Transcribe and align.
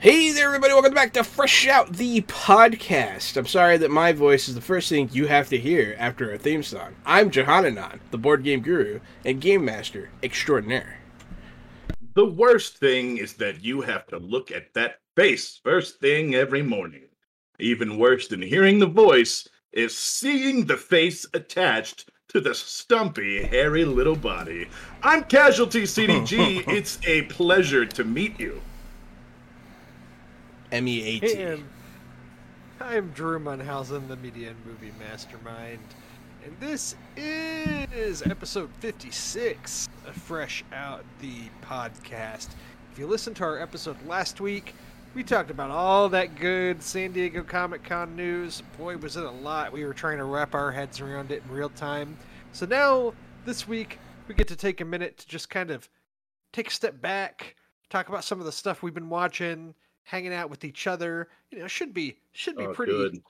Hey 0.00 0.30
there, 0.30 0.46
everybody. 0.46 0.72
Welcome 0.74 0.94
back 0.94 1.12
to 1.14 1.24
Fresh 1.24 1.66
Out, 1.66 1.94
the 1.94 2.20
podcast. 2.20 3.36
I'm 3.36 3.46
sorry 3.46 3.78
that 3.78 3.90
my 3.90 4.12
voice 4.12 4.48
is 4.48 4.54
the 4.54 4.60
first 4.60 4.88
thing 4.88 5.08
you 5.10 5.26
have 5.26 5.48
to 5.48 5.58
hear 5.58 5.96
after 5.98 6.30
a 6.30 6.38
theme 6.38 6.62
song. 6.62 6.94
I'm 7.04 7.32
Johananon, 7.32 7.98
the 8.12 8.18
board 8.18 8.44
game 8.44 8.60
guru 8.60 9.00
and 9.24 9.40
game 9.40 9.64
master 9.64 10.08
extraordinaire. 10.22 10.98
The 12.14 12.26
worst 12.26 12.76
thing 12.76 13.16
is 13.16 13.32
that 13.34 13.64
you 13.64 13.80
have 13.80 14.06
to 14.06 14.20
look 14.20 14.52
at 14.52 14.72
that 14.74 15.00
face 15.16 15.60
first 15.64 15.98
thing 15.98 16.36
every 16.36 16.62
morning. 16.62 17.08
Even 17.58 17.98
worse 17.98 18.28
than 18.28 18.40
hearing 18.40 18.78
the 18.78 18.86
voice 18.86 19.48
is 19.72 19.98
seeing 19.98 20.64
the 20.64 20.76
face 20.76 21.26
attached 21.34 22.08
to 22.28 22.40
the 22.40 22.54
stumpy, 22.54 23.42
hairy 23.42 23.84
little 23.84 24.14
body. 24.14 24.68
I'm 25.02 25.24
Casualty 25.24 25.82
CDG. 25.82 26.62
it's 26.68 27.00
a 27.04 27.22
pleasure 27.22 27.84
to 27.84 28.04
meet 28.04 28.38
you. 28.38 28.60
M 30.70 30.86
E 30.86 31.02
A 31.02 31.20
T. 31.20 31.34
And 31.34 31.54
um, 31.54 31.68
I'm 32.80 33.10
Drew 33.10 33.38
Munhausen, 33.38 34.06
the 34.06 34.16
Media 34.16 34.50
and 34.50 34.66
Movie 34.66 34.92
Mastermind, 34.98 35.78
and 36.44 36.54
this 36.60 36.94
is 37.16 38.22
episode 38.22 38.68
56 38.80 39.88
of 40.06 40.14
Fresh 40.14 40.64
Out 40.74 41.04
the 41.20 41.44
Podcast. 41.62 42.48
If 42.92 42.98
you 42.98 43.06
listened 43.06 43.36
to 43.36 43.44
our 43.44 43.58
episode 43.58 43.96
last 44.06 44.42
week, 44.42 44.74
we 45.14 45.24
talked 45.24 45.50
about 45.50 45.70
all 45.70 46.10
that 46.10 46.34
good 46.36 46.82
San 46.82 47.12
Diego 47.12 47.42
Comic 47.42 47.82
Con 47.82 48.14
news. 48.14 48.62
Boy, 48.76 48.98
was 48.98 49.16
it 49.16 49.24
a 49.24 49.30
lot. 49.30 49.72
We 49.72 49.86
were 49.86 49.94
trying 49.94 50.18
to 50.18 50.24
wrap 50.24 50.54
our 50.54 50.70
heads 50.70 51.00
around 51.00 51.32
it 51.32 51.42
in 51.46 51.50
real 51.54 51.70
time. 51.70 52.14
So 52.52 52.66
now, 52.66 53.14
this 53.46 53.66
week, 53.66 53.98
we 54.26 54.34
get 54.34 54.48
to 54.48 54.56
take 54.56 54.82
a 54.82 54.84
minute 54.84 55.16
to 55.16 55.28
just 55.28 55.48
kind 55.48 55.70
of 55.70 55.88
take 56.52 56.68
a 56.68 56.72
step 56.72 57.00
back, 57.00 57.56
talk 57.88 58.10
about 58.10 58.22
some 58.22 58.38
of 58.38 58.44
the 58.44 58.52
stuff 58.52 58.82
we've 58.82 58.92
been 58.92 59.08
watching, 59.08 59.74
hanging 60.08 60.32
out 60.32 60.48
with 60.48 60.64
each 60.64 60.86
other. 60.86 61.28
You 61.50 61.58
know, 61.58 61.66
should 61.68 61.92
be 61.92 62.16
should 62.32 62.56
be 62.56 62.64
Oh, 62.66 62.72
pretty 62.72 62.92
good. 62.92 63.22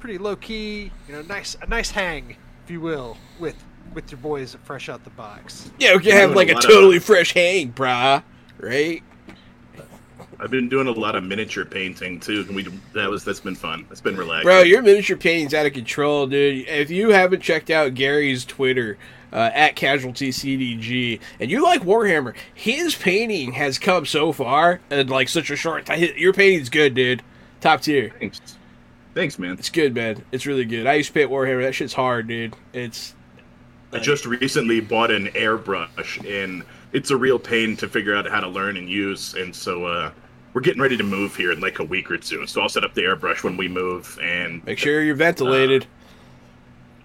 pretty 0.00 0.16
low 0.18 0.36
key. 0.36 0.90
You 1.06 1.14
know, 1.14 1.22
nice 1.22 1.54
a 1.62 1.66
nice 1.66 1.90
hang, 1.90 2.36
if 2.64 2.70
you 2.70 2.80
will, 2.80 3.16
with 3.38 3.56
with 3.92 4.10
your 4.10 4.18
boys 4.20 4.56
Fresh 4.64 4.88
Out 4.88 5.04
the 5.04 5.10
Box. 5.10 5.70
Yeah, 5.78 5.94
we 5.96 6.02
can 6.02 6.12
have 6.12 6.34
like 6.34 6.48
a 6.48 6.52
a 6.52 6.54
lot 6.54 6.64
of- 6.64 6.70
totally 6.70 6.98
fresh 6.98 7.32
hang, 7.34 7.72
brah. 7.72 8.22
Right? 8.58 9.02
I've 10.40 10.50
been 10.50 10.68
doing 10.68 10.88
a 10.88 10.92
lot 10.92 11.14
of 11.14 11.22
miniature 11.24 11.64
painting 11.64 12.18
too. 12.18 12.44
and 12.46 12.56
We 12.56 12.62
that 12.92 13.08
was 13.08 13.24
that's 13.24 13.40
been 13.40 13.54
fun. 13.54 13.86
It's 13.90 14.00
been 14.00 14.16
relaxing. 14.16 14.44
Bro, 14.46 14.62
your 14.62 14.82
miniature 14.82 15.16
painting's 15.16 15.54
out 15.54 15.66
of 15.66 15.72
control, 15.74 16.26
dude. 16.26 16.66
If 16.68 16.90
you 16.90 17.10
haven't 17.10 17.40
checked 17.40 17.70
out 17.70 17.94
Gary's 17.94 18.44
Twitter, 18.44 18.98
uh, 19.34 19.50
at 19.52 19.76
Casualty 19.76 20.30
CDG, 20.30 21.20
and 21.40 21.50
you 21.50 21.62
like 21.62 21.82
Warhammer, 21.82 22.34
his 22.54 22.94
painting 22.94 23.52
has 23.52 23.78
come 23.78 24.06
so 24.06 24.32
far 24.32 24.80
in 24.90 25.08
like 25.08 25.28
such 25.28 25.50
a 25.50 25.56
short 25.56 25.86
time. 25.86 26.02
Your 26.16 26.32
painting's 26.32 26.68
good, 26.70 26.94
dude. 26.94 27.22
Top 27.60 27.80
tier. 27.80 28.12
Thanks. 28.18 28.40
Thanks, 29.14 29.38
man. 29.38 29.52
It's 29.58 29.70
good, 29.70 29.94
man. 29.94 30.24
It's 30.32 30.46
really 30.46 30.64
good. 30.64 30.86
I 30.86 30.94
used 30.94 31.08
to 31.08 31.14
paint 31.14 31.30
Warhammer. 31.30 31.62
That 31.62 31.74
shit's 31.74 31.92
hard, 31.92 32.28
dude. 32.28 32.54
It's 32.72 33.14
I 33.92 33.98
just 33.98 34.26
recently 34.26 34.80
bought 34.80 35.10
an 35.10 35.26
airbrush, 35.28 36.18
and 36.28 36.64
it's 36.92 37.10
a 37.10 37.16
real 37.16 37.38
pain 37.38 37.76
to 37.76 37.88
figure 37.88 38.14
out 38.14 38.28
how 38.28 38.40
to 38.40 38.48
learn 38.48 38.76
and 38.76 38.88
use. 38.88 39.34
And 39.34 39.54
so 39.54 39.84
uh, 39.84 40.10
we're 40.52 40.62
getting 40.62 40.82
ready 40.82 40.96
to 40.96 41.04
move 41.04 41.36
here 41.36 41.52
in 41.52 41.60
like 41.60 41.78
a 41.78 41.84
week 41.84 42.10
or 42.10 42.18
two. 42.18 42.46
So 42.46 42.60
I'll 42.60 42.68
set 42.68 42.84
up 42.84 42.94
the 42.94 43.02
airbrush 43.02 43.44
when 43.44 43.56
we 43.56 43.68
move, 43.68 44.18
and 44.20 44.64
make 44.64 44.78
sure 44.78 45.02
you're 45.02 45.14
ventilated. 45.14 45.86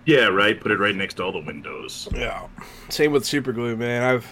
Yeah, 0.10 0.28
right. 0.28 0.60
Put 0.60 0.72
it 0.72 0.80
right 0.80 0.96
next 0.96 1.16
to 1.16 1.24
all 1.24 1.32
the 1.32 1.40
windows. 1.40 2.08
yeah. 2.14 2.48
Same 2.90 3.12
with 3.12 3.26
super 3.26 3.54
glue, 3.54 3.76
man. 3.76 4.04
I've 4.04 4.28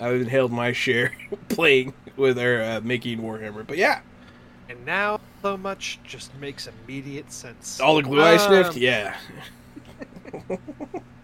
I've 0.00 0.20
inhaled 0.20 0.52
my 0.52 0.72
share 0.72 1.12
playing 1.48 1.94
with 2.16 2.38
or 2.38 2.62
uh, 2.62 2.80
making 2.82 3.20
Warhammer. 3.20 3.66
But 3.66 3.78
yeah, 3.78 4.00
And 4.68 4.84
now, 4.84 5.20
so 5.42 5.56
much 5.56 5.98
just 6.04 6.34
makes 6.36 6.68
immediate 6.68 7.32
sense. 7.32 7.80
all 7.80 7.96
the 7.96 8.02
glue 8.02 8.22
I 8.22 8.36
sniffed. 8.36 8.76
Um, 8.76 8.82
Yeah. 8.82 9.16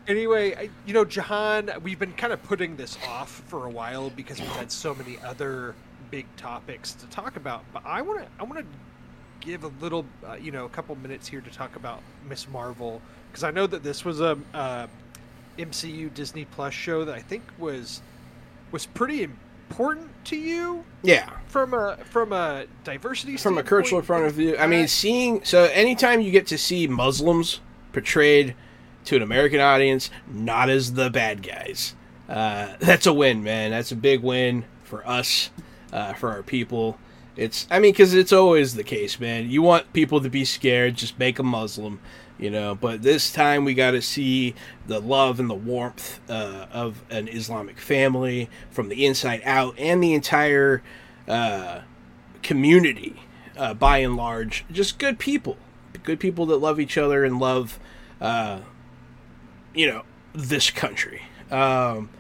Anyway, 0.07 0.55
I, 0.55 0.69
you 0.85 0.93
know, 0.93 1.05
Jahan, 1.07 1.71
we've 1.83 1.99
been 1.99 2.13
kind 2.13 2.33
of 2.33 2.43
putting 2.43 2.77
this 2.77 2.99
off 3.09 3.43
for 3.47 3.65
a 3.65 3.71
while 3.71 4.11
because 4.11 4.39
we've 4.39 4.49
had 4.51 4.71
so 4.71 4.95
many 4.95 5.19
other 5.25 5.75
big 6.11 6.27
topics 6.37 6.93
to 6.93 7.07
talk 7.07 7.37
about. 7.37 7.65
But 7.73 7.87
I 7.87 8.03
want 8.03 8.21
to, 8.21 8.27
I 8.39 8.43
want 8.43 8.59
to 8.59 8.67
give 9.45 9.65
a 9.65 9.71
little, 9.81 10.07
uh, 10.27 10.35
you 10.35 10.51
know, 10.51 10.65
a 10.65 10.69
couple 10.69 10.95
minutes 10.97 11.29
here 11.29 11.41
to 11.41 11.51
talk 11.51 11.77
about 11.77 12.03
Miss 12.29 12.49
Marvel 12.49 13.01
because 13.31 13.45
I 13.45 13.51
know 13.51 13.67
that 13.67 13.83
this 13.83 14.05
was 14.05 14.21
a 14.21 14.39
uh, 14.53 14.87
MCU 15.59 16.13
Disney 16.15 16.45
Plus 16.47 16.73
show 16.75 17.05
that 17.05 17.15
I 17.15 17.21
think 17.21 17.43
was 17.59 18.01
was 18.73 18.87
pretty 18.87 19.23
important 19.23 20.11
to 20.25 20.37
you 20.37 20.85
Yeah. 21.03 21.31
from 21.47 21.75
a 21.75 21.97
from 22.11 22.33
a 22.33 22.65
diversity 22.83 23.37
from 23.37 23.59
a 23.59 23.63
cultural 23.63 24.03
point 24.03 24.25
of 24.27 24.33
view. 24.35 24.57
I 24.57 24.67
mean, 24.67 24.89
seeing 24.89 25.45
so 25.45 25.65
anytime 25.65 26.21
you 26.21 26.31
get 26.31 26.47
to 26.49 26.59
see 26.59 26.87
Muslims 26.87 27.61
portrayed 27.93 28.55
to 29.05 29.17
an 29.17 29.23
American 29.23 29.61
audience 29.61 30.11
not 30.27 30.71
as 30.71 30.95
the 30.95 31.11
bad 31.11 31.43
guys, 31.43 31.95
uh, 32.29 32.75
that's 32.81 33.07
a 33.07 33.13
win, 33.13 33.43
man. 33.45 33.71
That's 33.71 33.93
a 33.93 33.97
big 33.97 34.23
win 34.23 34.65
for 34.83 35.07
us, 35.07 35.51
uh, 35.93 36.15
for 36.15 36.31
our 36.31 36.43
people. 36.43 36.99
It's, 37.37 37.67
I 37.71 37.81
mean, 37.81 37.93
because 37.93 38.15
it's 38.15 38.33
always 38.33 38.75
the 38.75 38.85
case, 38.85 39.19
man. 39.19 39.51
You 39.51 39.61
want 39.63 39.93
people 39.93 40.21
to 40.21 40.31
be 40.31 40.45
scared, 40.45 40.95
just 40.95 41.19
make 41.19 41.37
them 41.37 41.47
Muslim, 41.47 41.99
you 42.39 42.49
know. 42.49 42.77
But 42.77 43.03
this 43.03 43.33
time 43.33 43.65
we 43.65 43.75
got 43.75 43.91
to 43.91 44.03
see 44.03 44.55
the 44.87 45.01
love 45.01 45.41
and 45.41 45.51
the 45.51 45.55
warmth 45.55 46.21
uh, 46.31 46.67
of 46.71 47.03
an 47.11 47.27
Islamic 47.27 47.79
family 47.79 48.49
from 48.71 48.89
the 48.89 49.05
inside 49.05 49.43
out, 49.45 49.75
and 49.79 50.03
the 50.03 50.15
entire 50.15 50.83
uh, 51.27 51.81
community, 52.43 53.17
uh, 53.57 53.75
by 53.75 53.99
and 53.99 54.17
large, 54.17 54.65
just 54.71 55.01
good 55.01 55.19
people, 55.19 55.57
good 56.05 56.21
people 56.21 56.47
that 56.47 56.59
love 56.59 56.79
each 56.79 56.97
other 56.97 57.25
and 57.25 57.41
love, 57.41 57.81
uh, 58.21 58.61
you 59.75 59.89
know, 59.89 60.03
this 60.33 60.71
country. 60.71 61.23
Um, 61.51 62.11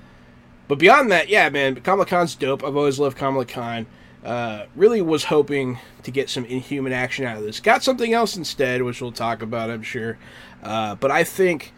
but 0.67 0.79
beyond 0.79 1.13
that, 1.13 1.29
yeah, 1.29 1.49
man, 1.51 1.77
Kamala 1.77 2.07
Khan's 2.07 2.35
dope. 2.35 2.65
I've 2.65 2.77
always 2.77 2.99
loved 2.99 3.17
Kamala 3.17 3.47
Khan. 3.47 3.87
Uh, 4.25 4.65
really 4.75 5.03
was 5.03 5.25
hoping 5.25 5.79
to 6.03 6.11
get 6.11 6.31
some 6.31 6.45
inhuman 6.47 6.93
action 6.93 7.27
out 7.27 7.37
of 7.37 7.43
this. 7.43 7.61
Got 7.61 7.83
something 7.83 8.15
else 8.15 8.37
instead, 8.37 8.83
which 8.83 9.03
we'll 9.03 9.13
talk 9.13 9.43
about, 9.43 9.71
I'm 9.71 9.83
sure. 9.83 10.17
Uh, 10.63 10.95
but 10.95 11.11
I 11.11 11.25
think, 11.25 11.73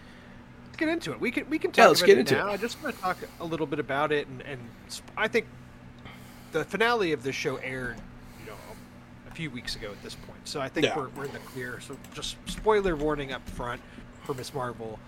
let's 0.67 0.77
get 0.77 0.89
into 0.89 1.11
it. 1.11 1.21
We 1.21 1.33
can 1.33 1.51
we 1.51 1.59
can 1.59 1.73
talk 1.73 1.79
Yeah, 1.79 1.89
let's 1.89 2.01
about 2.01 2.07
get 2.07 2.17
it 2.19 2.21
into 2.21 2.35
now. 2.37 2.49
it. 2.49 2.53
I 2.53 2.57
just 2.57 2.81
want 2.83 2.95
to 2.95 3.03
talk 3.03 3.17
a 3.41 3.45
little 3.45 3.67
bit 3.67 3.81
about 3.81 4.13
it, 4.13 4.29
and, 4.29 4.43
and 4.43 4.61
I 5.17 5.27
think 5.27 5.47
the 6.53 6.65
finale 6.65 7.11
of 7.13 7.25
this 7.25 7.35
show 7.35 7.57
aired, 7.57 7.97
you 8.41 8.47
know, 8.47 8.57
a 9.29 9.35
few 9.35 9.51
weeks 9.51 9.75
ago 9.75 9.91
at 9.91 10.01
this 10.05 10.15
point. 10.15 10.39
So 10.45 10.61
I 10.61 10.69
think 10.69 10.87
Yeah. 10.87 10.97
we're, 10.97 11.09
we're 11.09 11.25
in 11.25 11.33
the 11.33 11.41
clear. 11.41 11.81
So 11.81 11.97
just 12.15 12.37
spoiler 12.47 12.95
warning 12.95 13.33
up 13.33 13.47
front 13.51 13.81
for 14.23 14.35
Miss 14.35 14.55
Marvel. 14.55 15.01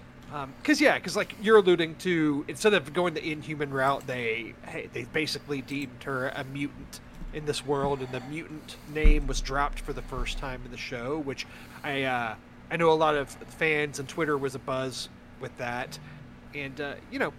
Because 0.61 0.81
yeah, 0.81 0.97
because 0.97 1.17
like 1.17 1.37
you're 1.41 1.59
alluding 1.59 1.95
to, 1.97 2.45
instead 2.49 2.75
of 2.75 2.93
going 2.93 3.15
the 3.15 3.25
Inhuman 3.25 3.71
route, 3.71 4.07
they 4.09 4.55
hey, 4.67 4.91
they 4.93 5.05
basically 5.05 5.63
deemed 5.63 6.03
her 6.03 6.29
a 6.31 6.43
mutant 6.45 7.01
in 7.33 7.45
this 7.47 7.65
world, 7.65 8.01
and 8.01 8.11
the 8.11 8.21
mutant 8.21 8.77
name 8.93 9.27
was 9.27 9.41
dropped 9.41 9.81
for 9.81 9.93
the 9.93 10.03
first 10.03 10.39
time 10.39 10.63
in 10.65 10.71
the 10.71 10.79
show, 10.79 11.19
which 11.19 11.47
I 11.83 12.03
uh, 12.03 12.35
I 12.71 12.77
know 12.77 12.91
a 12.91 12.95
lot 12.95 13.15
of 13.15 13.29
fans 13.31 13.99
and 13.99 14.09
Twitter 14.09 14.37
was 14.37 14.55
a 14.55 14.59
buzz 14.59 15.09
with 15.41 15.57
that, 15.59 15.99
and 16.55 16.81
uh, 16.81 16.95
you 17.11 17.19
know, 17.19 17.33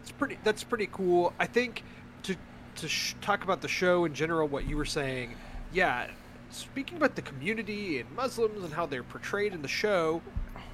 it's 0.00 0.12
pretty 0.12 0.38
that's 0.44 0.64
pretty 0.64 0.88
cool. 0.90 1.32
I 1.38 1.46
think 1.46 1.82
to 2.24 2.36
to 2.76 2.88
sh- 2.88 3.14
talk 3.20 3.44
about 3.44 3.60
the 3.60 3.68
show 3.68 4.04
in 4.04 4.14
general, 4.14 4.48
what 4.48 4.66
you 4.66 4.76
were 4.76 4.84
saying, 4.84 5.34
yeah. 5.72 6.08
Speaking 6.50 6.98
about 6.98 7.14
the 7.14 7.22
community 7.22 7.98
and 7.98 8.14
Muslims 8.14 8.62
and 8.62 8.74
how 8.74 8.84
they're 8.84 9.02
portrayed 9.02 9.54
in 9.54 9.62
the 9.62 9.68
show, 9.68 10.20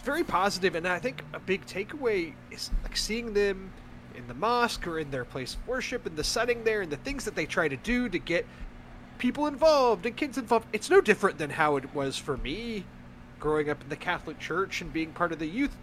very 0.03 0.25
positive, 0.25 0.75
and 0.75 0.89
I 0.89 0.99
think 0.99 1.23
a 1.33 1.39
big 1.39 1.67
takeaway 1.67 2.33
is 2.51 2.71
like 2.83 2.97
seeing 2.97 3.33
them 3.33 3.71
in 4.19 4.27
the 4.27 4.35
mosque 4.35 4.87
or 4.87 4.99
in 4.99 5.11
their 5.11 5.25
place 5.25 5.55
of 5.55 5.67
worship 5.67 6.05
and 6.05 6.17
the 6.17 6.25
setting 6.25 6.65
there 6.65 6.83
and 6.83 6.91
the 6.93 6.97
things 6.99 7.25
that 7.25 7.35
they 7.35 7.47
try 7.47 7.69
to 7.69 7.77
do 7.77 8.09
to 8.09 8.19
get 8.19 8.45
people 9.17 9.47
involved 9.47 10.05
and 10.05 10.17
kids 10.17 10.37
involved. 10.37 10.67
It's 10.73 10.91
no 10.91 11.01
different 11.01 11.39
than 11.39 11.51
how 11.51 11.77
it 11.77 11.95
was 11.95 12.17
for 12.19 12.37
me 12.37 12.85
growing 13.41 13.71
up 13.71 13.83
in 13.83 13.89
the 13.89 13.97
Catholic 13.97 14.39
Church 14.39 14.81
and 14.81 14.93
being 14.93 15.13
part 15.13 15.33
of 15.33 15.39
the 15.39 15.47
youth 15.47 15.77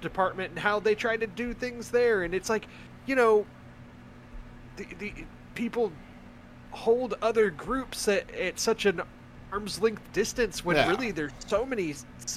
department 0.00 0.50
and 0.50 0.58
how 0.58 0.78
they 0.78 0.94
try 0.94 1.16
to 1.16 1.26
do 1.26 1.52
things 1.54 1.90
there. 1.90 2.22
And 2.22 2.34
it's 2.34 2.48
like, 2.50 2.66
you 3.06 3.16
know, 3.16 3.46
the, 4.76 4.86
the 4.98 5.12
people 5.54 5.90
hold 6.70 7.14
other 7.22 7.50
groups 7.50 8.06
at, 8.08 8.30
at 8.34 8.60
such 8.60 8.84
an 8.86 9.00
arm's 9.50 9.80
length 9.80 10.12
distance 10.12 10.64
when 10.64 10.76
Yeah. 10.76 10.88
really 10.88 11.10
there's 11.10 11.32
so 11.46 11.64
many 11.64 11.94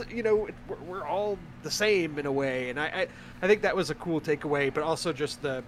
you 0.10 0.24
know 0.24 0.48
we're, 0.68 0.76
we're 0.88 1.06
all 1.06 1.38
the 1.64 1.72
same 1.72 2.18
in 2.18 2.26
a 2.26 2.32
way 2.32 2.70
and 2.70 2.80
I, 2.80 2.86
I 2.86 3.08
i 3.42 3.48
think 3.48 3.62
that 3.64 3.76
was 3.76 3.90
a 3.90 3.96
cool 3.96 4.22
takeaway 4.22 4.74
but 4.74 4.84
also 4.84 5.12
just 5.12 5.42
the 5.42 5.64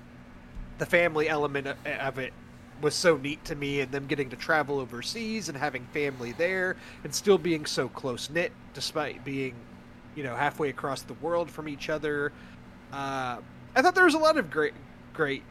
the 0.78 0.86
family 0.86 1.28
element 1.30 1.68
of, 1.68 1.78
of 1.86 2.20
it 2.20 2.34
was 2.82 2.96
so 2.96 3.18
neat 3.18 3.44
to 3.46 3.56
me 3.56 3.82
and 3.82 3.92
them 3.92 4.08
getting 4.08 4.30
to 4.30 4.36
travel 4.36 4.80
overseas 4.80 5.48
and 5.50 5.58
having 5.58 5.86
family 5.94 6.34
there 6.34 6.76
and 7.04 7.14
still 7.14 7.38
being 7.38 7.66
so 7.66 7.88
close 7.90 8.30
knit 8.30 8.52
despite 8.74 9.24
being 9.24 9.56
you 10.16 10.24
know 10.24 10.36
halfway 10.36 10.70
across 10.70 11.02
the 11.02 11.14
world 11.16 11.50
from 11.50 11.68
each 11.68 11.90
other 11.90 12.32
uh, 12.92 13.38
i 13.76 13.82
thought 13.82 13.96
there 13.96 14.06
was 14.06 14.16
a 14.16 14.20
lot 14.20 14.38
of 14.38 14.50
great 14.50 14.74
great 15.14 15.44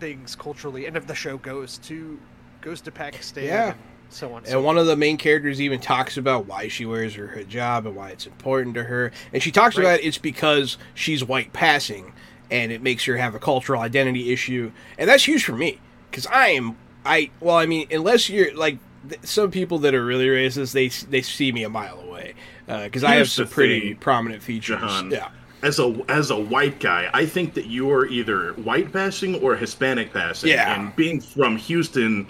things 0.00 0.34
culturally 0.34 0.86
and 0.86 0.96
if 0.96 1.06
the 1.06 1.14
show 1.14 1.36
goes 1.38 1.78
to 1.78 2.18
goes 2.60 2.80
to 2.80 2.90
pakistan 2.90 3.44
Yeah. 3.44 3.74
And 4.12 4.16
so 4.18 4.26
on. 4.28 4.36
and 4.38 4.46
And 4.46 4.52
so 4.52 4.62
one 4.62 4.76
of 4.78 4.86
the 4.86 4.96
main 4.96 5.16
characters 5.16 5.60
even 5.60 5.80
talks 5.80 6.16
about 6.18 6.46
why 6.46 6.68
she 6.68 6.84
wears 6.84 7.14
her 7.14 7.28
hijab 7.34 7.86
and 7.86 7.96
why 7.96 8.10
it's 8.10 8.26
important 8.26 8.74
to 8.74 8.84
her. 8.84 9.10
And 9.32 9.42
she 9.42 9.50
talks 9.50 9.76
Right. 9.76 9.84
about 9.84 10.00
it's 10.00 10.18
because 10.18 10.76
she's 10.94 11.24
white 11.24 11.52
passing 11.52 12.12
and 12.50 12.70
it 12.70 12.82
makes 12.82 13.04
her 13.06 13.16
have 13.16 13.34
a 13.34 13.38
cultural 13.38 13.80
identity 13.80 14.30
issue. 14.32 14.70
And 14.98 15.08
that's 15.08 15.24
huge 15.26 15.44
for 15.44 15.52
me 15.56 15.80
because 16.10 16.26
I 16.26 16.48
am 16.48 16.76
I 17.06 17.30
well 17.40 17.56
I 17.56 17.66
mean 17.66 17.88
unless 17.90 18.28
you're 18.28 18.54
like 18.54 18.78
th- 19.08 19.20
some 19.24 19.50
people 19.50 19.78
that 19.80 19.94
are 19.94 20.04
really 20.04 20.26
racist 20.26 20.72
they 20.72 20.88
they 21.10 21.22
see 21.22 21.50
me 21.50 21.64
a 21.64 21.68
mile 21.70 21.98
away 22.00 22.34
uh, 22.68 22.84
because 22.84 23.02
I 23.02 23.08
have 23.08 23.16
Here's 23.18 23.32
some 23.32 23.48
pretty 23.48 23.80
thing, 23.80 23.96
prominent 23.96 24.42
features. 24.42 24.78
Jahan. 24.78 25.10
Yeah. 25.10 25.28
as 25.62 25.78
a 25.78 26.00
as 26.10 26.30
a 26.30 26.38
white 26.38 26.78
guy, 26.80 27.08
I 27.14 27.24
think 27.24 27.54
that 27.54 27.66
you 27.66 27.90
are 27.90 28.06
either 28.06 28.52
white 28.52 28.92
passing 28.92 29.36
or 29.36 29.56
Hispanic 29.56 30.12
passing. 30.12 30.50
Yeah. 30.50 30.74
And 30.78 30.94
being 30.94 31.20
from 31.20 31.56
Houston, 31.56 32.26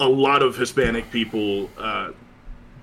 a 0.00 0.08
lot 0.08 0.42
of 0.42 0.56
Hispanic 0.56 1.10
people 1.10 1.70
uh, 1.78 2.10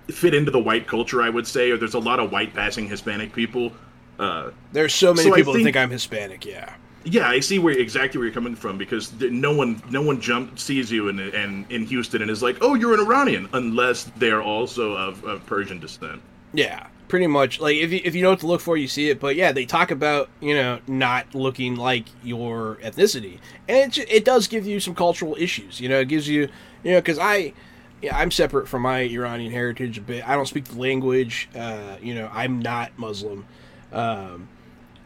fit 0.09 0.33
into 0.33 0.51
the 0.51 0.59
white 0.59 0.87
culture. 0.87 1.21
I 1.21 1.29
would 1.29 1.47
say, 1.47 1.71
or 1.71 1.77
there's 1.77 1.93
a 1.93 1.99
lot 1.99 2.19
of 2.19 2.31
white 2.31 2.53
passing 2.53 2.87
Hispanic 2.87 3.33
people. 3.33 3.71
Uh, 4.19 4.51
There's 4.71 4.93
so 4.93 5.13
many 5.13 5.29
So 5.29 5.35
people 5.35 5.53
that 5.53 5.57
think- 5.59 5.67
think 5.67 5.77
I'm 5.77 5.89
Hispanic. 5.89 6.45
Yeah. 6.45 6.71
yeah, 7.03 7.27
I 7.27 7.39
see 7.39 7.57
where 7.59 7.77
exactly 7.77 8.19
where 8.19 8.25
you're 8.27 8.33
coming 8.33 8.55
from 8.55 8.77
because 8.77 9.11
no 9.19 9.53
one 9.55 9.81
no 9.89 10.01
one 10.03 10.21
jump 10.21 10.59
sees 10.59 10.91
you 10.91 11.09
in 11.09 11.19
and 11.19 11.65
in 11.71 11.85
Houston 11.87 12.21
and 12.21 12.29
is 12.29 12.43
like, 12.43 12.57
oh, 12.61 12.75
you're 12.75 12.93
an 12.93 12.99
Iranian, 12.99 13.49
unless 13.53 14.03
they're 14.17 14.41
also 14.43 14.93
of, 14.93 15.23
of 15.25 15.43
Persian 15.47 15.79
descent. 15.79 16.21
Yeah, 16.53 16.85
pretty 17.07 17.25
much. 17.27 17.59
Like 17.59 17.75
if 17.77 17.91
you 17.91 18.01
if 18.03 18.13
you 18.13 18.21
know 18.21 18.29
what 18.29 18.39
to 18.41 18.47
look 18.47 18.61
for, 18.61 18.77
you 18.77 18.87
see 18.87 19.09
it. 19.09 19.19
But 19.19 19.35
yeah, 19.35 19.51
they 19.51 19.65
talk 19.65 19.89
about 19.89 20.29
you 20.41 20.53
know 20.53 20.79
not 20.87 21.33
looking 21.33 21.75
like 21.75 22.05
your 22.23 22.75
ethnicity, 22.83 23.39
and 23.67 23.97
it 23.97 24.09
it 24.11 24.23
does 24.25 24.47
give 24.47 24.67
you 24.67 24.79
some 24.79 24.93
cultural 24.93 25.35
issues. 25.39 25.81
You 25.81 25.89
know, 25.89 25.99
it 26.01 26.07
gives 26.07 26.27
you 26.29 26.49
you 26.83 26.91
know 26.91 26.99
because 26.99 27.19
I. 27.19 27.53
Yeah, 28.01 28.17
I'm 28.17 28.31
separate 28.31 28.67
from 28.67 28.81
my 28.81 28.99
Iranian 28.99 29.49
heritage 29.49 29.97
a 29.97 30.01
bit. 30.01 30.27
I 30.27 30.35
don't 30.35 30.45
speak 30.45 30.65
the 30.65 30.77
language. 30.77 31.47
Uh, 31.55 31.95
you 32.01 32.13
know, 32.13 32.29
I'm 32.33 32.59
not 32.59 32.91
Muslim, 32.99 33.45
um, 33.93 34.49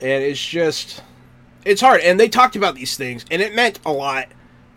and 0.01 0.23
it's 0.23 0.43
just 0.43 1.03
it's 1.63 1.79
hard. 1.79 2.01
And 2.01 2.19
they 2.19 2.27
talked 2.27 2.55
about 2.55 2.73
these 2.73 2.97
things, 2.97 3.23
and 3.29 3.39
it 3.39 3.53
meant 3.53 3.79
a 3.85 3.91
lot. 3.91 4.29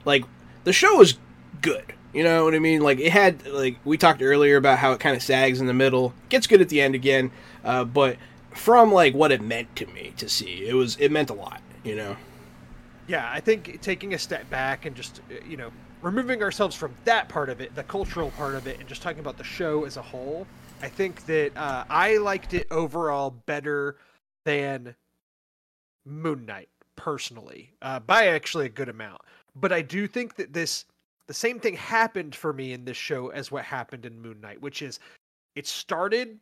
Like 0.05 0.25
the 0.65 0.73
show 0.75 0.97
was 0.97 1.15
good. 1.63 1.95
You 2.13 2.25
know 2.25 2.45
what 2.45 2.55
I 2.55 2.59
mean? 2.59 2.81
Like 2.81 2.99
it 2.99 3.13
had 3.13 3.47
like 3.47 3.79
we 3.85 3.97
talked 3.97 4.21
earlier 4.21 4.57
about 4.57 4.79
how 4.79 4.93
it 4.93 5.01
kind 5.01 5.17
of 5.17 5.23
sags 5.23 5.61
in 5.61 5.67
the 5.67 5.75
middle, 5.75 6.13
gets 6.29 6.47
good 6.47 6.61
at 6.61 6.69
the 6.69 6.81
end 6.81 6.95
again. 6.95 7.31
Uh, 7.65 7.85
but 7.85 8.17
from 8.51 8.93
like 8.93 9.15
what 9.15 9.31
it 9.31 9.41
meant 9.41 9.75
to 9.77 9.87
me 9.87 10.13
to 10.17 10.29
see, 10.29 10.67
it 10.67 10.75
was 10.75 10.97
it 10.97 11.11
meant 11.13 11.31
a 11.31 11.35
lot. 11.35 11.63
You 11.85 11.95
know? 11.95 12.17
Yeah, 13.07 13.29
I 13.31 13.41
think 13.41 13.81
taking 13.81 14.13
a 14.13 14.19
step 14.19 14.51
back 14.51 14.85
and 14.85 14.97
just 14.97 15.21
uh, 15.31 15.35
you 15.47 15.57
know 15.57 15.71
removing 16.03 16.43
ourselves 16.43 16.75
from 16.75 16.95
that 17.05 17.29
part 17.29 17.49
of 17.49 17.61
it, 17.61 17.75
the 17.75 17.83
cultural 17.85 18.31
part 18.33 18.55
of 18.55 18.67
it, 18.67 18.79
and 18.79 18.89
just 18.89 19.03
talking 19.03 19.21
about 19.21 19.37
the 19.37 19.45
show 19.45 19.85
as 19.85 19.97
a 19.97 20.03
whole, 20.03 20.47
I 20.83 20.89
think 20.89 21.27
that 21.27 21.57
uh, 21.57 21.85
I 21.91 22.17
liked 22.17 22.55
it 22.55 22.67
overall 22.71 23.31
better 23.47 23.97
than 24.45 24.95
Moon 26.07 26.47
Knight 26.47 26.69
personally, 26.97 27.73
uh, 27.83 28.01
by 28.01 28.29
actually 28.29 28.67
a 28.67 28.71
good 28.71 28.89
amount. 28.89 29.21
But 29.55 29.73
I 29.73 29.83
do 29.83 30.07
think 30.07 30.37
that 30.37 30.53
this 30.53 30.87
the 31.27 31.35
same 31.35 31.61
thing 31.61 31.77
happened 31.77 32.35
for 32.35 32.53
me 32.53 32.73
in 32.73 32.85
this 32.85 32.97
show 32.97 33.29
as 33.29 33.53
what 33.53 33.65
happened 33.65 34.05
in 34.05 34.21
Moon 34.21 34.41
Knight, 34.41 34.61
which 34.61 34.83
is 34.83 34.99
it 35.55 35.67
started 35.67 36.39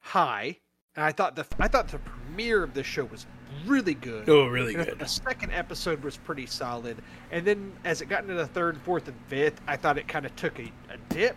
high, 0.00 0.56
and 0.96 1.04
I 1.04 1.12
thought 1.12 1.36
the 1.36 1.46
I 1.58 1.68
thought 1.68 1.88
the 1.88 1.98
premiere 1.98 2.62
of 2.62 2.74
this 2.74 2.86
show 2.86 3.04
was 3.04 3.26
really 3.66 3.94
good. 3.94 4.28
Oh, 4.28 4.46
really 4.46 4.74
And 4.74 4.84
good. 4.86 4.98
The 4.98 5.06
second 5.06 5.52
episode 5.52 6.02
was 6.02 6.16
pretty 6.16 6.46
solid, 6.46 6.96
and 7.30 7.46
then 7.46 7.72
as 7.84 8.00
it 8.00 8.06
got 8.06 8.22
into 8.22 8.34
the 8.34 8.46
third, 8.46 8.78
fourth, 8.82 9.08
and 9.08 9.16
fifth, 9.28 9.60
I 9.66 9.76
thought 9.76 9.98
it 9.98 10.06
kind 10.08 10.26
of 10.26 10.34
took 10.36 10.58
a, 10.58 10.70
a 10.90 10.96
dip. 11.08 11.36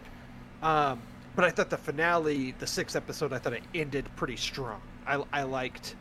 Um, 0.61 1.01
but 1.35 1.45
I 1.45 1.51
thought 1.51 1.69
the 1.69 1.77
finale, 1.77 2.55
the 2.59 2.65
sixth 2.67 2.95
episode, 2.95 3.31
I 3.33 3.37
thought 3.37 3.53
it 3.53 3.63
ended 3.75 4.09
pretty 4.15 4.37
strong. 4.37 4.81
I, 5.05 5.23
I 5.31 5.43
liked 5.43 5.95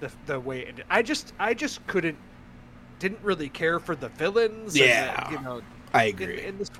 the 0.00 0.10
the 0.26 0.38
way 0.40 0.60
it 0.60 0.68
ended. 0.68 0.86
I 0.90 1.02
just 1.02 1.32
I 1.38 1.54
just 1.54 1.84
couldn't 1.86 2.16
didn't 2.98 3.20
really 3.22 3.48
care 3.48 3.78
for 3.80 3.94
the 3.96 4.08
villains. 4.10 4.72
the- 4.74 4.80
Yeah. 4.80 5.30
you 5.30 5.40
know, 5.40 5.60
I 5.92 6.04
agree. 6.04 6.42
in 6.42 6.56
this. 6.58 6.70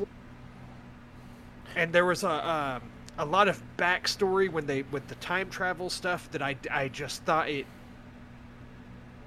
And 1.74 1.92
there 1.92 2.04
was 2.06 2.22
a 2.24 2.48
um, 2.48 2.82
a 3.18 3.24
lot 3.24 3.48
of 3.48 3.62
backstory 3.76 4.50
when 4.50 4.66
they 4.66 4.82
with 4.90 5.06
the 5.08 5.14
time 5.16 5.50
travel 5.50 5.90
stuff 5.90 6.30
that 6.30 6.42
I 6.42 6.56
I 6.70 6.88
just 6.88 7.22
thought 7.24 7.48
it 7.48 7.66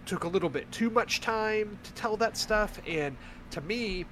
took 0.09 0.23
a 0.23 0.27
little 0.27 0.50
bit 0.50 0.69
too 0.71 0.89
much 0.89 1.21
time 1.21 1.77
to 1.83 1.94
tell 1.94 2.17
that 2.17 2.35
stuff 2.35 2.79
and 2.88 3.15
to 3.51 3.61
me 3.61 4.06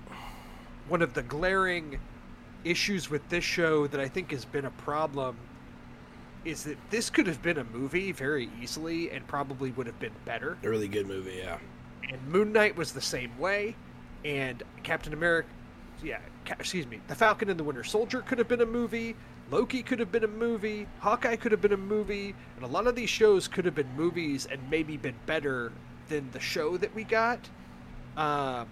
one 0.89 1.01
of 1.01 1.15
the 1.15 1.23
glaring 1.23 1.99
issues 2.63 3.09
with 3.09 3.27
this 3.29 3.43
show 3.43 3.87
that 3.87 3.99
I 3.99 4.07
think 4.07 4.29
has 4.29 4.45
been 4.45 4.65
a 4.65 4.69
problem 4.71 5.35
is 6.45 6.63
that 6.65 6.77
this 6.91 7.09
could 7.09 7.25
have 7.25 7.41
been 7.41 7.57
a 7.57 7.63
movie 7.63 8.11
very 8.11 8.47
easily 8.61 9.09
and 9.09 9.25
probably 9.27 9.71
would 9.71 9.87
have 9.87 9.99
been 9.99 10.13
better 10.23 10.55
a 10.63 10.69
really 10.69 10.87
good 10.87 11.07
movie. 11.07 11.41
Yeah. 11.43 11.57
and 12.11 12.21
Moon 12.27 12.53
Knight 12.53 12.75
was 12.77 12.93
the 12.93 13.01
same 13.01 13.35
way, 13.39 13.75
and 14.23 14.61
Captain 14.83 15.13
America, 15.13 15.49
yeah, 16.03 16.19
excuse 16.47 16.85
me, 16.85 17.01
The 17.07 17.15
Falcon 17.15 17.49
and 17.49 17.59
the 17.59 17.63
Winter 17.63 17.83
Soldier 17.83 18.21
could 18.21 18.37
have 18.37 18.47
been 18.47 18.61
a 18.61 18.65
movie, 18.67 19.15
Loki 19.49 19.81
could 19.81 19.99
have 19.99 20.11
been 20.11 20.23
a 20.23 20.27
movie, 20.27 20.87
Hawkeye 20.99 21.37
could 21.37 21.51
have 21.51 21.61
been 21.61 21.73
a 21.73 21.77
movie, 21.77 22.35
and 22.55 22.63
a 22.63 22.67
lot 22.67 22.85
of 22.85 22.95
these 22.95 23.09
shows 23.09 23.47
could 23.47 23.65
have 23.65 23.75
been 23.75 23.89
movies 23.95 24.45
and 24.49 24.61
maybe 24.69 24.95
been 24.95 25.15
better 25.25 25.71
than 26.07 26.29
the 26.31 26.39
show 26.39 26.77
that 26.77 26.93
we 26.95 27.03
got. 27.03 27.39
Um, 28.15 28.67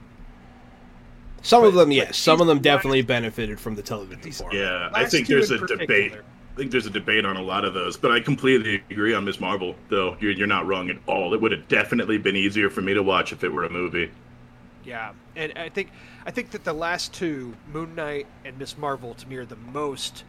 Some 1.41 1.63
of 1.63 1.73
them, 1.75 1.91
yes. 1.91 2.17
Some 2.17 2.41
of 2.41 2.47
them 2.47 2.57
these- 2.57 2.63
definitely 2.63 3.01
benefited 3.03 3.59
from 3.59 3.75
the 3.75 3.81
television 3.83 4.21
These- 4.21 4.41
format. 4.41 4.57
Yeah, 4.59 4.89
I 4.93 5.05
think 5.05 5.27
there's 5.27 5.51
in 5.51 5.63
a 5.63 5.67
debate. 5.67 6.13
I 6.13 6.57
think 6.57 6.71
there's 6.71 6.85
a 6.85 6.89
debate 6.91 7.25
on 7.25 7.35
a 7.35 7.41
lot 7.41 7.65
of 7.65 7.73
those, 7.73 7.97
but 7.97 8.11
I 8.11 8.21
completely 8.21 8.81
agree 8.89 9.13
on 9.13 9.25
Miss 9.25 9.41
Marvel. 9.41 9.75
Though 9.89 10.15
you're 10.21 10.31
you're 10.31 10.47
not 10.47 10.65
wrong 10.65 10.89
at 10.89 10.97
all. 11.05 11.33
It 11.33 11.41
would 11.41 11.51
have 11.51 11.67
definitely 11.67 12.17
been 12.17 12.35
easier 12.37 12.69
for 12.69 12.81
me 12.81 12.93
to 12.93 13.03
watch 13.03 13.33
if 13.33 13.43
it 13.43 13.51
were 13.51 13.65
a 13.65 13.69
movie. 13.69 14.09
Yeah, 14.85 15.11
and 15.35 15.51
I 15.57 15.67
think 15.69 15.91
I 16.25 16.31
think 16.31 16.51
that 16.51 16.63
the 16.63 16.73
last 16.73 17.13
two, 17.13 17.55
Moon 17.71 17.93
Knight 17.93 18.25
and 18.45 18.57
Miss 18.57 18.77
Marvel, 18.77 19.13
to 19.15 19.27
me 19.27 19.35
are 19.35 19.45
the 19.45 19.57
most 19.57 20.23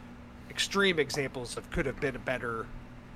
extreme 0.51 0.99
examples 0.99 1.57
of 1.57 1.71
could 1.71 1.87
have 1.87 2.01
been 2.01 2.19
better 2.25 2.67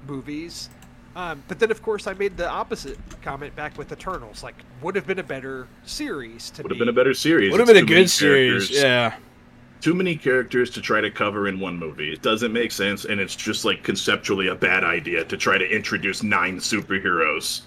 movies. 0.07 0.71
Um, 1.17 1.43
but 1.49 1.59
then, 1.59 1.71
of 1.71 1.83
course, 1.83 2.07
I 2.07 2.13
made 2.15 2.37
the 2.37 2.49
opposite 2.49 2.97
comment 3.21 3.55
back 3.57 3.77
with 3.77 3.91
Eternals. 3.91 4.43
Like, 4.45 4.55
would 4.81 4.95
have 4.95 5.07
been 5.07 5.19
a 5.19 5.25
better 5.25 5.67
series 5.85 6.51
to 6.51 6.63
Would 6.63 6.71
me. 6.71 6.77
have 6.77 6.79
been 6.79 6.89
a 6.89 6.93
better 6.97 7.15
series. 7.15 7.51
Would 7.51 7.59
have 7.61 7.67
been 7.67 7.77
a 7.79 7.87
good 7.87 8.09
series. 8.09 8.71
Yeah. 8.71 9.17
Too 9.81 9.95
many 9.95 10.15
characters 10.15 10.71
to 10.71 10.81
try 10.81 11.01
to 11.01 11.11
cover 11.11 11.49
in 11.49 11.59
one 11.59 11.77
movie. 11.79 12.13
It 12.13 12.23
doesn't 12.23 12.53
make 12.53 12.71
sense, 12.71 13.07
and 13.07 13.19
it's 13.21 13.35
just 13.35 13.65
like 13.65 13.83
conceptually 13.83 14.49
a 14.49 14.55
bad 14.55 14.85
idea 14.85 15.25
to 15.25 15.37
try 15.37 15.59
to 15.59 15.65
introduce 15.67 16.23
nine 16.23 16.59
superheroes. 16.59 17.63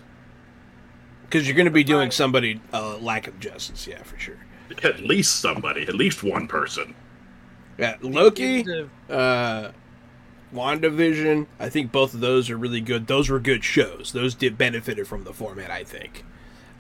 Because 1.24 1.48
you're 1.48 1.56
going 1.56 1.66
to 1.66 1.72
be 1.72 1.84
doing 1.84 2.02
Right. 2.06 2.14
somebody 2.14 2.62
uh, 2.72 2.98
lack 3.00 3.28
of 3.28 3.40
justice. 3.40 3.88
Yeah, 3.88 4.04
for 4.04 4.18
sure. 4.20 4.38
At 4.84 5.02
least 5.02 5.40
somebody, 5.42 5.82
at 5.88 5.96
least 5.96 6.24
one 6.24 6.48
person. 6.48 6.94
Yeah. 7.80 7.98
Loki, 8.02 8.64
uh, 9.10 9.70
WandaVision, 10.54 11.48
I 11.60 11.70
think 11.70 11.92
both 11.92 12.14
of 12.14 12.20
those 12.20 12.50
are 12.50 12.58
really 12.58 12.82
good. 12.82 13.08
Those 13.08 13.30
were 13.30 13.40
good 13.40 13.64
shows. 13.64 14.12
Those 14.14 14.36
did 14.36 14.58
benefited 14.58 15.08
from 15.08 15.24
the 15.24 15.34
format, 15.34 15.70
I 15.72 15.84
think. 15.84 16.24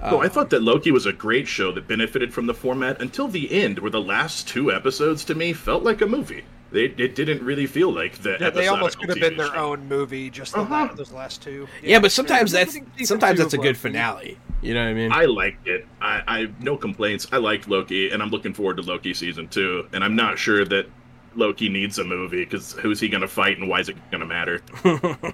Oh, 0.02 0.18
Uh, 0.20 0.24
I 0.26 0.28
thought 0.28 0.50
that 0.50 0.62
Loki 0.64 0.92
was 0.92 1.06
a 1.06 1.14
great 1.14 1.48
show 1.48 1.72
that 1.72 1.88
benefited 1.88 2.34
from 2.34 2.46
the 2.46 2.54
format 2.54 3.02
until 3.02 3.28
the 3.28 3.52
end, 3.52 3.80
where 3.80 3.92
the 3.92 4.02
last 4.02 4.48
two 4.48 4.72
episodes 4.72 5.24
to 5.26 5.36
me 5.36 5.54
felt 5.54 5.84
like 5.84 6.02
a 6.02 6.06
movie. 6.08 6.44
They, 6.72 6.86
it 6.86 7.14
didn't 7.16 7.44
really 7.44 7.68
feel 7.68 7.92
like 7.94 8.18
the. 8.24 8.36
Yeah, 8.42 8.50
they 8.50 8.68
almost 8.68 8.98
could 9.00 9.10
have 9.10 9.20
been 9.20 9.38
their 9.38 9.48
show. 9.54 9.74
own 9.74 9.88
movie. 9.88 10.32
Just 10.32 10.58
Uh-huh. 10.58 10.88
la- 10.88 10.94
those 10.94 11.12
last 11.12 11.44
two. 11.44 11.68
Yeah, 11.84 12.00
but 12.00 12.12
sometimes 12.12 12.52
Yeah, 12.52 12.64
that's 12.64 12.80
sometimes 13.08 13.38
that's 13.38 13.54
a 13.54 13.58
good 13.58 13.66
Loki. 13.68 13.74
finale. 13.78 14.38
You 14.64 14.74
know 14.74 14.84
what 14.84 14.90
I 14.90 14.94
mean? 14.96 15.12
I 15.12 15.26
liked 15.26 15.68
it. 15.68 15.86
I, 16.02 16.24
I 16.28 16.48
no 16.62 16.76
complaints. 16.76 17.28
I 17.32 17.38
liked 17.38 17.68
Loki, 17.70 18.10
and 18.10 18.24
I'm 18.24 18.30
looking 18.32 18.54
forward 18.56 18.78
to 18.78 18.84
Loki 18.84 19.14
season 19.14 19.48
two. 19.50 19.88
And 19.94 20.04
I'm 20.04 20.16
not 20.16 20.40
sure 20.40 20.66
that 20.66 20.88
Loki 21.36 21.70
needs 21.70 21.98
a 22.00 22.04
movie 22.04 22.44
because 22.44 22.74
who's 22.74 23.00
he 23.00 23.10
going 23.10 23.22
to 23.22 23.28
fight 23.28 23.58
and 23.58 23.68
why 23.68 23.80
is 23.80 23.90
it 23.90 23.98
going 24.12 24.22
to 24.22 24.28
matter? 24.28 24.62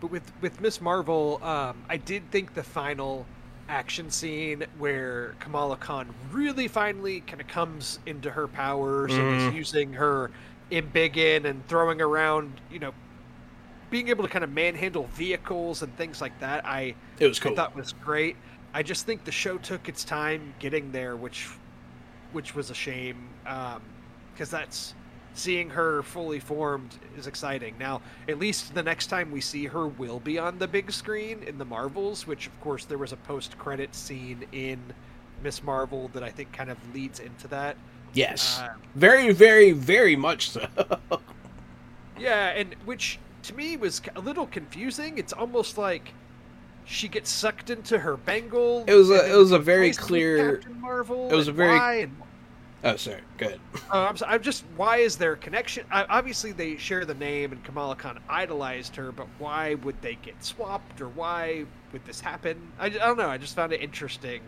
But 0.00 0.10
with 0.10 0.32
with 0.40 0.60
Miss 0.60 0.80
Marvel, 0.80 1.38
um, 1.44 1.76
I 1.88 1.98
did 1.98 2.30
think 2.30 2.54
the 2.54 2.62
final 2.62 3.26
action 3.68 4.10
scene 4.10 4.64
where 4.78 5.34
Kamala 5.40 5.76
Khan 5.76 6.08
really 6.32 6.68
finally 6.68 7.20
kind 7.20 7.40
of 7.40 7.46
comes 7.48 7.98
into 8.06 8.30
her 8.30 8.48
powers 8.48 9.18
and 9.18 9.30
Mhm. 9.30 9.36
is 9.48 9.54
using 9.54 9.92
her 9.92 10.30
embiggen 10.72 11.44
and 11.44 11.66
throwing 11.68 12.00
around, 12.00 12.60
you 12.70 12.78
know, 12.78 12.92
being 13.90 14.08
able 14.08 14.24
to 14.24 14.30
kind 14.30 14.42
of 14.42 14.50
manhandle 14.50 15.06
vehicles 15.08 15.82
and 15.82 15.94
things 15.96 16.20
like 16.20 16.38
that. 16.40 16.64
I 16.64 16.94
it 17.18 17.26
was 17.26 17.38
cool. 17.38 17.52
I 17.52 17.56
thought 17.56 17.76
was 17.76 17.92
great. 17.92 18.36
I 18.72 18.82
just 18.82 19.04
think 19.04 19.24
the 19.24 19.32
show 19.32 19.58
took 19.58 19.88
its 19.88 20.02
time 20.04 20.54
getting 20.58 20.92
there, 20.92 21.14
which 21.16 21.48
which 22.32 22.54
was 22.54 22.70
a 22.70 22.74
shame 22.74 23.28
because 24.32 24.50
that's 24.50 24.94
seeing 25.34 25.70
her 25.70 26.02
fully 26.02 26.40
formed 26.40 26.96
is 27.16 27.26
exciting. 27.26 27.74
Now, 27.78 28.02
at 28.28 28.38
least 28.38 28.74
the 28.74 28.82
next 28.82 29.06
time 29.06 29.30
we 29.30 29.40
see 29.40 29.66
her 29.66 29.86
will 29.86 30.18
be 30.20 30.38
on 30.38 30.58
the 30.58 30.66
big 30.68 30.90
screen 30.90 31.42
in 31.44 31.56
the 31.58 31.64
Marvels, 31.64 32.26
which 32.26 32.46
of 32.48 32.60
course 32.60 32.84
there 32.84 32.98
was 32.98 33.12
a 33.12 33.16
post 33.16 33.56
credit 33.58 33.94
scene 33.94 34.44
in 34.52 34.78
Miss 35.42 35.62
Marvel 35.62 36.08
that 36.14 36.22
I 36.22 36.30
think 36.30 36.52
kind 36.52 36.68
of 36.70 36.76
leads 36.94 37.20
into 37.20 37.46
that. 37.48 37.76
Yes. 38.12 38.60
Uh, 38.60 38.70
very, 38.96 39.32
very, 39.32 39.70
very 39.72 40.16
much 40.16 40.50
so. 40.50 40.66
Yeah, 42.18 42.48
and 42.48 42.74
which 42.84 43.18
to 43.44 43.54
me 43.54 43.78
was 43.78 44.02
a 44.14 44.20
little 44.20 44.46
confusing. 44.46 45.16
It's 45.16 45.32
almost 45.32 45.78
like 45.78 46.12
she 46.84 47.08
gets 47.08 47.30
sucked 47.30 47.70
into 47.70 47.98
her 47.98 48.18
bangle. 48.18 48.84
It 48.86 48.92
was 48.94 49.10
a- 49.10 49.32
it 49.32 49.36
was 49.36 49.52
a 49.52 49.58
very 49.58 49.92
clear- 49.92 50.60
Marvel. 50.80 51.30
it 51.30 51.34
was 51.34 51.48
a 51.48 51.52
very- 51.52 52.10
oh, 52.84 52.96
sorry. 52.96 53.20
Good. 53.38 53.60
uh, 53.92 54.06
I'm, 54.08 54.16
so- 54.16 54.26
I'm 54.26 54.42
just 54.42 54.64
why 54.76 54.98
is 54.98 55.16
there 55.16 55.32
a 55.32 55.36
connection? 55.36 55.84
I, 55.90 56.04
obviously, 56.04 56.52
they 56.52 56.76
share 56.76 57.04
the 57.04 57.14
name, 57.14 57.52
and 57.52 57.62
Kamala 57.64 57.96
Khan 57.96 58.20
idolized 58.28 58.96
her, 58.96 59.12
but 59.12 59.26
why 59.38 59.74
would 59.74 60.00
they 60.02 60.16
get 60.16 60.42
swapped, 60.44 61.00
or 61.00 61.08
why 61.08 61.64
would 61.92 62.04
this 62.04 62.20
happen? 62.20 62.56
I, 62.78 62.86
I 62.86 62.88
don't 62.90 63.18
know. 63.18 63.28
I 63.28 63.38
just 63.38 63.54
found 63.56 63.72
it 63.72 63.80
interesting. 63.80 64.40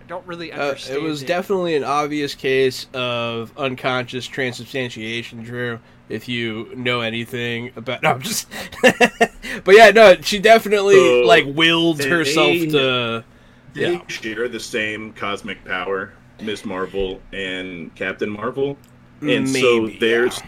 I 0.00 0.04
don't 0.06 0.26
really 0.26 0.50
Uh, 0.52 0.60
understand. 0.70 0.98
it 0.98 1.02
was 1.02 1.22
definitely 1.22 1.76
an 1.76 1.84
obvious 1.84 2.34
case 2.34 2.86
of 2.94 3.52
unconscious 3.56 4.26
transubstantiation, 4.26 5.42
Drew. 5.44 5.78
If 6.08 6.28
you 6.28 6.72
know 6.74 7.00
anything 7.02 7.70
about, 7.76 8.02
no, 8.02 8.10
I'm 8.10 8.20
just. 8.20 8.48
but 8.82 9.74
yeah, 9.76 9.90
no, 9.90 10.16
she 10.20 10.38
definitely 10.40 10.96
So, 10.96 11.20
like 11.26 11.44
willed 11.46 11.98
they- 11.98 12.08
herself 12.08 12.50
to. 12.70 13.24
They 13.72 13.92
Yeah. 13.92 14.06
share 14.08 14.48
the 14.48 14.58
same 14.58 15.12
cosmic 15.12 15.64
power, 15.64 16.12
Miss 16.42 16.64
Marvel 16.64 17.20
and 17.32 17.94
Captain 17.94 18.30
Marvel, 18.30 18.76
and 19.22 19.48
so 19.48 19.88
there's 20.00 20.38
yeah. 20.38 20.46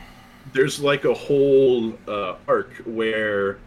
there's 0.52 0.80
like 0.80 1.04
a 1.04 1.14
whole 1.14 1.94
uh, 2.08 2.36
arc 2.48 2.72
where 2.84 3.58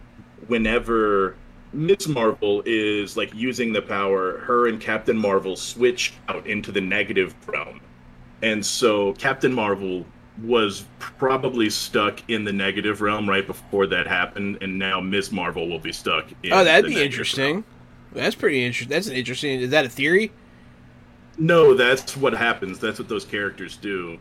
whenever 0.46 1.36
Miss 1.72 2.08
Marvel 2.08 2.62
is 2.66 3.16
like 3.16 3.34
using 3.34 3.72
the 3.72 3.82
power, 3.82 4.38
her 4.38 4.68
and 4.68 4.80
Captain 4.80 5.16
Marvel 5.16 5.56
switch 5.56 6.14
out 6.28 6.46
into 6.46 6.72
the 6.72 6.80
negative 6.80 7.34
realm, 7.46 7.80
and 8.42 8.64
so 8.64 9.12
Captain 9.14 9.52
Marvel 9.52 10.04
was 10.42 10.84
probably 10.98 11.70
stuck 11.70 12.22
in 12.28 12.44
the 12.44 12.52
negative 12.52 13.00
realm 13.00 13.28
right 13.28 13.46
before 13.46 13.86
that 13.86 14.06
happened, 14.06 14.58
and 14.60 14.78
now 14.78 15.00
Miss 15.00 15.32
Marvel 15.32 15.68
will 15.68 15.78
be 15.78 15.92
stuck. 15.92 16.30
in 16.42 16.52
Oh, 16.52 16.62
that'd 16.62 16.90
be 16.90 17.02
interesting. 17.02 17.54
realm. 17.54 17.64
That's 18.12 18.34
pretty 18.34 18.64
interesting. 18.64 18.90
That's 18.94 19.08
an 19.08 19.14
interesting. 19.14 19.60
Is 19.60 19.70
that 19.70 19.84
a 19.84 19.88
theory? 19.88 20.32
No, 21.38 21.74
that's 21.74 22.16
what 22.16 22.32
happens. 22.32 22.78
That's 22.78 22.98
what 22.98 23.08
those 23.08 23.24
characters 23.24 23.76
do. 23.76 24.18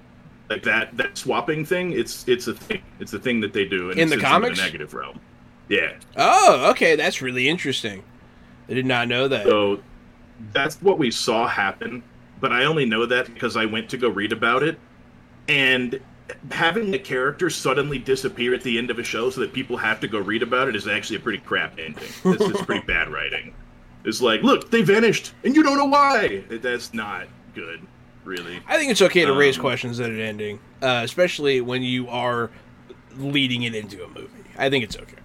Like 0.49 0.63
that 0.63 0.95
that 0.97 1.17
swapping 1.17 1.65
thing. 1.65 1.91
It's 1.93 2.27
it's 2.27 2.47
a 2.47 2.53
thing. 2.53 2.81
It's 2.99 3.13
a 3.13 3.19
thing 3.19 3.41
that 3.41 3.53
they 3.53 3.65
do 3.65 3.89
and 3.91 3.99
In 3.99 4.09
the 4.09 4.17
comics? 4.17 4.59
negative 4.59 4.93
realm. 4.93 5.19
Yeah. 5.69 5.93
Oh, 6.15 6.69
okay, 6.71 6.95
that's 6.95 7.21
really 7.21 7.49
interesting. 7.49 8.03
I 8.69 8.73
did 8.73 8.85
not 8.85 9.07
know 9.07 9.27
that. 9.27 9.45
So 9.45 9.79
that's 10.53 10.81
what 10.81 10.99
we 10.99 11.09
saw 11.09 11.47
happen. 11.47 12.03
But 12.39 12.51
I 12.51 12.65
only 12.65 12.85
know 12.85 13.05
that 13.05 13.33
because 13.33 13.55
I 13.57 13.65
went 13.65 13.89
to 13.89 13.97
go 13.97 14.09
read 14.09 14.31
about 14.33 14.61
it, 14.61 14.77
and 15.47 15.99
having 16.51 16.93
a 16.93 16.99
character 16.99 17.49
suddenly 17.49 17.97
disappear 17.97 18.53
at 18.53 18.61
the 18.61 18.77
end 18.77 18.91
of 18.91 18.99
a 18.99 19.03
show 19.03 19.29
so 19.29 19.41
that 19.41 19.53
people 19.53 19.77
have 19.77 19.99
to 20.01 20.07
go 20.07 20.19
read 20.19 20.43
about 20.43 20.67
it 20.67 20.75
is 20.75 20.87
actually 20.87 21.15
a 21.15 21.19
pretty 21.19 21.39
crap 21.39 21.79
ending. 21.79 22.03
It's, 22.25 22.41
it's 22.43 22.61
pretty 22.63 22.85
bad 22.87 23.09
writing. 23.09 23.53
It's 24.05 24.21
like, 24.21 24.43
look, 24.43 24.69
they 24.71 24.81
vanished, 24.83 25.33
and 25.43 25.55
you 25.55 25.63
don't 25.63 25.77
know 25.77 25.85
why. 25.85 26.43
That's 26.49 26.93
not 26.93 27.27
good, 27.55 27.81
really. 28.23 28.59
I 28.67 28.77
think 28.77 28.91
it's 28.91 29.01
okay 29.01 29.25
to 29.25 29.33
raise 29.33 29.57
Um, 29.57 29.61
questions 29.61 29.99
at 29.99 30.09
an 30.09 30.19
ending, 30.19 30.59
uh, 30.81 31.01
especially 31.03 31.61
when 31.61 31.81
you 31.81 32.07
are 32.09 32.51
leading 33.17 33.63
it 33.63 33.73
into 33.73 34.03
a 34.03 34.07
movie. 34.09 34.29
I 34.57 34.69
think 34.69 34.83
it's 34.83 34.95
okay, 34.95 35.17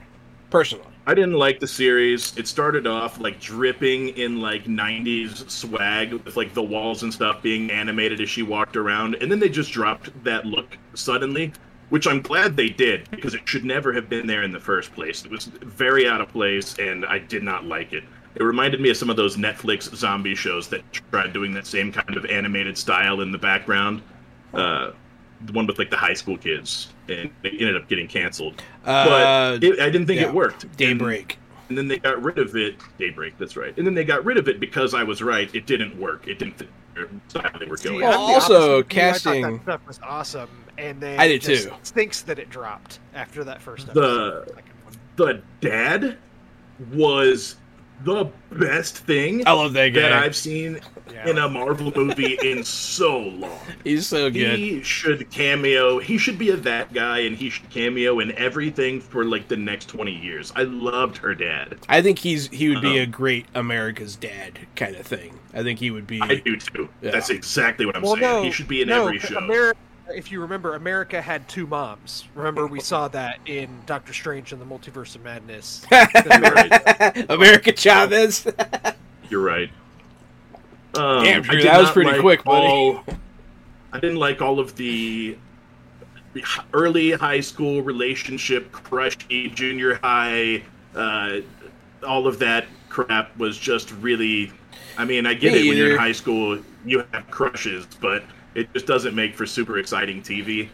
personally. 0.49 0.87
I 1.07 1.15
didn't 1.15 1.35
like 1.35 1.61
the 1.61 1.67
series. 1.67 2.37
It 2.37 2.47
started 2.47 2.87
off 2.87 3.19
like 3.19 3.41
dripping 3.41 4.11
in 4.11 4.41
like 4.41 4.65
90s 4.65 5.49
swag 5.51 6.13
with 6.13 6.37
like 6.37 6.55
the 6.55 6.63
walls 6.63 7.03
and 7.03 7.13
stuff 7.13 7.43
being 7.43 7.71
animated 7.71 8.21
as 8.21 8.31
she 8.31 8.43
walked 8.43 8.77
around, 8.77 9.17
and 9.17 9.31
then 9.31 9.41
they 9.41 9.49
just 9.49 9.73
dropped 9.73 10.11
that 10.25 10.47
look 10.47 10.79
suddenly, 10.95 11.53
which 11.89 12.07
I'm 12.07 12.23
glad 12.23 12.57
they 12.57 12.69
did 12.69 13.11
because 13.11 13.35
it 13.35 13.47
should 13.49 13.65
never 13.65 13.93
have 13.93 14.09
been 14.09 14.27
there 14.27 14.43
in 14.43 14.53
the 14.53 14.61
first 14.61 14.93
place. 14.95 15.25
It 15.25 15.31
was 15.31 15.47
very 15.47 16.09
out 16.09 16.21
of 16.21 16.29
place, 16.29 16.79
and 16.79 17.05
I 17.05 17.19
did 17.19 17.43
not 17.43 17.65
like 17.65 17.93
it. 17.93 18.05
It 18.37 18.43
reminded 18.43 18.81
me 18.81 18.91
of 18.91 18.97
some 18.97 19.11
of 19.11 19.17
those 19.17 19.37
Netflix 19.37 19.95
zombie 19.95 20.35
shows 20.35 20.69
that 20.69 20.83
tried 21.11 21.33
doing 21.33 21.53
that 21.55 21.67
same 21.67 21.91
kind 21.93 22.17
of 22.17 22.25
animated 22.27 22.79
style 22.79 23.21
in 23.23 23.33
the 23.33 23.39
background. 23.39 24.03
Uh, 24.55 24.93
the 25.47 25.53
one 25.53 25.67
with 25.67 25.79
like 25.79 25.91
the 25.91 25.97
high 25.97 26.15
school 26.15 26.37
kids, 26.37 26.89
and 27.09 27.31
it 27.43 27.53
ended 27.61 27.77
up 27.77 27.89
getting 27.89 28.07
canceled. 28.07 28.63
Uh, 28.85 29.05
But 29.59 29.65
it, 29.65 29.81
I 29.81 29.91
didn't 29.91 30.07
think 30.07 30.21
yeah. 30.21 30.29
it 30.29 30.35
worked. 30.35 30.75
Daybreak. 30.77 31.39
and 31.69 31.79
then 31.79 31.89
they 31.89 31.99
got 31.99 32.23
rid 32.23 32.39
of 32.39 32.55
it. 32.57 32.77
Daybreak, 32.99 33.37
that's 33.39 33.57
right. 33.57 33.77
And 33.77 33.87
then 33.87 33.95
they 33.95 34.05
got 34.05 34.25
rid 34.25 34.37
of 34.37 34.49
it 34.49 34.61
because 34.61 34.93
I 34.95 35.03
was 35.03 35.23
right. 35.23 35.53
It 35.55 35.67
didn't 35.67 35.99
work. 35.99 36.29
It 36.29 36.39
didn't 36.39 36.59
fit 36.59 36.69
their 36.95 37.09
style 37.29 37.51
they 37.59 37.67
were 37.67 37.77
going. 37.79 38.01
Well, 38.01 38.13
I'm 38.13 38.29
the 38.29 38.35
also, 38.35 38.55
opposite. 38.55 38.59
I 38.69 38.81
thought 38.83 38.89
casting- 38.89 39.43
that 39.57 39.63
stuff 39.63 39.87
was 39.87 40.01
awesome, 40.03 40.51
and 40.79 41.01
then 41.01 41.19
I 41.19 41.27
did 41.29 41.43
too. 41.43 41.73
Stinks 41.85 42.23
that 42.23 42.39
it 42.39 42.51
dropped 42.51 43.01
after 43.15 43.43
that 43.45 43.61
first 43.63 43.87
The- 43.87 43.91
episode. 44.45 44.49
second 44.55 44.73
one. 44.85 44.95
the 45.17 45.43
dad 45.61 46.19
was 46.93 47.57
the 48.05 48.31
best 48.53 48.99
thing 48.99 49.47
I 49.47 49.53
love 49.53 49.73
that 49.75 49.89
guy. 49.91 50.01
that. 50.03 50.13
I've 50.13 50.37
seen 50.37 50.81
Yeah. 51.13 51.29
in 51.29 51.39
a 51.39 51.49
Marvel 51.49 51.93
movie 51.95 52.39
in 52.43 52.65
so 52.65 53.19
long. 53.19 53.59
He's 53.85 54.07
so 54.07 54.31
good. 54.31 54.59
He 54.59 54.83
should 54.83 55.31
cameo. 55.31 55.99
He 55.99 56.17
should 56.19 56.39
be 56.39 56.51
a 56.51 56.57
that 56.57 56.93
guy, 56.93 57.19
and 57.21 57.37
he 57.37 57.51
should 57.51 57.69
cameo 57.71 58.21
in 58.21 58.33
everything 58.39 59.01
for 59.01 59.25
like 59.25 59.49
the 59.49 59.57
next 59.57 59.89
twenty 59.89 60.15
years. 60.15 60.53
I 60.57 60.63
loved 60.63 61.17
her 61.19 61.35
dad. 61.35 61.77
I 61.89 62.01
think 62.03 62.19
he's 62.21 62.49
he 62.49 62.69
would 62.69 62.81
be 62.81 62.99
Um, 62.99 63.03
a 63.03 63.07
great 63.07 63.47
America's 63.55 64.17
dad 64.17 64.59
kind 64.77 64.97
of 64.97 65.07
thing. 65.07 65.39
I 65.53 65.63
think 65.63 65.79
he 65.81 65.91
would 65.91 66.07
be. 66.07 66.21
I 66.23 66.37
do 66.37 66.57
too. 66.57 66.89
Yeah. 67.03 67.11
That's 67.11 67.29
exactly 67.31 67.85
what 67.87 67.97
I'm 67.97 68.03
well, 68.03 68.13
saying. 68.15 68.23
no, 68.23 68.43
he 68.43 68.51
should 68.53 68.69
be 68.69 68.83
in 68.83 68.89
no, 68.89 69.07
every 69.07 69.19
show. 69.19 69.37
America, 69.39 69.79
if 70.15 70.31
you 70.33 70.41
remember, 70.41 70.75
America 70.75 71.21
had 71.21 71.49
two 71.49 71.67
moms. 71.67 72.29
Remember, 72.35 72.67
we 72.67 72.81
saw 72.81 73.09
that 73.09 73.39
in 73.47 73.69
Doctor 73.87 74.13
Strange 74.13 74.53
and 74.53 74.61
the 74.61 74.67
Multiverse 74.67 75.15
of 75.17 75.23
Madness. 75.23 75.85
America 77.29 77.73
Chavez. 77.73 78.47
You're 79.29 79.43
right. 79.43 79.71
Um, 80.97 81.25
Damn, 81.25 81.43
I 81.43 81.47
Drew, 81.47 81.57
did 81.59 81.67
that 81.67 81.79
was 81.79 81.87
not 81.87 81.95
pretty 81.95 82.11
like 82.11 82.21
quick, 82.21 82.45
buddy. 82.45 82.67
all- 82.67 83.05
I 83.93 83.99
didn't 84.01 84.17
like 84.19 84.41
all 84.41 84.61
of 84.61 84.77
the 84.77 85.37
early 86.73 87.13
high 87.13 87.41
school 87.41 87.83
relationship, 87.83 88.71
crushy 88.73 89.49
junior 89.51 89.95
high, 89.97 90.63
uh, 90.95 91.41
all 92.07 92.27
of 92.27 92.39
that 92.39 92.67
crap 92.89 93.37
was 93.37 93.59
just 93.59 93.93
really. 93.95 94.53
I 94.97 95.05
mean, 95.05 95.27
I 95.27 95.35
get 95.35 95.53
Me 95.53 95.61
it 95.67 95.69
when 95.69 95.77
you're 95.77 95.93
in 95.93 95.99
high 95.99 96.13
school, 96.13 96.59
you 96.85 97.05
have 97.13 97.31
crushes, 97.31 97.87
but 98.01 98.23
it 98.55 98.73
just 98.73 98.87
doesn't 98.87 99.15
make 99.15 99.35
for 99.37 99.47
super 99.47 99.79
exciting 99.79 100.23
TV. 100.23 100.69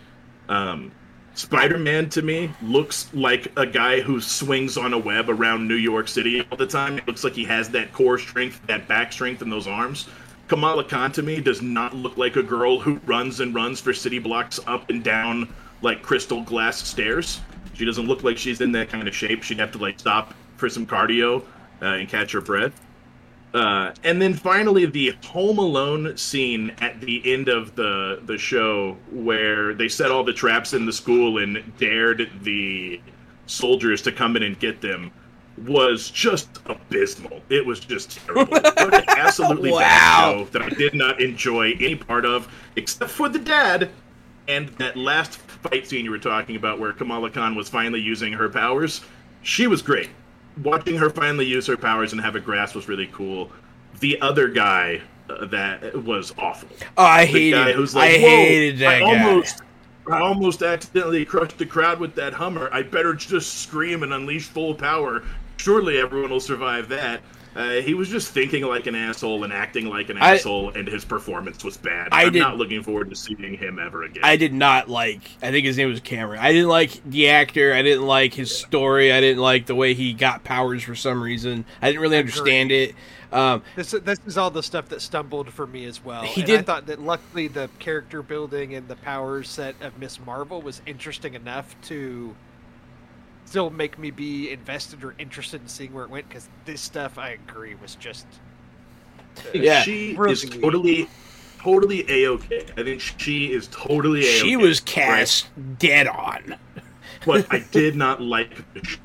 Um, 0.48 0.92
Spider-Man 1.34 2.08
to 2.10 2.22
me 2.22 2.50
looks 2.62 3.12
like 3.12 3.52
a 3.58 3.66
guy 3.66 4.00
who 4.00 4.20
swings 4.22 4.78
on 4.78 4.94
a 4.94 4.98
web 4.98 5.28
around 5.28 5.68
New 5.68 5.74
York 5.74 6.08
City 6.08 6.46
all 6.50 6.56
the 6.56 6.66
time. 6.66 6.96
It 6.96 7.06
looks 7.06 7.24
like 7.24 7.34
he 7.34 7.44
has 7.44 7.68
that 7.70 7.92
core 7.92 8.18
strength, 8.18 8.66
that 8.66 8.88
back 8.88 9.12
strength 9.12 9.42
and 9.42 9.52
those 9.52 9.66
arms. 9.66 10.08
Kamala 10.48 10.84
Khan 10.84 11.12
to 11.12 11.22
me 11.22 11.40
does 11.40 11.60
not 11.60 11.94
look 11.94 12.16
like 12.16 12.36
a 12.36 12.42
girl 12.42 12.78
who 12.78 13.00
runs 13.04 13.40
and 13.40 13.54
runs 13.54 13.80
for 13.80 13.92
city 13.92 14.18
blocks 14.18 14.58
up 14.66 14.88
and 14.88 15.04
down 15.04 15.52
like 15.82 16.02
crystal 16.02 16.42
glass 16.42 16.78
stairs. 16.86 17.40
She 17.74 17.84
doesn't 17.84 18.06
look 18.06 18.22
like 18.22 18.38
she's 18.38 18.62
in 18.62 18.72
that 18.72 18.88
kind 18.88 19.06
of 19.06 19.14
shape. 19.14 19.42
She'd 19.42 19.58
have 19.58 19.72
to 19.72 19.78
like 19.78 20.00
stop 20.00 20.34
for 20.56 20.70
some 20.70 20.86
cardio 20.86 21.42
uh, 21.82 21.84
and 21.84 22.08
catch 22.08 22.32
her 22.32 22.40
breath. 22.40 22.80
Uh, 23.56 23.90
and 24.04 24.20
then 24.20 24.34
finally, 24.34 24.84
the 24.84 25.16
Home 25.28 25.56
Alone 25.56 26.14
scene 26.18 26.74
at 26.82 27.00
the 27.00 27.22
end 27.32 27.48
of 27.48 27.74
the 27.74 28.20
the 28.26 28.36
show, 28.36 28.98
where 29.10 29.72
they 29.72 29.88
set 29.88 30.10
all 30.10 30.22
the 30.22 30.32
traps 30.34 30.74
in 30.74 30.84
the 30.84 30.92
school 30.92 31.38
and 31.38 31.62
dared 31.78 32.28
the 32.42 33.00
soldiers 33.46 34.02
to 34.02 34.12
come 34.12 34.36
in 34.36 34.42
and 34.42 34.58
get 34.58 34.82
them, 34.82 35.10
was 35.64 36.10
just 36.10 36.58
abysmal. 36.66 37.40
It 37.48 37.64
was 37.64 37.80
just 37.80 38.18
terrible. 38.26 38.58
Absolutely 39.08 39.70
Wow. 39.72 39.78
bad 39.80 40.20
show 40.34 40.44
that 40.52 40.62
I 40.62 40.68
did 40.68 40.92
not 40.92 41.22
enjoy 41.22 41.70
any 41.80 41.94
part 41.94 42.26
of, 42.26 42.52
except 42.76 43.10
for 43.10 43.30
the 43.30 43.38
dad 43.38 43.88
and 44.48 44.68
that 44.76 44.98
last 44.98 45.38
fight 45.38 45.86
scene 45.86 46.04
you 46.04 46.10
were 46.10 46.18
talking 46.18 46.56
about, 46.56 46.78
where 46.78 46.92
Kamala 46.92 47.30
Khan 47.30 47.54
was 47.54 47.70
finally 47.70 48.00
using 48.02 48.34
her 48.34 48.50
powers. 48.50 49.00
She 49.40 49.66
was 49.66 49.80
great 49.80 50.10
watching 50.62 50.96
her 50.96 51.10
finally 51.10 51.46
use 51.46 51.66
her 51.66 51.76
powers 51.76 52.12
and 52.12 52.20
have 52.20 52.36
a 52.36 52.40
grasp 52.40 52.74
was 52.74 52.88
really 52.88 53.08
cool. 53.08 53.50
The 54.00 54.20
other 54.20 54.48
guy 54.48 55.02
uh, 55.28 55.46
that 55.46 56.04
was 56.04 56.32
awful. 56.38 56.68
Oh, 56.96 57.04
I 57.04 57.26
The 57.26 57.50
guy 57.52 57.72
who's 57.72 57.94
like, 57.94 58.14
I 58.14 58.18
hated 58.18 58.78
that 58.78 58.94
I 58.94 59.00
guy. 59.00 59.24
almost, 59.24 59.62
I 60.10 60.20
almost 60.20 60.62
accidentally 60.62 61.24
crushed 61.24 61.58
the 61.58 61.66
crowd 61.66 61.98
with 61.98 62.14
that 62.14 62.32
Hummer. 62.32 62.68
I 62.72 62.82
better 62.82 63.14
just 63.14 63.62
scream 63.62 64.02
and 64.02 64.12
unleash 64.12 64.46
full 64.46 64.74
power. 64.74 65.22
Surely 65.56 65.98
everyone 65.98 66.30
will 66.30 66.40
survive 66.40 66.88
that. 66.88 67.22
Uh, 67.56 67.80
he 67.80 67.94
was 67.94 68.08
just 68.10 68.28
thinking 68.32 68.62
like 68.64 68.86
an 68.86 68.94
asshole 68.94 69.42
and 69.44 69.52
acting 69.52 69.86
like 69.86 70.10
an 70.10 70.18
I- 70.18 70.34
asshole, 70.34 70.70
and 70.70 70.86
his 70.86 71.04
performance 71.06 71.64
was 71.64 71.76
bad. 71.78 72.08
I 72.12 72.24
I'm 72.24 72.32
did- 72.32 72.40
not 72.40 72.58
looking 72.58 72.82
forward 72.82 73.08
to 73.10 73.16
seeing 73.16 73.54
him 73.56 73.78
ever 73.78 74.02
again. 74.02 74.22
I 74.24 74.36
did 74.36 74.52
not 74.52 74.88
like. 74.90 75.22
I 75.42 75.50
think 75.50 75.64
his 75.64 75.76
name 75.78 75.88
was 75.88 76.00
Cameron. 76.00 76.40
I 76.40 76.52
didn't 76.52 76.68
like 76.68 77.00
the 77.04 77.30
actor. 77.30 77.72
I 77.72 77.80
didn't 77.82 78.06
like 78.06 78.34
his 78.34 78.54
story. 78.56 79.10
I 79.12 79.20
didn't 79.20 79.40
like 79.42 79.66
the 79.66 79.74
way 79.74 79.94
he 79.94 80.12
got 80.12 80.44
powers 80.44 80.82
for 80.82 80.94
some 80.94 81.22
reason. 81.22 81.64
I 81.80 81.86
didn't 81.88 82.02
really 82.02 82.18
understand 82.18 82.70
it. 82.72 82.94
Um, 83.32 83.62
This 83.74 83.90
this 83.90 84.20
is 84.26 84.38
all 84.38 84.50
the 84.50 84.62
stuff 84.62 84.88
that 84.90 85.00
stumbled 85.02 85.52
for 85.52 85.66
me 85.66 85.84
as 85.86 86.04
well. 86.04 86.22
He 86.22 86.42
and 86.42 86.50
I 86.50 86.56
did- 86.58 86.66
thought 86.66 86.86
that 86.86 87.00
luckily 87.00 87.48
the 87.48 87.68
character 87.78 88.22
building 88.22 88.74
and 88.74 88.86
the 88.86 88.96
power 88.96 89.42
set 89.42 89.74
of 89.80 89.98
Miss 89.98 90.20
Marvel 90.24 90.62
was 90.62 90.80
interesting 90.86 91.34
enough 91.34 91.74
to 91.84 92.34
still 93.46 93.70
make 93.70 93.98
me 93.98 94.10
be 94.10 94.50
invested 94.50 95.02
or 95.02 95.14
interested 95.18 95.62
in 95.62 95.68
seeing 95.68 95.92
where 95.94 96.04
it 96.04 96.10
went. 96.10 96.28
Because 96.28 96.48
this 96.66 96.80
stuff, 96.82 97.16
I 97.18 97.30
agree, 97.30 97.74
was 97.76 97.94
just 97.94 98.26
Yeah. 99.54 99.82
she 99.82 100.14
Really 100.16 100.32
is 100.32 100.42
totally, 100.50 101.08
totally 101.58 102.04
a 102.10 102.28
okay. 102.30 102.66
I 102.76 102.82
think 102.82 103.00
she 103.00 103.52
is 103.52 103.68
totally 103.68 104.20
a. 104.20 104.24
she 104.24 104.56
was 104.56 104.80
cast 104.80 105.46
dead 105.78 106.06
on. 106.08 106.56
but 107.24 107.46
I 107.50 107.60
did 107.70 107.96
not 107.96 108.20
like 108.20 108.50
the 108.74 108.84
show. 108.84 108.98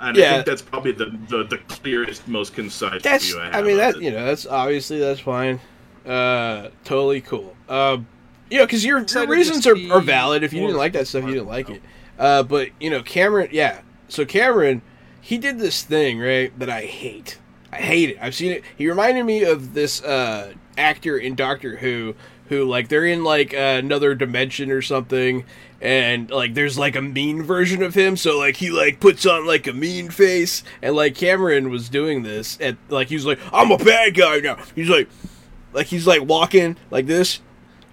And 0.00 0.16
Yeah. 0.16 0.30
I 0.30 0.34
think 0.34 0.46
that's 0.46 0.62
probably 0.62 0.92
the, 0.92 1.06
the, 1.28 1.44
the 1.44 1.58
clearest, 1.68 2.26
most 2.26 2.54
concise 2.54 3.02
That's. 3.02 3.26
view 3.26 3.40
I 3.40 3.46
have. 3.46 3.54
I 3.56 3.62
mean, 3.62 3.76
that 3.76 3.96
it. 3.96 4.02
you 4.02 4.10
know, 4.10 4.24
that's 4.24 4.46
obviously 4.46 4.98
that's 4.98 5.20
fine. 5.20 5.60
Uh, 6.06 6.68
totally 6.84 7.20
cool. 7.20 7.54
Um, 7.68 8.06
you 8.50 8.58
know, 8.58 8.66
because 8.66 8.84
your, 8.84 9.02
your 9.02 9.26
reasons 9.26 9.66
are, 9.66 9.76
are 9.92 10.00
valid. 10.00 10.42
If 10.42 10.52
you 10.52 10.60
didn't 10.60 10.76
like 10.76 10.92
that 10.92 11.08
stuff, 11.08 11.24
you 11.24 11.32
didn't 11.32 11.48
like 11.48 11.70
it. 11.70 11.82
Uh, 12.18 12.42
but 12.42 12.68
you 12.80 12.90
know, 12.90 13.02
Cameron. 13.02 13.48
Yeah. 13.52 13.80
So 14.08 14.24
Cameron, 14.24 14.82
he 15.20 15.38
did 15.38 15.58
this 15.58 15.82
thing 15.82 16.18
right 16.18 16.56
that 16.58 16.70
I 16.70 16.82
hate. 16.82 17.38
I 17.72 17.78
hate 17.78 18.10
it. 18.10 18.18
I've 18.20 18.34
seen 18.34 18.52
it. 18.52 18.62
He 18.76 18.88
reminded 18.88 19.24
me 19.24 19.42
of 19.42 19.74
this 19.74 20.02
uh, 20.02 20.54
actor 20.78 21.18
in 21.18 21.34
Doctor 21.34 21.76
Who, 21.76 22.14
who 22.48 22.64
like 22.64 22.88
they're 22.88 23.06
in 23.06 23.24
like 23.24 23.52
uh, 23.52 23.78
another 23.78 24.14
dimension 24.14 24.70
or 24.70 24.80
something, 24.80 25.44
and 25.80 26.30
like 26.30 26.54
there's 26.54 26.78
like 26.78 26.94
a 26.94 27.02
mean 27.02 27.42
version 27.42 27.82
of 27.82 27.94
him. 27.94 28.16
So 28.16 28.38
like 28.38 28.56
he 28.56 28.70
like 28.70 29.00
puts 29.00 29.26
on 29.26 29.46
like 29.46 29.66
a 29.66 29.72
mean 29.72 30.10
face, 30.10 30.62
and 30.82 30.94
like 30.94 31.16
Cameron 31.16 31.68
was 31.68 31.88
doing 31.88 32.22
this, 32.22 32.56
and 32.60 32.76
like 32.88 33.08
he 33.08 33.16
was 33.16 33.26
like, 33.26 33.40
"I'm 33.52 33.72
a 33.72 33.78
bad 33.78 34.14
guy 34.14 34.38
now." 34.38 34.56
He's 34.74 34.88
like, 34.88 35.08
like 35.72 35.86
he's 35.88 36.06
like 36.06 36.22
walking 36.22 36.76
like 36.90 37.06
this. 37.06 37.40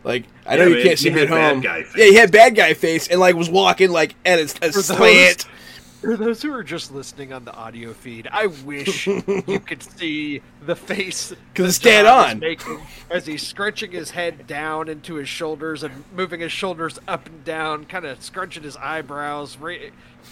Like 0.04 0.26
I 0.48 0.56
know 0.56 0.64
Yeah, 0.64 0.70
you 0.70 0.76
man, 0.76 0.84
can't 0.86 1.00
see 1.00 1.10
he 1.10 1.16
me 1.16 1.22
at 1.22 1.30
home. 1.30 1.62
Yeah, 1.64 1.82
he 1.96 2.16
had 2.16 2.32
bad 2.32 2.56
guy 2.56 2.74
face, 2.74 3.08
and 3.08 3.20
like 3.20 3.36
was 3.36 3.50
walking 3.50 3.92
like 3.92 4.16
at 4.26 4.40
a, 4.40 4.44
a 4.68 4.72
those- 4.72 4.86
slant. 4.86 5.46
For 6.02 6.18
those 6.18 6.42
who 6.42 6.52
are 6.52 6.64
just 6.64 6.92
listening 6.92 7.32
on 7.32 7.46
the 7.46 7.54
audio 7.54 7.94
feed, 7.94 8.28
I 8.32 8.48
wish 8.48 9.06
you 9.06 9.22
could 9.68 9.84
see 9.84 10.42
the 10.66 10.76
face 10.76 11.32
'Cause 11.54 11.68
it's 11.68 11.78
that 11.78 11.84
dead 11.84 12.06
on. 12.08 12.40
making 12.40 12.80
as 13.12 13.28
he's 13.28 13.46
scrunching 13.46 13.92
his 13.92 14.10
head 14.10 14.48
down 14.48 14.88
into 14.90 15.14
his 15.14 15.30
shoulders 15.30 15.84
and 15.84 16.04
moving 16.16 16.40
his 16.40 16.52
shoulders 16.52 16.98
up 17.08 17.28
and 17.28 17.44
down, 17.46 17.86
kind 17.86 18.06
of 18.06 18.20
scrunching 18.24 18.64
his 18.64 18.76
eyebrows. 18.78 19.60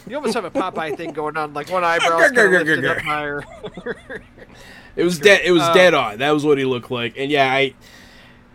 You 0.08 0.16
almost 0.16 0.34
have 0.34 0.46
a 0.46 0.50
Popeye 0.50 0.98
thing 0.98 1.12
going 1.12 1.38
on, 1.38 1.54
like 1.54 1.70
one 1.70 1.84
eyebrow 1.84 2.18
lifted 2.18 2.86
up 2.86 2.98
higher. 3.02 3.44
It 4.96 5.04
was 5.04 5.20
dead. 5.20 5.42
It 5.46 5.52
was 5.52 5.62
Uh, 5.62 5.74
dead 5.74 5.94
on. 5.94 6.18
That 6.18 6.32
was 6.32 6.44
what 6.46 6.58
he 6.58 6.66
looked 6.66 6.90
like. 6.90 7.14
And 7.16 7.30
yeah, 7.30 7.46
I. 7.54 7.76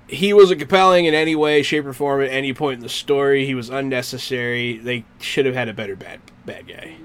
He 0.08 0.32
wasn't 0.32 0.61
compelling 0.61 1.06
in 1.06 1.14
any 1.14 1.34
way, 1.34 1.62
shape, 1.62 1.87
or 1.87 1.92
form 1.92 2.20
at 2.23 2.30
any 2.30 2.52
point 2.52 2.78
in 2.78 2.82
the 2.82 2.88
story. 2.90 3.46
He 3.46 3.54
was 3.54 3.70
unnecessary. 3.70 4.76
They 4.78 5.04
should 5.20 5.46
have 5.46 5.54
had 5.54 5.68
a 5.68 5.73
better 5.75 5.96
bad 5.96 6.20
bad 6.44 6.68
guy. 6.68 6.96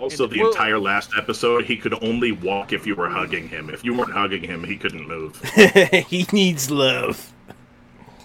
Also, 0.00 0.28
the 0.28 0.38
Well- 0.38 0.50
entire 0.50 0.78
last 0.78 1.10
episode, 1.18 1.64
he 1.64 1.76
could 1.76 1.94
only 2.04 2.30
walk 2.30 2.72
if 2.72 2.86
you 2.86 2.94
were 2.94 3.08
hugging 3.08 3.48
him. 3.48 3.68
If 3.70 3.84
you 3.84 3.92
weren't 3.94 4.12
hugging 4.12 4.42
him, 4.44 4.62
he 4.62 4.76
couldn't 4.76 5.08
move. 5.08 5.42
he 6.08 6.26
needs 6.32 6.70
love. 6.70 7.32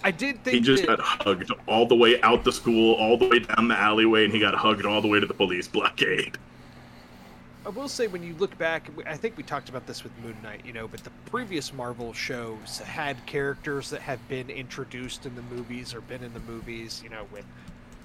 I 0.04 0.10
did 0.12 0.44
think 0.44 0.54
He 0.54 0.60
just 0.60 0.86
that, 0.86 0.98
got 0.98 1.00
hugged 1.00 1.50
all 1.66 1.86
the 1.86 1.94
way 1.96 2.20
out 2.20 2.44
the 2.44 2.52
school, 2.52 2.94
all 2.94 3.16
the 3.16 3.26
way 3.26 3.38
down 3.40 3.66
the 3.68 3.76
alleyway, 3.76 4.24
and 4.24 4.32
he 4.32 4.38
got 4.38 4.54
hugged 4.54 4.84
all 4.86 5.00
the 5.00 5.08
way 5.08 5.18
to 5.18 5.26
the 5.26 5.34
police 5.34 5.66
blockade. 5.66 6.36
I 7.66 7.70
will 7.70 7.88
say 7.88 8.08
when 8.08 8.22
you 8.22 8.34
look 8.34 8.56
back, 8.58 8.90
I 9.06 9.16
think 9.16 9.38
we 9.38 9.42
talked 9.42 9.70
about 9.70 9.86
this 9.86 10.04
with 10.04 10.12
Moon 10.22 10.36
Knight, 10.42 10.60
you 10.66 10.74
know, 10.74 10.86
but 10.86 11.02
the 11.02 11.10
previous 11.24 11.72
Marvel 11.72 12.12
shows 12.12 12.78
had 12.80 13.24
characters 13.24 13.88
that 13.88 14.02
have 14.02 14.26
been 14.28 14.50
introduced 14.50 15.24
in 15.24 15.34
the 15.34 15.40
movies 15.42 15.94
or 15.94 16.02
been 16.02 16.22
in 16.22 16.34
the 16.34 16.40
movies, 16.40 17.00
you 17.02 17.08
know, 17.08 17.26
with 17.32 17.46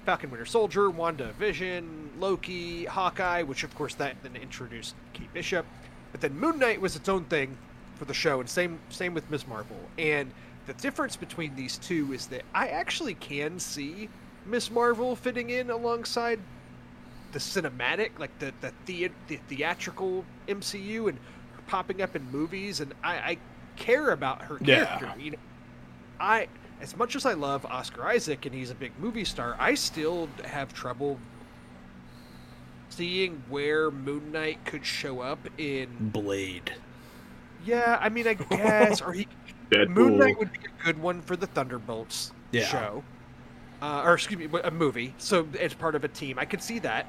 Falcon 0.06 0.32
Winter 0.32 0.46
Soldier, 0.46 0.90
Wanda 0.90 1.34
Vision, 1.34 2.10
Loki, 2.20 2.86
Hawkeye, 2.86 3.44
which 3.44 3.66
of 3.66 3.76
course 3.76 3.96
that 3.96 4.16
then 4.24 4.38
introduced 4.38 4.96
Kate 5.12 5.32
Bishop. 5.34 5.66
But 6.14 6.22
then 6.22 6.40
Moon 6.40 6.58
Knight 6.58 6.80
was 6.80 6.96
its 6.96 7.10
own 7.10 7.26
thing 7.26 7.58
for 7.96 8.06
the 8.06 8.14
show, 8.14 8.40
and 8.40 8.50
same 8.50 8.80
same 8.90 9.14
with 9.14 9.30
Miss 9.30 9.46
Marvel. 9.46 9.78
And 9.98 10.32
the 10.68 10.74
difference 10.76 11.18
between 11.18 11.54
these 11.58 11.78
two 11.78 12.14
is 12.14 12.28
that 12.28 12.44
I 12.56 12.70
actually 12.70 13.16
can 13.16 13.60
see 13.60 14.08
Miss 14.46 14.72
Marvel 14.72 15.18
fitting 15.18 15.50
in 15.50 15.70
alongside 15.70 16.40
the 17.32 17.40
cinematic, 17.40 18.18
like 18.20 18.38
the 18.40 18.54
the, 18.62 18.72
the, 18.86 19.12
the 19.28 19.38
theatrical 19.48 20.26
MCU, 20.48 21.10
and 21.10 21.18
her 21.18 21.62
popping 21.68 22.02
up 22.02 22.16
in 22.16 22.24
movies, 22.32 22.80
and 22.80 22.94
I, 23.04 23.14
I 23.16 23.38
care 23.76 24.12
about 24.12 24.42
her 24.44 24.58
Yeah. 24.62 24.86
character. 24.86 25.14
You 25.20 25.32
know, 25.32 25.38
I 26.20 26.48
as 26.82 26.96
much 26.96 27.16
as 27.16 27.26
I 27.26 27.34
love 27.34 27.66
Oscar 27.66 28.08
Isaac 28.08 28.46
and 28.46 28.56
he's 28.56 28.72
a 28.72 28.76
big 28.76 28.92
movie 29.00 29.26
star, 29.26 29.56
I 29.60 29.74
still 29.74 30.30
have 30.46 30.74
trouble 30.74 31.20
seeing 32.90 33.44
where 33.50 33.92
Moon 33.92 34.32
Knight 34.32 34.64
could 34.66 34.86
show 34.86 35.22
up 35.22 35.40
in. 35.58 35.88
Blade. 36.00 36.74
Yeah, 37.66 37.98
I 38.02 38.10
mean, 38.10 38.28
I 38.28 38.34
guess, 38.50 39.02
or 39.02 39.14
he 39.14 39.28
Deadpool. 39.70 39.90
Moon 39.90 40.18
Knight 40.18 40.40
would 40.40 40.52
be 40.52 40.60
a 40.66 40.84
good 40.86 41.00
one 41.02 41.22
for 41.22 41.36
the 41.36 41.48
Thunderbolts 41.48 42.32
Yeah. 42.52 42.66
show, 42.66 43.04
uh, 43.82 44.02
or 44.06 44.14
excuse 44.16 44.40
me, 44.40 44.60
a 44.64 44.72
movie. 44.72 45.14
So 45.18 45.48
as 45.60 45.74
part 45.74 45.96
of 45.96 46.04
a 46.04 46.08
team. 46.08 46.40
I 46.40 46.46
could 46.46 46.62
see 46.64 46.80
that. 46.80 47.06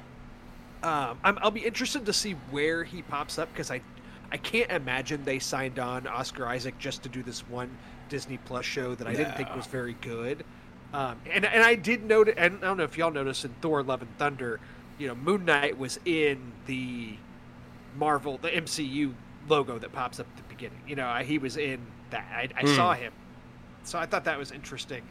Um, 0.83 1.19
I'm, 1.23 1.37
I'll 1.41 1.51
be 1.51 1.65
interested 1.65 2.05
to 2.07 2.13
see 2.13 2.31
where 2.33 2.83
he 2.83 3.03
pops 3.03 3.37
up 3.37 3.53
because 3.53 3.69
I, 3.69 3.81
I 4.31 4.37
can't 4.37 4.71
imagine 4.71 5.23
they 5.25 5.39
signed 5.39 5.77
on 5.79 6.07
Oscar 6.07 6.47
Isaac 6.47 6.77
just 6.79 7.03
to 7.03 7.09
do 7.09 7.21
this 7.23 7.47
one 7.47 7.77
Disney 8.09 8.37
Plus 8.37 8.65
show 8.65 8.95
that 8.95 9.07
I 9.07 9.15
didn't 9.15 9.35
think 9.35 9.53
was 9.53 9.67
very 9.67 9.93
good. 9.93 10.45
Um, 10.93 11.21
and 11.25 11.45
and 11.45 11.63
I 11.63 11.75
did 11.75 12.03
note, 12.03 12.29
and 12.35 12.57
I 12.57 12.67
don't 12.67 12.77
know 12.77 12.83
if 12.83 12.97
y'all 12.97 13.11
noticed 13.11 13.45
in 13.45 13.55
Thor: 13.61 13.83
Love 13.83 14.01
and 14.01 14.17
Thunder, 14.17 14.59
you 14.97 15.07
know, 15.07 15.15
Moon 15.15 15.45
Knight 15.45 15.77
was 15.77 15.99
in 16.05 16.53
the 16.65 17.19
Marvel, 17.93 18.37
the 18.37 18.53
MCU 18.55 19.17
logo 19.47 19.79
that 19.79 19.91
pops 19.91 20.19
up 20.19 20.27
at 20.29 20.37
the 20.37 20.43
beginning. 20.43 20.83
You 20.87 20.95
know, 20.95 21.07
I, 21.07 21.23
he 21.23 21.37
was 21.37 21.57
in 21.57 21.93
that. 22.09 22.25
I, 22.33 22.49
I 22.61 22.63
Hmm. 22.63 22.65
saw 22.65 22.93
him, 22.93 23.13
so 23.83 23.99
I 23.99 24.05
thought 24.05 24.25
that 24.25 24.37
was 24.37 24.51
interesting. 24.51 25.03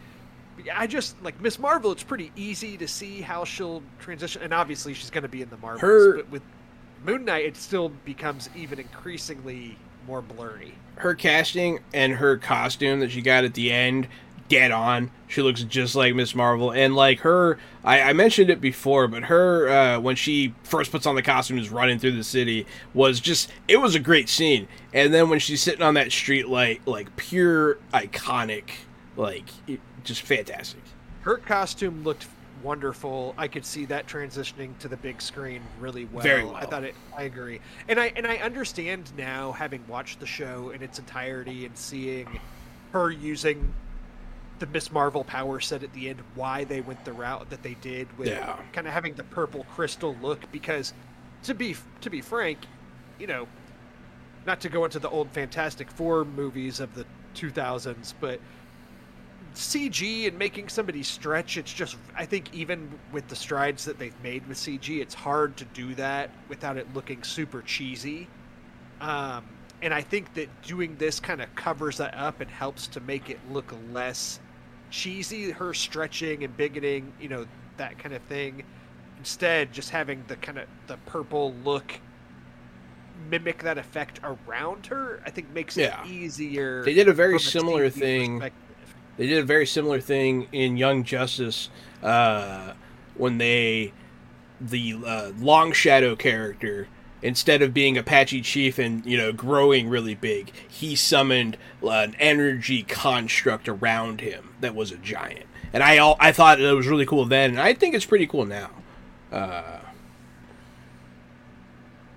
I 0.75 0.87
just 0.87 1.20
like 1.23 1.40
Miss 1.40 1.59
Marvel. 1.59 1.92
It's 1.92 2.03
pretty 2.03 2.33
easy 2.37 2.77
to 2.77 2.88
see 2.88 3.20
how 3.20 3.44
she'll 3.44 3.83
transition, 3.99 4.42
and 4.42 4.53
obviously 4.55 4.94
she's 4.94 5.11
going 5.11 5.23
to 5.23 5.29
be 5.29 5.42
in 5.42 5.51
the 5.51 5.57
Marvels. 5.59 5.81
Her- 5.81 6.16
But 6.16 6.31
with 6.31 6.42
Moon 7.05 7.25
Knight, 7.25 7.44
it 7.46 7.57
still 7.57 7.90
becomes 8.05 8.51
even 8.57 8.79
increasingly 8.79 9.77
more 10.07 10.23
blurry. 10.23 10.75
Her 10.96 11.14
casting 11.14 11.81
and 11.94 12.14
her 12.14 12.37
costume 12.37 13.01
that 13.01 13.11
she 13.11 13.23
got 13.23 13.44
at 13.44 13.55
the 13.55 13.73
end, 13.73 14.09
dead 14.49 14.70
on. 14.70 15.11
She 15.29 15.40
looks 15.42 15.62
just 15.62 15.94
like 15.94 16.14
Miss 16.14 16.35
Marvel, 16.35 16.73
and 16.73 16.94
like 16.96 17.20
her, 17.20 17.57
I, 17.85 18.01
I 18.03 18.12
mentioned 18.12 18.51
it 18.51 18.61
before, 18.61 19.07
but 19.09 19.23
her 19.25 19.68
uh, 19.68 20.01
when 20.01 20.16
she 20.16 20.55
first 20.64 20.90
puts 20.90 21.07
on 21.07 21.14
the 21.14 21.23
costume 21.23 21.57
is 21.59 21.70
running 21.70 21.99
through 22.01 22.16
the 22.16 22.25
city 22.25 22.66
was 22.92 23.20
just 23.20 23.51
it 23.68 23.77
was 23.77 23.94
a 23.94 24.01
great 24.01 24.29
scene. 24.29 24.66
And 24.92 25.14
then 25.14 25.29
when 25.31 25.38
she's 25.38 25.62
sitting 25.62 25.83
on 25.83 25.94
that 25.94 26.11
street 26.12 26.49
light, 26.49 26.83
like 26.87 27.14
pure 27.16 27.79
iconic, 27.94 28.70
like 29.16 29.44
just 30.04 30.22
fantastic. 30.22 30.80
Her 31.22 31.36
costume 31.36 32.02
looked 32.04 32.26
wonderful. 32.62 33.34
I 33.38 33.48
could 33.48 33.64
see 33.64 33.84
that 33.86 34.06
transitioning 34.06 34.76
to 34.78 34.88
the 34.88 34.96
big 34.96 35.20
screen 35.22 35.62
really 35.78 36.04
well. 36.06 36.22
Very 36.22 36.44
well. 36.44 36.56
I 36.56 36.66
thought 36.66 36.84
it. 36.84 36.94
I 37.16 37.22
agree, 37.24 37.60
and 37.88 37.98
I 37.98 38.12
and 38.16 38.26
I 38.26 38.36
understand 38.36 39.10
now, 39.16 39.52
having 39.52 39.86
watched 39.88 40.20
the 40.20 40.26
show 40.26 40.70
in 40.70 40.82
its 40.82 40.98
entirety 40.98 41.64
and 41.66 41.76
seeing 41.76 42.40
her 42.92 43.10
using 43.10 43.72
the 44.58 44.66
Miss 44.66 44.92
Marvel 44.92 45.24
power 45.24 45.58
set 45.60 45.82
at 45.82 45.92
the 45.94 46.10
end, 46.10 46.20
why 46.34 46.64
they 46.64 46.82
went 46.82 47.02
the 47.06 47.12
route 47.14 47.48
that 47.48 47.62
they 47.62 47.74
did 47.74 48.06
with 48.18 48.28
Yeah. 48.28 48.58
kind 48.74 48.86
of 48.86 48.92
having 48.92 49.14
the 49.14 49.24
purple 49.24 49.64
crystal 49.74 50.14
look. 50.20 50.50
Because 50.52 50.92
to 51.44 51.54
be 51.54 51.76
to 52.02 52.10
be 52.10 52.20
frank, 52.20 52.58
you 53.18 53.26
know, 53.26 53.46
not 54.46 54.60
to 54.60 54.68
go 54.68 54.84
into 54.84 54.98
the 54.98 55.08
old 55.08 55.30
Fantastic 55.30 55.90
Four 55.90 56.24
movies 56.26 56.78
of 56.80 56.94
the 56.94 57.06
2000s, 57.34 58.12
but 58.20 58.38
CG 59.54 60.26
and 60.28 60.38
making 60.38 60.68
somebody 60.68 61.02
stretch, 61.02 61.56
it's 61.56 61.72
just, 61.72 61.96
I 62.16 62.24
think, 62.24 62.54
even 62.54 62.90
with 63.12 63.28
the 63.28 63.36
strides 63.36 63.84
that 63.84 63.98
they've 63.98 64.14
made 64.22 64.46
with 64.46 64.56
CG, 64.58 65.00
it's 65.00 65.14
hard 65.14 65.56
to 65.58 65.64
do 65.66 65.94
that 65.96 66.30
without 66.48 66.76
it 66.76 66.92
looking 66.94 67.22
super 67.22 67.62
cheesy. 67.62 68.28
Um, 69.00 69.44
and 69.82 69.92
I 69.94 70.02
think 70.02 70.34
that 70.34 70.48
doing 70.62 70.96
this 70.98 71.20
kind 71.20 71.40
of 71.40 71.52
covers 71.54 71.96
that 71.98 72.14
up 72.14 72.40
and 72.40 72.50
helps 72.50 72.86
to 72.88 73.00
make 73.00 73.30
it 73.30 73.38
look 73.50 73.74
less 73.92 74.40
cheesy, 74.90 75.50
her 75.50 75.72
stretching 75.74 76.44
and 76.44 76.56
bigoting, 76.56 77.12
you 77.20 77.28
know, 77.28 77.46
that 77.76 77.98
kind 77.98 78.14
of 78.14 78.22
thing. 78.22 78.62
Instead, 79.18 79.72
just 79.72 79.90
having 79.90 80.22
the 80.28 80.36
kind 80.36 80.58
of 80.58 80.66
the 80.86 80.96
purple 81.06 81.54
look 81.64 81.92
mimic 83.28 83.62
that 83.62 83.78
effect 83.78 84.20
around 84.22 84.86
her, 84.86 85.22
I 85.26 85.30
think 85.30 85.50
makes 85.52 85.76
Yeah. 85.76 86.02
it 86.04 86.10
easier. 86.10 86.82
They 86.84 86.94
did 86.94 87.08
a 87.08 87.12
very 87.12 87.38
similar 87.38 87.90
thing. 87.90 88.38
perspective. 88.40 88.69
They 89.20 89.26
did 89.26 89.37
a 89.37 89.44
very 89.44 89.66
similar 89.66 90.00
thing 90.00 90.48
in 90.50 90.78
Young 90.78 91.04
Justice 91.04 91.68
uh, 92.02 92.72
when 93.16 93.37
they 93.37 93.92
the 94.59 94.96
uh, 95.06 95.33
Long 95.38 95.72
Shadow 95.72 96.16
character 96.16 96.88
instead 97.20 97.61
of 97.61 97.74
being 97.74 97.98
Apache 97.98 98.40
Chief 98.40 98.78
and 98.78 99.04
you 99.04 99.18
know 99.18 99.30
growing 99.30 99.90
really 99.90 100.14
big, 100.14 100.52
he 100.66 100.96
summoned 100.96 101.59
an 101.83 102.16
energy 102.18 102.83
construct 102.83 103.68
around 103.68 104.22
him 104.22 104.54
that 104.62 104.74
was 104.74 104.90
a 104.90 104.96
giant, 104.96 105.44
and 105.74 105.83
I 105.83 105.98
all, 105.98 106.16
I 106.18 106.33
thought 106.33 106.59
it 106.59 106.72
was 106.72 106.87
really 106.87 107.04
cool 107.04 107.26
then, 107.26 107.50
and 107.50 107.61
I 107.61 107.74
think 107.74 107.94
it's 107.94 108.06
pretty 108.06 108.26
cool 108.26 108.46
now. 108.46 108.70
Uh, 109.30 109.80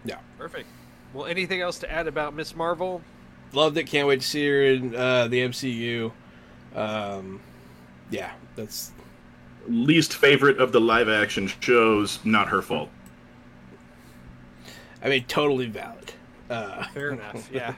yeah, 0.05 0.19
Perfect. 0.37 0.69
Well, 1.13 1.25
anything 1.25 1.59
else 1.59 1.79
to 1.79 1.91
add 1.91 2.07
about 2.07 2.33
Miss 2.33 2.55
Marvel? 2.55 3.01
loved 3.51 3.77
it. 3.77 3.87
Can't 3.87 4.07
wait 4.07 4.21
to 4.21 4.25
see 4.25 4.47
her 4.47 4.63
in 4.63 4.95
uh, 4.95 5.27
the 5.27 5.41
MCU. 5.41 6.13
Um, 6.75 7.39
yeah, 8.09 8.31
that's 8.55 8.91
Least 9.67 10.13
favorite 10.13 10.59
of 10.59 10.71
the 10.71 10.81
live 10.81 11.07
action 11.07 11.47
shows, 11.59 12.19
not 12.25 12.49
her 12.49 12.61
fault. 12.61 12.89
I 15.01 15.09
mean, 15.09 15.23
totally 15.25 15.67
valid. 15.67 16.13
Uh, 16.49 16.83
Fair 16.93 17.11
enough. 17.11 17.49
Yeah. 17.53 17.73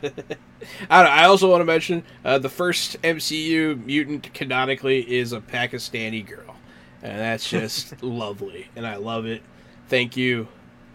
I, 0.89 1.03
I 1.03 1.25
also 1.25 1.49
want 1.49 1.62
to 1.62 1.65
mention 1.65 2.03
uh, 2.23 2.39
the 2.39 2.49
first 2.49 2.99
MCU 3.03 3.84
mutant 3.86 4.34
canonically 4.34 5.01
is 5.01 5.31
a 5.31 5.39
Pakistani 5.39 6.25
girl, 6.25 6.55
and 7.03 7.19
that's 7.19 7.47
just 7.47 8.01
lovely, 8.03 8.67
and 8.75 8.88
I 8.88 8.95
love 8.95 9.25
it. 9.27 9.43
Thank 9.88 10.17
you, 10.17 10.47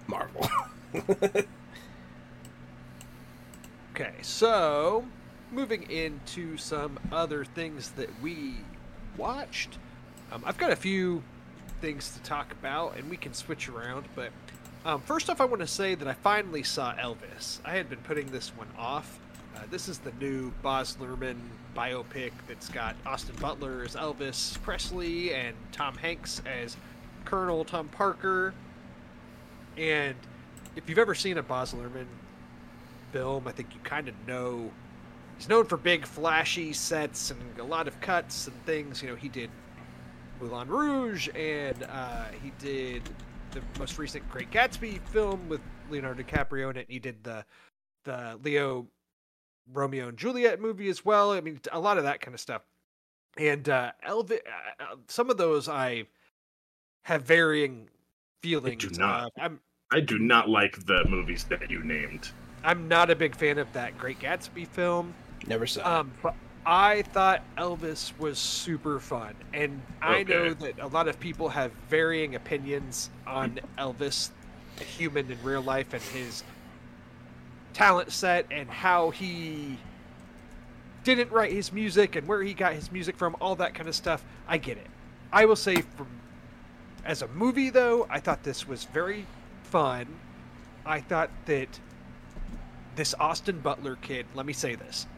Marvel. 0.08 0.48
Okay, 3.94 4.14
so 4.22 5.04
moving 5.52 5.90
into 5.90 6.56
some 6.56 6.98
other 7.12 7.44
things 7.44 7.90
that 7.92 8.08
we 8.22 8.56
watched. 9.16 9.78
Um, 10.32 10.42
I've 10.46 10.58
got 10.58 10.70
a 10.70 10.76
few 10.76 11.22
things 11.80 12.12
to 12.12 12.20
talk 12.22 12.52
about, 12.52 12.96
and 12.96 13.10
we 13.10 13.16
can 13.16 13.34
switch 13.34 13.68
around. 13.68 14.06
But 14.14 14.30
um, 14.84 15.00
first 15.02 15.28
off, 15.28 15.40
I 15.40 15.44
want 15.44 15.60
to 15.60 15.66
say 15.66 15.94
that 15.94 16.06
I 16.06 16.14
finally 16.14 16.62
saw 16.62 16.94
Elvis. 16.94 17.58
I 17.64 17.72
had 17.72 17.88
been 17.88 17.98
putting 18.00 18.26
this 18.30 18.50
one 18.50 18.68
off. 18.78 19.18
Uh, 19.56 19.60
this 19.70 19.88
is 19.88 19.98
the 19.98 20.12
new 20.20 20.52
Baz 20.62 20.96
Luhrmann 21.00 21.38
biopic 21.76 22.32
that's 22.48 22.68
got 22.68 22.96
Austin 23.04 23.36
Butler 23.40 23.82
as 23.84 23.96
Elvis 23.96 24.60
Presley 24.62 25.34
and 25.34 25.54
Tom 25.72 25.96
Hanks 25.96 26.40
as 26.46 26.76
Colonel 27.24 27.64
Tom 27.64 27.88
Parker. 27.88 28.54
And 29.76 30.14
if 30.76 30.88
you've 30.88 30.98
ever 30.98 31.14
seen 31.14 31.38
a 31.38 31.42
Baz 31.42 31.74
Luhrmann 31.74 32.06
film. 33.12 33.46
I 33.46 33.52
think 33.52 33.74
you 33.74 33.80
kind 33.82 34.08
of 34.08 34.14
know 34.26 34.70
he's 35.40 35.48
known 35.48 35.64
for 35.64 35.79
big, 35.79 36.05
flashy 36.05 36.70
sets 36.70 37.31
and 37.31 37.59
a 37.59 37.64
lot 37.64 37.88
of 37.88 37.98
cuts 38.03 38.46
and 38.46 38.66
things. 38.66 39.03
You 39.03 39.09
know, 39.09 39.14
he 39.14 39.31
did 39.31 39.48
Moulin 40.38 40.68
Rouge 40.68 41.31
and 41.35 41.83
uh, 41.85 42.26
he 42.42 42.53
did 42.59 43.09
the 43.53 43.62
most 43.79 43.98
recent 43.98 44.29
Great 44.31 44.50
Gatsby 44.50 45.00
film 45.09 45.48
with 45.48 45.62
Leonardo 45.88 46.22
DiCaprio 46.22 46.68
in 46.68 46.76
it. 46.76 46.81
And 46.81 46.90
he 46.90 46.98
did 46.98 47.24
the 47.24 47.46
the 48.05 48.38
Leo 48.42 48.87
Romeo 49.72 50.09
and 50.09 50.18
Juliet 50.18 50.61
movie 50.61 50.90
as 50.90 51.07
well. 51.07 51.33
I 51.33 51.40
mean, 51.40 51.59
a 51.72 51.81
lot 51.81 51.96
of 51.96 52.05
that 52.05 52.20
kind 52.20 52.35
of 52.35 52.40
stuff. 52.40 52.61
And 53.38 53.66
uh, 53.66 53.92
Elvis, 54.07 54.40
uh, 54.40 54.83
uh, 54.92 54.96
some 55.09 55.31
of 55.31 55.38
those 55.38 55.70
I 55.70 56.05
have 57.05 57.22
varying 57.22 57.88
feelings. 58.42 58.98
not. 58.98 59.24
of. 59.24 59.31
I'm 59.38 59.61
I 59.90 60.00
do 60.00 60.18
not 60.18 60.50
like 60.50 60.85
the 60.85 61.03
movies 61.09 61.44
that 61.44 61.70
you 61.70 61.83
named. 61.83 62.31
I'm 62.62 62.88
not 62.88 63.09
a 63.09 63.16
big 63.16 63.35
fan 63.35 63.57
of 63.57 63.72
that 63.72 63.96
Great 63.96 64.20
Gatsby 64.20 64.68
film. 64.68 65.14
Never 65.50 65.66
saw. 65.66 66.00
Um, 66.00 66.12
but 66.22 66.36
I 66.64 67.02
thought 67.02 67.42
Elvis 67.58 68.16
was 68.20 68.38
super 68.38 69.00
fun, 69.00 69.34
and 69.52 69.82
I 70.00 70.22
know 70.22 70.54
that 70.54 70.78
a 70.78 70.86
lot 70.86 71.08
of 71.08 71.18
people 71.18 71.48
have 71.48 71.72
varying 71.88 72.36
opinions 72.36 73.10
on 73.26 73.58
Elvis, 73.76 74.30
a 74.80 74.84
human 74.84 75.28
in 75.28 75.42
real 75.42 75.60
life, 75.60 75.92
and 75.92 76.00
his 76.00 76.44
talent 77.72 78.12
set, 78.12 78.46
and 78.52 78.70
how 78.70 79.10
he 79.10 79.76
didn't 81.02 81.32
write 81.32 81.50
his 81.50 81.72
music, 81.72 82.14
and 82.14 82.28
where 82.28 82.44
he 82.44 82.54
got 82.54 82.74
his 82.74 82.92
music 82.92 83.16
from, 83.16 83.34
all 83.40 83.56
that 83.56 83.74
kind 83.74 83.88
of 83.88 83.96
stuff. 83.96 84.24
I 84.46 84.56
get 84.58 84.76
it. 84.76 84.86
I 85.32 85.46
will 85.46 85.56
say, 85.56 85.82
from 85.96 86.06
as 87.04 87.22
a 87.22 87.28
movie 87.28 87.70
though, 87.70 88.06
I 88.08 88.20
thought 88.20 88.44
this 88.44 88.68
was 88.68 88.84
very 88.84 89.26
fun. 89.64 90.06
I 90.86 91.00
thought 91.00 91.30
that 91.46 91.80
this 92.94 93.14
Austin 93.18 93.58
Butler 93.58 93.96
kid, 93.96 94.26
let 94.36 94.46
me 94.46 94.52
say 94.52 94.76
this. 94.76 95.08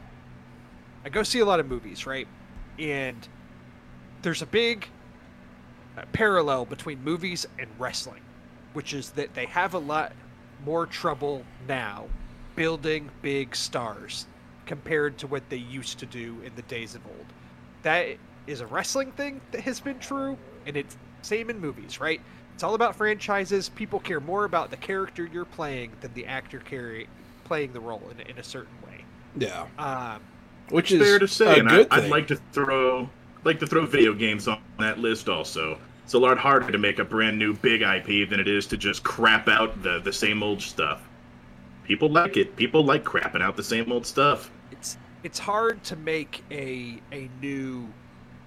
I 1.05 1.09
go 1.09 1.23
see 1.23 1.41
a 1.41 1.45
lot 1.45 1.61
of 1.61 1.69
movies, 1.69 2.07
right? 2.07 2.29
And 2.79 3.27
there's 4.23 4.43
a 4.43 4.47
big 4.47 4.89
uh, 5.97 6.03
parallel 6.13 6.65
between 6.65 7.03
movies 7.03 7.47
and 7.59 7.69
wrestling, 7.79 8.23
which 8.73 8.95
is 8.95 9.11
that 9.11 9.35
they 9.35 9.47
have 9.47 9.75
a 9.75 9.79
lot 9.79 10.13
more 10.65 10.87
trouble 10.87 11.45
now 11.67 12.07
building 12.55 13.11
big 13.21 13.57
stars 13.57 14.27
compared 14.67 15.19
to 15.19 15.27
what 15.27 15.49
they 15.49 15.57
used 15.57 15.99
to 15.99 16.07
do 16.07 16.41
in 16.45 16.55
the 16.55 16.63
days 16.63 16.95
of 16.95 17.05
old. 17.07 17.27
That 17.83 18.07
is 18.47 18.61
a 18.61 18.67
wrestling 18.67 19.13
thing 19.13 19.41
that 19.51 19.63
has 19.63 19.81
been 19.81 19.99
true, 19.99 20.39
and 20.67 20.77
it's 20.77 20.97
same 21.23 21.51
in 21.51 21.61
movies, 21.61 22.01
right? 22.01 22.21
It's 22.55 22.63
all 22.63 22.75
about 22.75 22.97
franchises. 22.97 23.69
People 23.69 23.99
care 24.01 24.21
more 24.21 24.45
about 24.45 24.71
the 24.71 24.77
character 24.77 25.29
you're 25.33 25.45
playing 25.45 25.93
than 26.01 26.13
the 26.15 26.27
actor 26.27 26.59
carry, 26.59 27.09
playing 27.45 27.73
the 27.73 27.81
role 27.81 28.03
in, 28.11 28.21
in 28.27 28.39
a 28.39 28.43
certain 28.43 28.75
way. 28.87 29.05
yeah, 29.37 29.67
Um, 29.79 30.21
which 30.71 30.93
is 30.93 31.03
Fair 31.03 31.19
to 31.19 31.29
say, 31.29 31.59
and 31.59 31.69
I, 31.69 31.87
I'd 31.91 32.11
like 32.11 32.29
to 32.29 32.37
throw 32.53 33.09
like 33.45 33.59
to 33.61 33.67
throw 33.67 33.87
video 33.87 34.15
games 34.15 34.49
on 34.49 34.61
that 34.79 34.99
list 34.99 35.29
also. 35.29 35.79
It's 36.05 36.15
a 36.15 36.19
lot 36.19 36.39
harder 36.39 36.71
to 36.71 36.79
make 36.79 36.99
a 36.99 37.05
brand 37.05 37.39
new 37.39 37.55
big 37.55 37.83
IP 37.83 38.29
than 38.29 38.41
it 38.41 38.49
is 38.49 38.67
to 38.69 38.77
just 38.77 39.03
crap 39.03 39.49
out 39.49 39.83
the 39.83 40.01
the 40.01 40.13
same 40.13 40.43
old 40.43 40.63
stuff. 40.63 41.03
People 41.85 42.09
like 42.09 42.37
it. 42.37 42.57
People 42.57 42.85
like 42.85 43.05
crapping 43.05 43.43
out 43.43 43.57
the 43.57 43.63
same 43.63 43.91
old 43.91 44.07
stuff. 44.07 44.51
it's 44.71 44.97
it's 45.23 45.39
hard 45.39 45.83
to 45.85 45.97
make 45.97 46.43
a 46.51 47.01
a 47.13 47.29
new 47.41 47.89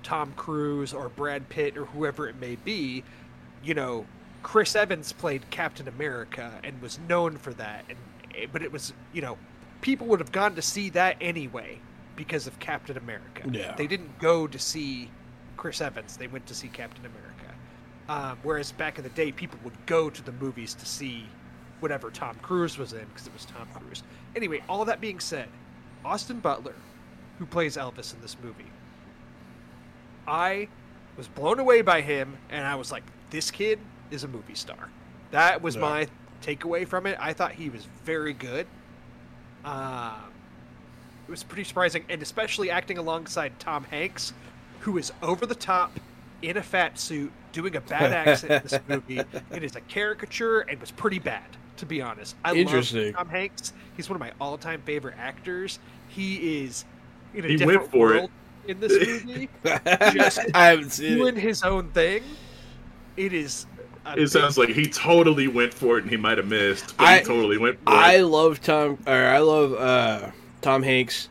Tom 0.03 0.33
Cruise 0.35 0.93
or 0.93 1.09
Brad 1.09 1.47
Pitt 1.49 1.77
or 1.77 1.85
whoever 1.85 2.27
it 2.27 2.35
may 2.39 2.55
be. 2.55 3.03
You 3.63 3.73
know, 3.73 4.05
Chris 4.43 4.75
Evans 4.75 5.11
played 5.11 5.49
Captain 5.49 5.87
America 5.87 6.51
and 6.63 6.81
was 6.81 6.99
known 7.09 7.37
for 7.37 7.53
that, 7.55 7.85
and 7.89 7.97
eh, 8.35 8.45
but 8.51 8.61
it 8.61 8.71
was 8.71 8.93
you 9.13 9.21
know 9.21 9.37
people 9.81 10.07
would 10.07 10.19
have 10.19 10.31
gone 10.31 10.55
to 10.55 10.61
see 10.61 10.89
that 10.89 11.17
anyway 11.21 11.79
because 12.15 12.47
of 12.47 12.57
Captain 12.59 12.97
America. 12.97 13.43
Yeah. 13.51 13.75
They 13.75 13.87
didn't 13.87 14.17
go 14.19 14.47
to 14.47 14.59
see 14.59 15.09
Chris 15.57 15.81
Evans; 15.81 16.17
they 16.17 16.27
went 16.27 16.45
to 16.47 16.53
see 16.55 16.67
Captain 16.67 17.05
America. 17.05 17.31
Um, 18.07 18.37
whereas 18.43 18.71
back 18.71 18.97
in 18.97 19.03
the 19.03 19.09
day, 19.09 19.31
people 19.31 19.59
would 19.63 19.85
go 19.85 20.09
to 20.09 20.21
the 20.21 20.31
movies 20.33 20.73
to 20.75 20.85
see 20.85 21.25
whatever 21.79 22.11
Tom 22.11 22.35
Cruise 22.41 22.77
was 22.77 22.93
in 22.93 23.05
because 23.05 23.25
it 23.27 23.33
was 23.33 23.45
Tom 23.45 23.67
Cruise. 23.73 24.03
Anyway, 24.35 24.61
all 24.69 24.85
that 24.85 25.01
being 25.01 25.19
said, 25.19 25.49
Austin 26.03 26.39
Butler, 26.39 26.75
who 27.39 27.45
plays 27.45 27.77
Elvis 27.77 28.13
in 28.13 28.21
this 28.21 28.37
movie, 28.43 28.71
I 30.27 30.67
was 31.17 31.27
blown 31.27 31.59
away 31.59 31.81
by 31.81 32.01
him, 32.01 32.37
and 32.49 32.65
I 32.65 32.75
was 32.75 32.91
like, 32.91 33.03
this 33.29 33.51
kid 33.51 33.79
is 34.11 34.23
a 34.23 34.27
movie 34.27 34.55
star. 34.55 34.89
That 35.31 35.61
was 35.61 35.75
Yeah. 35.75 35.81
my 35.81 36.07
takeaway 36.41 36.87
from 36.87 37.05
it. 37.07 37.17
I 37.19 37.33
thought 37.33 37.53
he 37.53 37.69
was 37.69 37.85
very 38.03 38.33
good. 38.33 38.67
Um, 39.63 40.31
it 41.27 41.31
was 41.31 41.43
pretty 41.43 41.63
surprising, 41.63 42.03
and 42.09 42.21
especially 42.21 42.69
acting 42.69 42.97
alongside 42.97 43.59
Tom 43.59 43.83
Hanks, 43.85 44.33
who 44.81 44.97
is 44.97 45.11
over 45.21 45.45
the 45.45 45.55
top 45.55 45.91
in 46.41 46.57
a 46.57 46.63
fat 46.63 46.99
suit 46.99 47.31
doing 47.51 47.75
a 47.75 47.81
bad 47.81 48.11
accent 48.27 48.51
in 48.51 48.61
this 48.63 48.79
movie. 48.87 49.21
It 49.51 49.63
is 49.63 49.75
a 49.75 49.81
caricature 49.81 50.61
and 50.61 50.79
was 50.79 50.91
pretty 50.91 51.19
bad, 51.19 51.43
to 51.77 51.85
be 51.85 52.01
honest. 52.01 52.35
I 52.45 52.53
Interesting. 52.55 53.05
love 53.07 53.15
Tom 53.15 53.29
Hanks. 53.29 53.73
He's 53.97 54.09
one 54.09 54.15
of 54.15 54.19
my 54.19 54.31
all-time 54.39 54.81
favorite 54.85 55.15
actors. 55.17 55.79
He 56.09 56.63
is 56.63 56.85
in 57.33 57.45
a 57.45 57.47
He 57.47 57.57
went 57.57 57.69
different 57.81 57.91
for 57.91 58.13
it. 58.15 58.29
in 58.67 58.79
this 58.79 58.91
movie, 59.25 59.49
I 59.65 60.65
haven't 60.67 60.91
seen 60.91 61.17
doing 61.17 61.37
it. 61.37 61.41
his 61.41 61.63
own 61.63 61.89
thing. 61.91 62.21
It 63.17 63.33
is. 63.33 63.65
a 64.05 64.11
It 64.11 64.15
big- 64.17 64.27
sounds 64.27 64.57
like 64.57 64.69
he 64.69 64.85
totally 64.87 65.47
went 65.47 65.73
for 65.73 65.97
it 65.97 66.03
and 66.03 66.11
he 66.11 66.17
might 66.17 66.37
have 66.37 66.47
missed, 66.47 66.95
but 66.97 67.05
I- 67.07 67.17
he 67.19 67.23
totally 67.25 67.57
went 67.57 67.77
for 67.79 67.89
I 67.89 68.17
it. 68.17 68.23
love 68.25 68.61
Tom, 68.61 68.99
or 69.07 69.13
I 69.25 69.39
love 69.39 69.73
uh, 69.73 70.31
Tom 70.65 70.81
Hanks. 70.81 71.29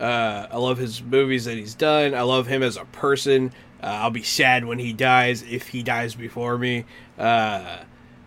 Uh, 0.00 0.46
I 0.50 0.56
love 0.56 0.78
his 0.78 1.02
movies 1.02 1.44
that 1.44 1.58
he's 1.58 1.74
done. 1.74 2.14
I 2.14 2.22
love 2.22 2.46
him 2.46 2.62
as 2.62 2.78
a 2.78 2.86
person. 2.86 3.52
Uh, 3.82 3.86
I'll 3.86 4.10
be 4.10 4.22
sad 4.22 4.64
when 4.64 4.78
he 4.78 4.94
dies 4.94 5.42
if 5.42 5.68
he 5.68 5.82
dies 5.82 6.14
before 6.14 6.56
me. 6.56 6.86
Uh, 7.18 7.80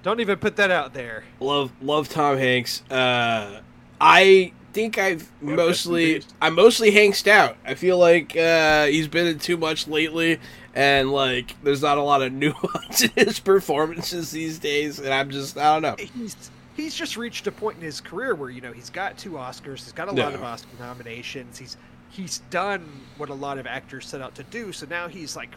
Don't 0.04 0.20
even 0.20 0.38
put 0.38 0.56
that 0.58 0.70
out 0.70 0.94
there. 0.94 1.24
love 1.40 1.72
love 1.82 2.10
Tom 2.10 2.38
Hanks. 2.38 2.84
Uh, 2.92 3.62
I 4.00 4.54
think 4.72 5.00
I've 5.00 5.32
Yeah, 5.42 5.56
mostly 5.56 6.16
in 6.18 6.22
peace. 6.22 6.34
I'm 6.40 6.54
mostly 6.54 6.92
Hanksed 6.92 7.28
out. 7.28 7.58
I 7.66 7.74
feel 7.74 7.98
like 7.98 8.38
uh, 8.38 8.86
he's 8.86 9.08
been 9.08 9.26
in 9.26 9.40
too 9.40 9.58
much 9.58 9.88
lately, 9.88 10.40
and 10.76 11.12
like 11.12 11.56
there's 11.64 11.82
not 11.82 11.98
a 11.98 12.04
lot 12.04 12.22
of 12.22 12.32
nuance 12.44 13.02
in 13.02 13.10
his 13.16 13.40
performances 13.40 14.30
these 14.30 14.60
days. 14.60 15.00
And 15.00 15.12
I'm 15.12 15.32
just 15.32 15.58
I 15.58 15.80
don't 15.80 15.82
know. 15.82 15.96
He's 16.14 16.36
he's 16.76 16.94
just 16.96 17.18
reached 17.18 17.48
a 17.48 17.52
point 17.52 17.78
in 17.78 17.84
his 17.84 18.02
career 18.02 18.36
where 18.36 18.50
you 18.50 18.62
know 18.62 18.72
he's 18.72 18.90
got 18.90 19.18
two 19.18 19.32
Oscars, 19.32 19.84
he's 19.84 19.94
got 19.94 20.08
a 20.08 20.12
lot 20.12 20.32
Yeah. 20.32 20.38
of 20.38 20.44
Oscar 20.44 20.70
nominations, 20.80 21.58
he's 21.58 21.78
he's 22.10 22.40
done 22.50 22.88
what 23.18 23.30
a 23.30 23.34
lot 23.34 23.58
of 23.58 23.68
actors 23.68 24.08
set 24.08 24.22
out 24.22 24.36
to 24.36 24.44
do. 24.44 24.72
So 24.72 24.86
now 24.90 25.08
he's 25.08 25.36
like, 25.36 25.50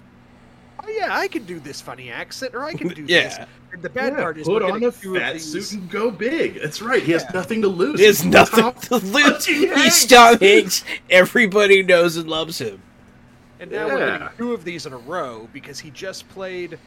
oh 0.85 0.88
yeah, 0.88 1.09
I 1.11 1.28
can 1.28 1.44
do 1.44 1.61
this 1.61 1.81
funny 1.81 2.11
accent, 2.11 2.54
or 2.54 2.64
I 2.64 2.72
can 2.74 2.88
do 2.94 3.07
this. 3.07 3.38
And 3.72 3.83
the 3.83 3.90
bad 3.90 4.14
Yeah, 4.14 4.20
part 4.22 4.38
is 4.38 4.46
put 4.46 4.62
on 4.62 4.83
a 4.83 4.90
fat 4.92 5.40
suit 5.40 5.72
and 5.72 5.90
go 5.90 6.11
big. 6.11 6.61
That's 6.61 6.81
right. 6.81 7.02
He 7.02 7.12
has 7.12 7.24
nothing 7.35 7.62
to 7.62 7.68
lose. 7.68 7.98
There's 8.00 8.20
He's 8.22 8.33
nothing 8.33 8.64
Tom 8.64 8.74
to 8.74 8.96
lose. 8.96 9.46
fucking 9.46 9.54
He's 9.54 9.70
Hanks. 9.74 10.07
Tom 10.07 10.38
Hanks. 10.38 10.85
Everybody 11.11 11.83
knows 11.83 12.16
and 12.16 12.28
loves 12.28 12.59
him. 12.61 12.81
And 13.61 13.70
now 13.72 13.87
we're 13.88 14.07
getting 14.18 14.28
two 14.38 14.52
of 14.54 14.64
these 14.64 14.87
in 14.87 14.92
a 14.92 14.98
row 14.98 15.48
because 15.52 15.81
he 15.81 15.90
just 15.90 16.28
played 16.28 16.78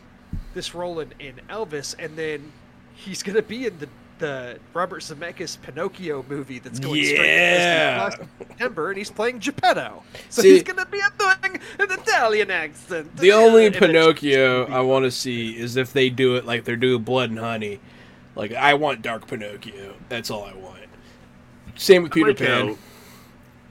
this 0.54 0.74
role 0.74 1.02
in, 1.02 1.14
in 1.20 1.40
Elvis, 1.50 1.96
and 2.00 2.16
then 2.18 2.52
he's 2.94 3.22
going 3.24 3.36
to 3.36 3.42
be 3.42 3.68
in 3.68 3.78
the 3.80 3.90
the 4.22 4.58
Robert 4.74 5.02
Zemeckis 5.02 5.62
Pinocchio 5.62 6.24
movie 6.30 6.60
that's 6.60 6.80
going 6.80 7.04
straight 7.04 7.18
to 7.18 7.24
Yeah. 7.26 8.06
In 8.06 8.12
September, 8.38 8.90
and 8.90 8.98
he's 8.98 9.12
playing 9.12 9.40
Geppetto. 9.40 10.04
So 10.30 10.42
See- 10.42 10.52
he's 10.54 10.64
going 10.64 10.78
to 10.78 10.86
be 10.86 11.02
doing 11.20 11.60
an 11.80 11.92
Italian 11.92 12.50
accent. 12.52 13.18
The 13.18 13.34
only 13.34 13.66
And 13.66 13.76
Pinocchio 13.76 14.68
I 14.68 14.80
want 14.80 15.04
to 15.04 15.12
see 15.12 15.58
is 15.60 15.76
if 15.76 15.92
they 15.92 16.10
do 16.10 16.36
it 16.36 16.46
like 16.46 16.64
they're 16.64 16.78
doing 16.78 17.04
Blood 17.04 17.32
and 17.32 17.40
Honey. 17.40 17.82
Like 18.36 18.54
I 18.54 18.76
want 18.76 19.02
Dark 19.02 19.28
Pinocchio. 19.28 19.96
That's 20.08 20.32
all 20.32 20.46
I 20.46 20.54
want. 20.54 20.78
Same 21.76 22.04
with 22.04 22.14
Peter 22.14 22.30
uh, 22.30 22.34
Pan. 22.36 22.68
how, 22.70 22.78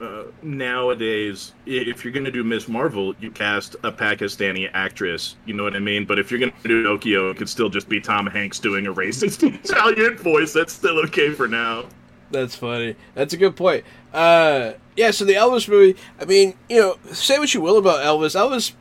uh, 0.01 0.23
nowadays, 0.41 1.53
if 1.65 2.03
you're 2.03 2.13
gonna 2.13 2.31
do 2.31 2.43
Miss 2.43 2.67
Marvel, 2.67 3.13
you 3.19 3.31
cast 3.31 3.75
a 3.83 3.91
Pakistani 3.91 4.69
actress. 4.73 5.35
You 5.45 5.53
know 5.53 5.63
what 5.63 5.75
I 5.75 5.79
mean? 5.79 6.05
But 6.05 6.19
if 6.19 6.31
you're 6.31 6.39
gonna 6.39 6.53
do 6.63 6.83
Pinocchio, 6.83 7.29
it 7.29 7.37
could 7.37 7.49
still 7.49 7.69
just 7.69 7.87
be 7.87 8.01
Tom 8.01 8.27
Hanks 8.27 8.59
doing 8.59 8.87
a 8.87 8.93
racist 8.93 9.43
Italian 9.65 10.17
voice. 10.17 10.53
That's 10.53 10.73
still 10.73 10.99
okay 11.05 11.31
for 11.31 11.47
now. 11.47 11.85
That's 12.31 12.55
funny. 12.55 12.95
That's 13.13 13.33
a 13.33 13.37
good 13.37 13.55
point. 13.55 13.83
Uh, 14.13 14.73
yeah. 14.95 15.11
So 15.11 15.25
the 15.25 15.33
Elvis 15.33 15.67
movie. 15.67 15.99
I 16.19 16.25
mean, 16.25 16.55
you 16.69 16.79
know, 16.79 16.97
say 17.11 17.39
what 17.39 17.53
you 17.53 17.61
will 17.61 17.77
about 17.77 17.99
Elvis. 17.99 18.35
Elvis, 18.35 18.73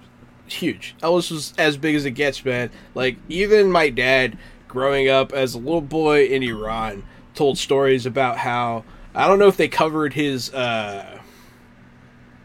huge. 0.47 0.95
Elvis 1.03 1.31
was 1.31 1.53
as 1.59 1.77
big 1.77 1.95
as 1.97 2.05
it 2.05 2.13
gets, 2.13 2.45
man. 2.45 2.71
Like 2.95 3.17
even 3.29 3.71
my 3.71 3.91
dad, 3.91 4.39
growing 4.69 5.09
up 5.09 5.33
as 5.33 5.55
a 5.55 5.59
little 5.59 5.81
boy 5.81 6.27
in 6.27 6.43
Iran, 6.43 7.03
told 7.35 7.59
stories 7.59 8.07
about 8.07 8.39
how 8.39 8.85
I 9.15 9.27
don't 9.27 9.39
know 9.39 9.49
if 9.49 9.57
they 9.57 9.69
covered 9.69 10.15
his 10.15 10.53
uh, 10.53 11.21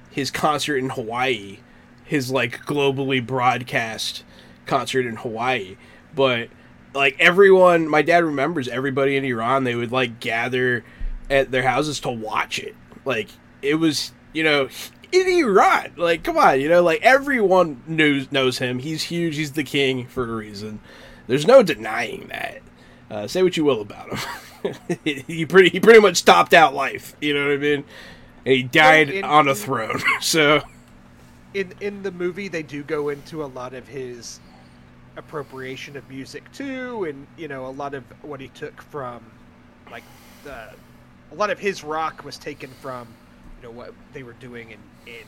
his 0.09 0.31
concert 0.31 0.77
in 0.77 0.89
Hawaii, 0.89 1.59
his 2.03 2.31
like 2.31 2.65
globally 2.65 3.25
broadcast 3.25 4.23
concert 4.65 5.05
in 5.05 5.17
Hawaii, 5.17 5.77
but 6.15 6.49
like 6.93 7.15
everyone 7.19 7.87
my 7.87 8.01
dad 8.01 8.23
remembers 8.23 8.67
everybody 8.67 9.17
in 9.17 9.25
Iran 9.25 9.65
they 9.65 9.75
would 9.75 9.91
like 9.91 10.19
gather 10.19 10.83
at 11.29 11.51
their 11.51 11.63
houses 11.63 11.99
to 12.01 12.09
watch 12.09 12.57
it. 12.57 12.75
Like 13.03 13.29
it 13.61 13.75
was 13.75 14.13
you 14.33 14.43
know 14.43 14.69
in 15.11 15.27
Iran 15.27 15.91
like 15.97 16.23
come 16.23 16.37
on 16.37 16.59
you 16.59 16.69
know 16.69 16.81
like 16.81 17.01
everyone 17.01 17.83
knows 17.87 18.31
knows 18.31 18.57
him 18.57 18.79
he's 18.79 19.03
huge 19.03 19.35
he's 19.35 19.51
the 19.51 19.63
king 19.63 20.07
for 20.07 20.23
a 20.23 20.35
reason. 20.35 20.79
There's 21.27 21.45
no 21.45 21.61
denying 21.61 22.27
that. 22.29 22.61
Uh, 23.09 23.27
say 23.27 23.43
what 23.43 23.55
you 23.55 23.63
will 23.63 23.81
about 23.81 24.09
him 24.09 24.17
he 25.03 25.45
pretty 25.45 25.69
he 25.69 25.79
pretty 25.79 25.99
much 25.99 26.17
stopped 26.17 26.53
out 26.53 26.73
life 26.73 27.15
you 27.21 27.33
know 27.33 27.45
what 27.45 27.53
I 27.53 27.57
mean? 27.57 27.83
And 28.45 28.55
he 28.55 28.63
died 28.63 29.09
in- 29.09 29.23
on 29.23 29.47
a 29.47 29.55
throne 29.55 30.01
so. 30.21 30.61
In 31.53 31.73
in 31.79 32.03
the 32.03 32.11
movie 32.11 32.47
they 32.47 32.63
do 32.63 32.83
go 32.83 33.09
into 33.09 33.43
a 33.43 33.47
lot 33.47 33.73
of 33.73 33.87
his 33.87 34.39
appropriation 35.17 35.95
of 35.95 36.07
music 36.09 36.51
too 36.51 37.05
and 37.05 37.25
you 37.37 37.47
know 37.47 37.65
a 37.67 37.71
lot 37.71 37.93
of 37.93 38.03
what 38.21 38.41
he 38.41 38.49
took 38.49 38.81
from 38.81 39.23
like 39.89 40.03
the 40.43 40.69
a 41.31 41.35
lot 41.35 41.49
of 41.49 41.59
his 41.59 41.83
rock 41.83 42.23
was 42.23 42.37
taken 42.37 42.69
from 42.81 43.07
you 43.57 43.63
know 43.63 43.71
what 43.71 43.93
they 44.13 44.23
were 44.23 44.33
doing 44.33 44.71
in 44.71 44.79
in 45.07 45.23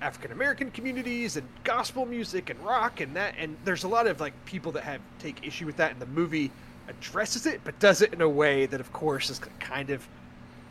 African 0.00 0.32
American 0.32 0.70
communities 0.70 1.36
and 1.36 1.46
gospel 1.62 2.06
music 2.06 2.50
and 2.50 2.58
rock 2.60 3.00
and 3.00 3.16
that 3.16 3.34
and 3.38 3.56
there's 3.64 3.84
a 3.84 3.88
lot 3.88 4.06
of 4.06 4.20
like 4.20 4.32
people 4.44 4.72
that 4.72 4.84
have 4.84 5.00
take 5.18 5.46
issue 5.46 5.66
with 5.66 5.76
that 5.76 5.92
in 5.92 5.98
the 5.98 6.06
movie 6.06 6.50
addresses 6.88 7.46
it 7.46 7.60
but 7.64 7.78
does 7.78 8.02
it 8.02 8.12
in 8.12 8.20
a 8.20 8.28
way 8.28 8.66
that 8.66 8.80
of 8.80 8.92
course 8.92 9.30
is 9.30 9.40
kind 9.60 9.90
of 9.90 10.06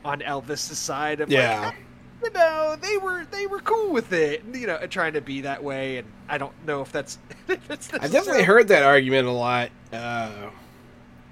on 0.05 0.19
Elvis's 0.21 0.77
side 0.77 1.21
of 1.21 1.29
Yeah. 1.31 1.65
like 1.67 1.75
you 2.23 2.29
know 2.31 2.75
they 2.81 2.97
were 2.97 3.25
they 3.31 3.47
were 3.47 3.59
cool 3.59 3.91
with 3.91 4.13
it 4.13 4.43
you 4.53 4.67
know 4.67 4.77
trying 4.87 5.13
to 5.13 5.21
be 5.21 5.41
that 5.41 5.61
way 5.63 5.97
and 5.97 6.07
i 6.29 6.37
don't 6.37 6.53
know 6.65 6.81
if 6.81 6.91
that's 6.91 7.17
if 7.47 7.69
it's 7.69 7.87
I 7.93 7.97
definitely 7.97 8.09
necessarily- 8.17 8.43
heard 8.43 8.67
that 8.69 8.83
argument 8.83 9.27
a 9.27 9.31
lot 9.31 9.69
uh, 9.91 10.29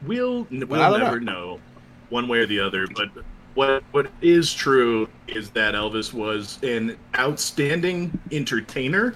We'll 0.06 0.48
we'll 0.50 0.66
don't 0.68 1.00
never 1.00 1.20
know. 1.20 1.60
one 2.10 2.28
way 2.28 2.40
or 2.40 2.48
the 2.48 2.60
other. 2.60 2.88
But 2.88 3.10
what 3.54 3.84
what 3.92 4.10
is 4.22 4.52
true 4.52 5.08
is 5.28 5.52
that 5.52 5.76
Elvis 5.76 6.12
was 6.12 6.58
an 6.64 6.98
outstanding 7.16 8.18
entertainer. 8.32 9.14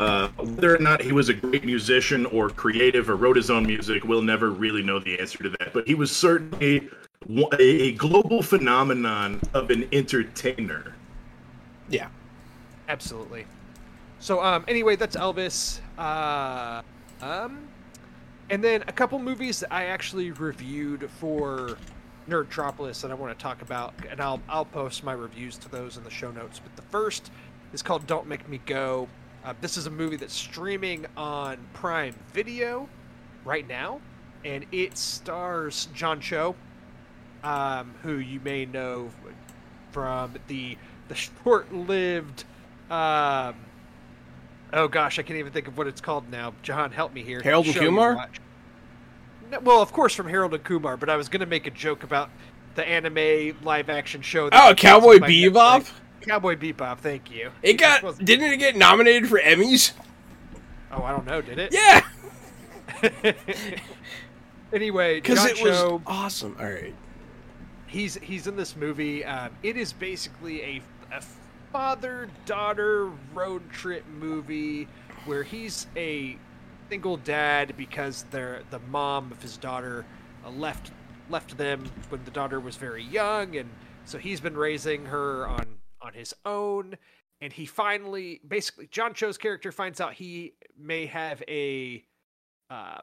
Uh, 0.00 0.28
whether 0.28 0.74
or 0.74 0.78
not 0.78 1.02
he 1.02 1.12
was 1.12 1.28
a 1.28 1.34
great 1.34 1.62
musician 1.62 2.24
or 2.26 2.48
creative 2.48 3.10
or 3.10 3.16
wrote 3.16 3.36
his 3.36 3.50
own 3.50 3.66
music, 3.66 4.02
we'll 4.02 4.22
never 4.22 4.50
really 4.50 4.82
know 4.82 4.98
the 4.98 5.20
answer 5.20 5.36
to 5.42 5.50
that. 5.50 5.74
But 5.74 5.86
he 5.86 5.94
was 5.94 6.10
certainly 6.10 6.88
a, 7.28 7.54
a 7.60 7.92
global 7.92 8.40
phenomenon 8.40 9.42
of 9.52 9.68
an 9.70 9.86
entertainer. 9.92 10.94
yeah. 11.90 12.08
Absolutely. 12.88 13.44
So 14.20 14.42
um 14.42 14.64
anyway 14.66 14.96
that's 14.96 15.16
elvis. 15.16 15.80
Uh 15.98 16.80
um 17.20 17.68
and 18.48 18.64
then 18.64 18.82
a 18.88 18.92
couple 18.92 19.18
movies 19.18 19.60
that 19.60 19.72
i 19.72 19.84
actually 19.84 20.30
reviewed 20.32 21.08
for 21.10 21.76
nerdtropolis 22.28 23.02
that 23.02 23.10
i 23.10 23.14
want 23.14 23.36
to 23.38 23.40
talk 23.40 23.62
about 23.62 23.94
and 24.10 24.20
i'll 24.20 24.40
i'll 24.48 24.64
post 24.64 25.04
my 25.04 25.12
reviews 25.12 25.56
to 25.58 25.68
those 25.68 25.98
in 25.98 26.04
the 26.04 26.10
show 26.10 26.30
notes. 26.30 26.58
But 26.58 26.74
the 26.74 26.90
first 26.90 27.30
is 27.74 27.82
called 27.82 28.06
don't 28.06 28.26
make 28.26 28.48
me 28.48 28.60
go 28.64 29.06
uh, 29.44 29.54
this 29.60 29.76
is 29.76 29.86
a 29.86 29.90
movie 29.90 30.16
that's 30.16 30.34
streaming 30.34 31.06
on 31.16 31.58
prime 31.72 32.14
video 32.32 32.88
right 33.44 33.66
now 33.68 34.00
and 34.44 34.64
it 34.72 34.96
stars 34.96 35.88
john 35.94 36.20
cho 36.20 36.54
um, 37.42 37.94
who 38.02 38.16
you 38.16 38.40
may 38.40 38.66
know 38.66 39.10
from 39.92 40.34
the 40.46 40.76
the 41.08 41.14
short-lived 41.44 42.44
um, 42.90 43.54
oh 44.72 44.88
gosh 44.88 45.18
i 45.18 45.22
can't 45.22 45.38
even 45.38 45.52
think 45.52 45.68
of 45.68 45.76
what 45.78 45.86
it's 45.86 46.00
called 46.00 46.30
now 46.30 46.52
john 46.62 46.90
help 46.90 47.12
me 47.12 47.22
here 47.22 47.40
Harold 47.42 47.66
and 47.66 47.76
Kumar? 47.76 48.28
No, 49.50 49.58
well 49.60 49.82
of 49.82 49.92
course 49.92 50.14
from 50.14 50.28
harold 50.28 50.54
and 50.54 50.62
kumar 50.62 50.96
but 50.96 51.08
i 51.08 51.16
was 51.16 51.28
going 51.28 51.40
to 51.40 51.46
make 51.46 51.66
a 51.66 51.70
joke 51.70 52.02
about 52.04 52.30
the 52.76 52.86
anime 52.86 53.56
live 53.64 53.90
action 53.90 54.22
show 54.22 54.48
that 54.48 54.70
oh 54.70 54.74
cowboy 54.74 55.18
bebop 55.18 55.80
Netflix. 55.80 55.90
Cowboy 56.20 56.56
bebop 56.56 56.98
thank 56.98 57.30
you. 57.30 57.50
It 57.62 57.74
got 57.74 58.02
didn't 58.18 58.52
it 58.52 58.58
get 58.58 58.76
nominated 58.76 59.28
for 59.28 59.38
emmys? 59.40 59.92
Oh 60.92 61.02
i 61.02 61.10
don't 61.10 61.26
know 61.26 61.40
did 61.40 61.58
it? 61.58 61.72
Yeah. 61.72 62.02
Anyway 64.72 65.16
because 65.16 65.44
it 65.46 65.62
was 65.62 65.76
Cho- 65.76 66.02
awesome. 66.06 66.56
All 66.58 66.66
right. 66.66 66.94
He's 67.86 68.14
he's 68.14 68.46
in 68.46 68.56
this 68.56 68.76
movie. 68.76 69.24
Um, 69.24 69.50
it 69.62 69.76
is 69.76 69.92
basically 69.92 70.62
a, 70.62 70.82
a 71.12 71.22
father 71.72 72.28
daughter 72.46 73.10
road 73.34 73.68
trip 73.72 74.04
movie 74.06 74.86
where 75.24 75.42
he's 75.42 75.86
a 75.96 76.36
single 76.88 77.16
dad 77.16 77.74
because 77.76 78.24
they're, 78.30 78.62
the 78.70 78.78
mom 78.90 79.30
of 79.32 79.42
his 79.42 79.56
daughter 79.56 80.04
uh, 80.44 80.50
left 80.50 80.92
left 81.28 81.56
them 81.58 81.90
when 82.08 82.24
the 82.24 82.30
daughter 82.30 82.60
was 82.60 82.76
very 82.76 83.02
young, 83.02 83.56
and 83.56 83.70
so 84.04 84.18
he's 84.18 84.40
been 84.40 84.56
raising 84.56 85.06
her 85.06 85.46
on 85.48 85.66
on 86.02 86.12
his 86.14 86.34
own. 86.44 86.96
And 87.40 87.52
he 87.52 87.66
finally, 87.66 88.40
basically, 88.46 88.86
John 88.90 89.14
Cho's 89.14 89.38
character 89.38 89.72
finds 89.72 90.00
out 90.00 90.12
he 90.14 90.54
may 90.78 91.06
have 91.06 91.42
a 91.48 92.04
uh, 92.68 92.98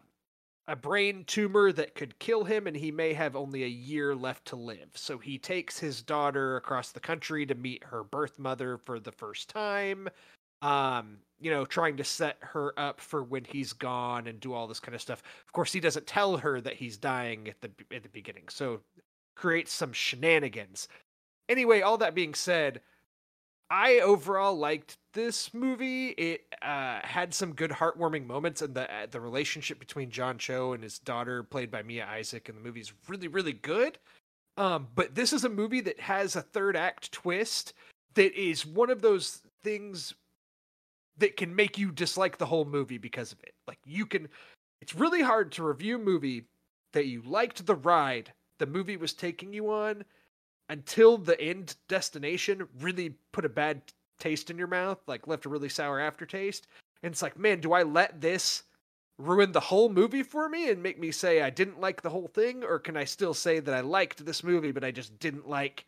a 0.67 0.75
brain 0.75 1.23
tumor 1.25 1.71
that 1.71 1.95
could 1.95 2.19
kill 2.19 2.43
him 2.43 2.67
and 2.67 2.75
he 2.75 2.91
may 2.91 3.13
have 3.13 3.35
only 3.35 3.63
a 3.63 3.67
year 3.67 4.13
left 4.13 4.45
to 4.45 4.55
live. 4.55 4.89
So 4.95 5.17
he 5.17 5.37
takes 5.37 5.79
his 5.79 6.01
daughter 6.01 6.57
across 6.57 6.91
the 6.91 6.99
country 6.99 7.45
to 7.45 7.55
meet 7.55 7.83
her 7.85 8.03
birth 8.03 8.37
mother 8.37 8.77
for 8.77 8.99
the 8.99 9.11
first 9.11 9.49
time. 9.49 10.09
Um, 10.61 11.19
you 11.39 11.51
know, 11.51 11.65
trying 11.65 11.97
to 11.97 12.03
set 12.03 12.37
her 12.41 12.77
up 12.77 12.99
for 12.99 13.23
when 13.23 13.45
he's 13.45 13.71
gone 13.71 14.27
and 14.27 14.39
do 14.39 14.53
all 14.53 14.67
this 14.67 14.79
kind 14.79 14.95
of 14.95 15.01
stuff. 15.01 15.21
Of 15.45 15.53
course, 15.53 15.71
he 15.71 15.79
doesn't 15.79 16.07
tell 16.07 16.37
her 16.37 16.59
that 16.61 16.73
he's 16.73 16.97
dying 16.97 17.47
at 17.47 17.61
the 17.61 17.69
at 17.95 18.03
the 18.03 18.09
beginning. 18.09 18.45
So 18.49 18.81
creates 19.35 19.71
some 19.71 19.93
shenanigans. 19.93 20.87
Anyway, 21.49 21.81
all 21.81 21.97
that 21.97 22.15
being 22.15 22.33
said, 22.33 22.81
I 23.69 23.99
overall 23.99 24.55
liked 24.55 24.97
this 25.13 25.53
movie. 25.53 26.09
It 26.09 26.41
uh, 26.61 26.99
had 27.03 27.33
some 27.33 27.53
good 27.53 27.71
heartwarming 27.71 28.25
moments, 28.25 28.61
and 28.61 28.73
the 28.73 28.91
uh, 28.93 29.07
the 29.09 29.19
relationship 29.19 29.79
between 29.79 30.09
John 30.09 30.37
Cho 30.37 30.73
and 30.73 30.83
his 30.83 30.99
daughter, 30.99 31.43
played 31.43 31.71
by 31.71 31.83
Mia 31.83 32.05
Isaac, 32.05 32.49
in 32.49 32.55
the 32.55 32.61
movie 32.61 32.79
is 32.79 32.93
really 33.07 33.27
really 33.27 33.53
good. 33.53 33.97
Um, 34.57 34.87
but 34.95 35.13
this 35.13 35.33
is 35.33 35.43
a 35.43 35.49
movie 35.49 35.81
that 35.81 35.99
has 35.99 36.35
a 36.35 36.41
third 36.41 36.75
act 36.75 37.11
twist 37.11 37.73
that 38.15 38.33
is 38.33 38.65
one 38.65 38.89
of 38.89 39.01
those 39.01 39.41
things 39.63 40.15
that 41.17 41.37
can 41.37 41.55
make 41.55 41.77
you 41.77 41.91
dislike 41.91 42.37
the 42.37 42.45
whole 42.45 42.65
movie 42.65 42.97
because 42.97 43.31
of 43.31 43.39
it. 43.43 43.53
Like 43.67 43.77
you 43.85 44.05
can, 44.07 44.29
it's 44.81 44.95
really 44.95 45.21
hard 45.21 45.51
to 45.53 45.63
review 45.63 45.97
a 45.97 45.99
movie 45.99 46.45
that 46.93 47.05
you 47.05 47.21
liked 47.21 47.65
the 47.67 47.75
ride 47.75 48.33
the 48.59 48.65
movie 48.65 48.97
was 48.97 49.13
taking 49.13 49.53
you 49.53 49.71
on 49.71 50.03
until 50.69 51.17
the 51.17 51.39
end 51.39 51.75
destination 51.87 52.67
really 52.79 53.15
put 53.31 53.45
a 53.45 53.49
bad 53.49 53.81
taste 54.19 54.49
in 54.49 54.57
your 54.57 54.67
mouth, 54.67 54.99
like 55.07 55.27
left 55.27 55.45
a 55.45 55.49
really 55.49 55.69
sour 55.69 55.99
aftertaste. 55.99 56.67
And 57.03 57.11
it's 57.11 57.21
like, 57.21 57.37
man, 57.37 57.59
do 57.59 57.73
I 57.73 57.83
let 57.83 58.21
this 58.21 58.63
ruin 59.19 59.51
the 59.51 59.59
whole 59.59 59.89
movie 59.89 60.23
for 60.23 60.47
me 60.49 60.69
and 60.69 60.81
make 60.81 60.99
me 60.99 61.11
say 61.11 61.41
I 61.41 61.49
didn't 61.49 61.79
like 61.79 62.01
the 62.01 62.09
whole 62.09 62.27
thing, 62.27 62.63
or 62.63 62.79
can 62.79 62.97
I 62.97 63.03
still 63.03 63.33
say 63.33 63.59
that 63.59 63.73
I 63.73 63.81
liked 63.81 64.25
this 64.25 64.43
movie, 64.43 64.71
but 64.71 64.83
I 64.83 64.91
just 64.91 65.17
didn't 65.19 65.49
like 65.49 65.85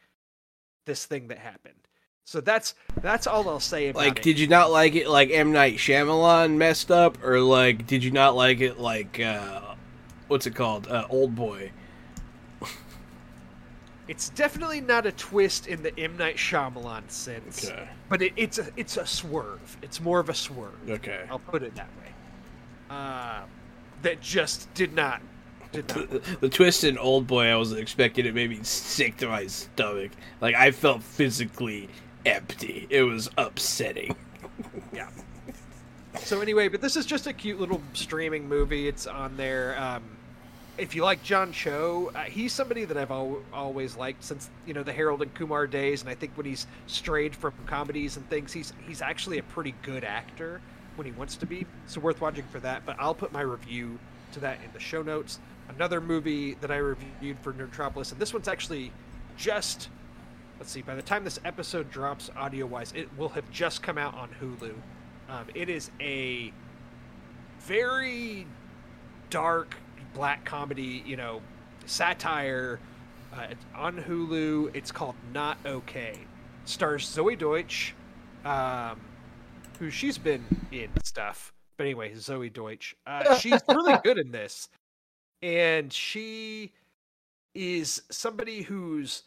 this 0.85 1.05
thing 1.05 1.27
that 1.27 1.37
happened? 1.37 1.75
So 2.25 2.41
that's 2.41 2.75
that's 3.01 3.25
all 3.25 3.49
I'll 3.49 3.59
say 3.59 3.89
about 3.89 4.03
Like, 4.03 4.19
it. 4.19 4.23
did 4.23 4.39
you 4.39 4.47
not 4.47 4.71
like 4.71 4.93
it 4.93 5.09
like 5.09 5.31
M 5.31 5.51
Night 5.51 5.77
Shyamalan 5.77 6.57
messed 6.57 6.91
up, 6.91 7.23
or 7.23 7.39
like 7.39 7.87
did 7.87 8.03
you 8.03 8.11
not 8.11 8.35
like 8.35 8.61
it 8.61 8.79
like 8.79 9.19
uh, 9.19 9.73
what's 10.27 10.45
it 10.45 10.53
called, 10.53 10.87
uh, 10.87 11.07
Old 11.09 11.35
Boy? 11.35 11.71
It's 14.09 14.29
definitely 14.29 14.81
not 14.81 15.05
a 15.05 15.11
twist 15.11 15.67
in 15.67 15.83
the 15.83 15.97
M 15.99 16.17
Night 16.17 16.35
Shyamalan 16.35 17.11
sense, 17.11 17.69
Okay. 17.69 17.87
but 18.09 18.23
it, 18.23 18.33
it's 18.35 18.57
a 18.57 18.67
it's 18.75 18.97
a 18.97 19.05
swerve. 19.05 19.77
It's 19.83 20.01
more 20.01 20.19
of 20.19 20.29
a 20.29 20.33
swerve. 20.33 20.89
Okay. 20.89 21.25
I'll 21.29 21.37
put 21.37 21.61
it 21.61 21.75
that 21.75 21.89
way. 22.01 22.11
Uh, 22.89 23.41
that 24.01 24.19
just 24.19 24.73
did 24.73 24.95
not 24.95 25.21
did 25.71 25.87
not. 25.95 26.09
The, 26.09 26.37
the 26.41 26.49
twist 26.49 26.83
in 26.83 26.97
Old 26.97 27.27
Boy, 27.27 27.45
I 27.45 27.55
wasn't 27.55 27.81
expecting 27.81 28.25
it. 28.25 28.33
Made 28.33 28.49
me 28.49 28.63
sick 28.63 29.17
to 29.17 29.27
my 29.27 29.45
stomach. 29.45 30.09
Like 30.41 30.55
I 30.55 30.71
felt 30.71 31.03
physically 31.03 31.87
empty. 32.25 32.87
It 32.89 33.03
was 33.03 33.29
upsetting. 33.37 34.15
yeah. 34.91 35.09
So 36.17 36.41
anyway, 36.41 36.67
but 36.67 36.81
this 36.81 36.95
is 36.95 37.05
just 37.05 37.27
a 37.27 37.33
cute 37.33 37.59
little 37.59 37.79
streaming 37.93 38.49
movie. 38.49 38.87
It's 38.87 39.05
on 39.05 39.37
there. 39.37 39.79
Um, 39.79 40.01
if 40.79 40.95
you 40.95 41.03
like 41.03 41.21
John 41.23 41.51
Cho, 41.51 42.11
uh, 42.15 42.21
he's 42.21 42.53
somebody 42.53 42.85
that 42.85 42.97
I've 42.97 43.11
al- 43.11 43.41
always 43.53 43.97
liked 43.97 44.23
since 44.23 44.49
you 44.65 44.73
know 44.73 44.83
the 44.83 44.93
Harold 44.93 45.21
and 45.21 45.33
Kumar 45.33 45.67
days, 45.67 46.01
and 46.01 46.09
I 46.09 46.15
think 46.15 46.31
when 46.35 46.45
he's 46.45 46.67
strayed 46.87 47.35
from 47.35 47.53
comedies 47.65 48.17
and 48.17 48.27
things, 48.29 48.53
he's 48.53 48.73
he's 48.87 49.01
actually 49.01 49.37
a 49.37 49.43
pretty 49.43 49.75
good 49.83 50.03
actor 50.03 50.61
when 50.95 51.05
he 51.05 51.11
wants 51.11 51.35
to 51.37 51.45
be. 51.45 51.65
So 51.87 51.99
worth 51.99 52.21
watching 52.21 52.45
for 52.45 52.59
that. 52.61 52.85
But 52.85 52.95
I'll 52.99 53.13
put 53.13 53.31
my 53.31 53.41
review 53.41 53.99
to 54.33 54.39
that 54.39 54.59
in 54.63 54.71
the 54.73 54.79
show 54.79 55.01
notes. 55.01 55.39
Another 55.67 56.01
movie 56.01 56.55
that 56.55 56.71
I 56.71 56.77
reviewed 56.77 57.37
for 57.39 57.53
Nerdtropolis, 57.53 58.11
and 58.11 58.19
this 58.19 58.33
one's 58.33 58.47
actually 58.47 58.91
just 59.37 59.89
let's 60.59 60.71
see. 60.71 60.81
By 60.81 60.95
the 60.95 61.01
time 61.01 61.23
this 61.23 61.39
episode 61.45 61.91
drops, 61.91 62.29
audio 62.35 62.65
wise, 62.65 62.93
it 62.95 63.09
will 63.17 63.29
have 63.29 63.49
just 63.51 63.81
come 63.83 63.97
out 63.97 64.13
on 64.13 64.29
Hulu. 64.41 64.73
Um, 65.29 65.45
it 65.53 65.69
is 65.69 65.91
a 65.99 66.51
very 67.61 68.47
dark 69.29 69.75
black 70.13 70.45
comedy, 70.45 71.03
you 71.05 71.15
know, 71.15 71.41
satire 71.85 72.79
uh, 73.33 73.47
it's 73.51 73.65
on 73.75 73.97
Hulu. 73.97 74.75
It's 74.75 74.91
called 74.91 75.15
Not 75.33 75.57
Okay. 75.65 76.17
Stars 76.65 77.07
Zoey 77.15 77.37
Deutch, 77.37 77.95
um, 78.45 78.99
who 79.79 79.89
she's 79.89 80.17
been 80.17 80.43
in 80.71 80.89
stuff. 81.03 81.51
But 81.77 81.85
anyway, 81.85 82.13
Zoey 82.13 82.51
Deutch. 82.51 82.95
Uh, 83.07 83.37
she's 83.37 83.61
really 83.67 83.97
good 84.03 84.19
in 84.19 84.31
this, 84.31 84.69
and 85.41 85.91
she 85.91 86.73
is 87.55 88.03
somebody 88.11 88.61
who's 88.61 89.23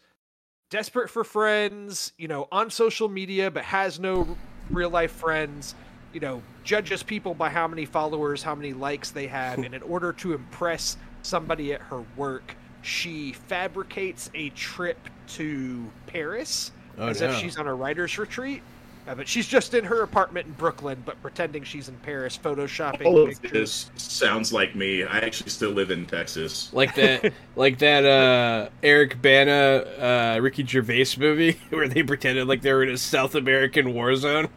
desperate 0.69 1.09
for 1.09 1.23
friends, 1.23 2.13
you 2.17 2.27
know, 2.27 2.47
on 2.51 2.69
social 2.69 3.09
media, 3.09 3.51
but 3.51 3.63
has 3.63 3.99
no 3.99 4.37
real 4.69 4.89
life 4.89 5.11
friends, 5.11 5.75
you 6.13 6.19
know, 6.19 6.41
judges 6.63 7.03
people 7.03 7.33
by 7.33 7.49
how 7.49 7.67
many 7.67 7.85
followers, 7.85 8.43
how 8.43 8.55
many 8.55 8.73
likes 8.73 9.11
they 9.11 9.27
have. 9.27 9.59
and 9.59 9.73
in 9.73 9.81
order 9.83 10.13
to 10.13 10.33
impress 10.33 10.97
somebody 11.23 11.73
at 11.73 11.81
her 11.81 12.03
work, 12.15 12.55
she 12.81 13.33
fabricates 13.33 14.29
a 14.33 14.49
trip 14.49 14.97
to 15.27 15.89
Paris 16.07 16.71
Oh, 16.97 17.07
as 17.07 17.21
no. 17.21 17.31
if 17.31 17.37
she's 17.37 17.57
on 17.57 17.65
a 17.67 17.73
writer's 17.73 18.17
retreat. 18.19 18.61
Uh, 19.05 19.15
but 19.15 19.27
she's 19.27 19.47
just 19.47 19.73
in 19.73 19.83
her 19.83 20.01
apartment 20.03 20.47
in 20.47 20.53
Brooklyn, 20.53 21.01
but 21.05 21.21
pretending 21.21 21.63
she's 21.63 21.89
in 21.89 21.95
Paris, 21.97 22.39
photoshopping 22.41 23.05
All 23.05 23.17
of 23.23 23.29
pictures. 23.41 23.89
this 23.95 24.01
sounds 24.01 24.53
like 24.53 24.75
me. 24.75 25.03
I 25.03 25.19
actually 25.19 25.49
still 25.49 25.71
live 25.71 25.91
in 25.91 26.05
Texas. 26.05 26.69
Like 26.71 26.95
that, 26.95 27.33
like 27.57 27.79
that 27.79 28.05
uh, 28.05 28.69
Eric 28.81 29.21
Bana, 29.21 30.35
uh, 30.37 30.39
Ricky 30.41 30.65
Gervais 30.65 31.07
movie 31.17 31.59
where 31.69 31.89
they 31.89 32.01
pretended 32.03 32.47
like 32.47 32.61
they 32.61 32.71
were 32.71 32.83
in 32.83 32.89
a 32.91 32.97
South 32.97 33.35
American 33.35 33.93
war 33.93 34.15
zone. 34.15 34.47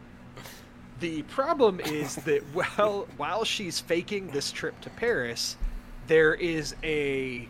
The 1.01 1.23
problem 1.25 1.81
is 1.81 2.17
that 2.17 2.43
while 2.53 3.07
while 3.17 3.45
she's 3.45 3.81
faking 3.81 4.29
this 4.29 4.51
trip 4.53 4.81
to 4.83 4.91
Paris, 4.91 5.57
there 6.07 6.35
is 6.35 6.75
a 6.83 7.49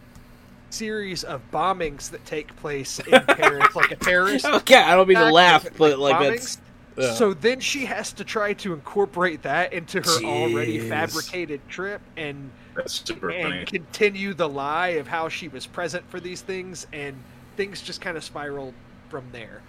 series 0.70 1.22
of 1.24 1.40
bombings 1.52 2.10
that 2.10 2.24
take 2.24 2.54
place 2.56 2.98
in 3.00 3.22
Paris, 3.26 3.74
like 3.76 3.92
a 3.92 3.96
terrorist. 3.96 4.44
Okay, 4.56 4.74
I 4.76 4.94
don't 4.96 5.08
mean 5.08 5.18
to 5.18 5.30
laugh, 5.30 5.66
but 5.76 5.98
like 5.98 6.16
bombings. 6.16 6.28
that's 6.28 6.58
yeah. 6.96 7.12
So 7.14 7.34
then 7.34 7.60
she 7.60 7.84
has 7.84 8.12
to 8.14 8.24
try 8.24 8.54
to 8.54 8.72
incorporate 8.72 9.42
that 9.42 9.72
into 9.74 10.00
her 10.00 10.24
already 10.24 10.78
fabricated 10.78 11.60
trip 11.68 12.00
and 12.16 12.50
That's 12.74 13.06
super 13.06 13.30
and 13.30 13.52
funny. 13.52 13.64
continue 13.66 14.32
the 14.32 14.48
lie 14.48 14.88
of 14.90 15.06
how 15.06 15.28
she 15.28 15.48
was 15.48 15.66
present 15.66 16.08
for 16.10 16.20
these 16.20 16.40
things 16.40 16.86
and 16.94 17.14
things 17.56 17.82
just 17.82 18.00
kind 18.00 18.16
of 18.16 18.24
spiral 18.24 18.72
from 19.10 19.24
there. 19.30 19.60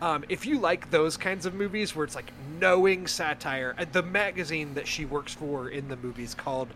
Um, 0.00 0.24
if 0.28 0.46
you 0.46 0.60
like 0.60 0.90
those 0.90 1.16
kinds 1.16 1.44
of 1.44 1.54
movies 1.54 1.94
where 1.96 2.04
it's 2.04 2.14
like 2.14 2.32
knowing 2.60 3.06
satire, 3.06 3.74
uh, 3.78 3.84
the 3.90 4.02
magazine 4.02 4.74
that 4.74 4.86
she 4.86 5.04
works 5.04 5.34
for 5.34 5.68
in 5.68 5.88
the 5.88 5.96
movie 5.96 6.22
is 6.22 6.34
called 6.34 6.68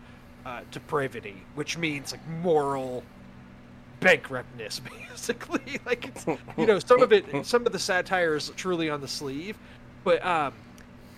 uh, 0.45 0.61
Depravity, 0.71 1.37
which 1.55 1.77
means 1.77 2.11
like 2.11 2.27
moral 2.41 3.03
bankruptness, 4.01 4.79
basically. 5.09 5.79
like 5.85 6.07
it's 6.07 6.25
you 6.57 6.65
know 6.65 6.79
some 6.79 7.01
of 7.01 7.13
it, 7.13 7.45
some 7.45 7.65
of 7.65 7.71
the 7.71 7.79
satire 7.79 8.35
is 8.35 8.51
truly 8.57 8.89
on 8.89 8.99
the 8.99 9.07
sleeve, 9.07 9.57
but 10.03 10.23
um, 10.25 10.53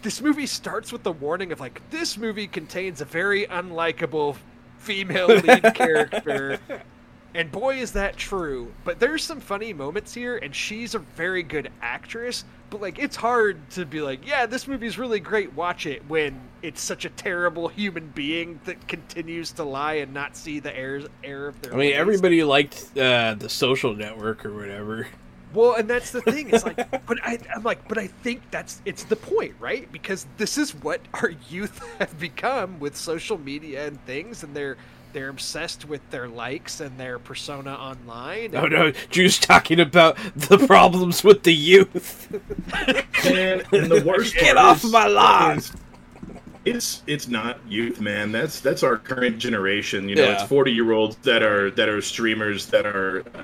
this 0.04 0.22
movie 0.22 0.46
starts 0.46 0.92
with 0.92 1.02
the 1.02 1.12
warning 1.12 1.52
of 1.52 1.60
like 1.60 1.82
this 1.90 2.18
movie 2.18 2.48
contains 2.48 3.02
a 3.02 3.06
very 3.06 3.48
unlikable 3.48 4.38
female 4.78 5.28
lead 5.28 5.64
character 5.74 6.60
and 7.36 7.52
boy 7.52 7.78
is 7.78 7.92
that 7.92 8.16
true 8.18 8.72
but 8.84 9.00
there's 9.00 9.24
some 9.24 9.40
funny 9.40 9.74
moments 9.74 10.14
here 10.14 10.38
and 10.38 10.56
she's 10.56 10.96
a 10.96 11.00
very 11.00 11.44
good 11.44 11.72
actress 11.82 12.44
but 12.70 12.82
like 12.82 12.98
it's 12.98 13.16
hard 13.16 13.70
to 13.70 13.86
be 13.86 14.02
like 14.02 14.26
yeah 14.26 14.46
this 14.46 14.68
movie's 14.68 14.98
really 14.98 15.20
great 15.20 15.54
watch 15.54 15.86
it 15.86 16.02
when 16.08 16.40
it's 16.66 16.82
such 16.82 17.06
a 17.06 17.10
terrible 17.10 17.68
human 17.68 18.08
being 18.08 18.60
that 18.66 18.88
continues 18.88 19.52
to 19.52 19.64
lie 19.64 19.94
and 19.96 20.14
not 20.14 20.36
see 20.36 20.60
the 20.60 20.76
errors 20.76 21.06
error 21.24 21.50
of 21.50 21.62
their 21.62 21.74
I 21.74 21.76
mean, 21.76 21.90
ways. 21.92 21.96
everybody 21.98 22.44
liked 22.44 22.98
uh, 22.98 23.36
the 23.36 23.50
Social 23.50 23.94
Network 23.94 24.46
or 24.46 24.54
whatever. 24.54 25.08
Well, 25.54 25.76
and 25.76 25.88
that's 25.88 26.12
the 26.12 26.22
thing. 26.22 26.50
It's 26.50 26.66
like, 26.66 26.78
but 27.06 27.20
I, 27.24 27.40
I'm 27.56 27.64
like, 27.64 27.88
but 27.88 27.98
I 27.98 28.08
think 28.08 28.42
that's 28.50 28.82
it's 28.84 29.04
the 29.04 29.16
point, 29.16 29.54
right? 29.60 29.90
Because 29.92 30.26
this 30.38 30.58
is 30.58 30.74
what 30.76 31.02
our 31.14 31.30
youth 31.50 31.80
have 32.00 32.20
become 32.20 32.80
with 32.80 32.98
social 32.98 33.38
media 33.38 33.88
and 33.88 34.04
things, 34.06 34.44
and 34.44 34.56
they're 34.56 34.78
they're 35.16 35.30
obsessed 35.30 35.86
with 35.88 36.02
their 36.12 36.28
likes 36.28 36.82
and 36.82 37.00
their 37.00 37.18
persona 37.20 37.74
online. 37.74 38.54
Oh 38.54 38.68
no, 38.68 38.92
Drew's 39.10 39.40
talking 39.40 39.80
about 39.80 40.18
the 40.36 40.58
problems 40.68 41.24
with 41.24 41.44
the 41.44 41.54
youth. 41.56 42.30
Man, 43.24 43.64
and 43.72 43.90
the 43.90 44.04
worst 44.06 44.34
Get 44.40 44.56
part 44.56 44.58
off 44.58 44.84
is- 44.84 44.92
my 44.92 45.08
lawn. 45.08 45.58
is 45.58 45.72
It's 46.66 47.02
it's 47.08 47.28
not 47.30 47.60
youth, 47.68 48.02
man. 48.02 48.34
That's 48.34 48.60
that's 48.60 48.84
our 48.84 48.98
current 48.98 49.38
generation. 49.38 50.10
You 50.10 50.16
know, 50.16 50.24
Yeah. 50.26 50.34
it's 50.34 50.44
forty 50.44 50.74
year 50.74 50.92
olds 50.92 51.16
that 51.24 51.42
are 51.44 51.72
that 51.72 51.88
are 51.88 52.02
streamers 52.02 52.66
that 52.68 52.86
are 52.86 53.22
uh, 53.36 53.44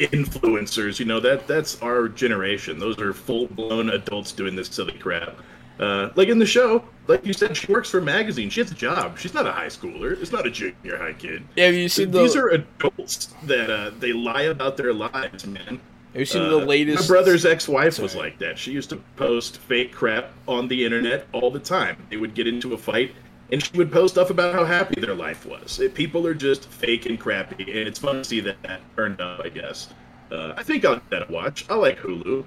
influencers. 0.00 0.98
You 0.98 1.04
know 1.06 1.20
that 1.20 1.46
that's 1.46 1.80
our 1.82 2.08
generation. 2.08 2.78
Those 2.80 2.98
are 2.98 3.12
full 3.12 3.46
blown 3.46 3.90
adults 3.90 4.32
doing 4.32 4.56
this 4.56 4.68
silly 4.68 4.98
crap. 4.98 5.36
Uh, 5.82 6.10
like 6.14 6.28
in 6.28 6.38
the 6.38 6.46
show, 6.46 6.84
like 7.08 7.26
you 7.26 7.32
said, 7.32 7.56
she 7.56 7.66
works 7.72 7.90
for 7.90 7.98
a 7.98 8.02
magazine. 8.02 8.48
She 8.50 8.60
has 8.60 8.70
a 8.70 8.74
job. 8.74 9.18
She's 9.18 9.34
not 9.34 9.46
a 9.46 9.52
high 9.52 9.66
schooler. 9.66 10.12
It's 10.22 10.30
not 10.30 10.46
a 10.46 10.50
junior 10.50 10.96
high 10.96 11.14
kid. 11.14 11.42
Yeah, 11.56 11.66
have 11.66 11.74
you 11.74 11.88
seen 11.88 12.12
the? 12.12 12.20
These 12.22 12.36
are 12.36 12.48
adults 12.50 13.34
that 13.44 13.68
uh, 13.68 13.90
they 13.98 14.12
lie 14.12 14.42
about 14.42 14.76
their 14.76 14.92
lives, 14.94 15.44
man. 15.46 15.80
have 16.12 16.20
you 16.20 16.24
seen 16.24 16.42
Uh, 16.42 16.50
the 16.50 16.64
latest? 16.64 17.02
My 17.10 17.14
brother's 17.14 17.44
ex-wife 17.44 17.98
was 17.98 18.14
like 18.14 18.38
that. 18.38 18.58
She 18.58 18.70
used 18.70 18.90
to 18.90 18.96
post 19.16 19.58
fake 19.58 19.92
crap 19.92 20.30
on 20.46 20.68
the 20.68 20.84
internet 20.84 21.26
all 21.32 21.50
the 21.50 21.58
time. 21.58 21.96
They 22.10 22.16
would 22.16 22.34
get 22.34 22.46
into 22.46 22.74
a 22.74 22.78
fight, 22.78 23.12
and 23.50 23.60
she 23.60 23.76
would 23.76 23.90
post 23.90 24.14
stuff 24.14 24.30
about 24.30 24.54
how 24.54 24.64
happy 24.64 25.00
their 25.00 25.16
life 25.16 25.44
was. 25.44 25.80
People 25.94 26.24
are 26.28 26.34
just 26.34 26.68
fake 26.68 27.06
and 27.06 27.18
crappy, 27.18 27.64
and 27.64 27.88
it's 27.88 27.98
fun 27.98 28.16
to 28.18 28.24
see 28.24 28.38
that, 28.40 28.62
that 28.62 28.80
turned 28.94 29.20
up. 29.20 29.40
I 29.44 29.48
guess. 29.48 29.88
Uh, 30.30 30.54
I 30.56 30.62
think 30.62 30.84
I'll 30.84 30.94
give 30.94 31.10
that 31.10 31.28
a 31.28 31.32
watch. 31.32 31.66
I 31.68 31.74
like 31.74 31.98
Hulu. 31.98 32.44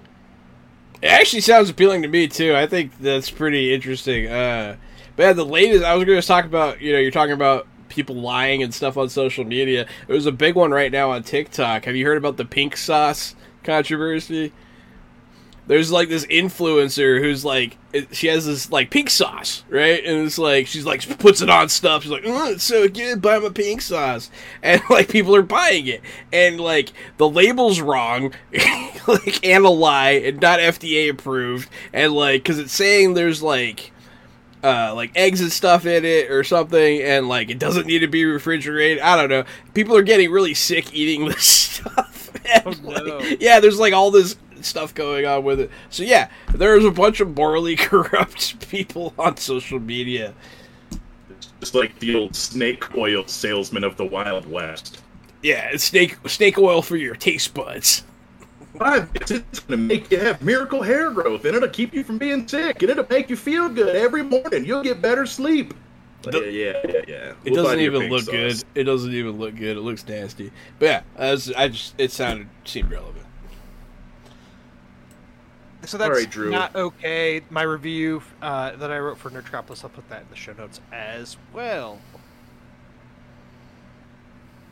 It 1.01 1.07
actually 1.07 1.41
sounds 1.41 1.69
appealing 1.69 2.01
to 2.01 2.07
me 2.07 2.27
too. 2.27 2.55
I 2.55 2.67
think 2.67 2.97
that's 2.99 3.29
pretty 3.29 3.73
interesting. 3.73 4.27
Uh, 4.27 4.77
but 5.15 5.23
yeah, 5.23 5.33
the 5.33 5.45
latest 5.45 5.83
I 5.83 5.95
was 5.95 6.05
going 6.05 6.19
to 6.19 6.27
talk 6.27 6.45
about. 6.45 6.81
You 6.81 6.93
know, 6.93 6.99
you're 6.99 7.11
talking 7.11 7.33
about 7.33 7.67
people 7.89 8.15
lying 8.15 8.63
and 8.63 8.73
stuff 8.73 8.97
on 8.97 9.09
social 9.09 9.43
media. 9.43 9.87
There's 10.07 10.25
a 10.25 10.31
big 10.31 10.55
one 10.55 10.71
right 10.71 10.91
now 10.91 11.11
on 11.11 11.23
TikTok. 11.23 11.85
Have 11.85 11.95
you 11.95 12.05
heard 12.05 12.17
about 12.17 12.37
the 12.37 12.45
pink 12.45 12.75
sauce 12.75 13.35
controversy? 13.63 14.51
There's 15.67 15.91
like 15.91 16.09
this 16.09 16.25
influencer 16.27 17.19
who's 17.21 17.43
like 17.43 17.77
she 18.11 18.27
has 18.27 18.45
this 18.45 18.71
like 18.71 18.89
pink 18.89 19.09
sauce 19.09 19.63
right 19.69 20.03
and 20.05 20.25
it's 20.25 20.37
like 20.37 20.67
she's 20.67 20.85
like 20.85 21.17
puts 21.19 21.41
it 21.41 21.49
on 21.49 21.69
stuff 21.69 22.03
she's 22.03 22.11
like 22.11 22.23
oh 22.25 22.51
it's 22.51 22.63
so 22.63 22.87
good 22.87 23.21
buy 23.21 23.39
my 23.39 23.49
pink 23.49 23.81
sauce 23.81 24.29
and 24.63 24.81
like 24.89 25.09
people 25.09 25.35
are 25.35 25.41
buying 25.41 25.87
it 25.87 26.01
and 26.31 26.59
like 26.59 26.91
the 27.17 27.27
label's 27.29 27.79
wrong 27.79 28.33
like 29.07 29.45
and 29.45 29.65
a 29.65 29.69
lie 29.69 30.11
and 30.11 30.39
not 30.41 30.59
fda 30.59 31.09
approved 31.09 31.69
and 31.93 32.13
like 32.13 32.43
because 32.43 32.59
it's 32.59 32.73
saying 32.73 33.13
there's 33.13 33.41
like 33.41 33.91
uh, 34.63 34.95
like 34.95 35.11
eggs 35.15 35.41
and 35.41 35.51
stuff 35.51 35.85
in 35.85 36.03
it 36.05 36.31
or 36.31 36.43
something, 36.43 36.99
and 37.03 37.29
like 37.29 37.51
it 37.51 37.59
doesn't 37.59 37.85
need 37.85 37.99
to 37.99 38.07
be 38.07 38.25
refrigerated. 38.25 38.99
I 38.99 39.15
don't 39.15 39.29
know. 39.29 39.43
People 39.75 39.95
are 39.95 40.01
getting 40.01 40.31
really 40.31 40.55
sick 40.55 40.91
eating 40.91 41.25
this 41.29 41.45
stuff. 41.45 42.31
And, 42.51 42.65
Oh, 42.65 42.71
no. 43.03 43.17
like, 43.19 43.41
yeah, 43.41 43.59
there's 43.59 43.77
like 43.77 43.93
all 43.93 44.09
this 44.09 44.37
stuff 44.65 44.93
going 44.93 45.25
on 45.25 45.43
with 45.43 45.59
it. 45.59 45.71
So 45.89 46.03
yeah, 46.03 46.29
there's 46.53 46.85
a 46.85 46.91
bunch 46.91 47.19
of 47.19 47.35
morally 47.35 47.75
corrupt 47.77 48.69
people 48.69 49.13
on 49.17 49.37
social 49.37 49.79
media. 49.79 50.33
It's 51.29 51.51
just 51.59 51.75
like 51.75 51.97
the 51.99 52.15
old 52.15 52.35
snake 52.35 52.95
oil 52.95 53.25
salesman 53.27 53.83
of 53.83 53.97
the 53.97 54.05
Wild 54.05 54.49
West. 54.49 55.01
Yeah, 55.41 55.69
it's 55.71 55.83
snake 55.83 56.17
snake 56.27 56.57
oil 56.57 56.81
for 56.81 56.97
your 56.97 57.15
taste 57.15 57.53
buds. 57.53 58.03
It's 58.81 59.31
going 59.31 59.43
to 59.69 59.77
make 59.77 60.11
you 60.11 60.19
have 60.19 60.41
miracle 60.41 60.81
hair 60.81 61.09
growth, 61.11 61.45
and 61.45 61.55
it'll 61.55 61.69
keep 61.69 61.93
you 61.93 62.03
from 62.03 62.17
being 62.17 62.45
sick, 62.45 62.81
and 62.81 62.91
it'll 62.91 63.07
make 63.09 63.29
you 63.29 63.37
feel 63.37 63.69
good 63.69 63.95
every 63.95 64.21
morning. 64.23 64.65
You'll 64.65 64.83
get 64.83 65.01
better 65.01 65.25
sleep. 65.25 65.73
The- 66.23 66.51
yeah, 66.51 66.81
yeah, 66.91 67.01
yeah. 67.07 67.33
It 67.45 67.53
We'll 67.53 67.63
buy 67.63 67.75
doesn't 67.75 67.79
even 67.81 68.09
look 68.09 68.23
sauce. 68.23 68.33
good. 68.33 68.63
It 68.73 68.83
doesn't 68.83 69.13
even 69.13 69.37
look 69.37 69.55
good. 69.55 69.77
It 69.77 69.81
looks 69.81 70.05
nasty. 70.07 70.51
But 70.79 70.85
yeah, 70.85 71.01
I, 71.17 71.31
was, 71.31 71.51
I 71.53 71.67
just 71.69 71.93
it 71.97 72.11
sounded 72.11 72.47
seemed 72.65 72.91
relevant. 72.91 73.24
So 75.85 75.97
that's 75.97 76.09
Alright, 76.09 76.29
Drew. 76.29 76.51
not 76.51 76.75
okay. 76.75 77.41
My 77.49 77.61
review 77.63 78.21
uh, 78.41 78.75
that 78.75 78.91
I 78.91 78.99
wrote 78.99 79.17
for 79.17 79.29
Nerdtropolis, 79.29 79.83
I'll 79.83 79.89
put 79.89 80.07
that 80.09 80.21
in 80.21 80.27
the 80.29 80.35
show 80.35 80.53
notes 80.53 80.81
as 80.91 81.37
well. 81.53 81.99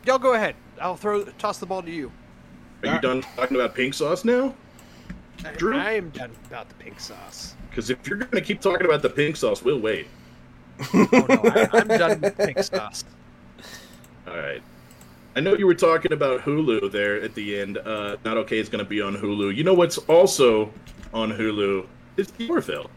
Y'all 0.05 0.19
go 0.19 0.33
ahead. 0.33 0.55
I'll 0.81 0.97
throw 0.97 1.23
toss 1.23 1.59
the 1.59 1.65
ball 1.65 1.81
to 1.81 1.91
you. 1.91 2.11
Are 2.83 2.95
you 2.95 2.99
done 2.99 3.21
talking 3.21 3.55
about 3.55 3.75
pink 3.75 3.93
sauce 3.93 4.25
now? 4.25 4.53
Drew? 5.57 5.77
I 5.77 5.93
am 5.93 6.09
done 6.09 6.31
about 6.47 6.67
the 6.69 6.75
pink 6.75 6.99
sauce. 6.99 7.55
Because 7.69 7.89
if 7.89 8.05
you're 8.07 8.17
going 8.17 8.31
to 8.31 8.41
keep 8.41 8.61
talking 8.61 8.85
about 8.85 9.01
the 9.01 9.09
pink 9.09 9.35
sauce, 9.35 9.63
we'll 9.63 9.79
wait. 9.79 10.07
Oh 10.93 11.07
no, 11.11 11.41
I, 11.43 11.69
I'm 11.73 11.87
done 11.87 12.21
with 12.21 12.37
pink 12.37 12.61
sauce. 12.63 13.05
All 14.27 14.35
right. 14.37 14.61
I 15.35 15.39
know 15.39 15.55
you 15.55 15.65
were 15.65 15.73
talking 15.73 16.13
about 16.13 16.41
Hulu 16.41 16.91
there 16.91 17.21
at 17.21 17.33
the 17.33 17.59
end. 17.59 17.77
Uh, 17.77 18.17
Not 18.23 18.37
okay 18.37 18.59
is 18.59 18.69
going 18.69 18.83
to 18.83 18.89
be 18.89 19.01
on 19.01 19.15
Hulu. 19.15 19.55
You 19.55 19.63
know 19.63 19.73
what's 19.73 19.97
also 19.97 20.71
on 21.13 21.31
Hulu 21.31 21.85
is 22.17 22.27
the 22.27 22.49
Orville. 22.49 22.89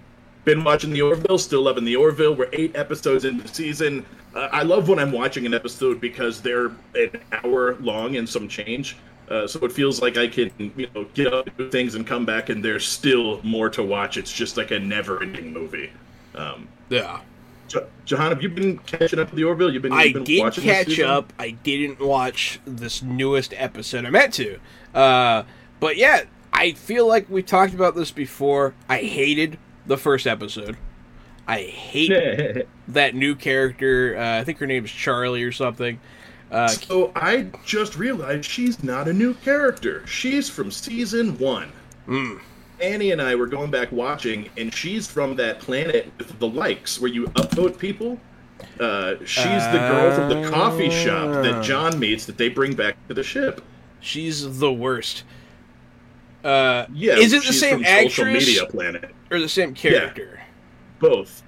Been 0.45 0.63
watching 0.63 0.91
the 0.93 1.03
Orville, 1.03 1.39
still 1.39 1.63
loving 1.63 1.85
the 1.85 1.97
Orville. 1.97 2.35
We're 2.35 2.49
eight 2.53 2.77
episodes 2.77 3.25
into 3.25 3.43
the 3.43 3.49
season. 3.53 4.07
Uh, 4.35 4.49
I 4.53 4.63
love 4.63 4.89
when 4.89 4.99
I'm 4.99 5.11
watching 5.13 5.45
an 5.47 5.55
episode 5.55 6.01
because 6.01 6.41
they're 6.41 6.67
an 6.95 7.21
hour 7.33 7.75
long 7.77 8.17
and 8.17 8.29
some 8.29 8.47
change. 8.49 8.97
Uh, 9.29 9.47
so 9.47 9.59
it 9.65 9.73
feels 9.73 10.01
like 10.01 10.17
I 10.17 10.29
can, 10.29 10.53
you 10.77 10.89
know, 10.95 11.05
get 11.15 11.33
up, 11.35 11.49
do 11.57 11.69
things, 11.69 11.97
and 11.97 12.07
come 12.07 12.25
back, 12.25 12.49
and 12.49 12.65
there's 12.65 12.87
still 12.87 13.41
more 13.43 13.69
to 13.71 13.83
watch. 13.83 14.17
It's 14.17 14.33
just 14.33 14.57
like 14.57 14.71
a 14.71 14.79
never-ending 14.79 15.53
movie. 15.53 15.91
Um, 16.37 16.69
Yeah. 16.91 17.21
Jo- 17.67 17.89
Jahan, 18.05 18.31
have 18.31 18.41
you 18.41 18.49
been 18.49 18.79
catching 18.79 19.19
up 19.19 19.31
with 19.31 19.37
the 19.37 19.43
Orville? 19.43 19.73
You've 19.73 19.83
been, 19.83 19.93
I 19.93 20.05
you've 20.05 20.15
been 20.15 20.23
did 20.25 20.53
catch 20.55 21.01
up. 21.01 21.33
I 21.41 21.51
didn't 21.51 21.99
watch 21.99 22.61
this 22.65 23.03
newest 23.03 23.53
episode. 23.57 24.05
I 24.07 24.11
meant 24.11 24.33
to. 24.35 24.61
Uh, 24.95 25.43
but 25.81 25.97
yeah, 25.97 26.23
I 26.57 26.73
feel 26.73 27.07
like 27.07 27.29
we 27.29 27.43
talked 27.43 27.75
about 27.75 27.95
this 27.95 28.11
before. 28.11 28.75
I 28.89 28.99
hated 28.99 29.59
the 29.87 29.97
first 29.99 30.27
episode. 30.27 30.77
I 31.47 31.61
hate 31.63 32.67
that 32.89 33.15
new 33.15 33.35
character. 33.37 34.17
Uh, 34.19 34.41
I 34.41 34.45
think 34.45 34.59
her 34.59 34.67
name 34.67 34.85
is 34.85 34.91
Charlie 34.91 35.43
or 35.45 35.53
something. 35.53 36.01
Uh, 36.51 36.69
So 36.69 37.13
I 37.15 37.49
just 37.65 37.97
realized 37.97 38.45
she's 38.51 38.83
not 38.83 39.07
a 39.09 39.13
new 39.13 39.35
character. 39.35 40.05
She's 40.07 40.49
from 40.49 40.71
season 40.71 41.37
one. 41.39 41.71
mm, 42.09 42.41
Annie 42.81 43.11
and 43.13 43.21
I 43.23 43.35
were 43.35 43.47
going 43.47 43.71
back 43.71 43.91
watching, 43.93 44.49
and 44.57 44.73
she's 44.75 45.07
from 45.07 45.37
that 45.37 45.61
planet 45.61 46.11
with 46.19 46.39
the 46.39 46.49
likes 46.49 47.01
where 47.01 47.11
you 47.11 47.27
upvote 47.29 47.79
people. 47.79 48.19
Uh, 48.81 49.17
she's 49.25 49.45
the 49.73 49.79
girl 49.91 50.15
from 50.15 50.29
the 50.29 50.49
coffee 50.51 50.91
shop 50.91 51.29
Ah. 51.37 51.43
that 51.43 51.63
John 51.65 51.99
meets 51.99 52.25
that 52.27 52.39
they 52.39 52.49
bring 52.49 52.75
back 52.75 52.97
to 53.09 53.15
the 53.15 53.23
ship. 53.23 53.61
she's 54.01 54.59
the 54.59 54.73
worst. 54.73 55.25
Uh, 56.47 56.87
Yeah, 56.93 57.15
is 57.17 57.33
it 57.33 57.45
the 57.45 57.53
same 57.53 57.85
Social 57.85 58.25
actress 58.25 58.47
Media 58.47 58.67
Planet. 58.67 59.11
or 59.31 59.41
the 59.41 59.49
same 59.49 59.75
character? 59.75 60.41
Both. 61.01 61.43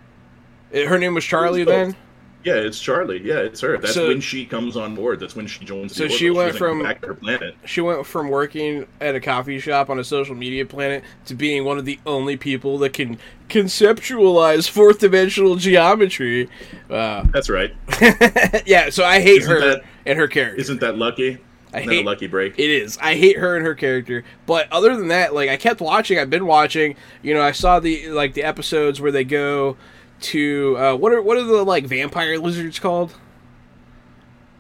Uh, 0.75 0.81
Her 0.87 0.99
name 0.99 1.15
was 1.15 1.25
Charlie 1.25 1.65
both. 1.65 1.75
then. 1.95 1.97
Yeah, 2.45 2.55
it's 2.55 2.79
Charlie. 2.81 3.21
Yeah, 3.23 3.39
it's 3.41 3.61
her. 3.61 3.77
That's 3.79 3.95
So- 3.95 4.09
when 4.09 4.21
she 4.21 4.45
comes 4.47 4.77
on 4.77 4.95
board. 4.95 5.19
That's 5.21 5.35
when 5.37 5.47
she 5.47 5.65
joins. 5.65 5.95
So 5.95 6.05
the 6.05 6.09
she 6.09 6.31
went 6.31 6.57
from- 6.57 6.83
back 6.83 7.01
to 7.03 7.09
her 7.09 7.15
planet. 7.15 7.55
She 7.65 7.81
went 7.81 8.07
from 8.07 8.29
working 8.29 8.87
at 9.01 9.15
a 9.15 9.21
coffee 9.21 9.59
shop 9.59 9.91
on 9.91 9.99
a 9.99 10.05
social 10.05 10.35
media 10.35 10.65
planet 10.65 11.03
to 11.27 11.35
being 11.35 11.65
one 11.65 11.79
of 11.79 11.85
the 11.85 11.99
only 12.07 12.37
people 12.37 12.79
that 12.79 12.93
can 12.93 13.19
conceptualize 13.49 14.69
fourth 14.71 14.99
dimensional 15.01 15.57
geometry. 15.57 16.49
Uh, 16.89 17.25
That's 17.33 17.51
right. 17.51 17.75
yeah, 18.67 18.91
so 18.91 19.05
I 19.05 19.21
hate 19.21 19.43
Isn't 19.43 19.51
her 19.51 19.61
that- 19.61 19.83
and 20.07 20.19
her 20.19 20.29
character. 20.29 20.61
Isn't 20.61 20.81
that 20.81 20.97
lucky? 20.97 21.39
I 21.73 21.81
hate 21.81 22.05
lucky 22.05 22.27
break? 22.27 22.59
It 22.59 22.71
is. 22.71 22.99
I 22.99 23.15
hate 23.15 23.37
her 23.37 23.57
and 23.57 23.65
her 23.65 23.75
character. 23.75 24.25
But 24.47 24.71
other 24.73 24.97
than 24.97 25.09
that, 25.09 25.35
like 25.35 25.51
I 25.51 25.57
kept 25.57 25.81
watching. 25.81 26.19
I've 26.19 26.31
been 26.31 26.47
watching. 26.47 26.97
You 27.23 27.35
know, 27.35 27.43
I 27.43 27.53
saw 27.53 27.81
the 27.81 28.09
like 28.11 28.35
the 28.35 28.43
episodes 28.43 29.01
where 29.01 29.13
they 29.13 29.25
go 29.25 29.77
to 30.21 30.77
uh, 30.79 30.97
what 30.97 31.13
are 31.13 31.23
what 31.23 31.37
are 31.37 31.45
the 31.45 31.63
like 31.65 31.87
vampire 31.87 32.39
lizards 32.39 32.79
called? 32.79 33.11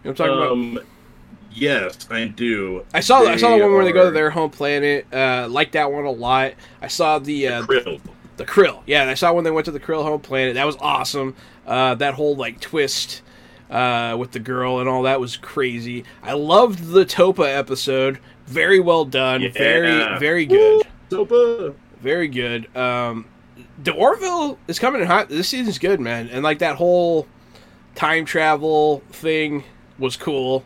You 0.04 0.10
know 0.10 0.10
what 0.10 0.20
I'm 0.20 0.26
talking 0.26 0.32
about? 0.34 0.52
Um, 0.52 0.78
yes, 1.52 2.08
I 2.10 2.26
do. 2.26 2.84
I 2.92 3.00
saw 3.00 3.22
I 3.22 3.36
saw 3.36 3.56
the 3.56 3.62
one 3.62 3.72
where 3.72 3.84
they 3.84 3.92
go 3.92 4.04
to 4.06 4.10
their 4.10 4.30
home 4.30 4.50
planet. 4.50 5.06
Uh, 5.12 5.48
like 5.50 5.72
that 5.72 5.90
one 5.90 6.04
a 6.04 6.10
lot. 6.10 6.52
I 6.82 6.88
saw 6.88 7.18
the 7.18 7.48
uh, 7.48 7.62
Krill. 7.62 8.00
the 8.36 8.44
krill. 8.44 8.82
Yeah, 8.86 9.08
I 9.08 9.14
saw 9.14 9.32
when 9.32 9.44
they 9.44 9.50
went 9.50 9.64
to 9.64 9.72
the 9.72 9.80
krill 9.80 10.02
home 10.02 10.20
planet. 10.20 10.54
That 10.54 10.66
was 10.66 10.76
awesome. 10.80 11.34
Uh, 11.66 11.94
that 11.96 12.14
whole 12.14 12.36
like 12.36 12.60
twist 12.60 13.22
uh, 13.70 14.16
with 14.18 14.32
the 14.32 14.38
girl 14.38 14.80
and 14.80 14.88
all 14.88 15.02
that 15.02 15.20
was 15.20 15.36
crazy. 15.36 16.04
I 16.22 16.32
loved 16.32 16.86
the 16.88 17.04
Topa 17.04 17.46
episode. 17.46 18.18
Very 18.46 18.80
well 18.80 19.04
done. 19.04 19.42
Yeah. 19.42 19.50
Very 19.52 20.18
very 20.18 20.46
good. 20.46 20.86
Sopa. 21.10 21.74
Very 22.00 22.28
good. 22.28 22.74
Um, 22.76 23.26
the 23.82 23.92
Orville 23.92 24.58
is 24.68 24.78
coming 24.78 25.00
in 25.00 25.06
hot. 25.06 25.28
This 25.28 25.48
season's 25.48 25.78
good, 25.78 26.00
man. 26.00 26.28
And 26.28 26.42
like 26.42 26.60
that 26.60 26.76
whole 26.76 27.26
time 27.94 28.24
travel 28.24 29.02
thing 29.10 29.64
was 29.98 30.16
cool. 30.16 30.64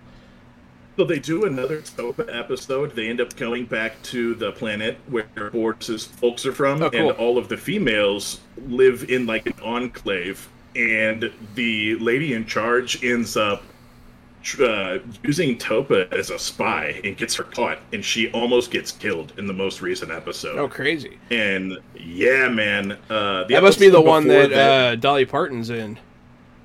So 0.99 1.05
they 1.05 1.19
do 1.19 1.47
another 1.47 1.81
Topa 1.81 2.29
episode. 2.31 2.95
They 2.95 3.09
end 3.09 3.21
up 3.23 3.35
going 3.37 3.65
back 3.65 4.01
to 4.05 4.35
the 4.35 4.53
planet 4.53 4.99
where 5.09 5.25
Bortus's 5.35 6.05
folks 6.05 6.45
are 6.45 6.53
from, 6.53 6.83
Oh, 6.83 6.91
cool. 6.91 7.09
and 7.11 7.19
all 7.19 7.39
of 7.39 7.49
the 7.49 7.57
females 7.57 8.41
live 8.67 9.09
in 9.11 9.25
like 9.25 9.47
an 9.47 9.55
enclave. 9.63 10.49
And 10.75 11.31
the 11.55 11.97
lady 11.97 12.33
in 12.35 12.47
charge 12.47 13.05
ends 13.05 13.37
up 13.37 13.63
uh, 14.61 14.99
using 15.23 15.57
Topa 15.59 16.11
as 16.13 16.31
a 16.31 16.39
spy 16.39 17.01
and 17.05 17.17
gets 17.17 17.35
her 17.37 17.45
caught, 17.45 17.79
and 17.93 18.05
she 18.05 18.31
almost 18.33 18.71
gets 18.71 18.91
killed 18.91 19.33
in 19.39 19.47
the 19.47 19.53
most 19.53 19.81
recent 19.83 20.11
episode. 20.11 20.59
Oh, 20.59 20.67
crazy! 20.69 21.19
And 21.31 21.79
yeah, 21.95 22.49
man, 22.49 22.93
uh, 23.11 23.45
the 23.45 23.55
That 23.55 23.63
must 23.63 23.79
be 23.79 23.89
the 23.89 24.01
one 24.01 24.25
before 24.25 24.49
that, 24.49 24.93
uh, 24.93 24.95
Dolly 24.97 25.27
Parton's 25.27 25.71
in. 25.71 25.99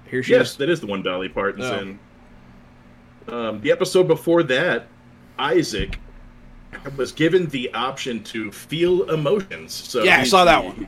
Here 0.09 0.23
she 0.23 0.31
Yes, 0.31 0.51
is. 0.51 0.57
that 0.57 0.69
is 0.69 0.79
the 0.79 0.87
one 0.87 1.03
Dolly 1.03 1.29
Parton's 1.29 1.65
Oh. 1.65 1.79
in. 1.79 1.99
Um, 3.27 3.61
the 3.61 3.71
episode 3.71 4.07
before 4.07 4.41
that, 4.43 4.87
Isaac 5.37 5.99
was 6.95 7.11
given 7.11 7.47
the 7.47 7.71
option 7.73 8.23
to 8.23 8.51
feel 8.51 9.09
emotions. 9.11 9.73
So 9.73 10.03
Yeah, 10.03 10.19
I 10.19 10.23
saw 10.23 10.45
that 10.45 10.63
one. 10.63 10.87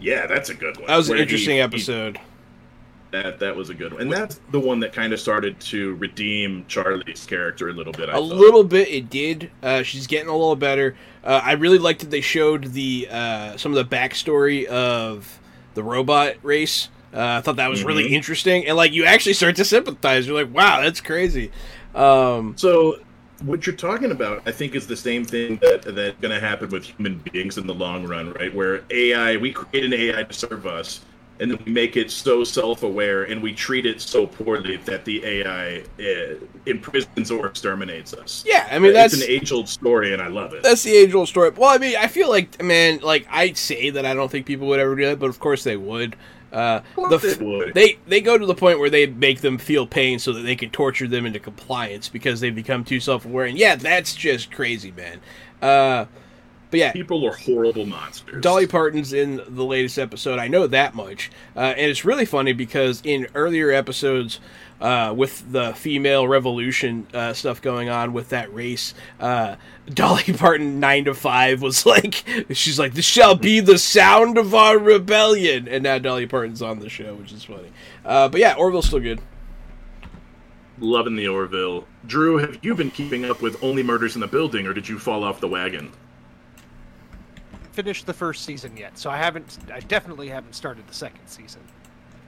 Yeah, 0.00 0.26
that's 0.26 0.50
a 0.50 0.54
good 0.54 0.76
one. 0.78 0.86
That 0.86 0.96
was 0.96 1.08
an 1.08 1.12
Where 1.12 1.16
he- 1.18 1.22
interesting 1.22 1.54
he- 1.56 1.60
episode. 1.60 2.18
that 3.12 3.38
that 3.38 3.54
was 3.54 3.70
a 3.70 3.74
good 3.74 3.92
one, 3.92 4.02
and 4.02 4.12
that's 4.12 4.40
the 4.50 4.58
one 4.58 4.80
that 4.80 4.92
kind 4.92 5.12
of 5.12 5.20
started 5.20 5.58
to 5.60 5.94
redeem 5.96 6.64
Charlie's 6.66 7.24
character 7.26 7.68
a 7.68 7.72
little 7.72 7.92
bit. 7.92 8.08
I 8.08 8.12
A 8.12 8.14
thought. 8.14 8.22
A 8.22 8.24
little 8.24 8.64
bit, 8.64 8.88
it 8.88 9.08
did. 9.08 9.50
Uh, 9.62 9.82
she's 9.82 10.06
getting 10.08 10.28
a 10.28 10.32
little 10.32 10.56
better. 10.56 10.96
Uh, 11.22 11.40
I 11.42 11.52
really 11.52 11.78
liked 11.78 12.00
that 12.00 12.10
they 12.10 12.20
showed 12.20 12.72
the 12.72 13.06
uh, 13.10 13.56
some 13.56 13.74
of 13.74 13.88
the 13.88 13.96
backstory 13.96 14.64
of 14.66 15.38
the 15.74 15.82
robot 15.84 16.34
race. 16.42 16.88
Uh, 17.14 17.38
I 17.38 17.40
thought 17.40 17.56
that 17.56 17.70
was 17.70 17.82
Mhm. 17.84 17.86
really 17.86 18.14
interesting, 18.14 18.66
and 18.66 18.76
like 18.76 18.92
you 18.92 19.04
actually 19.04 19.34
start 19.34 19.54
to 19.56 19.64
sympathize. 19.64 20.26
You're 20.26 20.42
like, 20.42 20.52
wow, 20.52 20.80
that's 20.80 21.00
crazy. 21.00 21.52
Um, 21.94 22.54
So 22.56 22.98
what 23.42 23.66
you're 23.66 23.76
talking 23.76 24.10
about, 24.12 24.42
I 24.46 24.52
think, 24.52 24.74
is 24.74 24.86
the 24.86 24.96
same 24.96 25.24
thing 25.24 25.58
that 25.62 25.82
that's 25.82 26.18
going 26.20 26.32
to 26.34 26.40
happen 26.40 26.70
with 26.70 26.84
human 26.84 27.18
beings 27.32 27.58
in 27.58 27.66
the 27.66 27.74
long 27.74 28.06
run, 28.06 28.32
right? 28.34 28.54
Where 28.54 28.84
AI, 28.90 29.36
we 29.36 29.52
create 29.52 29.84
an 29.84 29.92
AI 29.92 30.22
to 30.24 30.32
serve 30.32 30.66
us, 30.66 31.04
and 31.40 31.50
then 31.50 31.58
we 31.66 31.72
make 31.72 31.96
it 31.96 32.10
so 32.12 32.44
self-aware 32.44 33.24
and 33.24 33.42
we 33.42 33.52
treat 33.52 33.86
it 33.86 34.00
so 34.00 34.24
poorly 34.26 34.76
that 34.78 35.04
the 35.04 35.24
AI 35.24 35.82
uh, 35.98 36.34
imprisons 36.66 37.30
or 37.30 37.46
exterminates 37.48 38.14
us. 38.14 38.44
Yeah, 38.46 38.68
I 38.70 38.78
mean 38.78 38.90
Uh, 38.90 38.94
that's 38.94 39.14
it's 39.14 39.14
an 39.14 39.22
age-old 39.28 39.68
story, 39.68 40.12
and 40.12 40.22
I 40.22 40.28
love 40.28 40.54
it. 40.54 40.62
that's 40.62 40.82
the 40.82 40.92
age 40.96 41.14
old 41.14 41.28
story. 41.28 41.50
Well, 41.50 41.70
I 41.70 41.78
mean, 41.78 41.96
I 41.96 42.08
feel 42.08 42.28
like 42.28 42.62
man, 42.62 43.00
like 43.00 43.26
I'd 43.30 43.56
say 43.56 43.90
that 43.90 44.06
I 44.06 44.14
don't 44.14 44.30
think 44.30 44.46
people 44.46 44.66
would 44.68 44.80
ever 44.80 44.96
do 44.96 45.04
that, 45.06 45.18
but 45.18 45.28
of 45.28 45.38
course 45.38 45.64
they 45.64 45.76
would. 45.76 46.16
Uh, 46.54 46.82
the 47.10 47.16
f- 47.16 47.38
they 47.38 47.70
they 47.72 47.98
they 48.06 48.20
go 48.20 48.38
to 48.38 48.46
the 48.46 48.54
point 48.54 48.78
where 48.78 48.88
they 48.88 49.06
make 49.06 49.40
them 49.40 49.58
feel 49.58 49.86
pain 49.86 50.20
so 50.20 50.32
that 50.32 50.42
they 50.42 50.54
can 50.54 50.70
torture 50.70 51.08
them 51.08 51.26
into 51.26 51.40
compliance 51.40 52.08
because 52.08 52.38
they 52.40 52.50
become 52.50 52.84
too 52.84 53.00
self 53.00 53.24
aware. 53.26 53.46
And 53.46 53.58
yeah, 53.58 53.74
that's 53.74 54.14
just 54.14 54.52
crazy, 54.52 54.92
man. 54.92 55.20
Uh, 55.60 56.06
but 56.70 56.78
yeah, 56.80 56.92
People 56.92 57.26
are 57.26 57.34
horrible 57.34 57.86
monsters. 57.86 58.42
Dolly 58.42 58.66
Parton's 58.66 59.12
in 59.12 59.40
the 59.48 59.64
latest 59.64 59.98
episode. 59.98 60.38
I 60.38 60.48
know 60.48 60.66
that 60.68 60.94
much, 60.94 61.30
uh, 61.56 61.60
and 61.60 61.90
it's 61.90 62.04
really 62.04 62.24
funny 62.24 62.52
because 62.52 63.00
in 63.04 63.26
earlier 63.34 63.70
episodes, 63.70 64.40
uh, 64.80 65.14
with 65.16 65.50
the 65.52 65.72
female 65.74 66.26
revolution 66.26 67.06
uh, 67.14 67.32
stuff 67.32 67.62
going 67.62 67.88
on 67.88 68.12
with 68.12 68.30
that 68.30 68.52
race, 68.54 68.94
uh, 69.20 69.56
Dolly 69.88 70.32
Parton 70.32 70.80
nine 70.80 71.04
to 71.04 71.14
five 71.14 71.62
was 71.62 71.86
like, 71.86 72.24
she's 72.52 72.78
like, 72.78 72.94
"This 72.94 73.04
shall 73.04 73.34
be 73.34 73.60
the 73.60 73.78
sound 73.78 74.38
of 74.38 74.54
our 74.54 74.78
rebellion," 74.78 75.68
and 75.68 75.84
now 75.84 75.98
Dolly 75.98 76.26
Parton's 76.26 76.62
on 76.62 76.80
the 76.80 76.88
show, 76.88 77.14
which 77.14 77.32
is 77.32 77.44
funny. 77.44 77.70
Uh, 78.04 78.28
but 78.28 78.40
yeah, 78.40 78.54
Orville's 78.54 78.86
still 78.86 79.00
good. 79.00 79.20
Loving 80.78 81.16
the 81.16 81.28
Orville. 81.28 81.86
Drew, 82.06 82.38
have 82.38 82.58
you 82.62 82.74
been 82.74 82.90
keeping 82.90 83.24
up 83.24 83.40
with 83.40 83.62
Only 83.62 83.82
Murders 83.82 84.16
in 84.16 84.20
the 84.20 84.26
Building, 84.26 84.66
or 84.66 84.74
did 84.74 84.88
you 84.88 84.98
fall 84.98 85.22
off 85.22 85.40
the 85.40 85.48
wagon? 85.48 85.92
Finished 87.72 88.06
the 88.06 88.12
first 88.12 88.44
season 88.44 88.76
yet, 88.76 88.98
so 88.98 89.10
I 89.10 89.16
haven't. 89.16 89.58
I 89.72 89.80
definitely 89.80 90.28
haven't 90.28 90.54
started 90.54 90.86
the 90.86 90.94
second 90.94 91.26
season. 91.26 91.60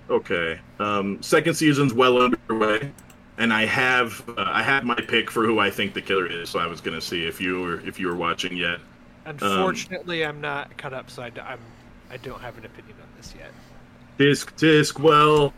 Okay. 0.08 0.60
Um, 0.78 1.20
second 1.22 1.54
season's 1.54 1.92
well 1.92 2.22
underway, 2.22 2.92
and 3.38 3.52
I 3.52 3.66
have 3.66 4.22
uh, 4.28 4.44
I 4.46 4.62
have 4.62 4.84
my 4.84 4.94
pick 4.94 5.30
for 5.30 5.44
who 5.44 5.58
I 5.58 5.70
think 5.70 5.94
the 5.94 6.02
killer 6.02 6.26
is. 6.26 6.50
So 6.50 6.58
I 6.58 6.66
was 6.66 6.80
gonna 6.80 7.00
see 7.00 7.26
if 7.26 7.40
you 7.40 7.60
were 7.60 7.80
if 7.80 7.98
you 7.98 8.08
were 8.08 8.16
watching 8.16 8.56
yet. 8.56 8.78
Unfortunately, 9.24 10.24
I'm 10.24 10.40
not 10.40 10.76
cut 10.76 10.92
up, 10.92 11.10
so 11.10 11.22
I'm 11.22 11.58
I 12.10 12.16
don't 12.18 12.40
have 12.40 12.56
an 12.58 12.64
opinion 12.64 12.96
on 13.02 13.08
this 13.16 13.34
yet. 13.36 13.50
Disc 14.18 14.56
disc. 14.56 14.98
Well, 15.00 15.52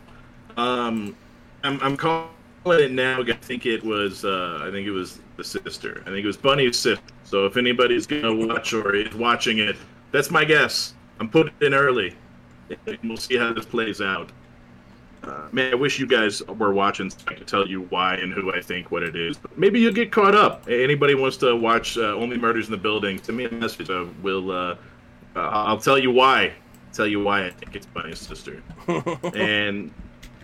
um, 0.57 1.15
I'm 1.63 1.79
I'm 1.81 1.95
calling 1.95 2.29
it 2.65 2.91
now. 2.91 3.21
I 3.21 3.33
think 3.33 3.67
it 3.67 3.83
was 3.83 4.25
uh, 4.25 4.63
I 4.63 4.71
think 4.71 4.87
it 4.87 4.91
was 4.91 5.19
the 5.37 5.43
sister. 5.43 6.01
I 6.01 6.09
think 6.09 6.23
it 6.23 6.27
was 6.27 6.37
Bunny's 6.37 6.77
sister. 6.77 7.03
So 7.23 7.45
if 7.45 7.55
anybody's 7.55 8.07
gonna 8.07 8.33
watch 8.33 8.73
or 8.73 8.95
is 8.95 9.13
watching 9.13 9.59
it, 9.59 9.75
that's 10.11 10.31
my 10.31 10.43
guess. 10.43 10.95
I'm 11.19 11.29
putting 11.29 11.53
it 11.59 11.67
in 11.67 11.73
early. 11.75 12.15
And 12.69 12.97
we'll 13.03 13.17
see 13.17 13.37
how 13.37 13.53
this 13.53 13.65
plays 13.65 14.01
out. 14.01 14.31
Uh, 15.23 15.47
man, 15.51 15.71
I 15.73 15.75
wish 15.75 15.99
you 15.99 16.07
guys 16.07 16.41
were 16.43 16.73
watching 16.73 17.09
so 17.09 17.17
I 17.27 17.33
could 17.33 17.47
tell 17.47 17.67
you 17.67 17.81
why 17.83 18.15
and 18.15 18.33
who 18.33 18.53
I 18.53 18.61
think 18.61 18.91
what 18.91 19.03
it 19.03 19.15
is. 19.15 19.37
But 19.37 19.57
maybe 19.57 19.79
you'll 19.79 19.93
get 19.93 20.11
caught 20.11 20.35
up. 20.35 20.67
Anybody 20.69 21.15
wants 21.15 21.37
to 21.37 21.55
watch 21.55 21.97
uh, 21.97 22.15
Only 22.15 22.37
Murders 22.37 22.65
in 22.65 22.71
the 22.71 22.77
Building? 22.77 23.21
Send 23.21 23.37
me 23.37 23.45
a 23.45 23.51
message. 23.51 23.89
Uh, 23.89 24.05
uh, 24.23 24.75
I'll 25.35 25.77
tell 25.77 25.99
you 25.99 26.11
why. 26.11 26.53
Tell 26.93 27.07
you 27.07 27.23
why 27.23 27.45
I 27.45 27.49
think 27.51 27.75
it's 27.75 27.85
Bunny's 27.85 28.19
sister. 28.19 28.63
and 29.35 29.91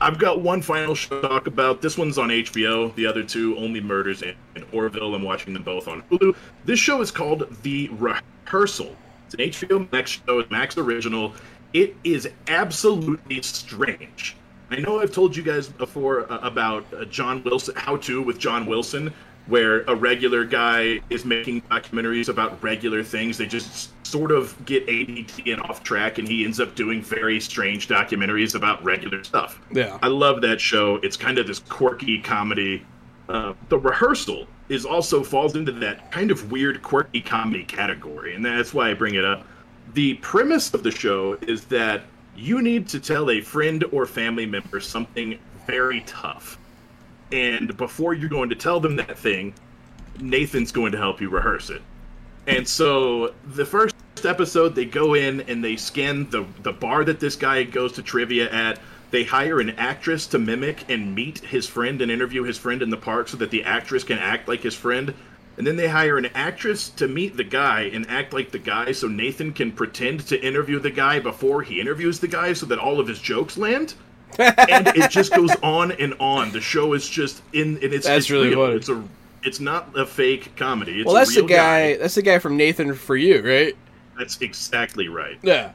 I've 0.01 0.19
got 0.19 0.41
one 0.41 0.61
final 0.61 0.93
show 0.93 1.21
to 1.21 1.28
talk 1.28 1.47
about. 1.47 1.82
This 1.82 1.97
one's 1.97 2.17
on 2.17 2.30
HBO. 2.30 2.93
The 2.95 3.05
other 3.05 3.23
two, 3.23 3.57
Only 3.57 3.80
Murders 3.80 4.21
and, 4.21 4.36
and 4.55 4.65
Orville. 4.73 5.15
I'm 5.15 5.23
watching 5.23 5.53
them 5.53 5.63
both 5.63 5.88
on 5.88 6.01
Hulu. 6.03 6.36
This 6.65 6.80
show 6.80 7.01
is 7.01 7.11
called 7.11 7.47
The 7.63 7.89
Rehearsal. 7.93 8.95
It's 9.26 9.34
an 9.34 9.69
HBO 9.69 9.91
Max 9.91 10.11
show, 10.11 10.39
it's 10.39 10.51
Max 10.51 10.78
original. 10.78 11.34
It 11.73 11.95
is 12.03 12.30
absolutely 12.47 13.41
strange. 13.41 14.36
I 14.70 14.78
know 14.78 14.99
I've 14.99 15.11
told 15.11 15.36
you 15.36 15.43
guys 15.43 15.68
before 15.68 16.32
uh, 16.32 16.39
about 16.39 16.86
uh, 16.93 17.05
John 17.05 17.43
Wilson, 17.43 17.76
How 17.76 17.97
to 17.97 18.22
with 18.22 18.39
John 18.39 18.66
Wilson, 18.66 19.13
where 19.47 19.82
a 19.84 19.95
regular 19.95 20.43
guy 20.43 20.99
is 21.09 21.24
making 21.24 21.61
documentaries 21.63 22.30
about 22.30 22.61
regular 22.63 23.03
things. 23.03 23.38
They 23.38 23.45
just 23.45 23.91
sort 24.05 24.32
of 24.32 24.55
get 24.66 24.88
ADT 24.88 25.51
and 25.51 25.61
off 25.61 25.84
track, 25.84 26.18
and 26.18 26.28
he 26.28 26.45
ends 26.45 26.59
up 26.59 26.76
doing 26.76 27.01
very 27.01 27.39
strange 27.39 27.88
documentaries 27.88 28.55
about 28.55 28.84
regular 28.84 29.24
stuff. 29.24 29.61
Yeah. 29.72 29.99
I 30.01 30.07
love 30.07 30.41
that 30.41 30.59
show. 30.59 30.95
It's 30.97 31.18
kind 31.18 31.38
of 31.38 31.47
this 31.47 31.59
quirky 31.59 32.20
comedy. 32.20 32.84
Uh, 33.30 33.53
the 33.70 33.78
rehearsal 33.78 34.47
is 34.70 34.86
also 34.86 35.24
falls 35.24 35.55
into 35.55 35.72
that 35.72 36.11
kind 36.11 36.32
of 36.32 36.51
weird 36.51 36.82
quirky 36.82 37.22
comedy 37.22 37.63
category, 37.63 38.36
and 38.36 38.43
that's 38.43 38.74
why 38.74 38.89
I 38.89 38.93
bring 38.93 39.16
it 39.16 39.26
up. 39.26 39.45
The 39.93 40.16
premise 40.16 40.74
of 40.74 40.82
the 40.82 40.91
show 40.91 41.34
is 41.41 41.66
that 41.66 42.03
you 42.36 42.62
need 42.62 42.88
to 42.90 43.00
tell 43.00 43.30
a 43.30 43.42
friend 43.42 43.84
or 43.92 44.06
family 44.06 44.46
member 44.46 44.80
something 44.80 45.40
very 45.66 46.02
tough. 46.02 46.58
And 47.32 47.76
before 47.78 48.14
you're 48.14 48.30
going 48.30 48.50
to 48.50 48.56
tell 48.56 48.80
them 48.80 48.96
that 48.98 49.18
thing, 49.18 49.54
Nathan's 50.20 50.72
going 50.72 50.92
to 50.92 50.98
help 50.98 51.22
you 51.22 51.30
rehearse 51.30 51.70
it. 51.70 51.82
And 52.48 52.68
so 52.68 53.34
the 53.44 53.66
first 53.66 53.96
episode, 54.24 54.76
they 54.76 54.86
go 54.86 55.14
in 55.14 55.42
and 55.42 55.64
they 55.64 55.76
scan 55.76 56.30
the 56.30 56.46
the 56.64 56.72
bar 56.72 57.04
that 57.04 57.20
this 57.20 57.36
guy 57.36 57.64
goes 57.64 57.94
to 57.94 58.02
trivia 58.02 58.50
at. 58.52 58.80
They 59.12 59.24
hire 59.24 59.60
an 59.60 59.72
actress 59.72 60.28
to 60.28 60.40
mimic 60.40 60.90
and 60.90 61.16
meet 61.16 61.40
his 61.40 61.68
friend 61.68 62.02
and 62.02 62.12
interview 62.12 62.44
his 62.44 62.58
friend 62.58 62.82
in 62.82 62.90
the 62.90 62.98
park 62.98 63.28
so 63.28 63.38
that 63.38 63.52
the 63.52 63.64
actress 63.64 64.04
can 64.04 64.18
act 64.18 64.48
like 64.48 64.62
his 64.62 64.76
friend. 64.76 65.14
And 65.58 65.66
then 65.66 65.78
they 65.78 65.88
hire 65.88 66.18
an 66.18 66.26
actress 66.36 66.89
to 66.91 67.08
meet 67.08 67.38
the 67.38 67.43
guy 67.43 67.84
and 67.93 68.06
act 68.10 68.34
like 68.34 68.51
the 68.51 68.60
guy 68.60 68.91
so 68.91 69.08
Nathan 69.08 69.53
can 69.53 69.72
pretend 69.72 70.28
to 70.28 70.41
interview 70.45 70.80
the 70.80 70.91
guy 70.91 71.20
before 71.20 71.62
he 71.62 71.80
interviews 71.80 72.20
the 72.20 72.28
guy 72.28 72.51
so 72.53 72.66
that 72.66 72.78
all 72.80 72.99
of 72.99 73.08
his 73.08 73.20
jokes 73.20 73.58
land. 73.58 73.93
and 74.38 74.88
it 74.88 75.10
just 75.10 75.34
goes 75.34 75.56
on 75.64 75.93
and 75.93 76.14
on. 76.20 76.51
The 76.51 76.60
show 76.60 76.91
is 76.93 77.08
just 77.08 77.41
in 77.53 77.76
and 77.76 77.93
it's 77.93 78.06
That's 78.06 78.26
it's 78.26 78.32
really 78.32 78.49
real. 78.49 78.66
funny. 78.66 78.76
It's 78.78 78.89
a 78.89 79.01
it's 79.43 79.60
not 79.62 79.97
a 79.97 80.06
fake 80.06 80.56
comedy. 80.58 80.99
It's 80.99 81.06
well, 81.06 81.16
a 81.16 81.20
that's 81.20 81.36
the 81.36 81.41
real 81.41 81.47
guy, 81.49 81.95
That's 81.97 82.16
the 82.16 82.22
guy 82.22 82.39
from 82.39 82.58
Nathan 82.58 82.93
for 82.95 83.16
you, 83.16 83.41
right? 83.47 83.76
That's 84.18 84.41
exactly 84.41 85.08
right. 85.08 85.38
Yeah. 85.41 85.72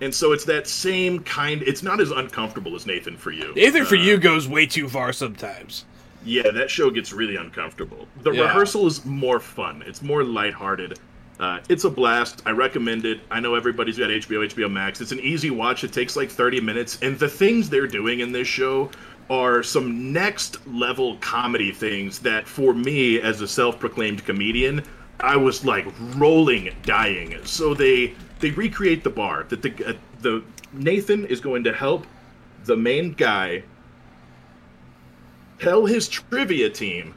And 0.00 0.14
so 0.14 0.32
it's 0.32 0.44
that 0.44 0.68
same 0.68 1.20
kind. 1.20 1.62
It's 1.62 1.82
not 1.82 2.00
as 2.00 2.10
uncomfortable 2.10 2.74
as 2.76 2.84
Nathan 2.86 3.16
for 3.16 3.30
you. 3.32 3.52
Nathan 3.54 3.86
for 3.86 3.96
Uh, 3.96 4.02
you 4.02 4.18
goes 4.18 4.46
way 4.46 4.66
too 4.66 4.88
far 4.88 5.12
sometimes. 5.12 5.84
Yeah, 6.24 6.50
that 6.50 6.70
show 6.70 6.90
gets 6.90 7.12
really 7.12 7.36
uncomfortable. 7.36 8.08
The 8.22 8.32
Yeah. 8.32 8.42
rehearsal 8.42 8.86
is 8.86 9.04
more 9.04 9.40
fun. 9.40 9.82
It's 9.86 10.02
more 10.02 10.24
lighthearted. 10.24 10.98
Uh, 11.40 11.58
it's 11.68 11.84
a 11.84 11.90
blast. 11.90 12.42
I 12.46 12.52
recommend 12.52 13.04
it. 13.04 13.20
I 13.30 13.40
know 13.40 13.54
everybody's 13.56 13.98
got 13.98 14.10
HBO, 14.10 14.42
HBO 14.42 14.68
Max. 14.68 15.00
It's 15.00 15.12
an 15.12 15.20
easy 15.20 15.50
watch. 15.50 15.82
It 15.84 15.92
takes 15.92 16.16
like 16.16 16.30
30 16.30 16.60
minutes. 16.60 16.98
And 17.02 17.18
the 17.18 17.28
things 17.28 17.68
they're 17.68 17.88
doing 17.88 18.20
in 18.20 18.30
this 18.32 18.46
show 18.48 18.90
are 19.28 19.62
some 19.62 20.12
next 20.12 20.64
level 20.66 21.16
comedy 21.16 21.72
things 21.72 22.20
that, 22.20 22.46
for 22.46 22.72
me, 22.72 23.20
as 23.20 23.40
a 23.40 23.48
self 23.48 23.80
proclaimed 23.80 24.24
comedian, 24.24 24.82
I 25.20 25.36
was 25.36 25.64
like 25.64 25.86
rolling, 26.16 26.70
dying. 26.84 27.36
So 27.44 27.74
they 27.74 28.14
they 28.40 28.50
recreate 28.50 29.02
the 29.02 29.10
bar 29.10 29.44
that 29.48 29.62
the 29.62 29.72
uh, 29.88 29.92
the 30.20 30.42
Nathan 30.72 31.24
is 31.26 31.40
going 31.40 31.64
to 31.64 31.72
help 31.72 32.06
the 32.64 32.76
main 32.76 33.12
guy 33.12 33.62
tell 35.64 35.86
his 35.86 36.08
trivia 36.08 36.70
team 36.70 37.14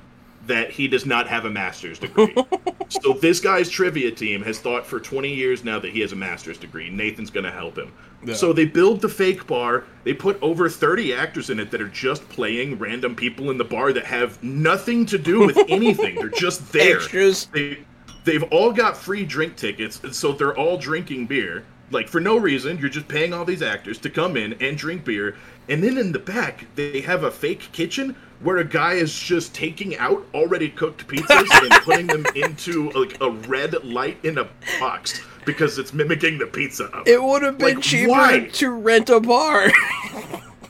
that 0.47 0.71
he 0.71 0.87
does 0.87 1.05
not 1.05 1.27
have 1.27 1.45
a 1.45 1.49
master's 1.49 1.99
degree. 1.99 2.33
so 2.89 3.13
this 3.13 3.39
guy's 3.39 3.69
trivia 3.69 4.11
team 4.11 4.41
has 4.41 4.59
thought 4.59 4.85
for 4.85 4.99
20 4.99 5.33
years 5.33 5.63
now 5.63 5.77
that 5.79 5.91
he 5.91 5.99
has 5.99 6.13
a 6.13 6.15
master's 6.15 6.57
degree. 6.57 6.89
Nathan's 6.89 7.29
going 7.29 7.43
to 7.43 7.51
help 7.51 7.77
him. 7.77 7.93
Yeah. 8.25 8.33
So 8.33 8.53
they 8.53 8.65
build 8.65 9.01
the 9.01 9.09
fake 9.09 9.45
bar. 9.45 9.83
They 10.03 10.13
put 10.13 10.41
over 10.41 10.69
30 10.69 11.13
actors 11.13 11.49
in 11.49 11.59
it 11.59 11.69
that 11.71 11.81
are 11.81 11.89
just 11.89 12.27
playing 12.29 12.79
random 12.79 13.15
people 13.15 13.51
in 13.51 13.57
the 13.57 13.65
bar 13.65 13.93
that 13.93 14.05
have 14.05 14.41
nothing 14.43 15.05
to 15.07 15.17
do 15.17 15.45
with 15.45 15.57
anything. 15.67 16.15
They're 16.15 16.29
just 16.29 16.71
there. 16.71 16.97
Extras. 16.97 17.47
They 17.47 17.79
they've 18.23 18.43
all 18.43 18.71
got 18.71 18.97
free 18.97 19.25
drink 19.25 19.55
tickets, 19.55 20.01
so 20.17 20.31
they're 20.31 20.57
all 20.57 20.77
drinking 20.77 21.27
beer. 21.27 21.65
Like 21.91 22.07
for 22.09 22.19
no 22.19 22.37
reason, 22.37 22.77
you're 22.79 22.89
just 22.89 23.07
paying 23.07 23.33
all 23.33 23.45
these 23.45 23.61
actors 23.61 23.97
to 23.99 24.09
come 24.09 24.35
in 24.35 24.53
and 24.61 24.77
drink 24.77 25.05
beer. 25.05 25.35
And 25.69 25.83
then 25.83 25.97
in 25.97 26.11
the 26.11 26.19
back, 26.19 26.65
they 26.75 27.01
have 27.01 27.23
a 27.23 27.31
fake 27.31 27.69
kitchen 27.71 28.15
where 28.41 28.57
a 28.57 28.63
guy 28.63 28.93
is 28.93 29.17
just 29.17 29.53
taking 29.55 29.97
out 29.97 30.25
already 30.33 30.69
cooked 30.69 31.07
pizzas 31.07 31.47
and 31.63 31.71
putting 31.83 32.07
them 32.07 32.25
into 32.35 32.89
like 32.91 33.19
a 33.21 33.31
red 33.31 33.83
light 33.83 34.17
in 34.23 34.37
a 34.37 34.47
box 34.79 35.21
because 35.45 35.77
it's 35.79 35.93
mimicking 35.93 36.37
the 36.37 36.45
pizza. 36.45 36.85
oven. 36.85 37.03
It 37.05 37.23
would 37.23 37.41
have 37.41 37.57
been 37.57 37.75
Like, 37.75 37.83
cheaper 37.83 38.09
why? 38.11 38.49
to 38.53 38.69
rent 38.71 39.09
a 39.09 39.19
bar. 39.19 39.69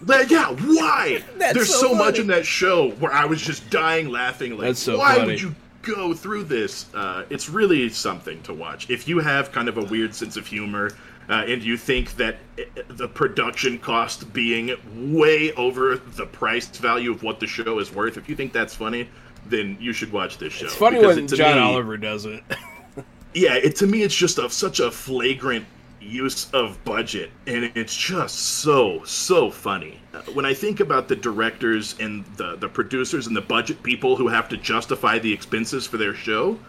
Like, 0.05 0.29
yeah, 0.31 0.51
why? 0.51 1.21
That's 1.37 1.53
There's 1.55 1.69
so 1.73 1.87
so, 1.89 1.93
much 1.95 2.17
in 2.17 2.27
that 2.27 2.45
show 2.45 2.91
where 2.91 3.11
I 3.11 3.25
was 3.25 3.41
just 3.41 3.69
dying 3.69 4.07
laughing. 4.09 4.51
Like, 4.51 4.61
That's 4.61 4.79
so 4.79 4.97
why 4.99 5.15
funny. 5.15 5.27
would 5.31 5.41
you 5.41 5.55
go 5.95 6.13
through 6.13 6.43
this? 6.43 6.93
Uh, 6.93 7.25
it's 7.29 7.49
really 7.49 7.89
something 7.89 8.41
to 8.43 8.53
watch. 8.53 8.89
If 8.89 9.07
you 9.07 9.19
have 9.19 9.51
kind 9.51 9.67
of 9.69 9.77
a 9.77 9.83
weird 9.83 10.13
sense 10.13 10.37
of 10.37 10.45
humor 10.45 10.91
uh, 11.29 11.43
and 11.47 11.61
you 11.63 11.77
think 11.77 12.15
that 12.17 12.37
uh, 12.59 12.63
the 12.89 13.07
production 13.07 13.77
cost 13.79 14.31
being 14.33 14.75
way 15.13 15.53
over 15.53 15.97
the 15.97 16.25
price 16.25 16.67
value 16.67 17.11
of 17.11 17.23
what 17.23 17.39
the 17.39 17.47
show 17.47 17.79
is 17.79 17.93
worth, 17.93 18.17
if 18.17 18.27
you 18.29 18.35
think 18.35 18.53
that's 18.53 18.75
funny, 18.75 19.09
then 19.45 19.77
you 19.79 19.93
should 19.93 20.11
watch 20.11 20.37
this 20.37 20.53
show. 20.53 20.65
it's 20.65 20.75
funny 20.75 20.97
Because 20.99 21.15
when 21.15 21.25
it- 21.25 21.33
John 21.33 21.55
me- 21.55 21.61
Oliver 21.61 21.97
does 21.97 22.25
it. 22.25 22.43
yeah, 23.33 23.55
it 23.55 23.75
to 23.77 23.87
me 23.87 24.03
it's 24.03 24.15
just 24.15 24.37
a, 24.39 24.49
such 24.49 24.79
a 24.79 24.91
flagrant 24.91 25.65
use 25.99 26.49
of 26.53 26.83
budget, 26.83 27.31
and 27.47 27.71
it's 27.75 27.95
just 27.95 28.35
so 28.35 29.03
so 29.05 29.49
funny. 29.51 29.99
Uh, 30.13 30.21
When 30.33 30.45
I 30.45 30.53
think 30.53 30.79
about 30.79 31.07
the 31.07 31.15
directors 31.15 31.95
and 31.99 32.25
the 32.37 32.55
the 32.55 32.69
producers 32.69 33.27
and 33.27 33.35
the 33.35 33.41
budget 33.41 33.81
people 33.83 34.15
who 34.15 34.27
have 34.27 34.47
to 34.49 34.57
justify 34.57 35.19
the 35.19 35.33
expenses 35.33 35.87
for 35.87 35.97
their 35.97 36.13
show, 36.13 36.59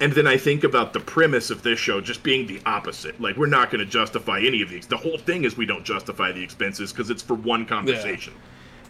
and 0.00 0.12
then 0.12 0.26
I 0.26 0.36
think 0.36 0.64
about 0.64 0.92
the 0.92 1.00
premise 1.00 1.50
of 1.50 1.62
this 1.62 1.78
show 1.78 2.00
just 2.00 2.22
being 2.22 2.46
the 2.46 2.60
opposite. 2.66 3.20
Like 3.20 3.36
we're 3.36 3.46
not 3.46 3.70
going 3.70 3.80
to 3.84 3.90
justify 3.90 4.40
any 4.40 4.62
of 4.62 4.68
these. 4.70 4.86
The 4.86 4.96
whole 4.96 5.18
thing 5.18 5.44
is 5.44 5.56
we 5.56 5.66
don't 5.66 5.84
justify 5.84 6.32
the 6.32 6.42
expenses 6.42 6.92
because 6.92 7.10
it's 7.10 7.22
for 7.22 7.34
one 7.34 7.66
conversation. 7.66 8.34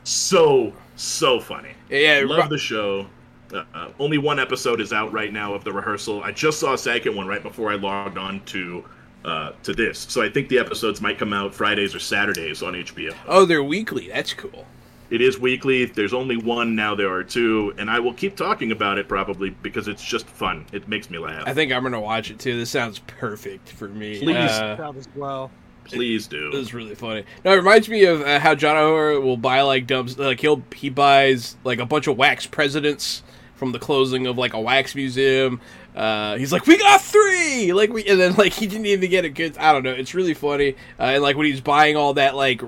So 0.05 0.73
so 0.97 1.41
funny. 1.41 1.75
Yeah, 1.89 2.23
Love 2.27 2.49
the 2.51 2.59
show. 2.59 3.07
Uh, 3.53 3.65
uh, 3.75 3.89
only 3.99 4.19
one 4.19 4.39
episode 4.39 4.81
is 4.81 4.93
out 4.93 5.11
right 5.13 5.33
now 5.33 5.55
of 5.55 5.65
the 5.65 5.73
rehearsal. 5.73 6.23
I 6.23 6.33
just 6.33 6.61
saw 6.61 6.75
a 6.75 6.79
second 6.79 7.17
one 7.17 7.27
right 7.27 7.43
before 7.43 7.71
I 7.73 7.77
logged 7.77 8.19
on 8.19 8.41
to 8.47 8.85
uh, 9.29 9.53
to 9.63 9.75
this, 9.75 9.99
so 9.99 10.23
I 10.23 10.31
think 10.31 10.49
the 10.49 10.59
episodes 10.59 11.01
might 11.01 11.19
come 11.19 11.33
out 11.33 11.55
Fridays 11.55 11.95
or 11.95 11.99
Saturdays 11.99 12.63
on 12.63 12.75
HBO. 12.75 13.15
Oh, 13.27 13.45
they're 13.45 13.63
weekly. 13.63 14.09
That's 14.09 14.33
cool. 14.33 14.67
It 15.11 15.23
is 15.23 15.39
weekly. 15.39 15.87
There's 15.87 16.13
only 16.13 16.37
one 16.37 16.75
now. 16.75 16.95
There 16.95 17.11
are 17.11 17.25
two, 17.25 17.73
and 17.79 17.91
I 17.91 17.99
will 17.99 18.13
keep 18.13 18.37
talking 18.37 18.73
about 18.73 18.99
it 18.99 19.09
probably 19.09 19.51
because 19.51 19.89
it's 19.89 20.05
just 20.05 20.27
fun. 20.27 20.67
It 20.73 20.87
makes 20.87 21.09
me 21.09 21.19
laugh. 21.19 21.45
I 21.47 21.55
think 21.55 21.73
I'm 21.73 21.83
gonna 21.83 22.01
watch 22.01 22.31
it 22.31 22.39
too. 22.39 22.59
This 22.59 22.71
sounds 22.71 22.99
perfect 23.01 23.71
for 23.71 23.89
me. 23.89 24.19
Please. 24.19 24.35
Uh, 24.35 24.93
as 24.97 25.09
well. 25.15 25.51
Please 25.85 26.27
do. 26.27 26.51
This 26.51 26.61
is 26.61 26.75
really 26.75 26.95
funny. 26.95 27.25
No, 27.45 27.53
it 27.53 27.57
reminds 27.57 27.89
me 27.89 28.05
of 28.05 28.21
uh, 28.21 28.39
how 28.39 28.55
John 28.55 28.77
Oliver 28.77 29.21
will 29.21 29.39
buy 29.39 29.63
like 29.63 29.87
dubs. 29.87 30.19
Like 30.19 30.41
he'll 30.41 30.63
he 30.75 30.91
buys 30.91 31.57
like 31.65 31.79
a 31.79 31.87
bunch 31.87 32.07
of 32.07 32.19
wax 32.19 32.47
presidents 32.47 33.23
from 33.55 33.73
the 33.73 33.79
closing 33.79 34.27
of 34.27 34.37
like 34.37 34.53
a 34.53 34.61
wax 34.61 34.95
museum. 34.95 35.61
Uh, 35.97 36.37
he's 36.37 36.53
like, 36.53 36.67
we 36.67 36.79
got 36.79 37.01
three, 37.01 37.73
like 37.73 37.93
we, 37.93 38.05
and 38.07 38.21
then 38.21 38.35
like 38.37 38.53
he 38.53 38.67
didn't 38.67 38.87
even 38.87 39.11
get 39.11 39.25
a 39.25 39.29
good. 39.31 39.59
I 39.59 39.73
don't 39.73 39.83
know. 39.83 39.93
It's 39.93 40.15
really 40.15 40.35
funny. 40.35 40.75
Uh, 40.99 41.03
and 41.05 41.23
like 41.23 41.37
when 41.37 41.47
he's 41.47 41.61
buying 41.61 41.97
all 41.97 42.15
that 42.15 42.37
like 42.37 42.63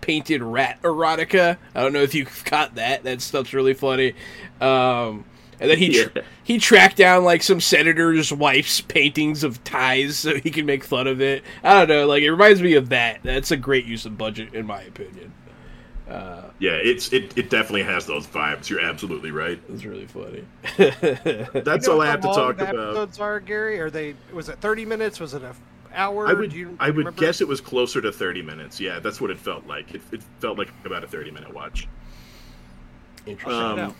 painted 0.00 0.42
rat 0.42 0.80
erotica. 0.82 1.58
I 1.74 1.82
don't 1.82 1.92
know 1.92 2.02
if 2.02 2.14
you 2.14 2.24
caught 2.24 2.76
that. 2.76 3.02
That 3.04 3.20
stuff's 3.20 3.52
really 3.52 3.74
funny. 3.74 4.14
Um, 4.60 5.24
and 5.60 5.70
then 5.70 5.78
he 5.78 5.92
tr- 6.04 6.10
Yeah. 6.16 6.22
he 6.44 6.58
tracked 6.58 6.96
down 6.96 7.24
like 7.24 7.42
some 7.42 7.60
senator's 7.60 8.32
wife's 8.32 8.80
paintings 8.80 9.42
of 9.42 9.62
ties 9.64 10.16
so 10.18 10.36
he 10.38 10.50
can 10.50 10.64
make 10.66 10.84
fun 10.84 11.06
of 11.08 11.20
it. 11.20 11.42
I 11.64 11.74
don't 11.74 11.88
know. 11.88 12.06
Like 12.06 12.22
it 12.22 12.30
reminds 12.30 12.62
me 12.62 12.74
of 12.74 12.90
that. 12.90 13.20
That's 13.24 13.50
a 13.50 13.56
great 13.56 13.84
use 13.86 14.06
of 14.06 14.16
budget, 14.16 14.54
in 14.54 14.66
my 14.66 14.82
opinion. 14.82 15.32
Uh, 16.08 16.42
Yeah, 16.58 16.72
it's 16.72 17.12
it, 17.12 17.36
it 17.36 17.50
definitely 17.50 17.82
has 17.82 18.06
those 18.06 18.26
vibes. 18.26 18.68
You're 18.70 18.80
absolutely 18.80 19.30
right. 19.30 19.60
it's 19.68 19.84
really 19.84 20.06
funny. 20.06 20.44
That's 20.76 21.86
You 21.86 21.92
know 21.92 21.94
all 21.94 22.00
I 22.02 22.06
have 22.06 22.20
to 22.22 22.28
talk 22.28 22.56
the 22.56 22.70
about. 22.70 22.74
Episodes 22.90 23.20
are 23.20 23.40
Gary? 23.40 23.78
Are 23.78 23.90
they? 23.90 24.14
Was 24.32 24.48
it 24.48 24.58
thirty 24.60 24.84
minutes? 24.86 25.20
Was 25.20 25.34
it 25.34 25.42
a 25.42 25.48
f- 25.48 25.60
hour? 25.94 26.26
I 26.26 26.32
would 26.32 26.52
you 26.52 26.76
I 26.80 26.88
would 26.88 26.96
remember? 26.98 27.20
guess 27.20 27.40
it 27.40 27.48
was 27.48 27.60
closer 27.60 28.00
to 28.00 28.10
30 28.12 28.42
minutes. 28.42 28.80
Yeah, 28.80 29.00
that's 29.00 29.20
what 29.20 29.30
it 29.30 29.38
felt 29.38 29.66
like. 29.66 29.94
It, 29.94 30.00
it 30.12 30.22
felt 30.40 30.56
like 30.58 30.70
about 30.84 31.04
a 31.04 31.06
30 31.08 31.30
minute 31.30 31.52
watch. 31.52 31.88
Interesting. 33.26 33.78
Um, 33.78 33.94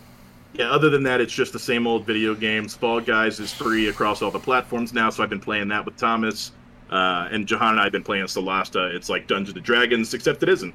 yeah, 0.53 0.71
other 0.71 0.89
than 0.89 1.03
that, 1.03 1.21
it's 1.21 1.33
just 1.33 1.53
the 1.53 1.59
same 1.59 1.85
old 1.85 2.05
video 2.07 2.33
games. 2.33 2.73
Fall 2.75 2.99
Guys 3.01 3.39
is 3.39 3.53
free 3.53 3.89
across 3.89 4.21
all 4.23 4.31
the 4.31 4.39
platforms 4.39 4.93
now, 4.93 5.09
so 5.11 5.21
I've 5.21 5.29
been 5.29 5.39
playing 5.39 5.67
that 5.67 5.85
with 5.85 5.95
Thomas. 5.97 6.53
Uh, 6.89 7.27
and 7.31 7.49
Johan 7.49 7.71
and 7.73 7.79
I 7.79 7.83
have 7.83 7.91
been 7.91 8.03
playing 8.03 8.25
Solasta. 8.25 8.91
It's 8.95 9.09
like 9.09 9.27
Dungeons 9.27 9.55
and 9.55 9.63
Dragons, 9.63 10.11
except 10.15 10.41
it 10.41 10.49
isn't. 10.49 10.73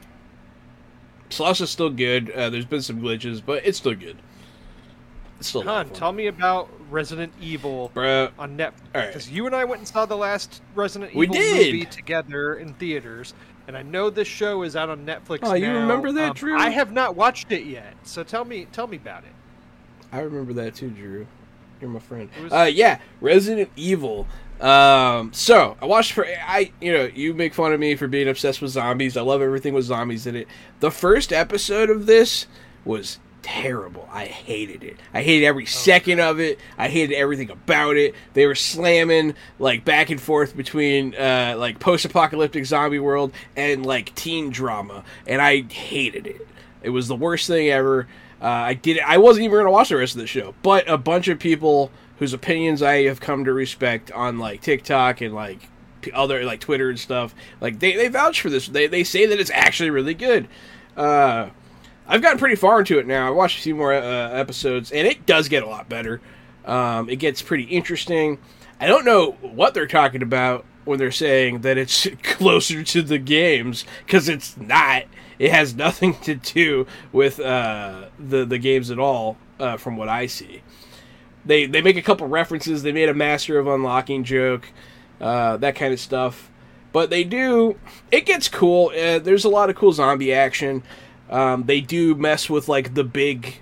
Slosh 1.35 1.61
is 1.61 1.70
still 1.70 1.91
good. 1.91 2.30
Uh, 2.30 2.51
there's 2.51 2.64
been 2.64 2.82
some 2.82 3.01
glitches, 3.01 3.43
but 3.45 3.64
it's 3.66 3.78
still 3.78 3.95
good. 3.95 4.16
It's 5.39 5.49
still 5.49 5.62
fun. 5.64 5.91
tell 5.91 6.12
me 6.12 6.28
about 6.28 6.68
Resident 6.91 7.32
Evil 7.41 7.91
Bruh, 7.95 8.30
on 8.39 8.57
Netflix. 8.57 8.72
All 8.95 9.01
right. 9.01 9.07
Because 9.09 9.30
you 9.30 9.47
and 9.47 9.55
I 9.55 9.64
went 9.64 9.80
and 9.80 9.89
saw 9.89 10.07
the 10.07 10.16
last 10.16 10.62
Resident 10.74 11.14
We 11.14 11.24
Evil 11.26 11.35
did. 11.35 11.74
movie 11.74 11.85
together 11.87 12.55
in 12.55 12.72
theaters, 12.74 13.35
and 13.66 13.76
I 13.76 13.82
know 13.82 14.11
this 14.11 14.28
show 14.28 14.62
is 14.62 14.76
out 14.76 14.89
on 14.91 15.05
Netflix. 15.05 15.41
Oh, 15.43 15.55
you 15.55 15.72
remember 15.72 16.12
that, 16.12 16.30
Um, 16.30 16.35
Drew? 16.37 16.57
I 16.57 16.70
have 16.70 16.93
not 16.93 17.16
watched 17.16 17.51
it 17.51 17.64
yet, 17.64 17.95
so 18.05 18.22
tell 18.22 18.45
me, 18.45 18.66
tell 18.70 18.87
me 18.87 18.97
about 18.97 19.24
it. 19.24 19.32
I 20.12 20.20
remember 20.20 20.53
that 20.55 20.76
too, 20.76 20.91
Drew. 20.91 21.26
You're 21.80 21.91
my 21.91 21.99
friend. 21.99 22.30
Was- 22.41 22.53
Uh, 22.53 22.70
yeah, 22.72 23.01
Resident 23.20 23.70
Evil. 23.74 24.28
Um, 24.64 25.30
so 25.34 25.76
I 25.82 25.84
watched 25.84 26.12
for 26.12 26.26
I, 26.26 26.72
you 26.80 26.90
know, 26.90 27.04
you 27.04 27.34
make 27.34 27.52
fun 27.52 27.74
of 27.74 27.80
me 27.80 27.96
for 27.96 28.08
being 28.08 28.28
obsessed 28.28 28.62
with 28.62 28.70
zombies. 28.70 29.14
I 29.14 29.20
love 29.20 29.42
everything 29.42 29.74
with 29.74 29.84
zombies 29.84 30.26
in 30.26 30.34
it. 30.34 30.48
The 30.80 30.90
first 30.90 31.34
episode 31.34 31.90
of 31.90 32.06
this 32.06 32.46
was 32.82 33.18
terrible. 33.42 34.08
I 34.10 34.24
hated 34.24 34.82
it. 34.82 34.96
I 35.12 35.22
hated 35.22 35.44
every 35.44 35.66
second 35.66 36.18
of 36.18 36.40
it. 36.40 36.58
I 36.78 36.88
hated 36.88 37.14
everything 37.14 37.50
about 37.50 37.98
it. 37.98 38.14
They 38.32 38.46
were 38.46 38.54
slamming 38.54 39.34
like 39.58 39.84
back 39.84 40.08
and 40.08 40.18
forth 40.18 40.56
between 40.56 41.14
uh, 41.14 41.56
like 41.58 41.78
post-apocalyptic 41.78 42.64
zombie 42.64 42.98
world 42.98 43.34
and 43.54 43.84
like 43.84 44.14
teen 44.14 44.48
drama, 44.48 45.04
and 45.26 45.42
I 45.42 45.60
hated 45.60 46.26
it. 46.26 46.48
It 46.82 46.88
was 46.88 47.06
the 47.06 47.16
worst 47.16 47.48
thing 47.48 47.68
ever. 47.68 48.08
Uh, 48.40 48.46
I 48.46 48.74
did. 48.74 48.98
I 49.00 49.18
wasn't 49.18 49.44
even 49.44 49.56
going 49.56 49.66
to 49.66 49.70
watch 49.70 49.90
the 49.90 49.96
rest 49.96 50.14
of 50.14 50.22
the 50.22 50.26
show, 50.26 50.54
but 50.62 50.88
a 50.88 50.96
bunch 50.96 51.28
of 51.28 51.38
people 51.38 51.90
whose 52.18 52.32
opinions 52.32 52.82
I 52.82 53.04
have 53.04 53.20
come 53.20 53.44
to 53.44 53.52
respect 53.52 54.10
on 54.12 54.38
like 54.38 54.60
TikTok 54.60 55.20
and 55.20 55.34
like 55.34 55.68
other 56.12 56.44
like 56.44 56.60
Twitter 56.60 56.90
and 56.90 56.98
stuff, 56.98 57.34
like 57.60 57.78
they, 57.78 57.96
they 57.96 58.08
vouch 58.08 58.40
for 58.40 58.50
this. 58.50 58.68
They 58.68 58.86
they 58.86 59.04
say 59.04 59.26
that 59.26 59.40
it's 59.40 59.50
actually 59.50 59.90
really 59.90 60.14
good. 60.14 60.48
Uh, 60.96 61.50
I've 62.06 62.22
gotten 62.22 62.38
pretty 62.38 62.56
far 62.56 62.80
into 62.80 62.98
it 62.98 63.06
now. 63.06 63.26
I 63.26 63.30
watched 63.30 63.58
a 63.58 63.62
few 63.62 63.74
more 63.74 63.92
uh, 63.94 64.30
episodes, 64.30 64.92
and 64.92 65.06
it 65.06 65.24
does 65.26 65.48
get 65.48 65.62
a 65.62 65.66
lot 65.66 65.88
better. 65.88 66.20
Um, 66.64 67.08
it 67.08 67.16
gets 67.16 67.42
pretty 67.42 67.64
interesting. 67.64 68.38
I 68.80 68.86
don't 68.86 69.04
know 69.04 69.32
what 69.40 69.74
they're 69.74 69.86
talking 69.86 70.22
about 70.22 70.64
when 70.84 70.98
they're 70.98 71.10
saying 71.10 71.62
that 71.62 71.78
it's 71.78 72.06
closer 72.22 72.82
to 72.82 73.02
the 73.02 73.18
games 73.18 73.84
because 74.04 74.28
it's 74.28 74.56
not. 74.56 75.04
It 75.38 75.50
has 75.50 75.74
nothing 75.76 76.14
to 76.20 76.34
do 76.34 76.86
with 77.12 77.40
uh, 77.40 78.08
the 78.18 78.44
the 78.44 78.58
games 78.58 78.90
at 78.90 78.98
all, 78.98 79.36
uh, 79.58 79.76
from 79.76 79.96
what 79.96 80.08
I 80.08 80.26
see. 80.26 80.62
They 81.47 81.66
they 81.66 81.82
make 81.82 81.97
a 81.97 82.03
couple 82.03 82.26
references. 82.26 82.82
They 82.82 82.92
made 82.92 83.09
a 83.09 83.14
Master 83.14 83.59
of 83.59 83.66
Unlocking 83.66 84.24
joke, 84.24 84.68
uh, 85.20 85.57
that 85.59 85.76
kind 85.76 85.92
of 85.92 86.01
stuff. 86.01 86.51
But 86.92 87.11
they 87.11 87.24
do. 87.24 87.78
It 88.12 88.24
gets 88.24 88.49
cool. 88.49 88.88
Uh, 88.88 89.18
there's 89.18 89.45
a 89.45 89.49
lot 89.49 89.68
of 89.68 89.76
cool 89.76 89.92
zombie 89.92 90.32
action. 90.32 90.82
Um, 91.28 91.64
they 91.64 91.80
do 91.80 92.14
mess 92.14 92.49
with 92.49 92.68
like 92.68 92.95
the 92.95 93.05
big 93.05 93.59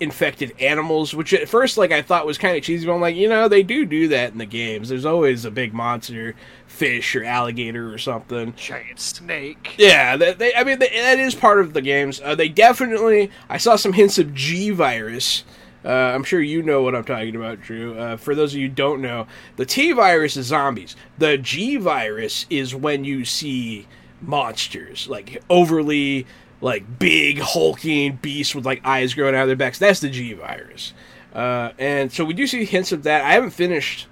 infected 0.00 0.52
animals, 0.60 1.14
which 1.14 1.32
at 1.32 1.48
first 1.48 1.78
like 1.78 1.92
I 1.92 2.02
thought 2.02 2.26
was 2.26 2.36
kind 2.36 2.56
of 2.56 2.64
cheesy. 2.64 2.86
But 2.86 2.94
I'm 2.94 3.00
like, 3.00 3.14
you 3.14 3.28
know, 3.28 3.48
they 3.48 3.62
do 3.62 3.86
do 3.86 4.08
that 4.08 4.32
in 4.32 4.38
the 4.38 4.46
games. 4.46 4.88
There's 4.88 5.06
always 5.06 5.44
a 5.44 5.50
big 5.50 5.72
monster, 5.72 6.34
fish 6.66 7.14
or 7.14 7.24
alligator 7.24 7.94
or 7.94 7.98
something. 7.98 8.52
Giant 8.56 8.98
snake. 8.98 9.76
Yeah, 9.78 10.16
that 10.16 10.38
they, 10.38 10.52
I 10.54 10.64
mean 10.64 10.80
they, 10.80 10.88
that 10.88 11.20
is 11.20 11.34
part 11.34 11.60
of 11.60 11.72
the 11.72 11.82
games. 11.82 12.20
Uh, 12.22 12.34
they 12.34 12.48
definitely. 12.48 13.30
I 13.48 13.58
saw 13.58 13.76
some 13.76 13.92
hints 13.92 14.18
of 14.18 14.34
G 14.34 14.70
virus. 14.70 15.44
Uh, 15.84 15.88
I'm 15.88 16.24
sure 16.24 16.40
you 16.40 16.62
know 16.62 16.82
what 16.82 16.94
I'm 16.94 17.04
talking 17.04 17.34
about, 17.34 17.60
Drew. 17.60 17.98
Uh, 17.98 18.16
for 18.16 18.34
those 18.34 18.54
of 18.54 18.60
you 18.60 18.68
don't 18.68 19.02
know, 19.02 19.26
the 19.56 19.66
T 19.66 19.92
virus 19.92 20.36
is 20.36 20.46
zombies. 20.46 20.94
The 21.18 21.38
G 21.38 21.76
virus 21.76 22.46
is 22.50 22.74
when 22.74 23.04
you 23.04 23.24
see 23.24 23.86
monsters 24.20 25.08
like 25.08 25.42
overly 25.50 26.24
like 26.60 26.98
big 26.98 27.40
hulking 27.40 28.16
beasts 28.22 28.54
with 28.54 28.64
like 28.64 28.80
eyes 28.84 29.14
growing 29.14 29.34
out 29.34 29.42
of 29.42 29.48
their 29.48 29.56
backs. 29.56 29.78
That's 29.78 30.00
the 30.00 30.08
G 30.08 30.32
virus. 30.32 30.92
Uh, 31.34 31.72
and 31.78 32.12
so 32.12 32.24
we 32.24 32.34
do 32.34 32.46
see 32.46 32.64
hints 32.64 32.92
of 32.92 33.02
that. 33.02 33.24
I 33.24 33.32
haven't 33.32 33.50
finished 33.50 34.06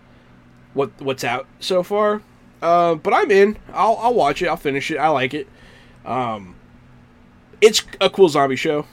what 0.74 0.90
what's 1.00 1.24
out 1.24 1.46
so 1.60 1.82
far, 1.82 2.22
uh, 2.62 2.96
but 2.96 3.14
I'm 3.14 3.30
in. 3.30 3.56
I'll 3.72 3.96
I'll 4.00 4.14
watch 4.14 4.42
it. 4.42 4.48
I'll 4.48 4.56
finish 4.56 4.90
it. 4.90 4.96
I 4.96 5.08
like 5.08 5.34
it. 5.34 5.46
Um, 6.04 6.56
it's 7.60 7.82
a 8.00 8.10
cool 8.10 8.28
zombie 8.28 8.56
show. 8.56 8.86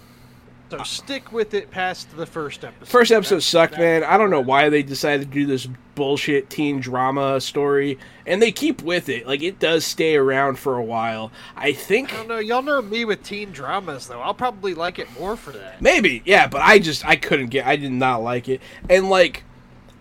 So 0.70 0.84
stick 0.84 1.32
with 1.32 1.54
it 1.54 1.72
past 1.72 2.16
the 2.18 2.26
first 2.26 2.66
episode. 2.66 2.88
First 2.90 3.12
episode 3.12 3.36
That's- 3.36 3.46
sucked, 3.46 3.72
that's- 3.74 4.02
man. 4.02 4.10
I 4.12 4.18
don't 4.18 4.30
know 4.30 4.42
why 4.42 4.68
they 4.70 4.84
decided 4.84 5.28
to 5.32 5.34
do 5.34 5.46
this 5.46 5.68
bullshit 5.96 6.50
teen 6.50 6.80
drama 6.82 7.40
story, 7.40 7.98
and 8.26 8.42
they 8.42 8.52
keep 8.52 8.82
with 8.82 9.08
it. 9.08 9.26
Like 9.26 9.42
it 9.42 9.60
does 9.60 9.86
stay 9.86 10.16
around 10.18 10.60
for 10.60 10.78
a 10.78 10.84
while. 10.84 11.32
I 11.56 11.72
think 11.72 12.14
I 12.14 12.18
don't 12.18 12.28
know. 12.28 12.38
Y'all 12.40 12.62
know 12.62 12.82
me 12.82 13.06
with 13.06 13.24
teen 13.24 13.52
dramas, 13.52 14.08
though. 14.08 14.20
I'll 14.20 14.34
probably 14.34 14.74
like 14.74 15.00
it 15.00 15.08
more 15.18 15.38
for 15.38 15.52
that. 15.52 15.82
Maybe, 15.82 16.22
yeah, 16.26 16.48
but 16.48 16.62
I 16.62 16.80
just 16.80 17.06
I 17.06 17.16
couldn't 17.16 17.48
get 17.48 17.66
I 17.66 17.78
did 17.78 17.92
not 17.94 18.22
like 18.22 18.50
it. 18.50 18.62
And 18.90 19.10
like 19.10 19.44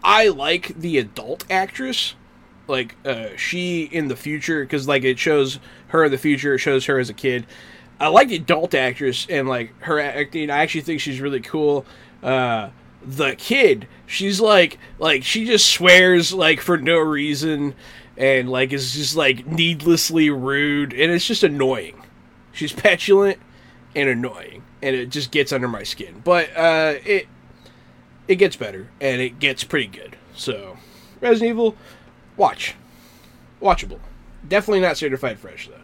I 0.03 0.29
like 0.29 0.69
the 0.79 0.99
adult 0.99 1.45
actress. 1.49 2.14
Like 2.69 2.97
uh 3.05 3.29
she 3.37 3.85
in 3.85 4.09
the 4.09 4.17
future 4.17 4.67
cuz 4.67 4.89
like 4.89 5.05
it 5.05 5.19
shows 5.21 5.61
her 5.89 6.05
in 6.07 6.11
the 6.11 6.19
future, 6.19 6.55
it 6.55 6.59
shows 6.59 6.87
her 6.87 6.99
as 6.99 7.09
a 7.09 7.14
kid. 7.14 7.47
I 7.99 8.09
like 8.09 8.28
the 8.28 8.36
adult 8.36 8.74
actress 8.74 9.26
and 9.28 9.49
like 9.49 9.78
her 9.82 9.99
acting. 9.99 10.51
I 10.51 10.59
actually 10.59 10.82
think 10.82 11.01
she's 11.01 11.20
really 11.20 11.40
cool. 11.40 11.86
Uh 12.22 12.70
the 13.03 13.36
kid, 13.36 13.86
she's 14.07 14.40
like 14.40 14.78
like 14.99 15.22
she 15.22 15.44
just 15.44 15.70
swears 15.70 16.32
like 16.32 16.61
for 16.61 16.76
no 16.76 16.99
reason 16.99 17.74
and 18.16 18.51
like 18.51 18.72
is 18.72 18.94
just 18.94 19.16
like 19.16 19.47
needlessly 19.47 20.30
rude 20.30 20.92
and 20.92 21.12
it's 21.12 21.26
just 21.26 21.42
annoying. 21.42 22.03
She's 22.53 22.72
petulant 22.72 23.38
and 23.97 24.09
annoying, 24.09 24.62
and 24.82 24.94
it 24.94 25.11
just 25.11 25.30
gets 25.30 25.53
under 25.53 25.66
my 25.66 25.82
skin. 25.82 26.20
But 26.22 26.55
uh, 26.57 26.94
it 27.05 27.26
it 28.28 28.36
gets 28.36 28.57
better, 28.57 28.88
and 29.01 29.20
it 29.20 29.38
gets 29.38 29.64
pretty 29.64 29.86
good. 29.86 30.16
So, 30.34 30.76
Resident 31.20 31.51
Evil, 31.51 31.76
watch, 32.36 32.74
watchable, 33.61 34.01
Definitely 34.47 34.80
not 34.80 34.97
certified 34.97 35.38
fresh 35.38 35.68
though. 35.68 35.80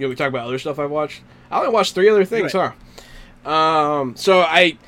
You 0.00 0.06
know, 0.06 0.10
we 0.10 0.16
talk 0.16 0.28
about 0.28 0.46
other 0.46 0.58
stuff 0.58 0.78
I've 0.78 0.90
watched. 0.90 1.20
I 1.50 1.58
only 1.58 1.70
watched 1.72 1.94
three 1.94 2.08
other 2.08 2.24
things, 2.24 2.52
huh? 2.52 2.72
Um, 3.48 4.16
so 4.16 4.40
I, 4.40 4.78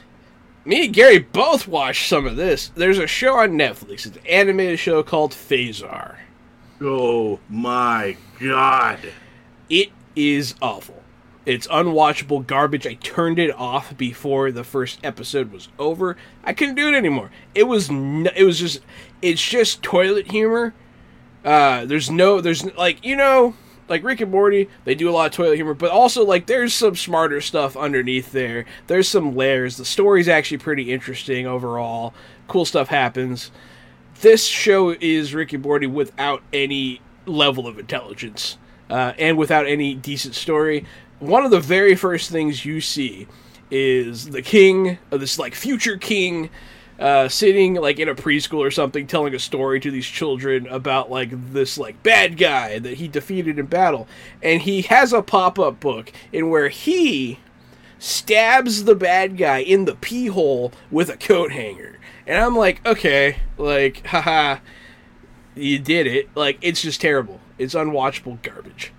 me 0.64 0.86
and 0.86 0.94
Gary 0.94 1.18
both 1.18 1.68
watched 1.68 2.08
some 2.08 2.26
of 2.26 2.36
this. 2.36 2.68
There's 2.74 2.98
a 2.98 3.06
show 3.06 3.36
on 3.36 3.50
Netflix. 3.50 4.06
It's 4.06 4.16
an 4.16 4.26
animated 4.26 4.78
show 4.78 5.02
called 5.02 5.32
Phasar. 5.32 6.16
Oh 6.80 7.40
my 7.50 8.16
god. 8.40 9.00
It 9.68 9.90
is 10.16 10.54
awful. 10.62 11.02
It's 11.44 11.66
unwatchable 11.66 12.46
garbage. 12.46 12.86
I 12.86 12.94
turned 12.94 13.38
it 13.38 13.54
off 13.54 13.96
before 13.98 14.50
the 14.50 14.64
first 14.64 14.98
episode 15.04 15.52
was 15.52 15.68
over. 15.78 16.16
I 16.42 16.52
couldn't 16.54 16.76
do 16.76 16.88
it 16.88 16.94
anymore. 16.94 17.30
It 17.54 17.64
was 17.64 17.90
n- 17.90 18.30
it 18.34 18.44
was 18.44 18.58
just 18.58 18.80
it's 19.20 19.42
just 19.46 19.82
toilet 19.82 20.30
humor. 20.30 20.72
Uh 21.44 21.84
there's 21.84 22.10
no 22.10 22.40
there's 22.40 22.64
like 22.76 23.04
you 23.04 23.16
know 23.16 23.54
like 23.93 24.05
Rick 24.05 24.22
and 24.22 24.30
Morty, 24.30 24.70
they 24.86 24.95
do 24.95 25.11
a 25.11 25.12
lot 25.12 25.26
of 25.26 25.32
toilet 25.32 25.57
humor, 25.57 25.74
but 25.74 25.90
also 25.90 26.24
like 26.24 26.47
there's 26.47 26.72
some 26.72 26.97
smarter 26.97 27.43
stuff 27.43 27.76
underneath 27.76 28.32
there. 28.32 28.64
There's 28.86 29.07
some 29.07 29.36
layers. 29.36 29.76
The 29.76 29.84
story's 29.84 30.28
actually 30.28 30.57
pretty 30.57 30.90
interesting 30.90 31.47
overall. 31.47 32.14
Cool 32.49 32.64
stuff 32.64 32.88
happens. 32.88 33.51
This 34.22 34.47
show 34.47 34.97
is 34.99 35.34
Rick 35.34 35.53
and 35.53 35.62
Morty 35.62 35.86
without 35.86 36.43
any 36.55 37.03
level 37.26 37.66
of 37.66 37.78
intelligence 37.78 38.57
uh, 38.88 39.12
and 39.18 39.36
without 39.36 39.66
any 39.66 39.95
decent 39.95 40.36
story. 40.36 40.86
One 41.18 41.45
of 41.45 41.51
the 41.51 41.61
very 41.61 41.95
first 41.95 42.30
things 42.30 42.64
you 42.64 42.80
see 42.80 43.26
is 43.70 44.30
the 44.30 44.40
king 44.40 44.97
of 45.11 45.20
this 45.20 45.38
like 45.38 45.55
future 45.55 45.99
king 45.99 46.49
uh, 47.03 47.28
sitting 47.28 47.74
like 47.74 47.98
in 47.98 48.09
a 48.09 48.14
preschool 48.14 48.59
or 48.59 48.70
something 48.70 49.07
telling 49.07 49.34
a 49.34 49.38
story 49.38 49.80
to 49.80 49.90
these 49.90 50.07
children 50.07 50.66
about 50.68 51.11
like 51.11 51.30
this 51.53 51.76
like 51.76 52.03
bad 52.03 52.36
guy 52.36 52.78
that 52.78 52.94
he 52.94 53.09
defeated 53.09 53.59
in 53.59 53.66
battle. 53.66 54.07
And 54.42 54.62
he 54.62 54.82
has 54.82 55.12
a 55.12 55.22
pop-up 55.22 55.80
book 55.80 56.12
in 56.32 56.48
where 56.48 56.68
he 56.68 57.38
stabs 57.98 58.84
the 58.84 58.94
bad 58.94 59.36
guy 59.36 59.59
in 59.59 59.84
the 59.84 59.94
pee 59.94 60.26
hole 60.26 60.72
with 60.90 61.09
a 61.09 61.16
coat 61.16 61.53
hanger. 61.53 61.98
And 62.26 62.40
i'm 62.40 62.57
like 62.57 62.84
okay 62.86 63.38
like 63.59 64.07
haha 64.07 64.59
you 65.55 65.78
did 65.78 66.07
it. 66.07 66.28
Like 66.34 66.59
it's 66.62 66.82
just 66.82 67.00
terrible. 67.00 67.40
It's 67.59 67.74
unwatchable 67.74 68.42
garbage. 68.42 68.92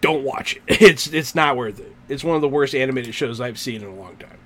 Don't 0.00 0.24
watch 0.24 0.56
it. 0.56 0.62
It's 0.82 1.06
it's 1.06 1.34
not 1.34 1.56
worth 1.56 1.80
it. 1.80 1.94
It's 2.08 2.24
one 2.24 2.36
of 2.36 2.42
the 2.42 2.48
worst 2.48 2.74
animated 2.74 3.14
shows 3.14 3.40
i've 3.40 3.58
seen 3.58 3.82
in 3.82 3.88
a 3.88 3.94
long 3.94 4.16
time. 4.16 4.38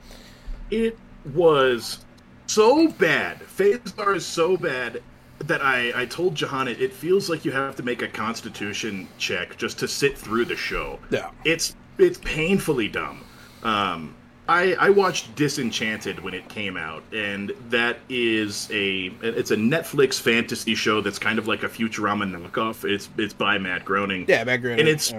It 0.71 0.99
was 1.35 1.99
so 2.47 2.89
bad. 2.89 3.39
Phasar 3.41 4.17
is 4.17 4.27
so 4.27 4.57
bad 4.57 5.03
that 5.41 5.63
I, 5.63 6.03
I 6.03 6.07
told 6.07 6.35
Jahan 6.35 6.69
it, 6.69 6.81
it 6.81 6.93
feels 6.93 7.29
like 7.29 7.45
you 7.45 7.53
have 7.53 7.75
to 7.77 7.83
make 7.83 8.03
a 8.03 8.09
constitution 8.09 9.09
check 9.19 9.57
just 9.57 9.79
to 9.81 9.89
sit 9.89 10.17
through 10.17 10.45
the 10.45 10.57
show. 10.57 10.99
Yeah. 11.11 11.31
It's 11.45 11.75
it's 11.99 12.19
painfully 12.19 12.89
dumb. 12.89 13.25
Um, 13.63 14.15
I, 14.49 14.75
I 14.75 14.91
watched 14.91 15.35
Disenchanted 15.37 16.19
when 16.21 16.35
it 16.35 16.49
came 16.49 16.77
out, 16.77 17.05
and 17.13 17.53
that 17.71 17.99
is 18.09 18.69
a 18.73 19.07
it's 19.23 19.51
a 19.53 19.57
Netflix 19.57 20.21
fantasy 20.21 20.75
show 20.75 21.01
that's 21.01 21.19
kind 21.19 21.39
of 21.39 21.47
like 21.47 21.63
a 21.63 21.69
Futurama 21.69 22.25
knockoff. 22.31 22.89
It's 22.89 23.09
it's 23.19 23.35
by 23.35 23.59
Matt 23.59 23.85
Groening. 23.85 24.27
yeah 24.29 24.43
Matt 24.45 24.61
Groening. 24.63 24.81
And 24.81 24.89
it's 24.89 25.13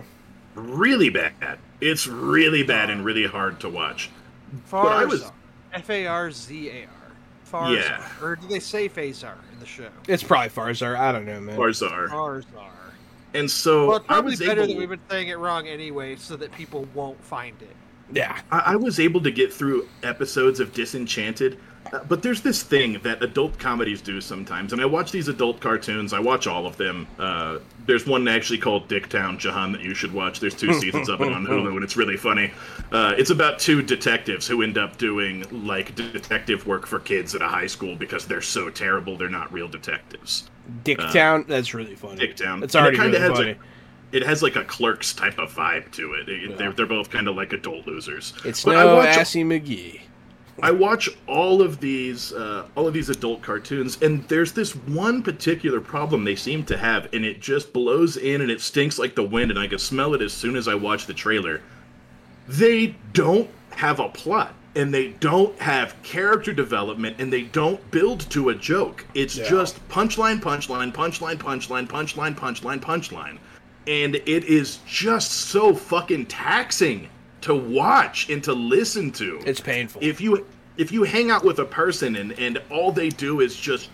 really 0.55 1.09
bad. 1.09 1.57
It's 1.81 2.05
really 2.07 2.63
bad 2.63 2.89
and 2.89 3.03
really 3.03 3.25
hard 3.25 3.59
to 3.61 3.69
watch. 3.69 4.09
But 4.69 4.85
I 4.87 5.05
was- 5.05 5.23
Farzar. 5.23 5.31
F 5.73 5.89
A 5.89 6.07
R 6.07 6.31
Z 6.31 6.69
A 6.69 6.83
R. 6.83 6.89
Farzar. 7.51 7.75
Yeah. 7.75 8.07
Or 8.21 8.35
do 8.35 8.47
they 8.47 8.59
say 8.59 8.89
Phasar 8.89 9.35
in 9.51 9.59
the 9.59 9.65
show? 9.65 9.89
it's 10.07 10.23
probably 10.23 10.49
Farzar. 10.49 10.95
I 10.97 11.11
don't 11.11 11.25
know, 11.25 11.39
man. 11.39 11.57
Barzar. 11.57 12.07
Farzar. 12.09 12.69
And 13.35 13.49
so 13.49 13.87
Well, 13.87 13.97
it's 13.97 14.05
I 14.05 14.07
probably 14.07 14.31
was 14.31 14.39
better 14.39 14.61
able, 14.61 14.73
that 14.73 14.77
we've 14.77 14.89
been 14.89 14.99
saying 15.09 15.27
it 15.29 15.37
wrong 15.37 15.67
anyway, 15.67 16.15
so 16.15 16.35
that 16.37 16.51
people 16.51 16.87
won't 16.93 17.23
find 17.23 17.59
it. 17.61 17.75
Yeah, 18.11 18.39
I, 18.51 18.59
I 18.59 18.75
was 18.75 18.99
able 18.99 19.21
to 19.21 19.31
get 19.31 19.51
through 19.51 19.87
episodes 20.03 20.59
of 20.59 20.73
Disenchanted, 20.73 21.59
but 22.07 22.23
there's 22.23 22.41
this 22.41 22.63
thing 22.63 22.99
that 23.03 23.21
adult 23.23 23.57
comedies 23.59 24.01
do 24.01 24.19
sometimes, 24.21 24.73
and 24.73 24.81
I 24.81 24.85
watch 24.85 25.11
these 25.11 25.27
adult 25.27 25.59
cartoons. 25.59 26.13
I 26.13 26.19
watch 26.19 26.47
all 26.47 26.65
of 26.65 26.77
them. 26.77 27.07
Uh, 27.19 27.59
there's 27.85 28.07
one 28.07 28.27
actually 28.27 28.59
called 28.59 28.87
Dicktown, 28.87 29.37
Jahan, 29.37 29.71
that 29.73 29.81
you 29.81 29.93
should 29.93 30.13
watch. 30.13 30.39
There's 30.39 30.55
two 30.55 30.73
seasons 30.73 31.09
of 31.09 31.21
it 31.21 31.31
on 31.31 31.45
Hulu, 31.45 31.73
and 31.75 31.83
it's 31.83 31.97
really 31.97 32.17
funny. 32.17 32.51
Uh, 32.91 33.13
it's 33.17 33.29
about 33.29 33.59
two 33.59 33.81
detectives 33.81 34.47
who 34.47 34.61
end 34.61 34.77
up 34.77 34.97
doing 34.97 35.45
like 35.65 35.93
detective 35.95 36.65
work 36.65 36.85
for 36.87 36.99
kids 36.99 37.35
at 37.35 37.41
a 37.41 37.47
high 37.47 37.67
school 37.67 37.95
because 37.95 38.25
they're 38.25 38.41
so 38.41 38.69
terrible 38.69 39.17
they're 39.17 39.29
not 39.29 39.51
real 39.51 39.67
detectives. 39.67 40.49
Dicktown. 40.83 41.45
that's 41.47 41.73
really 41.73 41.95
funny. 41.95 42.25
Dicktown. 42.25 42.63
It's 42.63 42.73
it 42.75 42.79
already 42.79 42.97
kinda 42.97 43.11
really 43.19 43.21
has 43.21 43.31
a- 43.31 43.43
funny. 43.43 43.55
It 44.13 44.23
has 44.23 44.43
like 44.43 44.55
a 44.55 44.63
clerks 44.63 45.11
type 45.13 45.39
of 45.39 45.51
vibe 45.53 45.91
to 45.93 46.13
it. 46.13 46.29
It- 46.29 46.51
Yeah. 46.51 46.55
They're, 46.55 46.71
they're 46.71 46.85
both 46.85 47.09
kind 47.09 47.27
of 47.27 47.35
like 47.35 47.51
adult 47.51 47.85
losers. 47.87 48.33
it's 48.45 48.63
But 48.63 48.75
I 48.77 48.83
no 48.83 48.95
watch- 48.97 49.07
Assy 49.17 49.43
McGee. 49.43 50.01
I 50.61 50.71
watch 50.71 51.09
all 51.27 51.61
of 51.61 51.79
these 51.79 52.31
uh, 52.31 52.67
all 52.75 52.87
of 52.87 52.93
these 52.93 53.09
adult 53.09 53.41
cartoons, 53.41 53.99
and 54.01 54.23
there's 54.27 54.51
this 54.51 54.75
one 54.75 55.23
particular 55.23 55.81
problem 55.81 56.23
they 56.23 56.35
seem 56.35 56.63
to 56.65 56.77
have, 56.77 57.11
and 57.13 57.25
it 57.25 57.41
just 57.41 57.73
blows 57.73 58.17
in 58.17 58.41
and 58.41 58.51
it 58.51 58.61
stinks 58.61 58.99
like 58.99 59.15
the 59.15 59.23
wind, 59.23 59.49
and 59.49 59.59
I 59.59 59.67
can 59.67 59.79
smell 59.79 60.13
it 60.13 60.21
as 60.21 60.31
soon 60.31 60.55
as 60.55 60.67
I 60.67 60.75
watch 60.75 61.07
the 61.07 61.13
trailer. 61.13 61.61
They 62.47 62.95
don't 63.13 63.49
have 63.71 63.99
a 63.99 64.09
plot, 64.09 64.53
and 64.75 64.93
they 64.93 65.09
don't 65.19 65.57
have 65.59 65.95
character 66.03 66.53
development, 66.53 67.15
and 67.19 67.33
they 67.33 67.43
don't 67.43 67.89
build 67.89 68.29
to 68.31 68.49
a 68.49 68.55
joke. 68.55 69.05
It's 69.15 69.35
Yeah. 69.37 69.49
just 69.49 69.87
punchline, 69.89 70.39
punchline, 70.39 70.93
punchline, 70.93 71.37
punchline, 71.37 71.87
punchline, 71.87 72.35
punchline, 72.35 72.79
punchline, 72.79 73.37
and 73.87 74.15
it 74.15 74.43
is 74.43 74.79
just 74.85 75.31
so 75.31 75.73
fucking 75.73 76.27
taxing 76.27 77.07
to 77.43 77.53
watch 77.55 78.29
and 78.29 78.43
to 78.43 78.53
listen 78.53 79.11
to 79.11 79.39
It's 79.45 79.59
painful. 79.59 80.01
if 80.03 80.19
you 80.21 80.45
if 80.77 80.91
you 80.91 81.03
hang 81.03 81.29
out 81.29 81.43
with 81.43 81.59
a 81.59 81.65
person 81.65 82.15
and 82.15 82.31
and 82.39 82.61
all 82.71 82.91
they 82.91 83.09
do 83.09 83.41
is 83.41 83.55
just 83.55 83.89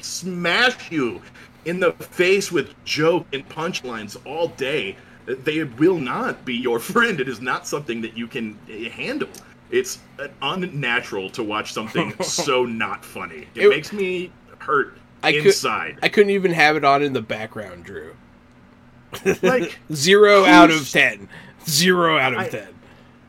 smash 0.00 0.90
you 0.90 1.20
in 1.64 1.80
the 1.80 1.92
face 1.92 2.50
with 2.50 2.74
joke 2.84 3.26
and 3.32 3.48
punchlines 3.48 4.16
all 4.26 4.48
day 4.48 4.96
they 5.26 5.64
will 5.64 5.98
not 5.98 6.44
be 6.44 6.54
your 6.54 6.78
friend 6.92 7.20
it 7.20 7.28
is 7.28 7.40
not 7.40 7.66
something 7.66 8.00
that 8.00 8.16
you 8.16 8.26
can 8.26 8.58
eh, 8.70 8.88
handle 8.88 9.28
it's 9.70 9.98
uh, 10.18 10.28
unnatural 10.42 11.28
to 11.30 11.42
watch 11.42 11.72
something 11.72 12.12
so 12.22 12.64
not 12.64 13.04
funny 13.04 13.46
it, 13.54 13.64
It- 13.64 13.68
makes 13.70 13.92
me 13.92 14.30
hurt 14.58 14.96
I 15.22 15.32
could- 15.32 15.46
inside 15.46 15.98
I 16.02 16.08
couldn't 16.08 16.30
even 16.30 16.52
have 16.52 16.76
it 16.76 16.84
on 16.84 17.02
in 17.02 17.12
the 17.14 17.22
background, 17.22 17.84
Drew. 17.84 18.14
like 19.42 19.78
Zero 19.92 20.44
out 20.44 20.70
of 20.70 20.90
ten. 20.90 21.28
Zero 21.66 22.18
out 22.18 22.34
of 22.34 22.40
I- 22.40 22.48
ten. 22.48 22.73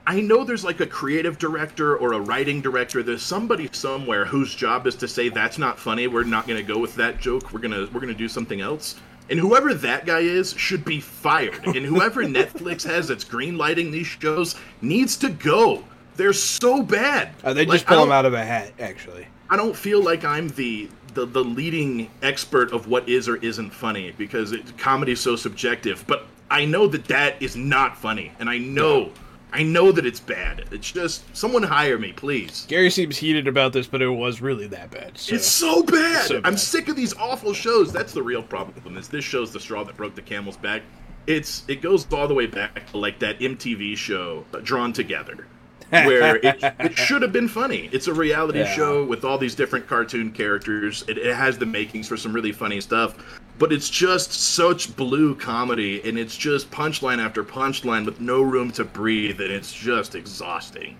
I 0.07 0.21
know 0.21 0.43
there's 0.43 0.63
like 0.63 0.79
a 0.81 0.85
creative 0.85 1.39
director 1.39 1.97
or 1.97 2.13
a 2.13 2.19
writing 2.19 2.61
director. 2.61 3.01
There's 3.01 3.23
somebody 3.23 3.69
somewhere 3.71 4.25
whose 4.25 4.53
job 4.53 4.85
is 4.85 4.95
to 4.97 5.07
say 5.07 5.29
that's 5.29 5.57
not 5.57 5.79
funny. 5.79 6.07
We're 6.07 6.23
not 6.23 6.47
going 6.47 6.63
to 6.63 6.73
go 6.73 6.79
with 6.79 6.95
that 6.95 7.19
joke. 7.19 7.51
We're 7.51 7.59
gonna 7.59 7.87
we're 7.91 8.01
gonna 8.01 8.13
do 8.13 8.29
something 8.29 8.61
else. 8.61 8.95
And 9.29 9.39
whoever 9.39 9.73
that 9.73 10.05
guy 10.05 10.19
is 10.19 10.53
should 10.53 10.85
be 10.85 10.99
fired. 10.99 11.65
And 11.65 11.83
whoever 11.83 12.23
Netflix 12.25 12.83
has 12.83 13.07
that's 13.07 13.25
greenlighting 13.25 13.91
these 13.91 14.05
shows 14.05 14.55
needs 14.81 15.17
to 15.17 15.29
go. 15.29 15.83
They're 16.15 16.33
so 16.33 16.83
bad. 16.83 17.29
Uh, 17.43 17.53
they 17.53 17.65
Like, 17.65 17.77
just 17.77 17.87
pull 17.87 18.01
them 18.01 18.11
out 18.11 18.25
of 18.25 18.33
a 18.33 18.45
hat, 18.45 18.71
actually. 18.79 19.27
I 19.49 19.57
don't 19.57 19.75
feel 19.75 20.03
like 20.03 20.23
I'm 20.23 20.49
the 20.49 20.89
the, 21.15 21.25
the 21.25 21.43
leading 21.43 22.11
expert 22.21 22.73
of 22.73 22.87
what 22.87 23.07
is 23.07 23.29
or 23.29 23.37
isn't 23.37 23.71
funny 23.71 24.11
because 24.11 24.51
it, 24.51 24.77
comedy 24.77 25.13
is 25.13 25.21
so 25.21 25.37
subjective. 25.37 26.03
But 26.07 26.27
I 26.51 26.65
know 26.65 26.87
that 26.87 27.05
that 27.05 27.41
is 27.41 27.55
not 27.55 27.97
funny, 27.97 28.33
and 28.39 28.49
I 28.49 28.57
know 28.57 29.11
I 29.55 29.63
know 29.63 29.89
that 29.93 30.05
it's 30.05 30.19
bad. 30.19 30.65
It's 30.71 30.91
just 30.91 31.23
someone 31.33 31.63
hire 31.63 31.97
me, 31.97 32.11
please. 32.11 32.65
Gary 32.67 32.89
seems 32.89 33.15
heated 33.15 33.47
about 33.47 33.71
this, 33.71 33.87
but 33.87 34.01
it 34.01 34.09
was 34.09 34.41
really 34.41 34.67
that 34.67 34.91
bad. 34.91 35.17
So. 35.17 35.33
It's 35.33 35.47
so 35.47 35.81
bad. 35.81 36.27
so 36.27 36.41
I'm 36.43 36.57
sick 36.57 36.89
of 36.89 36.97
these 36.97 37.13
awful 37.13 37.53
shows. 37.53 37.93
That's 37.93 38.11
the 38.11 38.21
real 38.21 38.43
problem. 38.43 38.97
Is 38.97 39.07
this 39.07 39.23
show's 39.23 39.53
the 39.53 39.61
straw 39.61 39.85
that 39.85 39.95
broke 39.95 40.13
the 40.13 40.21
camel's 40.21 40.57
back? 40.57 40.81
It's 41.25 41.63
it 41.69 41.81
goes 41.81 42.05
all 42.11 42.27
the 42.27 42.33
way 42.33 42.47
back 42.47 42.91
to 42.91 42.97
like 42.97 43.19
that 43.19 43.39
MTV 43.39 43.95
show, 43.95 44.43
uh, 44.53 44.59
Drawn 44.59 44.91
Together, 44.91 45.47
where 45.89 46.37
it, 46.37 46.57
it 46.79 46.97
should 46.97 47.21
have 47.21 47.31
been 47.31 47.47
funny. 47.47 47.89
It's 47.91 48.07
a 48.07 48.13
reality 48.13 48.59
Yeah. 48.59 48.73
show 48.73 49.03
with 49.05 49.23
all 49.23 49.37
these 49.37 49.55
different 49.55 49.87
cartoon 49.87 50.31
characters. 50.31 51.03
It, 51.07 51.17
it 51.17 51.35
has 51.35 51.57
the 51.57 51.65
makings 51.65 52.07
for 52.07 52.17
some 52.17 52.33
really 52.33 52.51
funny 52.51 52.81
stuff, 52.81 53.15
but 53.59 53.71
it's 53.71 53.89
just 53.89 54.31
such 54.33 54.95
blue 54.95 55.35
comedy, 55.35 56.01
and 56.07 56.17
it's 56.17 56.35
just 56.35 56.69
punchline 56.71 57.19
after 57.23 57.43
punchline 57.43 58.05
with 58.05 58.19
no 58.19 58.41
room 58.41 58.71
to 58.71 58.83
breathe, 58.83 59.39
and 59.41 59.51
it's 59.51 59.71
just 59.73 60.15
exhausting. 60.15 60.97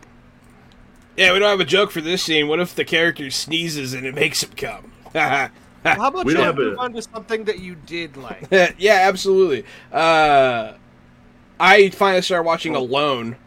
Yeah, 1.17 1.33
we 1.33 1.39
don't 1.39 1.49
have 1.49 1.59
a 1.61 1.65
joke 1.65 1.91
for 1.91 2.01
this 2.01 2.23
scene. 2.23 2.47
What 2.47 2.59
if 2.59 2.75
the 2.75 2.83
character 2.85 3.29
sneezes 3.31 3.93
and 3.93 4.05
it 4.05 4.13
makes 4.13 4.43
him 4.43 4.51
come? 4.57 4.91
Well, 5.13 5.49
how 5.83 6.07
about 6.09 6.25
We 6.25 6.33
you 6.37 6.53
move 6.53 6.77
a- 6.77 6.81
on 6.81 6.93
to 6.93 7.01
something 7.01 7.45
that 7.45 7.59
you 7.59 7.75
did 7.75 8.17
like? 8.17 8.47
yeah, 8.51 8.99
absolutely. 9.07 9.63
Uh, 9.93 10.73
I 11.59 11.89
finally 11.91 12.21
started 12.21 12.43
watching 12.45 12.75
Alone. 12.75 13.37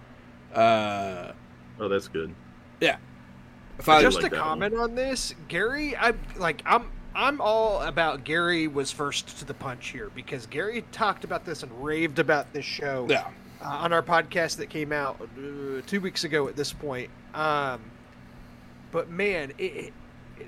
Uh, 0.54 1.32
Oh, 1.80 1.88
that's 1.88 2.08
good. 2.08 2.34
yeah, 2.80 2.96
If 3.78 3.88
I, 3.88 4.02
just 4.02 4.16
like 4.16 4.24
to 4.24 4.30
that 4.30 4.36
one. 4.40 4.48
comment 4.48 4.74
on 4.74 4.94
this, 4.96 5.34
Gary, 5.46 5.96
I 5.96 6.14
like 6.36 6.62
I'm 6.66 6.90
I'm 7.14 7.40
all 7.40 7.82
about 7.82 8.24
Gary 8.24 8.66
was 8.66 8.90
first 8.90 9.38
to 9.38 9.44
the 9.44 9.54
punch 9.54 9.88
here 9.90 10.10
because 10.14 10.46
Gary 10.46 10.84
talked 10.92 11.22
about 11.24 11.44
this 11.44 11.62
and 11.62 11.84
raved 11.84 12.18
about 12.18 12.52
this 12.52 12.64
show 12.64 13.06
yeah, 13.08 13.28
uh, 13.62 13.66
on 13.68 13.92
our 13.92 14.02
podcast 14.02 14.56
that 14.56 14.70
came 14.70 14.92
out 14.92 15.20
uh, 15.20 15.80
two 15.86 16.00
weeks 16.00 16.24
ago 16.24 16.48
at 16.48 16.56
this 16.56 16.72
point. 16.72 17.10
Um, 17.34 17.80
but 18.90 19.08
man, 19.10 19.52
it, 19.58 19.62
it, 19.62 19.92
it- 20.38 20.46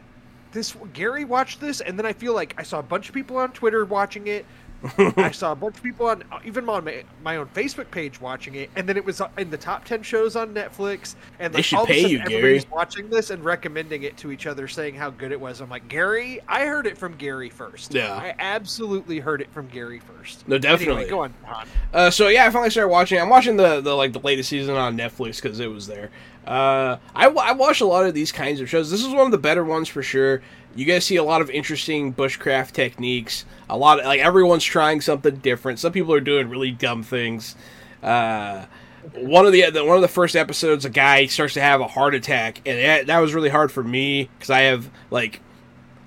this 0.52 0.74
Gary 0.94 1.24
watched 1.24 1.60
this, 1.60 1.80
and 1.80 1.96
then 1.96 2.06
I 2.06 2.12
feel 2.12 2.34
like 2.34 2.54
I 2.58 2.64
saw 2.64 2.80
a 2.80 2.82
bunch 2.82 3.08
of 3.08 3.14
people 3.14 3.36
on 3.36 3.52
Twitter 3.52 3.84
watching 3.84 4.26
it. 4.26 4.44
I 5.16 5.30
saw 5.30 5.52
a 5.52 5.56
bunch 5.56 5.76
of 5.76 5.82
people 5.82 6.06
on 6.06 6.24
even 6.44 6.68
on 6.68 6.84
my, 6.84 7.04
my 7.22 7.36
own 7.36 7.46
Facebook 7.48 7.90
page 7.90 8.20
watching 8.20 8.54
it, 8.54 8.70
and 8.76 8.88
then 8.88 8.96
it 8.96 9.04
was 9.04 9.20
in 9.36 9.50
the 9.50 9.58
top 9.58 9.84
ten 9.84 10.02
shows 10.02 10.36
on 10.36 10.54
Netflix. 10.54 11.14
And 11.38 11.52
They 11.52 11.58
like, 11.58 11.64
should 11.64 11.76
all 11.76 11.84
of 11.84 11.90
a 11.90 11.92
pay 11.92 12.02
sudden, 12.02 12.16
you, 12.16 12.18
everybody's 12.20 12.64
Gary. 12.64 12.74
watching 12.74 13.10
this 13.10 13.30
and 13.30 13.44
recommending 13.44 14.02
it 14.04 14.16
to 14.18 14.32
each 14.32 14.46
other, 14.46 14.68
saying 14.68 14.94
how 14.94 15.10
good 15.10 15.32
it 15.32 15.40
was. 15.40 15.60
I'm 15.60 15.68
like, 15.70 15.88
Gary, 15.88 16.40
I 16.48 16.64
heard 16.64 16.86
it 16.86 16.96
from 16.96 17.16
Gary 17.16 17.50
first. 17.50 17.92
Yeah. 17.92 18.14
I 18.14 18.34
absolutely 18.38 19.18
heard 19.18 19.40
it 19.40 19.52
from 19.52 19.68
Gary 19.68 19.98
first. 20.00 20.46
No, 20.48 20.58
definitely. 20.58 21.04
Anyway, 21.04 21.10
go 21.10 21.20
on, 21.20 21.34
Han. 21.44 21.66
Uh, 21.92 22.10
so 22.10 22.28
yeah, 22.28 22.46
I 22.46 22.50
finally 22.50 22.70
started 22.70 22.88
watching. 22.88 23.20
I'm 23.20 23.28
watching 23.28 23.56
the, 23.56 23.80
the 23.80 23.94
like 23.94 24.12
the 24.12 24.20
latest 24.20 24.48
season 24.48 24.76
on 24.76 24.96
Netflix 24.96 25.42
because 25.42 25.60
it 25.60 25.68
was 25.68 25.86
there. 25.86 26.10
Uh, 26.46 26.96
I, 27.14 27.26
I 27.28 27.52
watch 27.52 27.80
a 27.80 27.86
lot 27.86 28.06
of 28.06 28.14
these 28.14 28.32
kinds 28.32 28.60
of 28.60 28.68
shows. 28.68 28.90
This 28.90 29.02
is 29.02 29.08
one 29.08 29.26
of 29.26 29.30
the 29.30 29.38
better 29.38 29.62
ones 29.62 29.88
for 29.88 30.02
sure. 30.02 30.40
You 30.74 30.84
guys 30.84 31.04
see 31.04 31.16
a 31.16 31.24
lot 31.24 31.40
of 31.40 31.50
interesting 31.50 32.14
bushcraft 32.14 32.72
techniques. 32.72 33.44
A 33.68 33.76
lot 33.76 34.00
of 34.00 34.06
like 34.06 34.20
everyone's 34.20 34.64
trying 34.64 35.00
something 35.00 35.36
different. 35.36 35.78
Some 35.78 35.92
people 35.92 36.14
are 36.14 36.20
doing 36.20 36.48
really 36.48 36.70
dumb 36.70 37.02
things. 37.02 37.56
Uh, 38.02 38.66
one 39.14 39.46
of 39.46 39.52
the, 39.52 39.62
one 39.84 39.96
of 39.96 40.02
the 40.02 40.08
first 40.08 40.36
episodes, 40.36 40.84
a 40.84 40.90
guy 40.90 41.26
starts 41.26 41.54
to 41.54 41.60
have 41.60 41.80
a 41.80 41.88
heart 41.88 42.14
attack, 42.14 42.60
and 42.66 42.78
that, 42.78 43.06
that 43.06 43.18
was 43.18 43.34
really 43.34 43.48
hard 43.48 43.72
for 43.72 43.82
me 43.82 44.28
because 44.38 44.50
I 44.50 44.60
have 44.60 44.90
like 45.10 45.40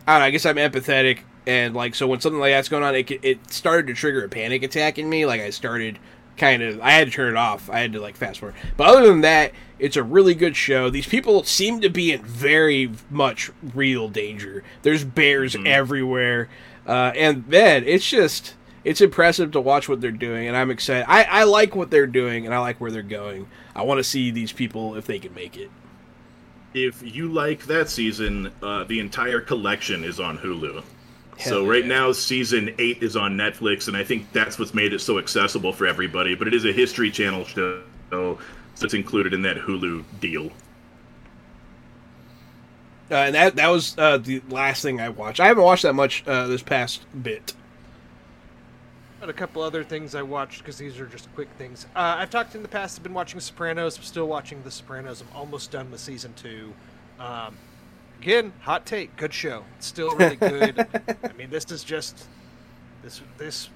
I 0.07 0.13
don't 0.13 0.21
know. 0.21 0.25
I 0.25 0.31
guess 0.31 0.45
I'm 0.45 0.57
empathetic, 0.57 1.19
and 1.47 1.73
like 1.73 1.95
so 1.95 2.07
when 2.07 2.19
something 2.19 2.39
like 2.39 2.51
that's 2.51 2.69
going 2.69 2.83
on, 2.83 2.95
it 2.95 3.09
it 3.23 3.51
started 3.51 3.87
to 3.87 3.93
trigger 3.93 4.23
a 4.23 4.29
panic 4.29 4.63
attack 4.63 4.97
in 4.97 5.09
me. 5.09 5.25
Like 5.25 5.41
I 5.41 5.49
started 5.49 5.99
kind 6.37 6.63
of, 6.63 6.81
I 6.81 6.91
had 6.91 7.07
to 7.07 7.13
turn 7.13 7.33
it 7.33 7.37
off. 7.37 7.69
I 7.69 7.79
had 7.79 7.93
to 7.93 8.01
like 8.01 8.15
fast 8.15 8.39
forward. 8.39 8.55
But 8.77 8.87
other 8.87 9.07
than 9.07 9.21
that, 9.21 9.51
it's 9.79 9.97
a 9.97 10.03
really 10.03 10.33
good 10.33 10.55
show. 10.55 10.89
These 10.89 11.07
people 11.07 11.43
seem 11.43 11.81
to 11.81 11.89
be 11.89 12.11
in 12.11 12.23
very 12.23 12.91
much 13.09 13.51
real 13.73 14.07
danger. 14.07 14.63
There's 14.81 15.03
bears 15.03 15.55
everywhere, 15.65 16.49
uh, 16.87 17.11
and 17.15 17.45
then 17.47 17.83
it's 17.85 18.09
just 18.09 18.55
it's 18.83 19.01
impressive 19.01 19.51
to 19.51 19.59
watch 19.61 19.89
what 19.89 20.01
they're 20.01 20.11
doing, 20.11 20.47
and 20.47 20.55
I'm 20.55 20.71
excited. 20.71 21.05
I 21.09 21.23
I 21.23 21.43
like 21.43 21.75
what 21.75 21.89
they're 21.89 22.07
doing, 22.07 22.45
and 22.45 22.55
I 22.55 22.59
like 22.59 22.79
where 22.79 22.91
they're 22.91 23.01
going. 23.01 23.47
I 23.75 23.81
want 23.83 23.99
to 23.99 24.03
see 24.03 24.31
these 24.31 24.51
people 24.51 24.95
if 24.95 25.05
they 25.05 25.19
can 25.19 25.33
make 25.33 25.57
it. 25.57 25.69
If 26.73 27.03
you 27.03 27.27
like 27.31 27.65
that 27.65 27.89
season, 27.89 28.51
uh, 28.61 28.85
the 28.85 28.99
entire 28.99 29.41
collection 29.41 30.03
is 30.03 30.19
on 30.19 30.37
Hulu. 30.37 30.83
So 31.39 31.49
Hell 31.49 31.65
right 31.65 31.85
now, 31.85 32.11
season 32.11 32.73
eight 32.79 33.01
is 33.01 33.15
on 33.15 33.35
Netflix, 33.35 33.87
and 33.87 33.97
I 33.97 34.03
think 34.03 34.31
that's 34.31 34.59
what's 34.59 34.73
made 34.73 34.93
it 34.93 34.99
so 34.99 35.17
accessible 35.17 35.73
for 35.73 35.85
everybody. 35.85 36.35
But 36.35 36.47
it 36.47 36.53
is 36.53 36.65
a 36.65 36.71
History 36.71 37.11
Channel 37.11 37.45
show, 37.45 37.83
so 38.09 38.39
it's 38.81 38.93
included 38.93 39.33
in 39.33 39.41
that 39.43 39.57
Hulu 39.57 40.03
deal. 40.19 40.51
Uh, 43.11 43.15
and 43.15 43.35
that 43.35 43.55
that 43.55 43.67
was 43.67 43.95
uh, 43.97 44.17
the 44.17 44.41
last 44.49 44.81
thing 44.81 44.99
I 44.99 45.09
watched. 45.09 45.39
I 45.39 45.47
haven't 45.47 45.63
watched 45.63 45.83
that 45.83 45.93
much 45.93 46.23
uh, 46.27 46.47
this 46.47 46.63
past 46.63 47.05
bit. 47.21 47.53
Got 49.19 49.29
a 49.29 49.33
couple 49.33 49.61
other 49.61 49.83
things 49.83 50.15
I 50.15 50.21
watched 50.21 50.59
because 50.59 50.77
these 50.77 50.99
are 50.99 51.05
just 51.05 51.33
quick 51.35 51.49
things. 51.57 51.85
Uh, 51.95 52.15
I've 52.19 52.29
talked 52.29 52.55
in 52.55 52.61
the 52.61 52.67
past. 52.67 52.97
I've 52.99 53.03
been 53.03 53.13
watching 53.13 53.39
Sopranos. 53.39 53.97
I'm 53.97 54.03
still 54.03 54.27
watching 54.27 54.61
The 54.63 54.71
Sopranos. 54.71 55.21
I'm 55.21 55.27
almost 55.35 55.71
done 55.71 55.91
with 55.91 55.99
season 55.99 56.33
two. 56.33 56.73
Um, 57.19 57.55
again, 58.23 58.53
hot 58.61 58.85
take. 58.85 59.15
Good 59.17 59.33
show. 59.33 59.63
It's 59.77 59.87
still 59.87 60.15
really 60.15 60.37
good. 60.37 60.79
I 61.23 61.33
mean, 61.33 61.49
this 61.49 61.69
is 61.71 61.83
just 61.83 62.25
this 63.03 63.21
this. 63.37 63.69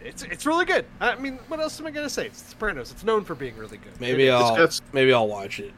It's 0.00 0.22
it's 0.22 0.46
really 0.46 0.64
good. 0.64 0.84
I 1.00 1.16
mean, 1.16 1.38
what 1.48 1.60
else 1.60 1.80
am 1.80 1.86
I 1.86 1.90
gonna 1.90 2.10
say? 2.10 2.26
It's 2.26 2.42
Sopranos. 2.42 2.92
It's 2.92 3.04
known 3.04 3.24
for 3.24 3.34
being 3.34 3.56
really 3.56 3.78
good. 3.78 4.00
Maybe 4.00 4.24
It 4.24 4.28
is. 4.28 4.34
I'll 4.34 4.56
got- 4.56 4.80
maybe 4.92 5.12
I'll 5.12 5.28
watch 5.28 5.60
it. 5.60 5.72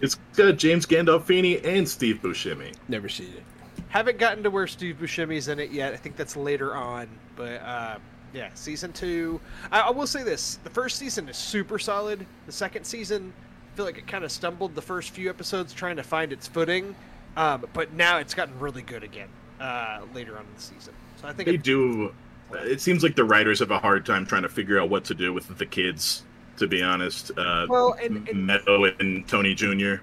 It's 0.00 0.16
got 0.36 0.56
James 0.56 0.86
Gandolfini 0.86 1.64
and 1.64 1.88
Steve 1.88 2.20
Buscemi. 2.22 2.74
Never 2.88 3.08
seen 3.08 3.28
it. 3.36 3.42
Haven't 3.88 4.18
gotten 4.18 4.42
to 4.44 4.50
where 4.50 4.66
Steve 4.66 4.96
Buscemi's 5.00 5.48
in 5.48 5.58
it 5.58 5.70
yet. 5.70 5.92
I 5.92 5.96
think 5.96 6.16
that's 6.16 6.36
later 6.36 6.74
on. 6.76 7.08
But 7.36 7.60
uh, 7.62 7.98
yeah, 8.32 8.50
season 8.54 8.92
two. 8.92 9.40
I, 9.70 9.80
I 9.80 9.90
will 9.90 10.06
say 10.06 10.22
this: 10.22 10.58
the 10.64 10.70
first 10.70 10.98
season 10.98 11.28
is 11.28 11.36
super 11.36 11.78
solid. 11.78 12.26
The 12.46 12.52
second 12.52 12.84
season, 12.84 13.32
I 13.72 13.76
feel 13.76 13.84
like 13.84 13.98
it 13.98 14.06
kind 14.06 14.24
of 14.24 14.32
stumbled 14.32 14.74
the 14.74 14.82
first 14.82 15.10
few 15.10 15.28
episodes 15.28 15.72
trying 15.72 15.96
to 15.96 16.02
find 16.02 16.32
its 16.32 16.48
footing. 16.48 16.94
Um, 17.36 17.66
but 17.72 17.92
now 17.92 18.18
it's 18.18 18.34
gotten 18.34 18.58
really 18.58 18.82
good 18.82 19.02
again 19.04 19.28
uh, 19.60 20.00
later 20.14 20.36
on 20.36 20.44
in 20.44 20.54
the 20.54 20.60
season. 20.60 20.94
So 21.20 21.28
I 21.28 21.32
think 21.32 21.46
They 21.48 21.54
it, 21.54 21.62
do. 21.62 22.12
It 22.52 22.80
seems 22.80 23.02
like 23.02 23.14
the 23.14 23.24
writers 23.24 23.60
have 23.60 23.70
a 23.70 23.78
hard 23.78 24.06
time 24.06 24.24
trying 24.26 24.42
to 24.42 24.48
figure 24.48 24.80
out 24.80 24.88
what 24.88 25.04
to 25.06 25.14
do 25.14 25.32
with 25.32 25.56
the 25.58 25.66
kids. 25.66 26.22
To 26.56 26.66
be 26.66 26.82
honest, 26.82 27.30
uh, 27.38 27.66
well, 27.68 27.92
and, 28.02 28.28
and 28.28 28.44
Meadow 28.44 28.82
and 28.98 29.28
Tony 29.28 29.54
Jr. 29.54 29.96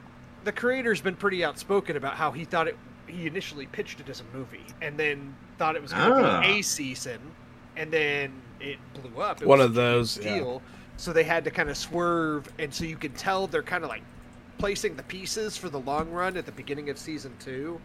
the 0.46 0.54
creator's 0.54 1.02
been 1.02 1.18
pretty 1.18 1.44
outspoken 1.44 1.98
about 1.98 2.14
how 2.14 2.32
he 2.32 2.46
thought 2.46 2.70
it. 2.70 2.78
He 3.08 3.28
initially 3.28 3.66
pitched 3.66 4.00
it 4.00 4.08
as 4.08 4.22
a 4.22 4.38
movie, 4.38 4.64
and 4.82 4.98
then 4.98 5.36
thought 5.58 5.76
it 5.76 5.82
was 5.82 5.92
going 5.92 6.24
to 6.24 6.30
Ah. 6.30 6.40
be 6.42 6.60
a 6.60 6.62
season, 6.62 7.20
and 7.76 7.92
then 7.92 8.32
it 8.62 8.78
blew 8.94 9.22
up. 9.22 9.42
It 9.42 9.48
One 9.50 9.58
was 9.60 9.66
of 9.66 9.74
those. 9.74 10.18
Yeah. 10.18 10.36
deal. 10.36 10.62
So 10.96 11.12
they 11.12 11.26
had 11.26 11.44
to 11.44 11.52
kind 11.52 11.70
of 11.70 11.76
swerve, 11.76 12.48
and 12.58 12.74
so 12.74 12.86
you 12.86 12.96
can 12.96 13.12
tell 13.12 13.48
they're 13.48 13.62
kind 13.62 13.84
of 13.84 13.90
like 13.90 14.04
placing 14.58 14.96
the 14.96 15.04
pieces 15.04 15.58
for 15.58 15.70
the 15.70 15.80
long 15.80 16.10
run 16.12 16.38
at 16.38 16.46
the 16.46 16.52
beginning 16.52 16.90
of 16.90 16.98
season 16.98 17.34
two, 17.40 17.80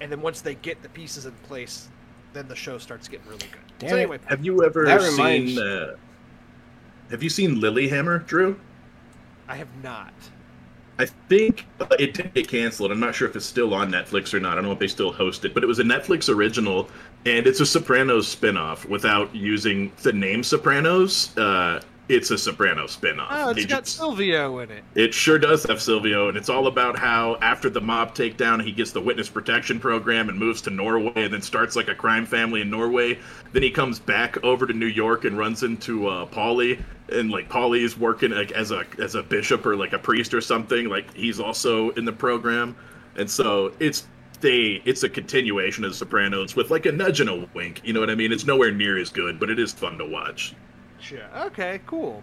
and 0.00 0.10
then 0.10 0.20
once 0.20 0.40
they 0.40 0.54
get 0.56 0.82
the 0.82 0.88
pieces 0.90 1.26
in 1.26 1.32
place, 1.44 1.88
then 2.32 2.48
the 2.48 2.56
show 2.56 2.78
starts 2.78 3.08
getting 3.08 3.26
really 3.26 3.46
good. 3.50 3.60
Damn 3.78 3.90
so 3.90 3.96
it. 3.96 4.00
anyway, 4.00 4.18
Have 4.26 4.44
you 4.44 4.64
ever 4.64 4.84
That 4.84 5.02
seen? 5.02 5.58
Uh, 5.58 5.96
have 7.10 7.22
you 7.22 7.30
seen 7.30 7.56
Lilyhammer, 7.56 8.24
Drew? 8.26 8.58
I 9.48 9.56
have 9.56 9.68
not. 9.82 10.12
I 10.98 11.06
think 11.28 11.66
uh, 11.80 11.86
it 11.98 12.14
did 12.14 12.34
get 12.34 12.46
canceled. 12.46 12.92
I'm 12.92 13.00
not 13.00 13.14
sure 13.14 13.26
if 13.26 13.34
it's 13.34 13.46
still 13.46 13.72
on 13.74 13.90
Netflix 13.90 14.34
or 14.34 14.38
not. 14.38 14.52
I 14.52 14.54
don't 14.56 14.64
know 14.66 14.72
if 14.72 14.78
they 14.78 14.86
still 14.86 15.10
host 15.12 15.44
it, 15.44 15.54
but 15.54 15.64
it 15.64 15.66
was 15.66 15.78
a 15.78 15.82
Netflix 15.82 16.32
original, 16.32 16.88
and 17.24 17.46
it's 17.46 17.60
a 17.60 17.66
Sopranos 17.66 18.34
spinoff 18.36 18.86
without 18.86 19.34
using 19.34 19.90
the 20.02 20.12
name 20.12 20.42
Sopranos. 20.42 21.36
Uh, 21.38 21.80
it's 22.10 22.30
a 22.30 22.38
Sopranos 22.38 22.96
spinoff. 22.96 23.28
Oh, 23.30 23.50
it's 23.50 23.60
They 23.60 23.66
got 23.66 23.84
just- 23.84 23.96
Silvio 23.96 24.58
in 24.58 24.70
it. 24.70 24.84
It 24.94 25.14
sure 25.14 25.38
does 25.38 25.64
have 25.64 25.80
Silvio, 25.80 26.28
and 26.28 26.36
it's 26.36 26.48
all 26.48 26.66
about 26.66 26.98
how 26.98 27.36
after 27.40 27.70
the 27.70 27.80
mob 27.80 28.14
takedown, 28.14 28.62
he 28.62 28.72
gets 28.72 28.92
the 28.92 29.00
witness 29.00 29.28
protection 29.28 29.78
program 29.80 30.28
and 30.28 30.38
moves 30.38 30.60
to 30.62 30.70
Norway, 30.70 31.12
and 31.16 31.32
then 31.32 31.42
starts 31.42 31.76
like 31.76 31.88
a 31.88 31.94
crime 31.94 32.26
family 32.26 32.60
in 32.60 32.70
Norway. 32.70 33.18
Then 33.52 33.62
he 33.62 33.70
comes 33.70 33.98
back 33.98 34.42
over 34.44 34.66
to 34.66 34.72
New 34.72 34.86
York 34.86 35.24
and 35.24 35.38
runs 35.38 35.62
into 35.62 36.06
uh, 36.08 36.26
Paulie, 36.26 36.82
and 37.10 37.30
like 37.30 37.48
Paulie 37.48 37.82
is 37.82 37.98
working 37.98 38.30
like 38.32 38.52
as 38.52 38.70
a 38.70 38.84
as 38.98 39.14
a 39.14 39.22
bishop 39.22 39.64
or 39.66 39.76
like 39.76 39.92
a 39.92 39.98
priest 39.98 40.34
or 40.34 40.40
something. 40.40 40.88
Like 40.88 41.12
he's 41.14 41.40
also 41.40 41.90
in 41.90 42.04
the 42.04 42.12
program, 42.12 42.76
and 43.16 43.30
so 43.30 43.72
it's 43.80 44.06
they 44.40 44.80
it's 44.86 45.02
a 45.02 45.08
continuation 45.08 45.84
of 45.84 45.94
Sopranos 45.94 46.56
with 46.56 46.70
like 46.70 46.86
a 46.86 46.92
nudge 46.92 47.20
and 47.20 47.28
a 47.28 47.46
wink. 47.54 47.80
You 47.84 47.92
know 47.92 48.00
what 48.00 48.10
I 48.10 48.14
mean? 48.14 48.32
It's 48.32 48.46
nowhere 48.46 48.72
near 48.72 48.98
as 48.98 49.10
good, 49.10 49.38
but 49.38 49.50
it 49.50 49.58
is 49.58 49.72
fun 49.72 49.98
to 49.98 50.06
watch. 50.06 50.54
Yeah. 51.12 51.44
Okay. 51.46 51.80
Cool. 51.86 52.22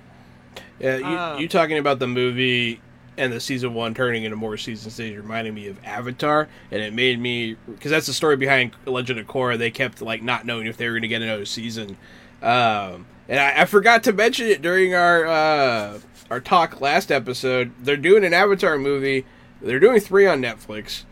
Yeah, 0.79 0.97
you, 0.97 1.05
Uh, 1.05 1.37
you 1.39 1.47
talking 1.47 1.77
about 1.77 1.99
the 1.99 2.07
movie 2.07 2.81
and 3.17 3.33
the 3.33 3.39
season 3.39 3.73
one 3.73 3.93
turning 3.93 4.23
into 4.23 4.37
more 4.37 4.57
season 4.57 4.91
stage 4.91 5.15
reminded 5.17 5.53
me 5.53 5.67
of 5.67 5.77
Avatar, 5.83 6.47
and 6.71 6.81
it 6.81 6.93
made 6.93 7.19
me 7.19 7.55
because 7.67 7.91
that's 7.91 8.05
the 8.07 8.13
story 8.13 8.37
behind 8.37 8.71
Legend 8.85 9.19
of 9.19 9.27
Korra. 9.27 9.57
They 9.57 9.71
kept 9.71 10.01
like 10.01 10.21
not 10.21 10.45
knowing 10.45 10.67
if 10.67 10.77
they 10.77 10.85
were 10.87 10.93
going 10.93 11.01
to 11.03 11.07
get 11.07 11.21
another 11.21 11.45
season, 11.45 11.97
um, 12.43 13.07
and 13.27 13.39
I, 13.39 13.61
I 13.61 13.65
forgot 13.65 14.03
to 14.03 14.13
mention 14.13 14.47
it 14.47 14.61
during 14.61 14.93
our 14.93 15.25
uh, 15.25 15.99
our 16.29 16.39
talk 16.39 16.79
last 16.79 17.11
episode. 17.11 17.71
They're 17.79 17.97
doing 17.97 18.23
an 18.23 18.33
Avatar 18.33 18.77
movie. 18.77 19.25
They're 19.61 19.79
doing 19.79 19.99
three 19.99 20.27
on 20.27 20.41
Netflix. 20.41 21.03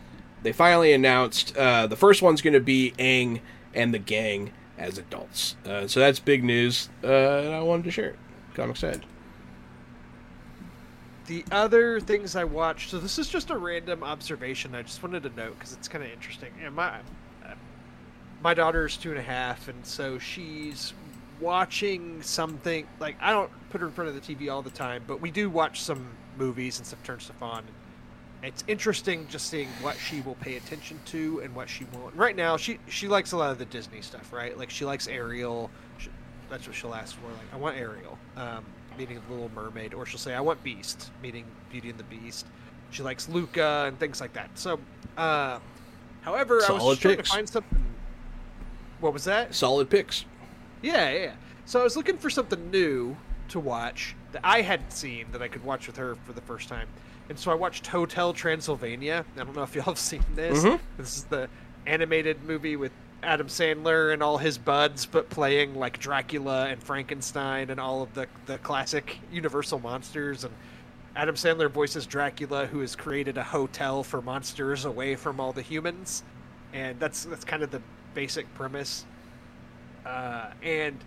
They 0.43 0.53
finally 0.53 0.93
announced 0.93 1.57
uh, 1.57 1.87
the 1.87 1.95
first 1.95 2.21
one's 2.21 2.43
going 2.43 2.53
to 2.53 2.59
be 2.59 2.93
Aang 2.99 3.41
and 3.73 3.91
the 3.93 3.99
gang 3.99 4.51
as 4.77 4.97
adults. 4.97 5.55
Uh, 5.65 5.87
so 5.87 5.99
that's 5.99 6.19
big 6.19 6.43
news, 6.43 6.89
uh, 7.03 7.07
and 7.07 7.53
I 7.53 7.61
wanted 7.61 7.85
to 7.85 7.91
share 7.91 8.09
it. 8.09 8.19
I'm 8.57 8.69
excited. 8.69 9.05
The 11.27 11.43
other 11.51 11.99
things 11.99 12.35
I 12.35 12.43
watched, 12.43 12.91
so 12.91 12.99
this 12.99 13.17
is 13.17 13.27
just 13.27 13.49
a 13.49 13.57
random 13.57 14.03
observation. 14.03 14.75
I 14.75 14.83
just 14.83 15.01
wanted 15.01 15.23
to 15.23 15.29
note 15.29 15.57
because 15.57 15.73
it's 15.73 15.87
kind 15.87 16.03
of 16.03 16.11
interesting. 16.11 16.53
And 16.63 16.75
my 16.75 16.99
uh, 17.43 17.55
my 18.41 18.53
daughter's 18.53 18.95
two 18.95 19.09
and 19.09 19.19
a 19.19 19.23
half, 19.23 19.67
and 19.67 19.85
so 19.85 20.19
she's 20.19 20.93
watching 21.39 22.21
something. 22.21 22.87
Like 22.99 23.17
I 23.19 23.31
don't 23.31 23.49
put 23.71 23.81
her 23.81 23.87
in 23.87 23.93
front 23.93 24.09
of 24.09 24.15
the 24.15 24.35
TV 24.35 24.51
all 24.51 24.61
the 24.61 24.69
time, 24.69 25.03
but 25.07 25.19
we 25.19 25.31
do 25.31 25.49
watch 25.49 25.81
some 25.81 26.07
movies 26.37 26.77
and 26.77 26.85
stuff. 26.85 27.01
Turn 27.03 27.19
stuff 27.19 27.41
on. 27.41 27.63
It's 28.43 28.63
interesting 28.67 29.27
just 29.27 29.47
seeing 29.47 29.67
what 29.81 29.97
she 29.97 30.21
will 30.21 30.35
pay 30.35 30.55
attention 30.57 30.99
to 31.05 31.39
and 31.43 31.55
what 31.55 31.67
she 31.69 31.85
won't. 31.93 32.15
Right 32.15 32.35
now, 32.35 32.57
she 32.57 32.79
she 32.87 33.07
likes 33.07 33.31
a 33.31 33.37
lot 33.37 33.51
of 33.51 33.57
the 33.57 33.65
Disney 33.65 34.01
stuff, 34.01 34.31
right? 34.31 34.57
Like 34.57 34.69
she 34.69 34.85
likes 34.85 35.07
Ariel. 35.07 35.71
She, 35.97 36.09
that's 36.49 36.67
what 36.67 36.75
she'll 36.75 36.93
ask 36.93 37.15
for. 37.15 37.27
Like 37.27 37.53
I 37.53 37.57
want 37.57 37.77
Ariel. 37.77 38.17
Um, 38.37 38.65
meaning 38.97 39.19
the 39.27 39.33
Little 39.33 39.51
Mermaid, 39.55 39.93
or 39.93 40.05
she'll 40.05 40.19
say, 40.19 40.33
"I 40.33 40.41
want 40.41 40.63
Beast," 40.63 41.11
meaning 41.21 41.45
Beauty 41.71 41.89
and 41.89 41.99
the 41.99 42.03
Beast. 42.03 42.45
she 42.91 43.03
likes 43.03 43.27
Luca 43.27 43.85
and 43.87 43.99
things 43.99 44.21
like 44.21 44.33
that. 44.33 44.49
So, 44.55 44.79
uh, 45.17 45.59
however, 46.21 46.55
I 46.67 46.71
was 46.71 46.81
Solid 46.81 46.99
trying 46.99 47.17
to 47.17 47.23
find 47.23 47.49
something. 47.49 47.83
What 48.99 49.11
was 49.13 49.23
that? 49.25 49.53
Solid 49.53 49.89
picks. 49.89 50.25
Yeah, 50.81 51.09
yeah. 51.11 51.33
So 51.65 51.79
I 51.79 51.83
was 51.83 51.97
looking 51.97 52.17
for 52.17 52.29
something 52.29 52.69
new 52.69 53.17
to 53.49 53.59
watch 53.59 54.15
that 54.31 54.41
I 54.43 54.61
hadn't 54.61 54.91
seen 54.91 55.25
that 55.31 55.41
I 55.41 55.47
could 55.47 55.63
watch 55.63 55.87
with 55.87 55.97
her 55.97 56.15
for 56.25 56.33
the 56.33 56.41
first 56.41 56.69
time. 56.69 56.87
And 57.29 57.39
so 57.39 57.51
I 57.51 57.55
watched 57.55 57.87
Hotel 57.87 58.33
Transylvania. 58.33 59.25
I 59.35 59.43
don't 59.43 59.55
know 59.55 59.63
if 59.63 59.75
y'all 59.75 59.85
have 59.85 59.97
seen 59.97 60.23
this. 60.35 60.63
Mhm. 60.63 60.79
This 60.97 61.17
is 61.17 61.23
the 61.25 61.49
animated 61.87 62.43
movie 62.43 62.75
with 62.75 62.91
Adam 63.23 63.47
Sandler 63.47 64.13
and 64.13 64.21
all 64.21 64.37
his 64.37 64.57
buds, 64.57 65.05
but 65.07 65.29
playing 65.29 65.75
like 65.75 65.97
Dracula 65.99 66.67
and 66.67 66.81
Frankenstein 66.83 67.69
and 67.71 67.79
all 67.79 68.03
of 68.03 68.13
the, 68.13 68.27
the 68.45 68.57
classic 68.59 69.17
Universal 69.31 69.79
monsters. 69.79 70.43
And 70.43 70.53
Adam 71.15 71.33
Sandler 71.35 71.69
voices 71.71 72.05
Dracula, 72.05 72.67
who 72.67 72.81
has 72.81 72.95
created 72.95 73.37
a 73.37 73.43
hotel 73.43 74.03
for 74.03 74.21
monsters 74.21 74.85
away 74.85 75.15
from 75.15 75.39
all 75.39 75.51
the 75.51 75.61
humans. 75.63 76.23
And 76.73 76.99
that's 76.99 77.23
that's 77.25 77.45
kind 77.45 77.63
of 77.63 77.71
the 77.71 77.81
basic 78.13 78.53
premise. 78.53 79.05
Uh, 80.05 80.51
and 80.61 80.97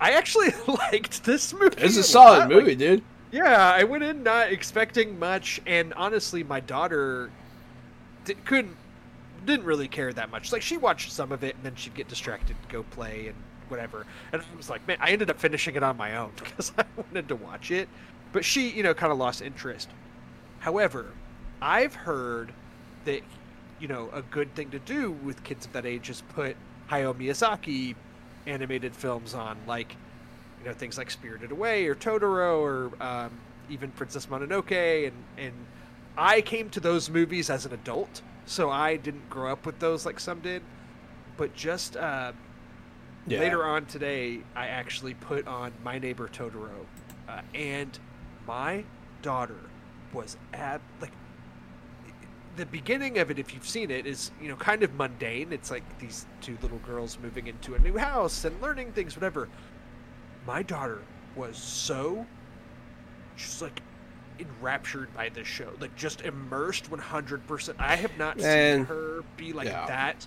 I 0.00 0.12
actually 0.12 0.48
liked 0.66 1.24
this 1.24 1.52
movie. 1.52 1.76
It's 1.78 1.96
a 1.98 2.02
solid 2.02 2.40
Like, 2.40 2.48
movie, 2.48 2.74
dude. 2.74 3.02
Yeah, 3.32 3.72
I 3.72 3.84
went 3.84 4.02
in 4.04 4.22
not 4.22 4.52
expecting 4.52 5.18
much, 5.18 5.60
and 5.66 5.94
honestly, 5.94 6.42
my 6.42 6.60
daughter 6.60 7.30
di- 8.24 8.34
couldn't 8.34 8.76
didn't 9.46 9.64
really 9.64 9.88
care 9.88 10.12
that 10.12 10.30
much. 10.30 10.52
Like 10.52 10.62
she 10.62 10.76
watched 10.76 11.12
some 11.12 11.32
of 11.32 11.42
it, 11.44 11.54
and 11.56 11.64
then 11.64 11.74
she'd 11.76 11.94
get 11.94 12.08
distracted, 12.08 12.56
go 12.68 12.82
play, 12.82 13.28
and 13.28 13.36
whatever. 13.68 14.06
And 14.32 14.42
I 14.42 14.56
was 14.56 14.68
like, 14.68 14.86
man, 14.86 14.98
I 15.00 15.10
ended 15.10 15.30
up 15.30 15.38
finishing 15.38 15.76
it 15.76 15.82
on 15.82 15.96
my 15.96 16.16
own 16.16 16.32
because 16.36 16.72
I 16.76 16.84
wanted 16.96 17.28
to 17.28 17.36
watch 17.36 17.70
it, 17.70 17.88
but 18.32 18.44
she, 18.44 18.68
you 18.68 18.82
know, 18.82 18.94
kind 18.94 19.12
of 19.12 19.18
lost 19.18 19.42
interest. 19.42 19.88
However, 20.60 21.06
I've 21.62 21.94
heard 21.94 22.52
that 23.04 23.22
you 23.78 23.88
know 23.88 24.10
a 24.12 24.22
good 24.22 24.54
thing 24.54 24.70
to 24.70 24.78
do 24.78 25.12
with 25.12 25.42
kids 25.44 25.66
of 25.66 25.72
that 25.72 25.86
age 25.86 26.10
is 26.10 26.22
put 26.34 26.56
Hayao 26.90 27.14
Miyazaki 27.14 27.94
animated 28.46 28.94
films 28.94 29.34
on, 29.34 29.56
like 29.66 29.96
you 30.60 30.68
know 30.68 30.74
things 30.74 30.98
like 30.98 31.10
Spirited 31.10 31.50
Away 31.52 31.86
or 31.86 31.94
Totoro 31.94 32.60
or 32.60 32.90
um, 33.02 33.30
even 33.68 33.90
Princess 33.92 34.26
Mononoke, 34.26 35.06
and 35.06 35.16
and 35.38 35.52
I 36.16 36.40
came 36.40 36.68
to 36.70 36.80
those 36.80 37.08
movies 37.08 37.50
as 37.50 37.66
an 37.66 37.72
adult, 37.72 38.22
so 38.46 38.70
I 38.70 38.96
didn't 38.96 39.28
grow 39.30 39.52
up 39.52 39.64
with 39.66 39.78
those 39.78 40.04
like 40.04 40.20
some 40.20 40.40
did. 40.40 40.62
But 41.36 41.54
just 41.54 41.96
uh, 41.96 42.32
Yeah. 43.26 43.40
later 43.40 43.64
on 43.64 43.86
today, 43.86 44.40
I 44.54 44.66
actually 44.68 45.14
put 45.14 45.46
on 45.46 45.72
My 45.82 45.98
Neighbor 45.98 46.28
Totoro, 46.28 46.84
uh, 47.28 47.40
and 47.54 47.98
my 48.46 48.84
daughter 49.22 49.56
was 50.12 50.36
at 50.52 50.80
like 51.00 51.12
the 52.56 52.66
beginning 52.66 53.18
of 53.18 53.30
it. 53.30 53.38
If 53.38 53.54
you've 53.54 53.66
seen 53.68 53.90
it, 53.90 54.06
is 54.06 54.30
you 54.42 54.48
know 54.48 54.56
kind 54.56 54.82
of 54.82 54.92
mundane. 54.94 55.52
It's 55.52 55.70
like 55.70 55.84
these 56.00 56.26
two 56.42 56.58
little 56.60 56.78
girls 56.78 57.18
moving 57.22 57.46
into 57.46 57.74
a 57.74 57.78
new 57.78 57.96
house 57.96 58.44
and 58.44 58.60
learning 58.60 58.92
things, 58.92 59.16
whatever. 59.16 59.48
My 60.46 60.62
daughter 60.62 61.02
was 61.36 61.56
so 61.56 62.26
she's 63.36 63.62
like 63.62 63.80
enraptured 64.38 65.12
by 65.14 65.28
this 65.28 65.46
show, 65.46 65.68
like 65.80 65.94
just 65.96 66.22
immersed 66.22 66.90
100%. 66.90 67.74
I 67.78 67.96
have 67.96 68.16
not 68.18 68.38
Man. 68.38 68.78
seen 68.78 68.84
her 68.86 69.20
be 69.36 69.52
like 69.52 69.68
Yeah. 69.68 69.86
that 69.86 70.26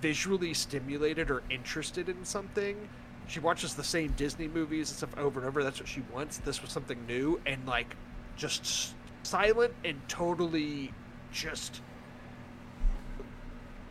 visually 0.00 0.52
stimulated 0.54 1.30
or 1.30 1.42
interested 1.50 2.08
in 2.08 2.24
something. 2.24 2.88
She 3.28 3.40
watches 3.40 3.74
the 3.74 3.84
same 3.84 4.12
Disney 4.16 4.48
movies 4.48 4.90
and 4.90 4.96
stuff 4.96 5.16
over 5.16 5.38
and 5.40 5.48
over. 5.48 5.62
That's 5.62 5.78
what 5.78 5.88
she 5.88 6.02
wants. 6.12 6.38
This 6.38 6.60
was 6.60 6.70
something 6.72 7.06
new 7.06 7.40
and 7.46 7.66
like 7.66 7.94
just 8.36 8.94
silent 9.22 9.72
and 9.84 10.00
totally 10.08 10.92
just. 11.32 11.80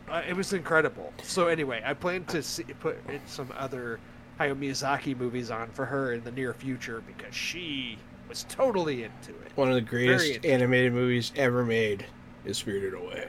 Uh, 0.08 0.22
it 0.28 0.36
was 0.36 0.52
incredible. 0.52 1.12
So 1.22 1.46
anyway, 1.46 1.82
I 1.84 1.94
plan 1.94 2.24
to 2.26 2.42
see, 2.42 2.64
put 2.64 2.98
in 3.08 3.20
some 3.26 3.50
other 3.56 3.98
Hayao 4.38 4.58
Miyazaki 4.58 5.16
movies 5.16 5.50
on 5.50 5.70
for 5.70 5.86
her 5.86 6.12
in 6.12 6.24
the 6.24 6.32
near 6.32 6.54
future 6.54 7.02
because 7.06 7.34
she 7.34 7.98
was 8.28 8.44
totally 8.48 9.04
into 9.04 9.30
it. 9.30 9.52
One 9.54 9.68
of 9.68 9.74
the 9.74 9.80
greatest 9.80 10.44
animated 10.44 10.92
movies 10.92 11.32
ever 11.36 11.64
made 11.64 12.06
is 12.44 12.58
Spirited 12.58 12.94
Away. 12.94 13.28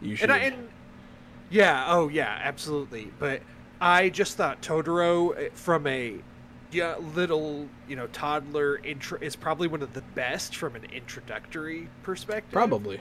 You 0.00 0.16
should. 0.16 0.30
And, 0.30 0.32
I, 0.32 0.44
and 0.44 0.68
yeah, 1.50 1.84
oh 1.88 2.08
yeah, 2.08 2.40
absolutely. 2.42 3.12
But 3.18 3.42
I 3.80 4.08
just 4.08 4.36
thought 4.36 4.62
Totoro 4.62 5.38
eh, 5.38 5.48
from 5.52 5.86
a 5.86 6.16
yeah, 6.72 6.96
little 7.14 7.68
you 7.88 7.96
know 7.96 8.06
toddler 8.08 8.78
intro 8.78 9.18
is 9.20 9.36
probably 9.36 9.68
one 9.68 9.82
of 9.82 9.92
the 9.92 10.02
best 10.14 10.56
from 10.56 10.76
an 10.76 10.84
introductory 10.92 11.88
perspective. 12.02 12.52
probably. 12.52 13.00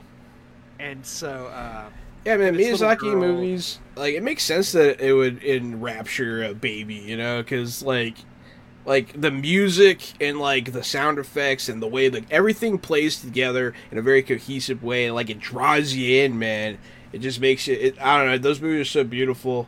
And 0.80 1.06
so 1.06 1.48
uh, 1.48 1.90
Yeah, 2.26 2.38
man, 2.38 2.56
Miyazaki 2.56 3.18
movies 3.18 3.80
like 4.00 4.16
it 4.16 4.24
makes 4.24 4.44
sense 4.44 4.72
that 4.72 5.02
it 5.02 5.14
would 5.14 5.44
enrapture 5.44 6.44
a 6.44 6.54
baby, 6.54 6.96
you 6.96 7.18
know, 7.18 7.42
because 7.44 7.84
like, 7.84 8.16
like 8.86 9.20
the 9.20 9.30
music 9.30 10.02
and 10.22 10.40
like 10.40 10.72
the 10.72 10.84
sound 10.84 11.20
effects 11.20 11.70
and 11.70 11.82
the 11.82 11.88
way 11.88 12.10
like 12.10 12.26
everything 12.32 12.80
plays 12.80 13.22
together 13.22 13.74
in 13.92 13.98
a 13.98 14.02
very 14.02 14.24
cohesive 14.24 14.82
way, 14.82 15.12
like 15.12 15.30
it 15.30 15.40
draws 15.40 15.94
you 15.94 16.24
in, 16.24 16.40
man. 16.40 16.78
It 17.12 17.20
just 17.20 17.40
makes 17.40 17.68
it. 17.68 17.74
it 17.82 18.02
I 18.02 18.18
don't 18.18 18.28
know. 18.28 18.38
Those 18.38 18.62
movies 18.62 18.88
are 18.88 18.90
so 18.90 19.04
beautiful, 19.04 19.68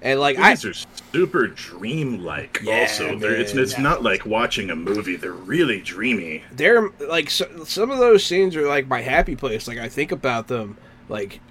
and 0.00 0.20
like 0.20 0.38
I, 0.38 0.50
These 0.50 0.64
are 0.66 0.74
super 1.12 1.48
dreamlike. 1.48 2.60
Yeah, 2.62 2.82
also, 2.82 3.18
They're, 3.18 3.34
it's 3.34 3.54
man. 3.54 3.62
it's 3.62 3.78
not 3.78 4.02
like 4.02 4.24
watching 4.26 4.70
a 4.70 4.76
movie. 4.76 5.16
They're 5.16 5.32
really 5.32 5.80
dreamy. 5.80 6.44
they're 6.52 6.90
like 7.00 7.30
so, 7.30 7.64
some 7.64 7.90
of 7.90 7.98
those 7.98 8.24
scenes 8.24 8.54
are 8.56 8.66
like 8.66 8.86
my 8.86 9.00
happy 9.00 9.34
place. 9.34 9.66
Like 9.66 9.78
I 9.78 9.88
think 9.88 10.12
about 10.12 10.48
them, 10.48 10.76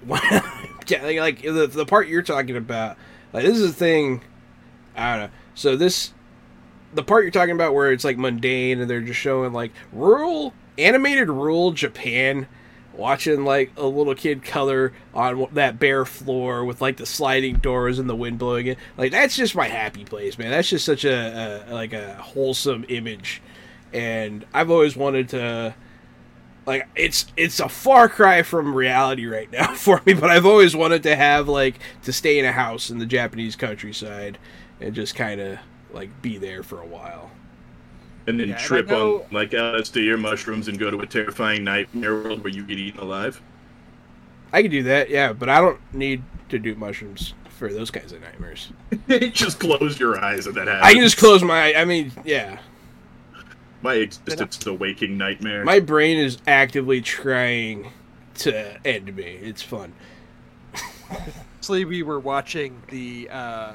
like 0.10 1.16
like 1.16 1.42
the 1.42 1.70
the 1.72 1.86
part 1.86 2.08
you're 2.08 2.22
talking 2.22 2.56
about. 2.56 2.96
Like 3.32 3.44
this 3.44 3.58
is 3.58 3.72
the 3.72 3.78
thing. 3.78 4.22
I 4.94 5.16
don't 5.16 5.26
know. 5.26 5.36
So 5.54 5.76
this, 5.76 6.12
the 6.92 7.02
part 7.02 7.24
you're 7.24 7.30
talking 7.30 7.54
about 7.54 7.74
where 7.74 7.92
it's 7.92 8.04
like 8.04 8.18
mundane 8.18 8.80
and 8.80 8.90
they're 8.90 9.00
just 9.00 9.20
showing 9.20 9.52
like 9.52 9.72
rural 9.92 10.52
animated 10.76 11.28
rural 11.28 11.72
Japan. 11.72 12.46
Watching 12.94 13.46
like 13.46 13.72
a 13.78 13.86
little 13.86 14.14
kid 14.14 14.44
color 14.44 14.92
on 15.14 15.46
that 15.52 15.78
bare 15.78 16.04
floor 16.04 16.62
with 16.62 16.82
like 16.82 16.98
the 16.98 17.06
sliding 17.06 17.56
doors 17.56 17.98
and 17.98 18.06
the 18.08 18.14
wind 18.14 18.38
blowing 18.38 18.66
it, 18.66 18.78
like 18.98 19.12
that's 19.12 19.34
just 19.34 19.54
my 19.54 19.66
happy 19.66 20.04
place, 20.04 20.36
man. 20.36 20.50
That's 20.50 20.68
just 20.68 20.84
such 20.84 21.06
a, 21.06 21.64
a 21.66 21.72
like 21.72 21.94
a 21.94 22.16
wholesome 22.16 22.84
image 22.90 23.40
and 23.92 24.44
I've 24.54 24.70
always 24.70 24.96
wanted 24.96 25.28
to 25.30 25.74
like 26.66 26.88
it's 26.94 27.26
it's 27.36 27.60
a 27.60 27.68
far 27.68 28.08
cry 28.08 28.42
from 28.42 28.74
reality 28.74 29.26
right 29.26 29.50
now 29.50 29.74
for 29.74 30.00
me, 30.06 30.14
but 30.14 30.30
I've 30.30 30.46
always 30.46 30.76
wanted 30.76 31.02
to 31.04 31.16
have 31.16 31.48
like 31.48 31.78
to 32.02 32.12
stay 32.12 32.38
in 32.38 32.44
a 32.44 32.52
house 32.52 32.90
in 32.90 32.98
the 32.98 33.06
Japanese 33.06 33.56
countryside 33.56 34.38
and 34.80 34.94
just 34.94 35.14
kind 35.14 35.40
of 35.40 35.58
like 35.92 36.22
be 36.22 36.38
there 36.38 36.62
for 36.62 36.80
a 36.80 36.86
while. 36.86 37.30
And 38.26 38.38
then 38.38 38.48
Yeah, 38.48 38.54
and 38.54 38.62
trip 38.64 38.88
know- 38.88 39.22
on 39.22 39.26
like 39.32 39.52
uh, 39.54 39.74
LSD 39.74 40.08
or 40.08 40.16
mushrooms 40.16 40.68
and 40.68 40.78
go 40.78 40.90
to 40.90 41.00
a 41.00 41.06
terrifying 41.06 41.64
nightmare 41.64 42.14
world 42.14 42.44
where 42.44 42.52
you 42.52 42.62
get 42.64 42.78
eaten 42.78 43.00
alive. 43.00 43.40
I 44.52 44.62
can 44.62 44.70
do 44.70 44.82
that, 44.84 45.08
yeah, 45.10 45.32
but 45.32 45.48
I 45.48 45.60
don't 45.60 45.80
need 45.94 46.22
to 46.50 46.58
do 46.58 46.74
mushrooms 46.74 47.34
for 47.58 47.72
those 47.72 47.90
kinds 47.90 48.12
of 48.12 48.20
nightmares. 48.20 48.70
just 49.32 49.58
close 49.58 49.98
your 49.98 50.22
eyes 50.22 50.46
and 50.46 50.54
that 50.56 50.68
happens. 50.68 50.84
I 50.84 50.92
can 50.92 51.02
just 51.02 51.16
close 51.16 51.42
my 51.42 51.74
I 51.74 51.84
mean, 51.84 52.12
yeah. 52.24 52.58
My 53.82 53.94
existence 53.94 54.58
is 54.58 54.66
a 54.66 54.72
waking 54.74 55.18
nightmare. 55.18 55.64
My 55.64 55.80
brain 55.80 56.16
is 56.18 56.38
actively 56.46 57.00
trying 57.00 57.90
to 58.36 58.86
end 58.86 59.14
me. 59.16 59.24
It's 59.24 59.62
fun. 59.62 59.92
actually 61.56 61.84
we 61.84 62.02
were 62.02 62.20
watching 62.20 62.80
the 62.88 63.28
uh, 63.30 63.72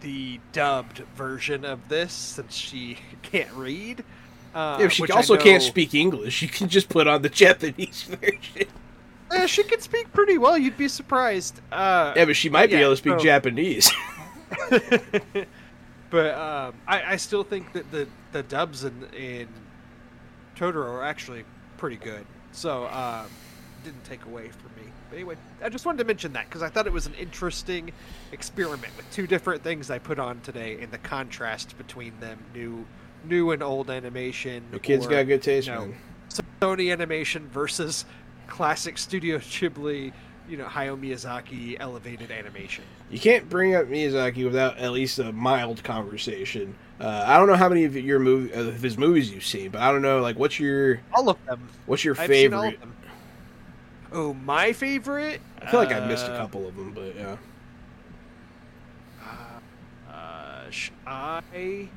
the 0.00 0.40
dubbed 0.52 0.98
version 1.16 1.64
of 1.64 1.88
this 1.88 2.12
since 2.12 2.54
she 2.54 2.98
can't 3.22 3.50
read. 3.52 4.04
Uh, 4.54 4.78
if 4.80 4.92
she 4.92 5.02
which 5.02 5.10
I 5.10 5.16
also 5.16 5.36
can't 5.36 5.62
speak 5.62 5.94
English, 5.94 6.42
you 6.42 6.48
can 6.48 6.68
just 6.68 6.88
put 6.88 7.06
on 7.06 7.22
the 7.22 7.28
Japanese 7.44 8.02
version. 8.08 8.68
Eh, 9.30 9.46
she 9.46 9.62
can 9.62 9.80
speak 9.80 10.10
pretty 10.12 10.38
well. 10.38 10.56
You'd 10.56 10.78
be 10.78 10.88
surprised. 10.88 11.60
Uh, 11.70 12.14
Yeah, 12.16 12.24
but 12.24 12.34
she 12.34 12.48
might 12.48 12.66
be 12.70 12.76
Yeah, 12.76 12.82
able 12.82 12.92
to 12.92 12.96
speak 12.96 13.18
so- 13.18 13.24
Japanese. 13.24 13.90
But 16.10 16.34
um, 16.34 16.74
I, 16.86 17.12
I 17.12 17.16
still 17.16 17.44
think 17.44 17.72
that 17.72 17.90
the, 17.90 18.08
the 18.32 18.42
dubs 18.42 18.84
in, 18.84 19.04
in 19.16 19.48
Totoro 20.56 20.86
are 20.86 21.04
actually 21.04 21.44
pretty 21.76 21.96
good. 21.96 22.24
So 22.52 22.86
um, 22.88 23.26
didn't 23.84 24.04
take 24.04 24.24
away 24.24 24.48
from 24.48 24.70
me. 24.76 24.90
But 25.10 25.16
anyway, 25.16 25.36
I 25.62 25.68
just 25.68 25.86
wanted 25.86 25.98
to 25.98 26.04
mention 26.04 26.32
that 26.34 26.46
because 26.46 26.62
I 26.62 26.68
thought 26.68 26.86
it 26.86 26.92
was 26.92 27.06
an 27.06 27.14
interesting 27.14 27.92
experiment 28.32 28.94
with 28.96 29.10
two 29.10 29.26
different 29.26 29.62
things 29.62 29.90
I 29.90 29.98
put 29.98 30.18
on 30.18 30.40
today 30.40 30.78
and 30.80 30.90
the 30.90 30.98
contrast 30.98 31.76
between 31.78 32.18
them 32.20 32.38
new 32.54 32.86
new 33.24 33.50
and 33.50 33.62
old 33.62 33.90
animation. 33.90 34.64
The 34.70 34.78
kid's 34.78 35.06
or, 35.06 35.10
got 35.10 35.26
good 35.26 35.42
taste, 35.42 35.68
no. 35.68 35.80
man. 35.80 35.96
Sony 36.60 36.92
animation 36.92 37.48
versus 37.48 38.04
classic 38.46 38.98
Studio 38.98 39.38
Ghibli 39.38 40.12
you 40.48 40.56
know 40.56 40.64
Hayao 40.64 40.98
Miyazaki 40.98 41.76
elevated 41.78 42.30
animation. 42.30 42.84
You 43.10 43.18
can't 43.18 43.48
bring 43.48 43.74
up 43.74 43.86
Miyazaki 43.86 44.44
without 44.44 44.76
at 44.78 44.92
least 44.92 45.18
a 45.18 45.32
mild 45.32 45.82
conversation. 45.82 46.74
Uh, 47.00 47.24
I 47.26 47.38
don't 47.38 47.46
know 47.46 47.54
how 47.56 47.68
many 47.68 47.84
of 47.84 47.96
your 47.96 48.18
movie 48.18 48.52
of 48.52 48.82
his 48.82 48.98
movies 48.98 49.30
you've 49.30 49.46
seen, 49.46 49.70
but 49.70 49.80
I 49.80 49.90
don't 49.92 50.02
know 50.02 50.20
like 50.20 50.38
what's 50.38 50.58
your 50.60 51.00
All 51.14 51.28
of 51.30 51.38
them. 51.46 51.68
what's 51.86 52.04
your 52.04 52.18
I've 52.20 52.28
seen 52.28 52.52
all 52.52 52.62
favorite? 52.62 52.74
of 52.74 52.80
them. 52.80 52.94
Oh, 54.12 54.34
my 54.34 54.72
favorite. 54.72 55.40
I 55.62 55.70
feel 55.70 55.80
like 55.80 55.92
I 55.92 56.00
missed 56.06 56.26
a 56.26 56.32
Uh, 56.32 56.38
couple 56.38 56.66
of 56.66 56.76
them, 56.76 56.92
but 56.92 57.14
yeah. 57.14 57.36
Uh, 60.10 60.70
sh- 60.70 60.90
I 61.06 61.88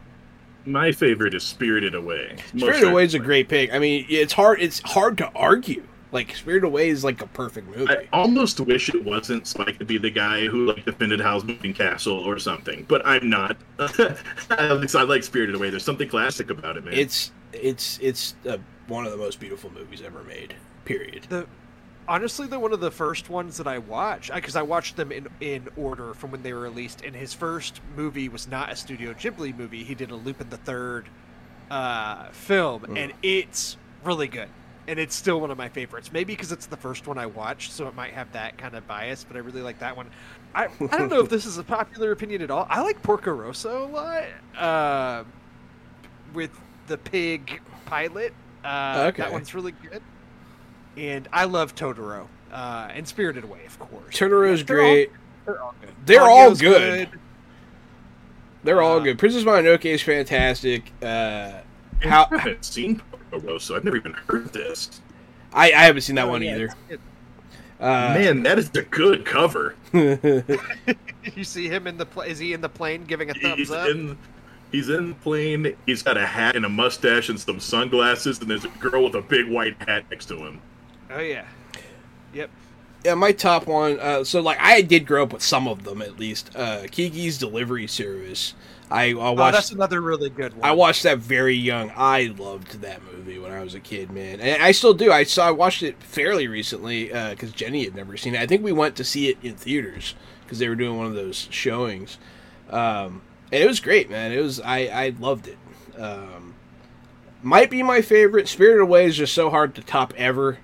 My 0.66 0.92
favorite 0.92 1.34
is 1.34 1.44
Spirited 1.44 1.96
Away. 1.96 2.36
Spirited 2.56 2.84
Away 2.90 3.04
is 3.06 3.14
a 3.16 3.20
great 3.20 3.50
pick. 3.50 3.74
I 3.74 3.80
mean, 3.80 4.06
it's 4.10 4.34
hard. 4.34 4.62
It's 4.62 4.80
hard 4.82 5.18
to 5.20 5.28
argue. 5.36 5.84
Like 6.12 6.36
Spirited 6.36 6.66
Away 6.66 6.90
is 6.90 7.04
like 7.04 7.22
a 7.22 7.28
perfect 7.28 7.68
movie. 7.76 7.90
I 7.90 8.08
almost 8.12 8.60
wish 8.60 8.90
it 8.90 9.04
wasn't 9.06 9.48
so 9.48 9.64
I 9.66 9.72
could 9.72 9.88
be 9.88 9.98
the 9.98 10.10
guy 10.12 10.48
who 10.48 10.66
like 10.66 10.84
defended 10.86 11.22
Howl's 11.22 11.46
Moving 11.46 11.74
Castle 11.74 12.18
or 12.20 12.38
something, 12.38 12.86
but 12.90 13.02
I'm 13.06 13.30
not. 13.30 13.56
At 13.80 14.80
least 14.82 14.96
I 14.96 15.04
like 15.04 15.24
Spirited 15.24 15.56
Away. 15.56 15.70
There's 15.70 15.86
something 15.86 16.10
classic 16.10 16.50
about 16.50 16.76
it, 16.78 16.84
man. 16.84 16.94
It's 16.96 17.32
it's 17.54 17.98
it's 18.02 18.36
uh, 18.50 18.58
one 18.88 19.06
of 19.06 19.12
the 19.12 19.18
most 19.18 19.40
beautiful 19.40 19.72
movies 19.72 20.02
ever 20.02 20.24
made. 20.24 20.54
Period. 20.84 21.28
the 21.30 21.48
honestly 22.08 22.46
the 22.48 22.60
one 22.60 22.74
of 22.74 22.82
the 22.82 22.92
first 22.92 23.30
ones 23.30 23.56
that 23.58 23.68
I 23.68 23.78
watched 23.78 24.34
because 24.34 24.56
I 24.58 24.64
watched 24.64 24.98
them 24.98 25.12
in 25.14 25.28
in 25.40 25.70
order 25.78 26.14
from 26.14 26.32
when 26.32 26.44
they 26.44 26.52
were 26.52 26.60
released. 26.62 27.04
And 27.06 27.16
his 27.16 27.34
first 27.34 27.80
movie 27.96 28.28
was 28.28 28.48
not 28.50 28.70
a 28.72 28.76
Studio 28.76 29.14
Ghibli 29.14 29.56
movie. 29.58 29.84
He 29.86 29.96
did 29.96 30.12
a 30.12 30.16
Lupin 30.16 30.50
the 30.50 30.58
Third 30.58 31.08
uh, 31.70 32.30
film, 32.32 32.82
Mm. 32.82 32.98
and 32.98 33.14
it's 33.24 33.78
really 34.04 34.28
good. 34.28 34.50
And 34.88 34.98
it's 35.00 35.16
still 35.16 35.40
one 35.40 35.52
of 35.52 35.58
my 35.58 35.70
favorites. 35.70 36.12
Maybe 36.12 36.34
because 36.34 36.52
it's 36.52 36.66
the 36.66 36.76
first 36.78 37.06
one 37.08 37.18
I 37.18 37.28
watched, 37.28 37.72
so 37.72 37.88
it 37.88 37.96
might 37.96 38.14
have 38.14 38.32
that 38.34 38.58
kind 38.58 38.76
of 38.76 38.88
bias. 38.88 39.24
But 39.24 39.38
I 39.38 39.40
really 39.40 39.62
like 39.62 39.80
that 39.80 39.96
one. 39.96 40.08
I 40.56 40.66
I 40.92 40.98
don't 40.98 41.10
know 41.10 41.20
if 41.22 41.30
this 41.30 41.46
is 41.46 41.58
a 41.58 41.64
popular 41.64 42.12
opinion 42.12 42.42
at 42.42 42.50
all. 42.52 42.66
I 42.70 42.82
like 42.82 43.02
Porco 43.04 43.32
Rosso 43.32 43.86
a 43.86 43.88
lot. 43.88 44.24
Uh, 44.58 45.24
with 46.34 46.52
the 46.88 46.98
pig 46.98 47.62
pilot. 47.86 48.34
Uh, 48.66 49.06
Okay. 49.10 49.22
That 49.24 49.32
one's 49.32 49.54
really 49.54 49.72
good. 49.74 50.02
And 50.98 51.28
I 51.32 51.46
love 51.46 51.76
Totoro. 51.76 52.28
Uh, 52.52 52.90
and 52.94 53.08
Spirited 53.08 53.44
Away, 53.46 53.66
of 53.66 53.80
course. 53.80 54.18
Totoro's 54.18 54.60
Yeah, 54.62 54.66
they're 54.66 54.82
all- 54.82 54.94
great. 54.94 55.12
they're 55.46 55.62
all 55.62 55.76
good. 55.80 55.90
They're 56.06 56.22
all 56.22 56.50
Ponyo's 56.50 56.62
good. 56.62 57.10
They're 58.64 58.82
all 58.82 58.98
Uh, 58.98 59.04
good. 59.04 59.20
Princess 59.20 59.44
Mononoke 59.44 59.86
is 59.86 60.02
fantastic. 60.02 60.92
Uh, 61.02 61.06
I 62.04 62.08
how 62.08 62.26
haven't 62.26 62.66
seen 62.66 63.02
Porco 63.32 63.58
so 63.58 63.76
I've 63.76 63.84
never 63.84 63.98
even 63.98 64.14
heard 64.14 64.52
this. 64.54 65.02
I, 65.54 65.72
I 65.74 65.84
haven't 65.86 66.02
seen 66.02 66.16
that 66.16 66.26
Oh, 66.28 66.32
one 66.32 66.42
yeah, 66.44 66.56
either. 66.56 66.66
it's 66.66 66.76
good. 66.90 67.00
Uh, 67.80 68.14
Man, 68.14 68.44
that 68.44 68.60
is 68.60 68.70
a 68.76 68.84
good 68.84 69.26
cover. 69.26 69.76
you 69.94 71.44
see 71.44 71.68
him 71.68 71.88
in 71.88 71.98
the 71.98 72.06
pla 72.06 72.24
Is 72.24 72.38
he 72.38 72.54
in 72.54 72.62
the 72.62 72.70
plane 72.70 73.06
giving 73.06 73.30
a 73.32 73.34
thumbs 73.34 73.58
He's 73.58 73.72
up? 73.72 73.90
in, 73.90 74.18
he's 74.72 74.90
in 74.90 75.10
the 75.10 75.16
plane. 75.16 75.76
He's 75.88 76.04
got 76.04 76.16
a 76.18 76.26
hat 76.26 76.56
and 76.56 76.66
a 76.66 76.70
mustache 76.70 77.30
and 77.30 77.40
some 77.40 77.60
sunglasses, 77.60 78.40
and 78.40 78.50
there's 78.50 78.66
a 78.66 78.70
girl 78.80 79.04
with 79.06 79.16
a 79.16 79.22
big 79.22 79.50
white 79.50 79.76
hat 79.88 80.06
next 80.12 80.28
to 80.28 80.38
him. 80.38 80.62
Oh 81.10 81.20
yeah. 81.20 81.46
Yep. 82.34 82.50
yeah, 83.04 83.16
my 83.16 83.32
top 83.32 83.66
one. 83.68 84.00
Uh, 84.00 84.24
so 84.24 84.42
like 84.42 84.60
I 84.62 84.82
did 84.82 85.06
grow 85.08 85.24
up 85.24 85.34
with 85.34 85.42
some 85.44 85.68
of 85.68 85.84
them 85.84 86.02
at 86.02 86.20
least. 86.20 86.52
Uh, 86.56 86.84
Kiki's 86.90 87.38
Delivery 87.40 87.88
Service. 87.88 88.54
I, 88.92 89.10
I 89.10 89.12
Oh, 89.14 89.34
watched. 89.34 89.54
that's 89.56 89.72
another 89.72 90.02
really 90.02 90.30
good 90.30 90.54
one. 90.54 90.68
I 90.70 90.74
watched 90.74 91.04
that 91.04 91.18
very 91.20 91.56
young. 91.56 91.92
I 91.96 92.34
loved 92.38 92.82
that 92.82 93.02
movie 93.04 93.40
when 93.40 93.52
I 93.52 93.64
was 93.64 93.74
a 93.74 93.80
kid, 93.80 94.12
man, 94.12 94.40
and 94.40 94.62
I 94.62 94.72
still 94.72 94.94
do. 94.94 95.12
I 95.12 95.24
saw. 95.24 95.48
I 95.48 95.52
watched 95.52 95.84
it 95.84 96.02
fairly 96.04 96.48
recently 96.48 97.06
because 97.08 97.52
Jenny 97.52 97.84
had 97.86 97.96
never 97.96 98.18
seen 98.18 98.36
it. 98.36 98.42
I 98.42 98.48
think 98.48 98.64
we 98.64 98.72
went 98.72 98.96
to 98.98 99.04
see 99.04 99.30
it 99.30 99.38
in 99.42 99.56
theaters 99.56 100.16
because 100.44 100.60
they 100.60 100.68
were 100.70 100.76
doing 100.76 100.98
one 100.98 101.08
of 101.08 101.14
those 101.14 101.48
showings, 101.52 102.18
um, 102.70 103.22
and 103.52 103.64
it 103.64 103.68
was 103.68 103.80
great, 103.80 104.10
man. 104.10 104.32
It 104.32 104.42
was. 104.42 104.60
I 104.60 104.80
I 104.88 105.14
loved 105.20 105.48
it. 105.48 105.58
Um, 105.98 106.56
might 107.44 107.70
be 107.72 107.84
my 107.84 108.02
favorite. 108.02 108.48
Spirited 108.48 108.82
Away 108.82 109.06
is 109.06 109.18
just 109.18 109.34
so 109.34 109.50
hard 109.50 109.74
to 109.76 109.82
top 109.82 110.14
ever. 110.18 110.60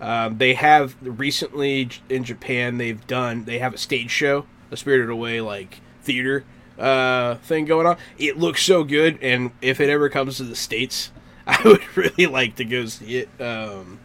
Um, 0.00 0.38
they 0.38 0.54
have 0.54 0.96
recently 1.00 1.88
in 2.08 2.24
Japan. 2.24 2.78
They've 2.78 3.04
done. 3.06 3.44
They 3.44 3.58
have 3.60 3.74
a 3.74 3.78
stage 3.78 4.10
show, 4.10 4.46
a 4.70 4.76
Spirited 4.76 5.10
Away 5.10 5.40
like 5.40 5.80
theater 6.02 6.44
uh, 6.78 7.36
thing 7.36 7.64
going 7.64 7.86
on. 7.86 7.96
It 8.18 8.38
looks 8.38 8.62
so 8.62 8.84
good, 8.84 9.18
and 9.22 9.50
if 9.60 9.80
it 9.80 9.88
ever 9.88 10.08
comes 10.08 10.36
to 10.38 10.44
the 10.44 10.56
states, 10.56 11.10
I 11.46 11.60
would 11.64 11.96
really 11.96 12.26
like 12.26 12.56
to 12.56 12.64
go 12.64 12.86
see 12.86 13.18
it. 13.18 13.28
Um, 13.40 13.98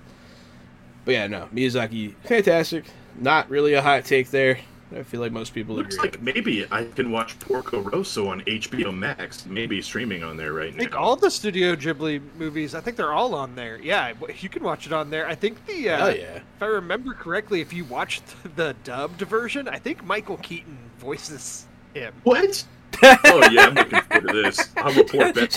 but 1.05 1.13
yeah, 1.13 1.27
no, 1.27 1.47
Miyazaki, 1.53 2.15
fantastic. 2.23 2.85
Not 3.19 3.49
really 3.49 3.73
a 3.73 3.81
hot 3.81 4.05
take 4.05 4.29
there. 4.29 4.59
I 4.95 5.03
feel 5.03 5.19
like 5.19 5.33
most 5.33 5.53
people 5.53 5.75
Looks 5.75 5.95
agree. 5.95 6.11
like 6.11 6.21
maybe 6.21 6.65
I 6.71 6.85
can 6.85 7.11
watch 7.11 7.37
Porco 7.39 7.81
Rosso 7.81 8.29
on 8.29 8.41
HBO 8.41 8.95
Max. 8.95 9.45
Maybe 9.45 9.81
streaming 9.81 10.23
on 10.23 10.37
there 10.37 10.53
right 10.53 10.71
now. 10.71 10.77
I 10.77 10.79
think 10.79 10.95
all 10.95 11.17
the 11.17 11.29
Studio 11.29 11.75
Ghibli 11.75 12.21
movies. 12.37 12.73
I 12.73 12.79
think 12.79 12.95
they're 12.95 13.11
all 13.11 13.35
on 13.35 13.53
there. 13.55 13.79
Yeah, 13.81 14.13
you 14.39 14.47
can 14.47 14.63
watch 14.63 14.85
it 14.85 14.93
on 14.93 15.09
there. 15.09 15.27
I 15.27 15.35
think 15.35 15.65
the. 15.65 15.89
Uh, 15.89 16.07
yeah. 16.09 16.35
If 16.37 16.61
I 16.61 16.67
remember 16.67 17.13
correctly, 17.13 17.59
if 17.59 17.73
you 17.73 17.83
watched 17.85 18.23
the 18.55 18.75
dubbed 18.85 19.19
version, 19.21 19.67
I 19.67 19.77
think 19.77 20.05
Michael 20.05 20.37
Keaton 20.37 20.77
voices 20.99 21.65
him. 21.99 22.13
What? 22.23 22.65
oh 23.03 23.49
yeah, 23.51 23.67
I'm 23.67 23.75
looking 23.75 24.01
forward 24.01 24.27
to 24.27 24.41
this. 24.41 24.69
I'll 24.77 24.93
report 24.93 25.35
back. 25.35 25.51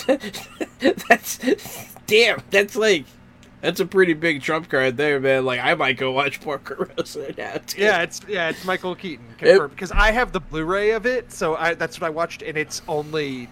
that's 1.07 1.39
damn. 2.05 2.41
That's 2.51 2.75
like 2.75 3.05
that's 3.61 3.79
a 3.79 3.85
pretty 3.85 4.13
big 4.13 4.41
trump 4.41 4.69
card 4.69 4.97
there, 4.97 5.19
man. 5.19 5.45
Like 5.45 5.59
I 5.59 5.73
might 5.75 5.97
go 5.97 6.11
watch 6.11 6.41
Porco 6.41 6.75
Rosso 6.97 7.33
now. 7.37 7.53
Too. 7.65 7.81
Yeah, 7.81 8.01
it's 8.01 8.21
yeah, 8.27 8.49
it's 8.49 8.65
Michael 8.65 8.95
Keaton 8.95 9.25
confirmed 9.37 9.71
because 9.71 9.91
I 9.91 10.11
have 10.11 10.31
the 10.31 10.39
Blu-ray 10.39 10.91
of 10.91 11.05
it, 11.05 11.31
so 11.31 11.55
I, 11.55 11.75
that's 11.75 11.99
what 11.99 12.07
I 12.07 12.09
watched, 12.09 12.41
and 12.41 12.57
it's 12.57 12.81
only 12.87 13.47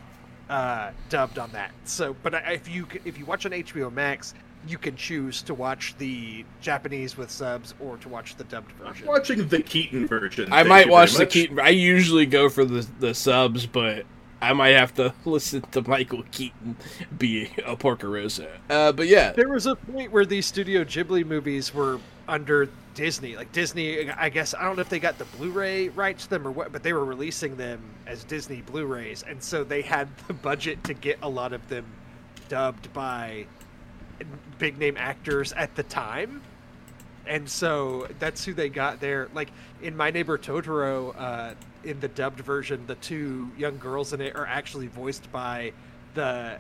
uh, 0.50 0.92
dubbed 1.10 1.38
on 1.38 1.52
that. 1.52 1.72
So, 1.86 2.16
but 2.24 2.34
if 2.48 2.68
you 2.68 2.88
if 3.06 3.18
you 3.18 3.26
watch 3.26 3.46
on 3.46 3.52
HBO 3.52 3.92
Max, 3.94 4.34
you 4.70 4.78
can 4.78 4.96
choose 4.96 5.42
to 5.44 5.54
watch 5.54 5.96
the 5.98 6.46
Japanese 6.62 7.18
with 7.18 7.32
subs 7.32 7.74
or 7.80 7.98
to 7.98 8.10
watch 8.10 8.36
the 8.36 8.44
dubbed 8.46 8.72
I'm 8.80 8.88
version. 8.94 9.08
watching 9.08 9.48
the 9.48 9.62
Keaton 9.62 10.08
version. 10.08 10.54
I 10.54 10.64
might 10.64 10.88
watch 10.90 11.14
the 11.14 11.20
much. 11.20 11.32
Keaton. 11.32 11.60
I 11.60 11.70
usually 11.70 12.26
go 12.26 12.50
for 12.50 12.64
the 12.66 12.88
the 13.00 13.14
subs, 13.14 13.66
but 13.66 14.06
I 14.42 14.54
might 14.54 14.70
have 14.70 14.94
to 14.96 15.14
listen 15.26 15.62
to 15.72 15.82
Michael 15.88 16.24
Keaton 16.32 16.76
be 17.18 17.52
a 17.66 17.76
Porco 17.76 18.08
Rosso. 18.10 18.48
Uh, 18.70 18.92
but 18.92 19.08
yeah, 19.08 19.32
There 19.32 19.50
was 19.50 19.66
a 19.66 19.76
point 19.76 20.12
where 20.12 20.26
these 20.26 20.46
Studio 20.46 20.84
Ghibli 20.84 21.26
movies 21.26 21.74
were 21.74 22.00
under 22.28 22.70
Disney. 22.94 23.36
Like 23.36 23.52
Disney, 23.52 24.10
I 24.12 24.30
guess 24.30 24.54
I 24.54 24.64
don't 24.64 24.76
know 24.76 24.82
if 24.82 24.90
they 24.90 25.00
got 25.00 25.18
the 25.18 25.26
Blu-ray 25.26 25.90
rights 25.90 26.26
to 26.26 26.30
them 26.30 26.48
or 26.48 26.52
what, 26.52 26.72
but 26.72 26.84
they 26.84 26.94
were 26.94 27.06
releasing 27.06 27.56
them 27.58 27.82
as 28.06 28.24
Disney 28.24 28.62
Blu-rays, 28.62 29.24
and 29.28 29.42
so 29.42 29.64
they 29.64 29.82
had 29.82 30.08
the 30.28 30.34
budget 30.34 30.84
to 30.84 30.94
get 30.94 31.18
a 31.24 31.30
lot 31.30 31.54
of 31.54 31.68
them 31.70 31.86
dubbed 32.50 32.92
by 32.94 33.46
big 34.58 34.78
name 34.78 34.96
actors 34.98 35.54
at 35.54 35.76
the 35.76 35.84
time. 35.84 36.42
And 37.26 37.48
so 37.48 38.08
that's 38.20 38.44
who 38.44 38.54
they 38.54 38.70
got 38.70 39.00
there. 39.00 39.30
Like 39.34 39.50
in 39.82 39.96
My 39.96 40.10
Neighbor 40.12 40.38
Totoro, 40.38 41.14
uh, 41.18 41.54
in 41.84 42.00
the 42.00 42.08
dubbed 42.08 42.40
version, 42.40 42.86
the 42.88 42.96
two 42.96 43.50
young 43.58 43.78
girls 43.78 44.14
in 44.14 44.22
it 44.22 44.36
are 44.36 44.46
actually 44.46 44.88
voiced 44.88 45.32
by 45.32 45.72
the 46.16 46.58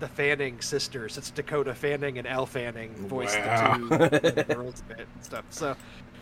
the 0.00 0.08
Fanning 0.08 0.60
sisters. 0.60 1.16
It's 1.16 1.30
Dakota 1.30 1.74
Fanning 1.74 2.18
and 2.18 2.26
Elle 2.26 2.44
Fanning 2.46 2.92
voice 3.06 3.34
Wow. 3.36 3.78
the 3.88 4.44
two 4.46 4.54
girls 4.54 4.82
in 4.90 4.98
it 4.98 5.06
and 5.14 5.24
stuff. 5.24 5.44
So 5.50 5.76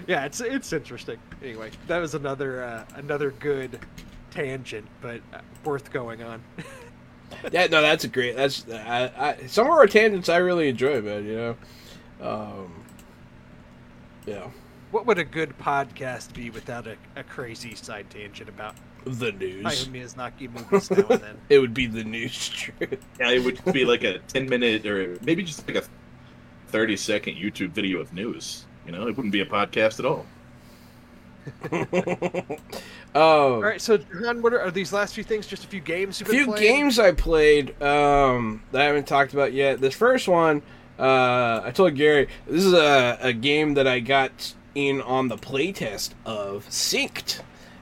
yeah, 0.07 0.24
it's 0.26 0.41
it's 0.41 0.72
interesting. 0.72 1.18
Anyway, 1.43 1.70
that 1.87 1.99
was 1.99 2.14
another 2.14 2.62
uh, 2.62 2.85
another 2.97 3.31
good 3.33 3.78
tangent, 4.31 4.87
but 5.01 5.20
uh, 5.33 5.39
worth 5.64 5.91
going 5.91 6.22
on. 6.22 6.43
yeah, 7.53 7.66
no, 7.66 7.83
that's 7.83 8.05
a 8.05 8.09
great. 8.09 8.37
That's 8.37 8.68
I, 8.68 9.11
I, 9.16 9.47
some 9.47 9.66
of 9.66 9.72
our 9.72 9.87
tangents 9.87 10.28
I 10.28 10.39
really 10.39 10.68
enjoy, 10.68 11.01
man. 11.01 11.24
You 11.24 11.37
know, 11.37 11.57
um, 12.20 12.85
yeah, 14.26 14.49
What 14.91 15.07
would 15.07 15.18
a 15.18 15.25
good 15.25 15.59
podcast 15.59 16.34
be 16.34 16.50
without 16.50 16.87
a, 16.87 16.96
a 17.17 17.25
crazy 17.25 17.75
side 17.75 18.11
tangent 18.11 18.49
about 18.49 18.75
the 19.04 19.33
Hayao 19.33 19.38
news. 19.38 19.88
Miyazaki 19.88 20.50
movies 20.53 20.91
now 20.91 21.07
and 21.09 21.21
then? 21.21 21.37
It 21.49 21.59
would 21.59 21.75
be 21.75 21.87
the 21.87 22.04
news. 22.04 22.49
True. 22.54 22.87
Yeah, 23.18 23.30
it 23.30 23.45
would 23.45 23.61
be 23.72 23.84
like 23.84 24.04
a 24.04 24.18
10 24.18 24.49
minute 24.49 24.87
or 24.87 25.17
maybe 25.22 25.42
just 25.42 25.67
like 25.67 25.76
a 25.76 25.84
30 26.68 26.96
second 26.96 27.34
YouTube 27.37 27.71
video 27.71 28.00
of 28.00 28.13
news. 28.13 28.67
You 28.87 28.92
know, 28.92 29.09
it 29.09 29.17
wouldn't 29.17 29.33
be 29.33 29.41
a 29.41 29.46
podcast 29.46 29.99
at 29.99 30.07
all. 30.07 30.26
Oh, 33.14 33.54
All 33.54 33.62
right, 33.62 33.80
so 33.80 33.96
John, 33.96 34.41
what 34.41 34.53
are, 34.53 34.61
are 34.61 34.70
these 34.70 34.92
last 34.92 35.14
few 35.14 35.24
things? 35.24 35.46
Just 35.46 35.64
a 35.64 35.66
few 35.66 35.80
games 35.80 36.20
a 36.20 36.24
you've 36.24 36.28
been 36.28 36.37
few 36.37 36.46
playing? 36.46 36.62
games 36.62 36.99
I 36.99 37.12
played 37.12 37.80
um, 37.82 38.62
that 38.70 38.82
I 38.82 38.84
haven't 38.84 39.08
talked 39.08 39.32
about 39.32 39.53
yet. 39.53 39.80
This 39.80 39.95
first 39.95 40.28
one, 40.28 40.62
uh, 40.99 41.61
I 41.64 41.72
told 41.74 41.96
Gary, 41.96 42.28
this 42.46 42.64
is 42.64 42.72
a, 42.72 43.18
a 43.20 43.32
game 43.32 43.74
that 43.74 43.88
I 43.88 43.99
got 44.00 44.54
in 44.76 45.00
on 45.00 45.26
the 45.28 45.37
playtest 45.37 46.11
of 46.24 46.66
Synced. 46.68 47.41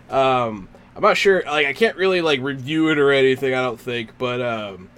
Um, 0.09 0.69
I'm 0.97 1.03
not 1.03 1.19
sure, 1.19 1.43
like 1.45 1.67
I 1.67 1.75
can't 1.75 1.97
really 1.97 2.23
like 2.23 2.41
review 2.41 2.89
it 2.89 2.99
or 2.99 3.13
anything. 3.13 3.55
I 3.55 3.63
don't 3.63 3.79
think, 3.79 4.17
but 4.17 4.41
um, 4.41 4.89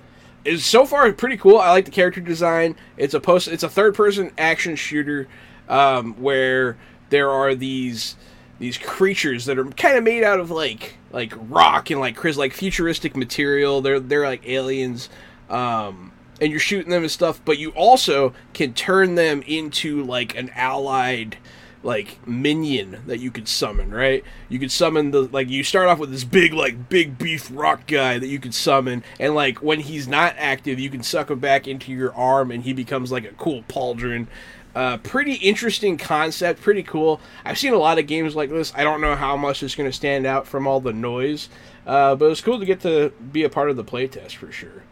it's 0.44 0.64
so 0.64 0.86
far 0.86 1.12
pretty 1.12 1.38
cool. 1.38 1.58
I 1.58 1.70
like 1.70 1.86
the 1.86 1.90
character 1.90 2.20
design. 2.20 2.76
It's 2.96 3.14
a 3.14 3.20
post. 3.20 3.48
It's 3.48 3.64
a 3.64 3.68
third 3.68 3.96
person 3.96 4.30
action 4.38 4.76
shooter 4.76 5.26
um, 5.68 6.14
where 6.14 6.78
there 7.10 7.30
are 7.30 7.54
these 7.56 8.14
these 8.60 8.78
creatures 8.78 9.46
that 9.46 9.58
are 9.58 9.64
kind 9.64 9.96
of 9.96 10.04
made 10.04 10.22
out 10.22 10.38
of 10.38 10.50
like 10.50 10.98
like 11.10 11.32
rock 11.36 11.90
and 11.90 11.98
like 11.98 12.14
Chris 12.14 12.36
like 12.36 12.52
futuristic 12.52 13.16
material. 13.16 13.80
They're 13.80 13.98
they're 13.98 14.26
like 14.26 14.46
aliens, 14.46 15.08
um, 15.48 16.12
and 16.40 16.50
you're 16.50 16.60
shooting 16.60 16.90
them 16.90 17.02
and 17.02 17.10
stuff. 17.10 17.40
But 17.44 17.58
you 17.58 17.70
also 17.70 18.34
can 18.52 18.74
turn 18.74 19.16
them 19.16 19.42
into 19.46 20.04
like 20.04 20.36
an 20.36 20.50
allied 20.54 21.38
like 21.82 22.26
minion 22.28 22.98
that 23.06 23.18
you 23.20 23.30
could 23.30 23.48
summon, 23.48 23.90
right? 23.90 24.22
You 24.50 24.58
could 24.58 24.70
summon 24.70 25.10
the 25.10 25.22
like 25.22 25.48
you 25.48 25.64
start 25.64 25.88
off 25.88 25.98
with 25.98 26.10
this 26.10 26.24
big 26.24 26.52
like 26.52 26.90
big 26.90 27.16
beef 27.16 27.50
rock 27.52 27.86
guy 27.86 28.18
that 28.18 28.26
you 28.26 28.38
could 28.38 28.54
summon 28.54 29.02
and 29.18 29.34
like 29.34 29.62
when 29.62 29.80
he's 29.80 30.06
not 30.06 30.34
active, 30.36 30.78
you 30.78 30.90
can 30.90 31.02
suck 31.02 31.30
him 31.30 31.38
back 31.38 31.66
into 31.66 31.92
your 31.92 32.14
arm 32.14 32.50
and 32.50 32.64
he 32.64 32.74
becomes 32.74 33.10
like 33.10 33.24
a 33.24 33.32
cool 33.32 33.62
pauldron. 33.62 34.26
Uh, 34.74 34.96
pretty 34.98 35.34
interesting 35.34 35.98
concept, 35.98 36.60
pretty 36.60 36.82
cool. 36.82 37.20
I've 37.44 37.58
seen 37.58 37.72
a 37.72 37.78
lot 37.78 37.98
of 37.98 38.06
games 38.06 38.36
like 38.36 38.50
this. 38.50 38.72
I 38.76 38.84
don't 38.84 39.00
know 39.00 39.16
how 39.16 39.36
much 39.36 39.62
it's 39.62 39.74
going 39.74 39.88
to 39.88 39.96
stand 39.96 40.26
out 40.26 40.46
from 40.46 40.66
all 40.66 40.80
the 40.80 40.92
noise, 40.92 41.48
uh, 41.86 42.14
but 42.14 42.30
it's 42.30 42.40
cool 42.40 42.60
to 42.60 42.64
get 42.64 42.80
to 42.80 43.10
be 43.32 43.42
a 43.42 43.48
part 43.48 43.70
of 43.70 43.76
the 43.76 43.84
playtest 43.84 44.36
for 44.36 44.52
sure. 44.52 44.84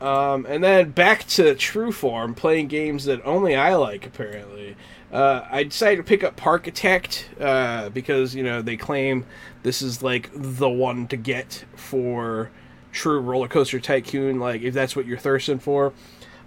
Um, 0.00 0.46
and 0.48 0.62
then 0.62 0.90
back 0.90 1.24
to 1.28 1.54
true 1.56 1.90
form, 1.90 2.34
playing 2.34 2.68
games 2.68 3.06
that 3.06 3.20
only 3.24 3.56
I 3.56 3.74
like 3.74 4.06
apparently. 4.06 4.76
Uh, 5.12 5.42
I 5.50 5.64
decided 5.64 5.96
to 5.96 6.02
pick 6.02 6.22
up 6.22 6.36
Parkitect 6.36 7.24
uh, 7.40 7.88
because 7.88 8.34
you 8.34 8.44
know 8.44 8.62
they 8.62 8.76
claim 8.76 9.24
this 9.62 9.82
is 9.82 10.02
like 10.02 10.30
the 10.34 10.68
one 10.68 11.08
to 11.08 11.16
get 11.16 11.64
for 11.74 12.50
true 12.92 13.18
roller 13.18 13.48
coaster 13.48 13.80
tycoon. 13.80 14.38
Like 14.38 14.62
if 14.62 14.74
that's 14.74 14.94
what 14.94 15.06
you're 15.06 15.18
thirsting 15.18 15.58
for, 15.58 15.92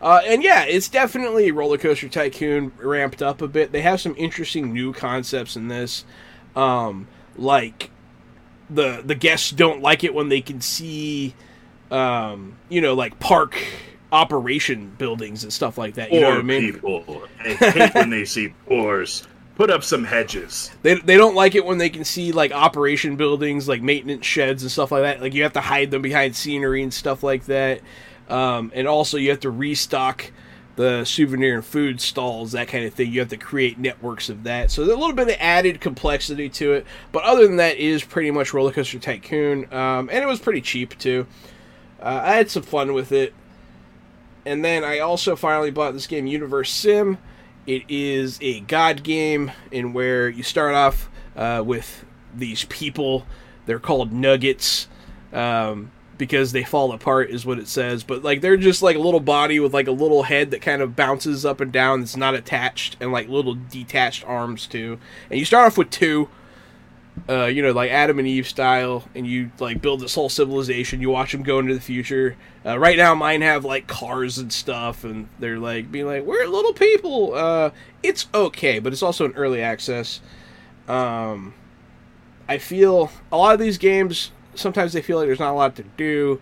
uh, 0.02 0.22
and 0.26 0.44
yeah, 0.44 0.64
it's 0.64 0.90
definitely 0.90 1.52
roller 1.52 1.78
coaster 1.78 2.10
tycoon 2.10 2.72
ramped 2.78 3.22
up 3.22 3.41
a 3.41 3.48
bit. 3.48 3.72
They 3.72 3.82
have 3.82 4.02
some 4.02 4.15
interesting 4.18 4.73
new 4.73 4.94
concepts 4.94 5.56
in 5.56 5.68
this, 5.68 6.06
um, 6.56 7.07
like 7.36 7.91
the 8.69 9.02
the 9.06 9.15
guests 9.15 9.52
don't 9.52 9.82
like 9.82 10.03
it 10.03 10.14
when 10.14 10.30
they 10.30 10.41
can 10.41 10.60
see, 10.60 11.36
um, 11.91 12.57
you 12.69 12.82
know, 12.82 12.95
like 12.95 13.19
park 13.19 13.56
operation 14.11 14.94
buildings 14.98 15.44
and 15.44 15.53
stuff 15.53 15.78
like 15.78 15.95
that. 15.95 16.11
You 16.11 16.22
know 16.22 16.30
what 16.30 16.40
I 16.40 16.44
mean? 16.44 16.73
people. 16.73 17.23
I 17.40 17.53
hate 17.53 17.94
when 17.94 18.10
they 18.10 18.26
see 18.26 18.53
poors. 18.68 19.28
Put 19.56 19.69
up 19.69 19.84
some 19.84 20.03
hedges. 20.03 20.72
They, 20.82 20.95
they 20.95 21.18
don't 21.18 21.36
like 21.36 21.56
it 21.56 21.64
when 21.65 21.78
they 21.78 21.90
can 21.90 22.03
see 22.03 22.32
like 22.32 22.52
operation 22.52 23.15
buildings, 23.15 23.68
like 23.68 23.82
maintenance 23.82 24.26
sheds 24.26 24.64
and 24.64 24.72
stuff 24.72 24.91
like 24.91 25.03
that. 25.03 25.22
Like 25.22 25.34
you 25.34 25.44
have 25.44 25.53
to 25.53 25.61
hide 25.61 25.91
them 25.91 26.02
behind 26.02 26.36
scenery 26.36 26.82
and 26.82 26.91
stuff 26.91 27.22
like 27.22 27.45
that. 27.45 27.82
Um, 28.32 28.72
and 28.74 28.88
also 28.88 29.18
you 29.18 29.30
have 29.30 29.41
to 29.41 29.52
restock 29.52 30.32
the 30.78 31.03
souvenir 31.03 31.56
and 31.56 31.66
food 31.66 31.99
stalls, 31.99 32.53
that 32.53 32.70
kind 32.70 32.86
of 32.86 32.94
thing. 32.94 33.12
You 33.12 33.20
have 33.20 33.30
to 33.30 33.38
create 33.38 33.78
networks 33.78 34.30
of 34.30 34.44
that. 34.44 34.72
So 34.72 34.86
there's 34.86 34.95
a 34.95 34.99
little 34.99 35.16
bit 35.16 35.28
of 35.28 35.36
added 35.40 35.82
complexity 35.82 36.48
to 36.49 36.74
it. 36.74 36.86
But 37.12 37.24
other 37.24 37.45
than 37.45 37.58
that, 37.58 37.76
it 37.76 37.82
is 37.82 38.03
pretty 38.03 38.32
much 38.32 38.53
Roller 38.53 38.72
Coaster 38.72 38.98
Tycoon. 38.98 39.72
Um, 39.74 40.10
and 40.10 40.24
it 40.24 40.28
was 40.28 40.40
pretty 40.40 40.62
cheap 40.62 40.98
too. 40.98 41.28
Uh, 42.02 42.22
I 42.24 42.36
had 42.36 42.49
some 42.49 42.64
fun 42.64 42.94
with 42.94 43.12
it. 43.12 43.34
And 44.45 44.66
then 44.66 44.84
I 44.84 44.99
also 44.99 45.36
finally 45.36 45.70
bought 45.70 45.94
this 45.94 46.08
game, 46.08 46.26
Universim. 46.26 47.18
It 47.68 47.84
is 47.90 48.40
a 48.41 48.62
god 48.62 49.03
game 49.03 49.52
in 49.70 49.94
where 49.94 50.30
you 50.30 50.41
start 50.41 50.74
off 50.74 51.10
uh, 51.36 51.62
with 51.64 52.06
these 52.34 52.64
people. 52.66 53.28
They're 53.66 53.78
called 53.78 54.12
nuggets 54.12 54.88
um, 55.32 55.91
because 56.17 56.51
they 56.51 56.63
fall 56.63 56.91
apart, 56.91 57.29
is 57.29 57.45
what 57.45 57.59
it 57.59 57.67
says. 57.67 58.03
But 58.03 58.23
like 58.23 58.41
they're 58.41 58.57
just 58.57 58.81
like 58.81 58.95
a 58.95 58.99
little 58.99 59.19
body 59.19 59.59
with 59.59 59.73
like 59.73 59.88
a 59.88 59.91
little 59.91 60.23
head 60.23 60.51
that 60.51 60.61
kind 60.61 60.81
of 60.81 60.95
bounces 60.95 61.45
up 61.45 61.59
and 61.59 61.71
down. 61.71 62.01
That's 62.01 62.17
not 62.17 62.35
attached, 62.35 62.97
and 62.99 63.11
like 63.11 63.27
little 63.27 63.55
detached 63.55 64.23
arms 64.25 64.67
too. 64.67 64.99
And 65.29 65.39
you 65.39 65.45
start 65.45 65.67
off 65.67 65.77
with 65.77 65.89
two. 65.89 66.29
Uh, 67.27 67.45
you 67.45 67.61
know, 67.61 67.73
like 67.73 67.91
Adam 67.91 68.19
and 68.19 68.27
Eve 68.27 68.47
style, 68.47 69.03
and 69.13 69.27
you 69.27 69.51
like 69.59 69.81
build 69.81 69.99
this 69.99 70.15
whole 70.15 70.29
civilization. 70.29 71.01
You 71.01 71.09
watch 71.09 71.33
them 71.33 71.43
go 71.43 71.59
into 71.59 71.73
the 71.73 71.81
future. 71.81 72.38
Uh, 72.65 72.79
right 72.79 72.97
now, 72.97 73.13
mine 73.13 73.41
have 73.41 73.65
like 73.65 73.85
cars 73.85 74.38
and 74.38 74.51
stuff, 74.51 75.03
and 75.03 75.27
they're 75.38 75.59
like 75.59 75.91
being 75.91 76.05
like, 76.05 76.23
"We're 76.23 76.47
little 76.47 76.73
people." 76.73 77.33
Uh, 77.33 77.71
it's 78.01 78.27
okay, 78.33 78.79
but 78.79 78.93
it's 78.93 79.03
also 79.03 79.25
an 79.25 79.33
early 79.33 79.61
access. 79.61 80.21
Um, 80.88 81.53
I 82.47 82.57
feel 82.57 83.11
a 83.31 83.38
lot 83.38 83.53
of 83.53 83.59
these 83.59 83.77
games 83.77 84.31
sometimes 84.56 84.94
they 84.94 85.02
feel 85.02 85.18
like 85.18 85.28
there's 85.28 85.40
not 85.40 85.52
a 85.52 85.56
lot 85.56 85.76
to 85.78 85.84
do. 85.98 86.41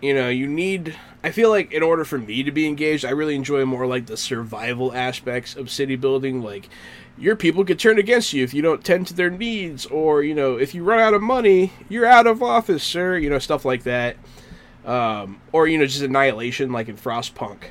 You 0.00 0.14
know, 0.14 0.28
you 0.28 0.46
need. 0.46 0.96
I 1.22 1.30
feel 1.30 1.50
like 1.50 1.72
in 1.72 1.82
order 1.82 2.04
for 2.04 2.18
me 2.18 2.42
to 2.42 2.50
be 2.50 2.66
engaged, 2.66 3.04
I 3.04 3.10
really 3.10 3.36
enjoy 3.36 3.64
more 3.64 3.86
like 3.86 4.06
the 4.06 4.16
survival 4.16 4.92
aspects 4.92 5.54
of 5.54 5.70
city 5.70 5.94
building. 5.94 6.42
Like, 6.42 6.68
your 7.16 7.36
people 7.36 7.64
could 7.64 7.78
turn 7.78 7.98
against 7.98 8.32
you 8.32 8.42
if 8.42 8.52
you 8.52 8.62
don't 8.62 8.84
tend 8.84 9.06
to 9.08 9.14
their 9.14 9.30
needs, 9.30 9.86
or 9.86 10.22
you 10.22 10.34
know, 10.34 10.56
if 10.56 10.74
you 10.74 10.82
run 10.82 10.98
out 10.98 11.14
of 11.14 11.22
money, 11.22 11.72
you're 11.88 12.06
out 12.06 12.26
of 12.26 12.42
office, 12.42 12.82
sir. 12.82 13.16
You 13.16 13.30
know, 13.30 13.38
stuff 13.38 13.64
like 13.64 13.84
that. 13.84 14.16
Um, 14.84 15.40
or 15.52 15.68
you 15.68 15.78
know, 15.78 15.86
just 15.86 16.02
annihilation, 16.02 16.72
like 16.72 16.88
in 16.88 16.96
Frostpunk. 16.96 17.64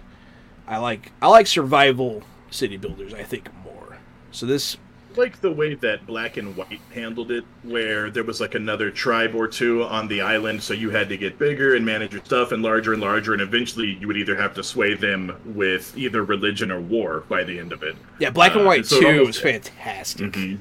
I 0.68 0.78
like 0.78 1.12
I 1.22 1.28
like 1.28 1.48
survival 1.48 2.24
city 2.50 2.78
builders. 2.78 3.14
I 3.14 3.24
think 3.24 3.50
more. 3.66 3.98
So 4.32 4.46
this 4.46 4.78
like 5.18 5.42
the 5.42 5.52
way 5.52 5.74
that 5.76 6.06
Black 6.08 6.38
and 6.38 6.56
White 6.56 6.80
handled 6.94 7.32
it, 7.32 7.44
where 7.64 8.10
there 8.10 8.24
was 8.24 8.40
like 8.42 8.56
another 8.56 8.92
tribe 8.92 9.36
or 9.36 9.48
two 9.48 9.84
on 9.84 10.08
the 10.08 10.22
island, 10.22 10.62
so 10.64 10.74
you 10.74 10.90
had 10.90 11.10
to 11.10 11.18
get 11.18 11.38
bigger 11.40 11.76
and 11.76 11.86
manage 11.86 12.14
your 12.14 12.24
stuff 12.24 12.52
and 12.52 12.62
larger 12.64 12.94
and 12.94 13.02
larger, 13.02 13.34
and 13.34 13.42
eventually 13.42 13.98
you 14.00 14.08
would 14.08 14.18
either 14.18 14.36
have 14.36 14.54
to 14.56 14.64
sway 14.64 14.94
them 14.94 15.36
with 15.46 15.96
either 15.98 16.24
religion 16.24 16.72
or 16.72 16.80
war 16.82 17.24
by 17.30 17.44
the 17.44 17.58
end 17.60 17.72
of 17.74 17.84
it. 17.84 17.96
Yeah, 18.20 18.30
Black 18.30 18.54
and 18.54 18.62
Uh, 18.62 18.66
White 18.66 18.86
so 18.86 19.00
2 19.00 19.08
almost- 19.08 19.28
was 19.28 19.40
fantastic. 19.40 20.32
Mhm. 20.32 20.60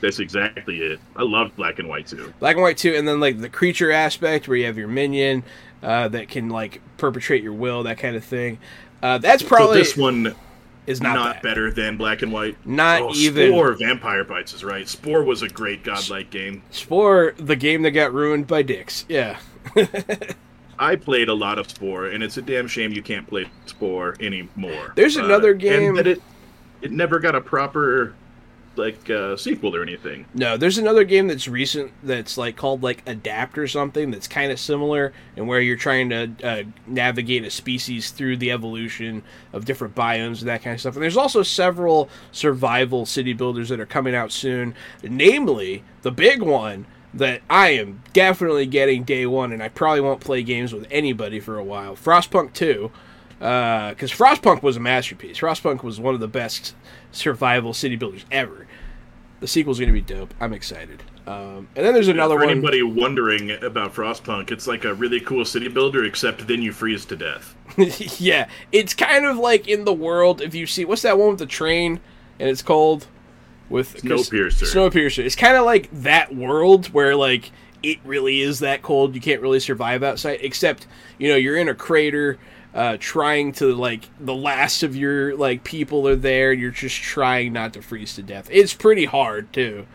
That's 0.00 0.20
exactly 0.20 0.78
it. 0.80 1.00
I 1.16 1.22
loved 1.24 1.56
Black 1.56 1.78
and 1.80 1.88
White 1.88 2.06
too. 2.06 2.32
Black 2.38 2.54
and 2.54 2.62
White 2.62 2.76
2, 2.78 2.94
and 2.94 3.06
then 3.08 3.18
like 3.20 3.40
the 3.40 3.48
creature 3.48 3.90
aspect 3.90 4.46
where 4.46 4.56
you 4.56 4.66
have 4.66 4.78
your 4.78 4.86
minion 4.88 5.42
uh, 5.82 6.08
that 6.08 6.28
can 6.28 6.48
like 6.48 6.80
perpetrate 6.98 7.42
your 7.42 7.52
will, 7.52 7.82
that 7.84 7.98
kind 7.98 8.14
of 8.16 8.24
thing. 8.24 8.58
Uh, 9.02 9.18
that's 9.18 9.42
probably 9.42 9.74
so 9.76 9.78
this 9.90 9.96
one 9.96 10.34
is 10.88 11.02
not, 11.02 11.14
not, 11.14 11.42
better 11.42 11.70
than 11.70 11.96
Black 11.96 12.22
and 12.22 12.32
White. 12.32 12.56
Not 12.66 13.02
oh, 13.02 13.14
even 13.14 13.50
Spore 13.50 13.72
Vampire 13.74 14.24
Bites 14.24 14.54
is 14.54 14.64
right. 14.64 14.88
Spore 14.88 15.22
was 15.22 15.42
a 15.42 15.48
great 15.48 15.84
godlike 15.84 16.30
game. 16.30 16.62
Spore, 16.70 17.34
the 17.36 17.56
game 17.56 17.82
that 17.82 17.90
got 17.90 18.14
ruined 18.14 18.46
by 18.46 18.62
dicks. 18.62 19.04
Yeah. 19.08 19.38
I 20.78 20.96
played 20.96 21.28
a 21.28 21.34
lot 21.34 21.58
of 21.58 21.68
Spore, 21.68 22.06
and 22.06 22.22
it's 22.22 22.38
a 22.38 22.42
damn 22.42 22.66
shame 22.68 22.92
you 22.92 23.02
can't 23.02 23.26
play 23.26 23.50
Spore 23.66 24.16
anymore. 24.20 24.92
There's 24.96 25.18
uh, 25.18 25.24
another 25.24 25.50
and 25.50 25.60
game- 25.60 25.94
that 25.96 26.06
it 26.06 26.22
it 26.80 26.92
never 26.92 27.18
got 27.18 27.34
a 27.34 27.40
proper 27.40 28.14
like 28.78 29.10
uh, 29.10 29.36
sequel 29.36 29.74
or 29.74 29.82
anything. 29.82 30.26
No, 30.34 30.56
there's 30.56 30.78
another 30.78 31.04
game 31.04 31.26
that's 31.26 31.48
recent 31.48 31.92
that's 32.02 32.38
like 32.38 32.56
called 32.56 32.82
like 32.82 33.02
Adapt 33.06 33.58
or 33.58 33.66
something 33.66 34.10
that's 34.10 34.28
kind 34.28 34.52
of 34.52 34.60
similar 34.60 35.12
and 35.36 35.48
where 35.48 35.60
you're 35.60 35.76
trying 35.76 36.08
to 36.10 36.30
uh, 36.42 36.62
navigate 36.86 37.44
a 37.44 37.50
species 37.50 38.10
through 38.10 38.36
the 38.36 38.50
evolution 38.50 39.22
of 39.52 39.64
different 39.64 39.94
biomes 39.94 40.40
and 40.40 40.48
that 40.48 40.62
kind 40.62 40.74
of 40.74 40.80
stuff. 40.80 40.94
And 40.94 41.02
there's 41.02 41.16
also 41.16 41.42
several 41.42 42.08
survival 42.32 43.04
city 43.04 43.32
builders 43.32 43.68
that 43.68 43.80
are 43.80 43.86
coming 43.86 44.14
out 44.14 44.32
soon, 44.32 44.74
namely 45.02 45.82
the 46.02 46.12
big 46.12 46.40
one 46.42 46.86
that 47.14 47.42
I 47.48 47.70
am 47.70 48.02
definitely 48.12 48.66
getting 48.66 49.02
day 49.02 49.26
one, 49.26 49.52
and 49.52 49.62
I 49.62 49.68
probably 49.68 50.00
won't 50.00 50.20
play 50.20 50.42
games 50.42 50.72
with 50.72 50.86
anybody 50.90 51.40
for 51.40 51.58
a 51.58 51.64
while. 51.64 51.96
Frostpunk 51.96 52.52
2, 52.52 52.90
because 53.38 54.12
Frostpunk 54.12 54.62
was 54.62 54.76
a 54.76 54.80
masterpiece. 54.80 55.38
Frostpunk 55.38 55.82
was 55.82 55.98
one 55.98 56.14
of 56.14 56.20
the 56.20 56.28
best 56.28 56.74
survival 57.10 57.72
city 57.72 57.96
builders 57.96 58.24
ever. 58.30 58.66
The 59.40 59.46
sequel's 59.46 59.78
going 59.78 59.88
to 59.88 59.92
be 59.92 60.00
dope. 60.00 60.34
I'm 60.40 60.52
excited. 60.52 61.02
Um, 61.26 61.68
and 61.76 61.84
then 61.84 61.94
there's 61.94 62.08
another 62.08 62.36
For 62.36 62.46
one. 62.46 62.50
anybody 62.50 62.82
wondering 62.82 63.50
about 63.62 63.94
Frostpunk, 63.94 64.50
it's 64.50 64.66
like 64.66 64.84
a 64.84 64.94
really 64.94 65.20
cool 65.20 65.44
city 65.44 65.68
builder, 65.68 66.04
except 66.04 66.46
then 66.46 66.62
you 66.62 66.72
freeze 66.72 67.04
to 67.06 67.16
death. 67.16 67.54
yeah, 68.20 68.48
it's 68.72 68.94
kind 68.94 69.26
of 69.26 69.36
like 69.36 69.68
in 69.68 69.84
the 69.84 69.92
world. 69.92 70.40
If 70.40 70.54
you 70.54 70.66
see, 70.66 70.84
what's 70.84 71.02
that 71.02 71.18
one 71.18 71.28
with 71.30 71.38
the 71.38 71.46
train, 71.46 72.00
and 72.40 72.48
it's 72.48 72.62
called 72.62 73.06
with 73.68 74.02
Snowpiercer. 74.02 74.72
Snowpiercer. 74.74 75.24
It's 75.24 75.36
kind 75.36 75.56
of 75.56 75.64
like 75.64 75.90
that 75.92 76.34
world 76.34 76.86
where 76.86 77.14
like 77.14 77.50
it 77.82 77.98
really 78.04 78.40
is 78.40 78.60
that 78.60 78.82
cold. 78.82 79.14
You 79.14 79.20
can't 79.20 79.40
really 79.40 79.60
survive 79.60 80.02
outside, 80.02 80.38
except 80.42 80.86
you 81.18 81.28
know 81.28 81.36
you're 81.36 81.56
in 81.56 81.68
a 81.68 81.74
crater. 81.74 82.38
Uh, 82.74 82.98
trying 83.00 83.50
to 83.50 83.74
like 83.74 84.08
the 84.20 84.34
last 84.34 84.82
of 84.82 84.94
your 84.94 85.34
like 85.36 85.64
people 85.64 86.06
are 86.06 86.14
there 86.14 86.52
and 86.52 86.60
you're 86.60 86.70
just 86.70 87.00
trying 87.00 87.50
not 87.50 87.72
to 87.72 87.80
freeze 87.80 88.14
to 88.14 88.22
death 88.22 88.46
it's 88.52 88.74
pretty 88.74 89.06
hard 89.06 89.50
too 89.54 89.86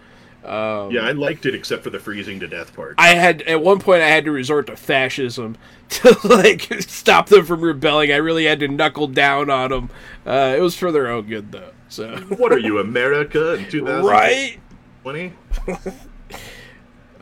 um, 0.46 0.92
Yeah, 0.92 1.02
I 1.02 1.12
liked 1.12 1.46
it 1.46 1.56
except 1.56 1.84
for 1.84 1.90
the 1.90 2.00
freezing 2.00 2.42
to 2.42 2.48
death 2.48 2.76
part. 2.76 2.96
I 2.98 3.16
had 3.16 3.44
at 3.44 3.62
one 3.62 3.80
point 3.80 4.02
I 4.02 4.10
had 4.10 4.26
to 4.26 4.32
resort 4.32 4.68
to 4.68 4.76
fascism 4.76 5.56
to 5.90 6.18
like 6.26 6.68
stop 6.82 7.30
them 7.30 7.46
from 7.46 7.62
rebelling. 7.62 8.12
I 8.12 8.18
really 8.18 8.46
had 8.46 8.60
to 8.60 8.68
knuckle 8.68 9.08
down 9.08 9.50
on 9.50 9.70
them. 9.70 9.90
Uh, 10.26 10.56
it 10.58 10.62
was 10.62 10.76
for 10.76 10.92
their 10.92 11.08
own 11.08 11.28
good 11.28 11.52
though. 11.52 11.72
So 11.88 12.18
what 12.38 12.52
are 12.52 12.60
you, 12.60 12.80
America 12.80 13.54
in 13.54 13.70
2020? 13.70 15.34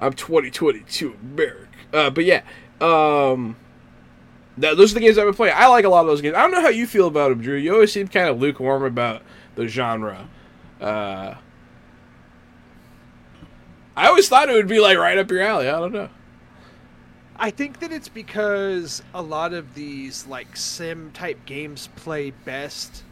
I'm 0.01 0.13
2022 0.13 1.15
America. 1.21 1.67
Uh, 1.93 2.09
but 2.09 2.25
yeah, 2.25 2.41
um, 2.81 3.55
that, 4.57 4.75
those 4.77 4.91
are 4.91 4.95
the 4.95 4.99
games 5.01 5.17
I've 5.17 5.25
been 5.25 5.33
playing. 5.35 5.53
I 5.55 5.67
like 5.67 5.85
a 5.85 5.89
lot 5.89 6.01
of 6.01 6.07
those 6.07 6.21
games. 6.21 6.35
I 6.35 6.41
don't 6.41 6.51
know 6.51 6.61
how 6.61 6.69
you 6.69 6.87
feel 6.87 7.07
about 7.07 7.29
them, 7.29 7.41
Drew. 7.41 7.55
You 7.55 7.73
always 7.73 7.91
seem 7.93 8.07
kind 8.07 8.27
of 8.27 8.39
lukewarm 8.39 8.83
about 8.83 9.21
the 9.55 9.67
genre. 9.67 10.27
Uh, 10.79 11.35
I 13.95 14.07
always 14.07 14.27
thought 14.29 14.49
it 14.49 14.53
would 14.53 14.67
be 14.67 14.79
like 14.79 14.97
right 14.97 15.17
up 15.17 15.29
your 15.29 15.41
alley. 15.41 15.67
I 15.67 15.79
don't 15.79 15.93
know. 15.93 16.09
I 17.35 17.49
think 17.49 17.79
that 17.79 17.91
it's 17.91 18.07
because 18.09 19.01
a 19.13 19.21
lot 19.21 19.53
of 19.53 19.73
these 19.73 20.25
like 20.27 20.55
sim 20.55 21.11
type 21.13 21.45
games 21.45 21.89
play 21.95 22.31
best 22.45 23.03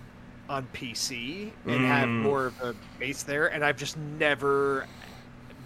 on 0.48 0.68
PC 0.74 1.52
and 1.66 1.86
have 1.86 2.08
Mm. 2.10 2.22
more 2.22 2.46
of 2.48 2.60
a 2.62 2.76
base 3.00 3.24
there, 3.24 3.48
and 3.48 3.64
I've 3.64 3.78
just 3.78 3.98
never 3.98 4.88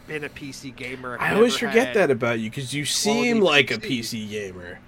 been 0.08 0.24
a 0.24 0.30
PC 0.30 0.76
gamer. 0.76 1.18
I 1.20 1.34
always 1.36 1.56
forget 1.56 1.94
that 1.94 2.12
about 2.12 2.40
you 2.40 2.50
because 2.50 2.74
you 2.74 2.86
seem 2.86 3.40
like 3.40 3.72
a 3.72 3.78
PC. 3.78 4.26
PC 4.26 4.30
gamer. 4.30 4.80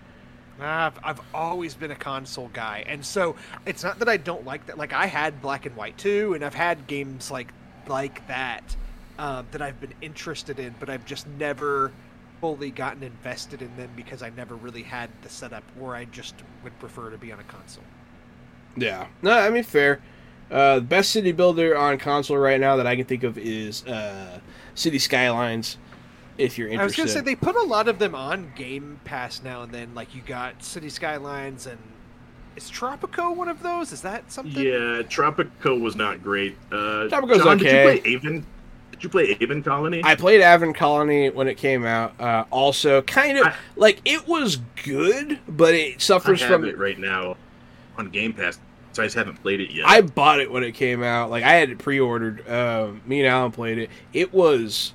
I've, 0.59 0.97
I've 1.03 1.19
always 1.33 1.75
been 1.75 1.91
a 1.91 1.95
console 1.95 2.49
guy, 2.53 2.85
and 2.87 3.05
so 3.05 3.35
it's 3.65 3.83
not 3.83 3.99
that 3.99 4.07
I 4.07 4.17
don't 4.17 4.45
like 4.45 4.65
that. 4.67 4.77
Like 4.77 4.93
I 4.93 5.05
had 5.05 5.41
Black 5.41 5.65
and 5.65 5.75
White 5.75 5.97
too, 5.97 6.33
and 6.33 6.43
I've 6.43 6.53
had 6.53 6.87
games 6.87 7.29
like 7.29 7.53
like 7.87 8.25
that 8.27 8.75
um, 9.19 9.47
that 9.51 9.61
I've 9.61 9.79
been 9.79 9.93
interested 10.01 10.59
in, 10.59 10.75
but 10.79 10.89
I've 10.89 11.05
just 11.05 11.27
never 11.27 11.91
fully 12.41 12.71
gotten 12.71 13.03
invested 13.03 13.61
in 13.61 13.75
them 13.75 13.89
because 13.95 14.21
I 14.21 14.29
never 14.29 14.55
really 14.55 14.83
had 14.83 15.09
the 15.21 15.29
setup, 15.29 15.63
or 15.79 15.95
I 15.95 16.05
just 16.05 16.35
would 16.63 16.77
prefer 16.79 17.09
to 17.09 17.17
be 17.17 17.31
on 17.31 17.39
a 17.39 17.43
console. 17.43 17.83
Yeah. 18.75 19.07
No, 19.21 19.31
I 19.31 19.49
mean 19.49 19.63
fair. 19.63 20.01
Uh, 20.51 20.75
the 20.75 20.81
best 20.81 21.11
city 21.11 21.31
builder 21.31 21.75
on 21.75 21.97
console 21.97 22.37
right 22.37 22.59
now 22.59 22.75
that 22.75 22.85
I 22.85 22.95
can 22.95 23.05
think 23.05 23.23
of 23.23 23.37
is 23.37 23.85
uh, 23.87 24.39
City 24.75 24.99
Skylines. 24.99 25.77
If 26.37 26.57
you're 26.57 26.67
interested. 26.67 26.81
I 26.81 27.03
was 27.03 27.13
gonna 27.13 27.19
say 27.19 27.21
they 27.21 27.35
put 27.35 27.55
a 27.55 27.63
lot 27.63 27.87
of 27.87 27.97
them 27.97 28.13
on 28.13 28.51
Game 28.57 28.99
Pass 29.05 29.41
now 29.41 29.63
and 29.63 29.71
then. 29.71 29.95
Like 29.95 30.13
you 30.13 30.21
got 30.21 30.61
City 30.63 30.89
Skylines 30.89 31.65
and 31.65 31.77
is 32.57 32.69
Tropico 32.69 33.33
one 33.35 33.47
of 33.47 33.63
those? 33.63 33.91
Is 33.93 34.01
that 34.01 34.31
something? 34.31 34.61
Yeah, 34.61 35.01
Tropico 35.03 35.79
was 35.79 35.95
not 35.95 36.21
great. 36.21 36.57
Uh, 36.71 37.07
Tropico's 37.09 37.43
John, 37.43 37.57
okay. 37.61 37.99
Did 38.01 38.05
you 38.05 38.19
play 38.19 38.31
Aven? 38.33 38.45
Did 38.91 39.03
you 39.03 39.09
play 39.09 39.37
Aven 39.41 39.63
Colony? 39.63 40.01
I 40.03 40.15
played 40.15 40.41
Aven 40.41 40.73
Colony 40.73 41.29
when 41.29 41.47
it 41.47 41.55
came 41.55 41.85
out. 41.85 42.13
Uh, 42.19 42.43
also, 42.51 43.01
kind 43.01 43.37
of 43.37 43.47
I- 43.47 43.53
like 43.77 44.01
it 44.05 44.27
was 44.27 44.57
good, 44.83 45.39
but 45.47 45.73
it 45.73 45.95
I 45.95 45.97
suffers 45.99 46.41
have 46.41 46.51
from. 46.61 46.65
it 46.65 46.77
right 46.77 46.99
now 46.99 47.35
on 47.97 48.09
Game 48.09 48.33
Pass. 48.33 48.59
So 48.95 49.03
I 49.03 49.07
just 49.07 49.17
haven't 49.17 49.41
played 49.41 49.59
it 49.59 49.71
yet. 49.71 49.85
I 49.85 49.99
bought 49.99 50.39
it 50.39 50.49
when 50.49 50.63
it 50.63 50.71
came 50.71 51.03
out. 51.03 51.29
Like 51.29 51.43
I 51.43 51.55
had 51.55 51.69
it 51.69 51.79
pre-ordered. 51.79 52.49
Um, 52.49 53.01
me 53.05 53.19
and 53.19 53.27
Alan 53.27 53.51
played 53.51 53.77
it. 53.77 53.89
It 54.13 54.33
was 54.33 54.93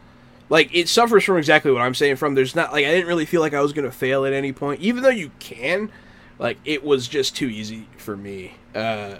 like 0.48 0.70
it 0.72 0.89
suffers 0.89 1.22
from 1.22 1.36
exactly 1.36 1.70
what 1.70 1.82
I'm 1.82 1.94
saying. 1.94 2.16
From 2.16 2.35
there's 2.35 2.56
not 2.56 2.72
like 2.72 2.86
I 2.86 2.89
didn't 2.89 3.09
really 3.09 3.27
feel 3.27 3.43
like 3.43 3.52
I 3.52 3.60
was 3.60 3.74
gonna 3.74 3.90
fail 3.90 4.24
at 4.24 4.32
any 4.32 4.55
point, 4.55 4.81
even 4.81 5.02
though 5.02 5.10
you 5.10 5.32
can. 5.39 5.93
Like 6.39 6.56
it 6.64 6.82
was 6.82 7.09
just 7.09 7.36
too 7.36 7.48
easy 7.48 7.89
for 7.98 8.16
me. 8.16 8.55
Uh, 8.74 9.16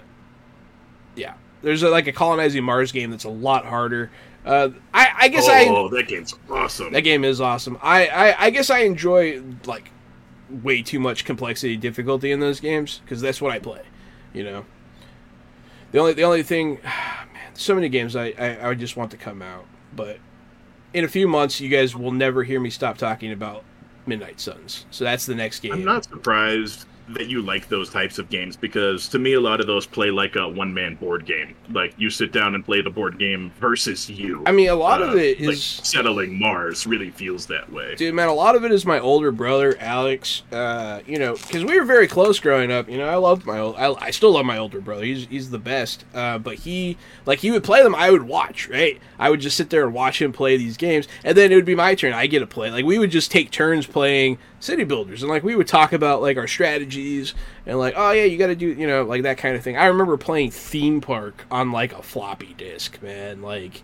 yeah, 1.15 1.35
there's 1.61 1.83
a, 1.83 1.89
like 1.89 2.07
a 2.07 2.11
colonizing 2.11 2.63
Mars 2.63 2.91
game 2.91 3.11
that's 3.11 3.25
a 3.25 3.29
lot 3.29 3.67
harder. 3.67 4.09
Uh, 4.43 4.69
I, 4.91 5.11
I 5.15 5.27
guess 5.27 5.47
I 5.47 5.65
oh, 5.65 5.89
that 5.89 6.07
game's 6.07 6.33
awesome. 6.49 6.91
that 6.91 7.01
game 7.01 7.23
is 7.23 7.39
awesome. 7.39 7.77
I, 7.83 8.07
I, 8.07 8.45
I 8.45 8.49
guess 8.49 8.71
I 8.71 8.79
enjoy 8.79 9.43
like 9.67 9.91
way 10.49 10.81
too 10.81 10.99
much 10.99 11.23
complexity 11.23 11.77
difficulty 11.77 12.31
in 12.31 12.39
those 12.39 12.59
games 12.59 12.99
because 13.05 13.21
that's 13.21 13.39
what 13.39 13.51
I 13.51 13.59
play. 13.59 13.83
You 14.33 14.43
know. 14.43 14.65
The 15.91 15.99
only 15.99 16.13
the 16.13 16.23
only 16.23 16.43
thing, 16.43 16.79
man, 16.83 17.53
so 17.53 17.75
many 17.75 17.89
games 17.89 18.15
I, 18.15 18.33
I 18.37 18.69
I 18.69 18.73
just 18.73 18.95
want 18.97 19.11
to 19.11 19.17
come 19.17 19.41
out, 19.41 19.65
but 19.95 20.19
in 20.93 21.03
a 21.03 21.07
few 21.07 21.27
months 21.27 21.59
you 21.59 21.69
guys 21.69 21.95
will 21.95 22.11
never 22.11 22.43
hear 22.43 22.59
me 22.59 22.69
stop 22.69 22.97
talking 22.97 23.31
about 23.31 23.63
Midnight 24.05 24.39
Suns. 24.39 24.85
So 24.91 25.03
that's 25.03 25.25
the 25.25 25.35
next 25.35 25.59
game. 25.59 25.73
I'm 25.73 25.85
not 25.85 26.05
surprised 26.05 26.85
that 27.09 27.27
you 27.27 27.41
like 27.41 27.67
those 27.67 27.89
types 27.89 28.17
of 28.19 28.29
games 28.29 28.55
because 28.55 29.07
to 29.09 29.19
me 29.19 29.33
a 29.33 29.39
lot 29.41 29.59
of 29.59 29.67
those 29.67 29.85
play 29.85 30.11
like 30.11 30.35
a 30.35 30.47
one 30.47 30.73
man 30.73 30.95
board 30.95 31.25
game. 31.25 31.55
Like 31.71 31.93
you 31.97 32.09
sit 32.09 32.31
down 32.31 32.55
and 32.55 32.63
play 32.63 32.81
the 32.81 32.89
board 32.89 33.19
game 33.19 33.51
versus 33.59 34.09
you. 34.09 34.43
I 34.45 34.51
mean, 34.51 34.69
a 34.69 34.75
lot 34.75 35.01
of 35.01 35.11
Uh, 35.11 35.17
it 35.17 35.41
like 35.41 35.57
settling 35.57 36.39
Mars 36.39 36.87
really 36.87 37.09
feels 37.11 37.45
that 37.47 37.71
way. 37.71 37.95
Dude, 37.95 38.13
man, 38.13 38.29
a 38.29 38.33
lot 38.33 38.55
of 38.55 38.63
it 38.63 38.71
is 38.71 38.85
my 38.85 38.99
older 38.99 39.31
brother, 39.31 39.75
Alex. 39.79 40.43
Uh, 40.51 41.01
you 41.05 41.17
know, 41.17 41.33
because 41.33 41.65
we 41.65 41.77
were 41.77 41.85
very 41.85 42.07
close 42.07 42.39
growing 42.39 42.71
up. 42.71 42.89
You 42.89 42.97
know, 42.97 43.07
I 43.07 43.15
loved 43.15 43.45
my 43.45 43.59
old, 43.59 43.75
I, 43.75 43.93
I 43.93 44.11
still 44.11 44.31
love 44.31 44.45
my 44.45 44.57
older 44.57 44.81
brother. 44.81 45.03
He's 45.03 45.27
he's 45.27 45.49
the 45.49 45.59
best. 45.59 46.05
Uh, 46.13 46.37
but 46.37 46.55
he, 46.55 46.97
like, 47.25 47.39
he 47.39 47.51
would 47.51 47.63
play 47.63 47.83
them. 47.83 47.95
I 47.95 48.11
would 48.11 48.23
watch. 48.23 48.69
Right, 48.69 48.99
I 49.19 49.29
would 49.29 49.41
just 49.41 49.57
sit 49.57 49.69
there 49.69 49.83
and 49.83 49.93
watch 49.93 50.21
him 50.21 50.31
play 50.31 50.57
these 50.57 50.77
games, 50.77 51.07
and 51.23 51.37
then 51.37 51.51
it 51.51 51.55
would 51.55 51.65
be 51.65 51.75
my 51.75 51.95
turn. 51.95 52.13
I 52.13 52.27
get 52.27 52.39
to 52.39 52.47
play. 52.47 52.71
Like, 52.71 52.85
we 52.85 52.99
would 52.99 53.11
just 53.11 53.31
take 53.31 53.51
turns 53.51 53.85
playing 53.85 54.37
city 54.61 54.85
builders, 54.85 55.21
and 55.21 55.29
like 55.29 55.43
we 55.43 55.55
would 55.55 55.67
talk 55.67 55.91
about 55.91 56.21
like 56.21 56.37
our 56.37 56.47
strategies 56.47 57.33
and 57.65 57.77
like, 57.77 57.95
oh 57.97 58.11
yeah, 58.11 58.23
you 58.23 58.37
got 58.37 58.47
to 58.47 58.55
do, 58.55 58.67
you 58.67 58.87
know, 58.87 59.03
like 59.03 59.23
that 59.23 59.37
kind 59.37 59.55
of 59.55 59.63
thing. 59.63 59.75
I 59.75 59.87
remember 59.87 60.15
playing 60.15 60.51
Theme 60.51 61.01
Park 61.01 61.45
on 61.51 61.71
like 61.71 61.91
a 61.91 62.01
floppy 62.01 62.53
disk, 62.53 63.01
man. 63.01 63.41
Like 63.41 63.83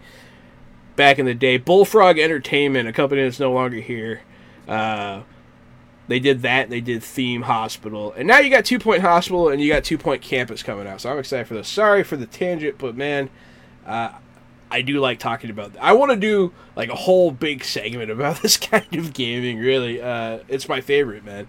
back 0.95 1.19
in 1.19 1.25
the 1.25 1.33
day. 1.33 1.57
Bullfrog 1.57 2.19
Entertainment, 2.19 2.87
a 2.87 2.93
company 2.93 3.23
that's 3.23 3.39
no 3.39 3.51
longer 3.51 3.77
here. 3.77 4.21
Uh, 4.67 5.23
they 6.07 6.19
did 6.19 6.41
that. 6.43 6.69
They 6.69 6.81
did 6.81 7.03
Theme 7.03 7.43
Hospital, 7.43 8.13
and 8.13 8.27
now 8.27 8.39
you 8.39 8.49
got 8.49 8.63
Two 8.63 8.79
Point 8.79 9.01
Hospital 9.01 9.49
and 9.49 9.61
you 9.61 9.71
got 9.71 9.83
Two 9.83 9.97
Point 9.97 10.21
Campus 10.21 10.63
coming 10.63 10.87
out. 10.87 11.01
So 11.01 11.11
I'm 11.11 11.19
excited 11.19 11.47
for 11.47 11.55
this. 11.55 11.67
Sorry 11.67 12.03
for 12.03 12.15
the 12.15 12.25
tangent, 12.25 12.77
but 12.77 12.95
man, 12.95 13.29
uh, 13.85 14.11
I 14.69 14.81
do 14.81 14.99
like 14.99 15.19
talking 15.19 15.49
about. 15.49 15.73
That. 15.73 15.83
I 15.83 15.93
want 15.93 16.11
to 16.11 16.17
do 16.17 16.53
like 16.75 16.89
a 16.89 16.95
whole 16.95 17.31
big 17.31 17.63
segment 17.63 18.11
about 18.11 18.37
this 18.41 18.57
kind 18.57 18.95
of 18.95 19.13
gaming. 19.13 19.59
Really, 19.59 20.01
uh, 20.01 20.39
it's 20.47 20.67
my 20.67 20.81
favorite, 20.81 21.23
man. 21.23 21.47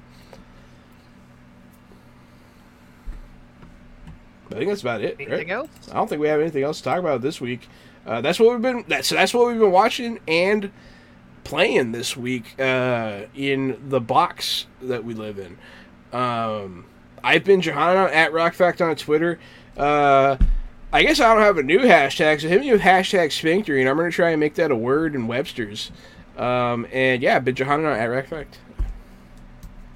I 4.50 4.54
think 4.54 4.68
that's 4.70 4.80
about 4.80 5.02
it. 5.02 5.18
right? 5.18 5.28
Anything 5.28 5.50
else? 5.50 5.68
I 5.90 5.94
don't 5.94 6.08
think 6.08 6.20
we 6.20 6.28
have 6.28 6.40
anything 6.40 6.62
else 6.62 6.78
to 6.78 6.84
talk 6.84 6.98
about 6.98 7.20
this 7.20 7.40
week. 7.40 7.68
Uh, 8.06 8.22
that's 8.22 8.40
what 8.40 8.52
we've 8.52 8.62
been. 8.62 8.84
That's 8.88 9.10
that's 9.10 9.34
what 9.34 9.48
we've 9.48 9.58
been 9.58 9.70
watching 9.70 10.20
and 10.26 10.70
playing 11.44 11.92
this 11.92 12.16
week 12.16 12.58
uh, 12.58 13.22
in 13.34 13.78
the 13.88 14.00
box 14.00 14.66
that 14.80 15.04
we 15.04 15.14
live 15.14 15.38
in. 15.38 15.58
Um, 16.18 16.86
I've 17.22 17.44
been 17.44 17.60
Johanna 17.60 18.04
at 18.12 18.32
RockFact 18.32 18.86
on 18.86 18.96
Twitter. 18.96 19.38
Uh, 19.76 20.36
I 20.90 21.02
guess 21.02 21.20
I 21.20 21.34
don't 21.34 21.42
have 21.42 21.58
a 21.58 21.62
new 21.62 21.80
hashtag, 21.80 22.40
so 22.40 22.48
hit 22.48 22.60
me 22.60 22.72
with 22.72 22.80
hashtag 22.80 23.30
Sphincter, 23.30 23.76
and 23.76 23.86
I'm 23.86 23.96
gonna 23.96 24.10
try 24.10 24.30
and 24.30 24.40
make 24.40 24.54
that 24.54 24.70
a 24.70 24.76
word 24.76 25.14
in 25.14 25.26
Webster's. 25.26 25.90
Um, 26.38 26.86
and 26.90 27.20
yeah, 27.20 27.38
been 27.40 27.54
Johanna 27.54 27.90
at 27.90 28.08
RockFact. 28.08 28.54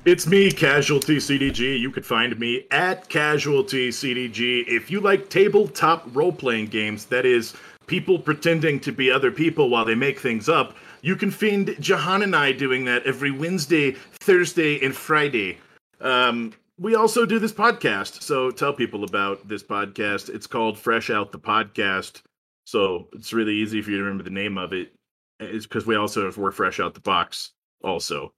It's 0.05 0.27
me, 0.27 0.51
Casualty 0.51 1.17
CDG. 1.17 1.81
You 1.81 1.91
could 1.91 2.05
find 2.05 2.39
me 2.39 2.67
at 2.71 3.09
Casualty 3.09 3.89
CDG. 3.89 4.65
If 4.67 4.91
you 4.91 5.01
like 5.01 5.31
tabletop 5.31 6.05
role 6.13 6.33
playing 6.33 6.67
games, 6.67 7.07
that 7.07 7.25
is, 7.25 7.55
people 7.87 8.19
pretending 8.19 8.79
to 8.81 8.93
be 8.93 9.11
other 9.11 9.31
people 9.31 9.71
while 9.71 9.87
they 9.87 9.95
make 9.95 10.19
things 10.19 10.49
up, 10.49 10.77
you 11.01 11.17
can 11.17 11.31
find 11.31 11.75
Jahan 11.81 12.23
and 12.23 12.37
I 12.37 12.53
doing 12.53 12.85
that 12.85 13.07
every 13.07 13.31
Wednesday, 13.31 13.93
Thursday, 13.93 14.85
and 14.85 14.95
Friday. 14.95 15.59
Um, 16.01 16.53
we 16.83 16.97
also 16.97 17.25
do 17.25 17.39
this 17.39 17.53
podcast, 17.53 18.23
so 18.23 18.51
tell 18.51 18.73
people 18.73 19.05
about 19.05 19.47
this 19.47 19.63
podcast. 19.63 20.29
It's 20.29 20.49
called 20.49 20.77
Fresh 20.77 21.11
Out 21.11 21.31
the 21.31 21.39
Podcast. 21.39 22.23
So 22.65 23.09
it's 23.13 23.33
really 23.33 23.55
easy 23.55 23.81
for 23.83 23.91
you 23.91 23.99
to 23.99 24.03
remember 24.03 24.25
the 24.25 24.31
name 24.31 24.59
of 24.59 24.73
it. 24.73 24.93
It's 25.39 25.67
because 25.67 25.87
we 25.87 25.95
also 25.95 26.31
we're 26.37 26.51
fresh 26.51 26.81
out 26.81 26.95
the 26.95 27.01
box, 27.01 27.53
also. 27.83 28.33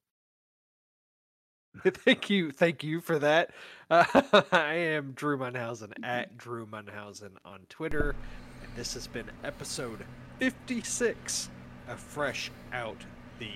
thank 1.84 2.28
you, 2.28 2.50
thank 2.50 2.84
you 2.84 3.00
for 3.00 3.18
that. 3.18 3.50
Uh, 3.90 4.04
I 4.52 4.74
am 4.74 5.12
Drew 5.12 5.38
Munhausen 5.38 5.92
at 6.02 6.36
Drew 6.36 6.66
Munhausen 6.66 7.32
on 7.46 7.60
Twitter, 7.70 8.14
and 8.62 8.70
this 8.76 8.92
has 8.94 9.06
been 9.06 9.30
episode 9.42 10.04
56 10.38 11.48
of 11.88 11.98
Fresh 11.98 12.50
Out 12.72 13.04
the 13.38 13.50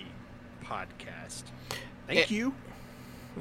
Podcast. 0.65 1.44
Thank 2.06 2.31
you. 2.31 2.55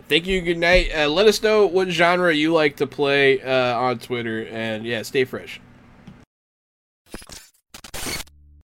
Thank 0.07 0.27
you. 0.27 0.41
Good 0.41 0.57
night. 0.57 0.89
Uh, 0.95 1.09
let 1.09 1.27
us 1.27 1.41
know 1.41 1.65
what 1.65 1.89
genre 1.89 2.33
you 2.33 2.53
like 2.53 2.77
to 2.77 2.87
play 2.87 3.41
uh, 3.41 3.77
on 3.77 3.99
Twitter, 3.99 4.47
and 4.47 4.85
yeah, 4.85 5.01
stay 5.01 5.25
fresh. 5.25 5.59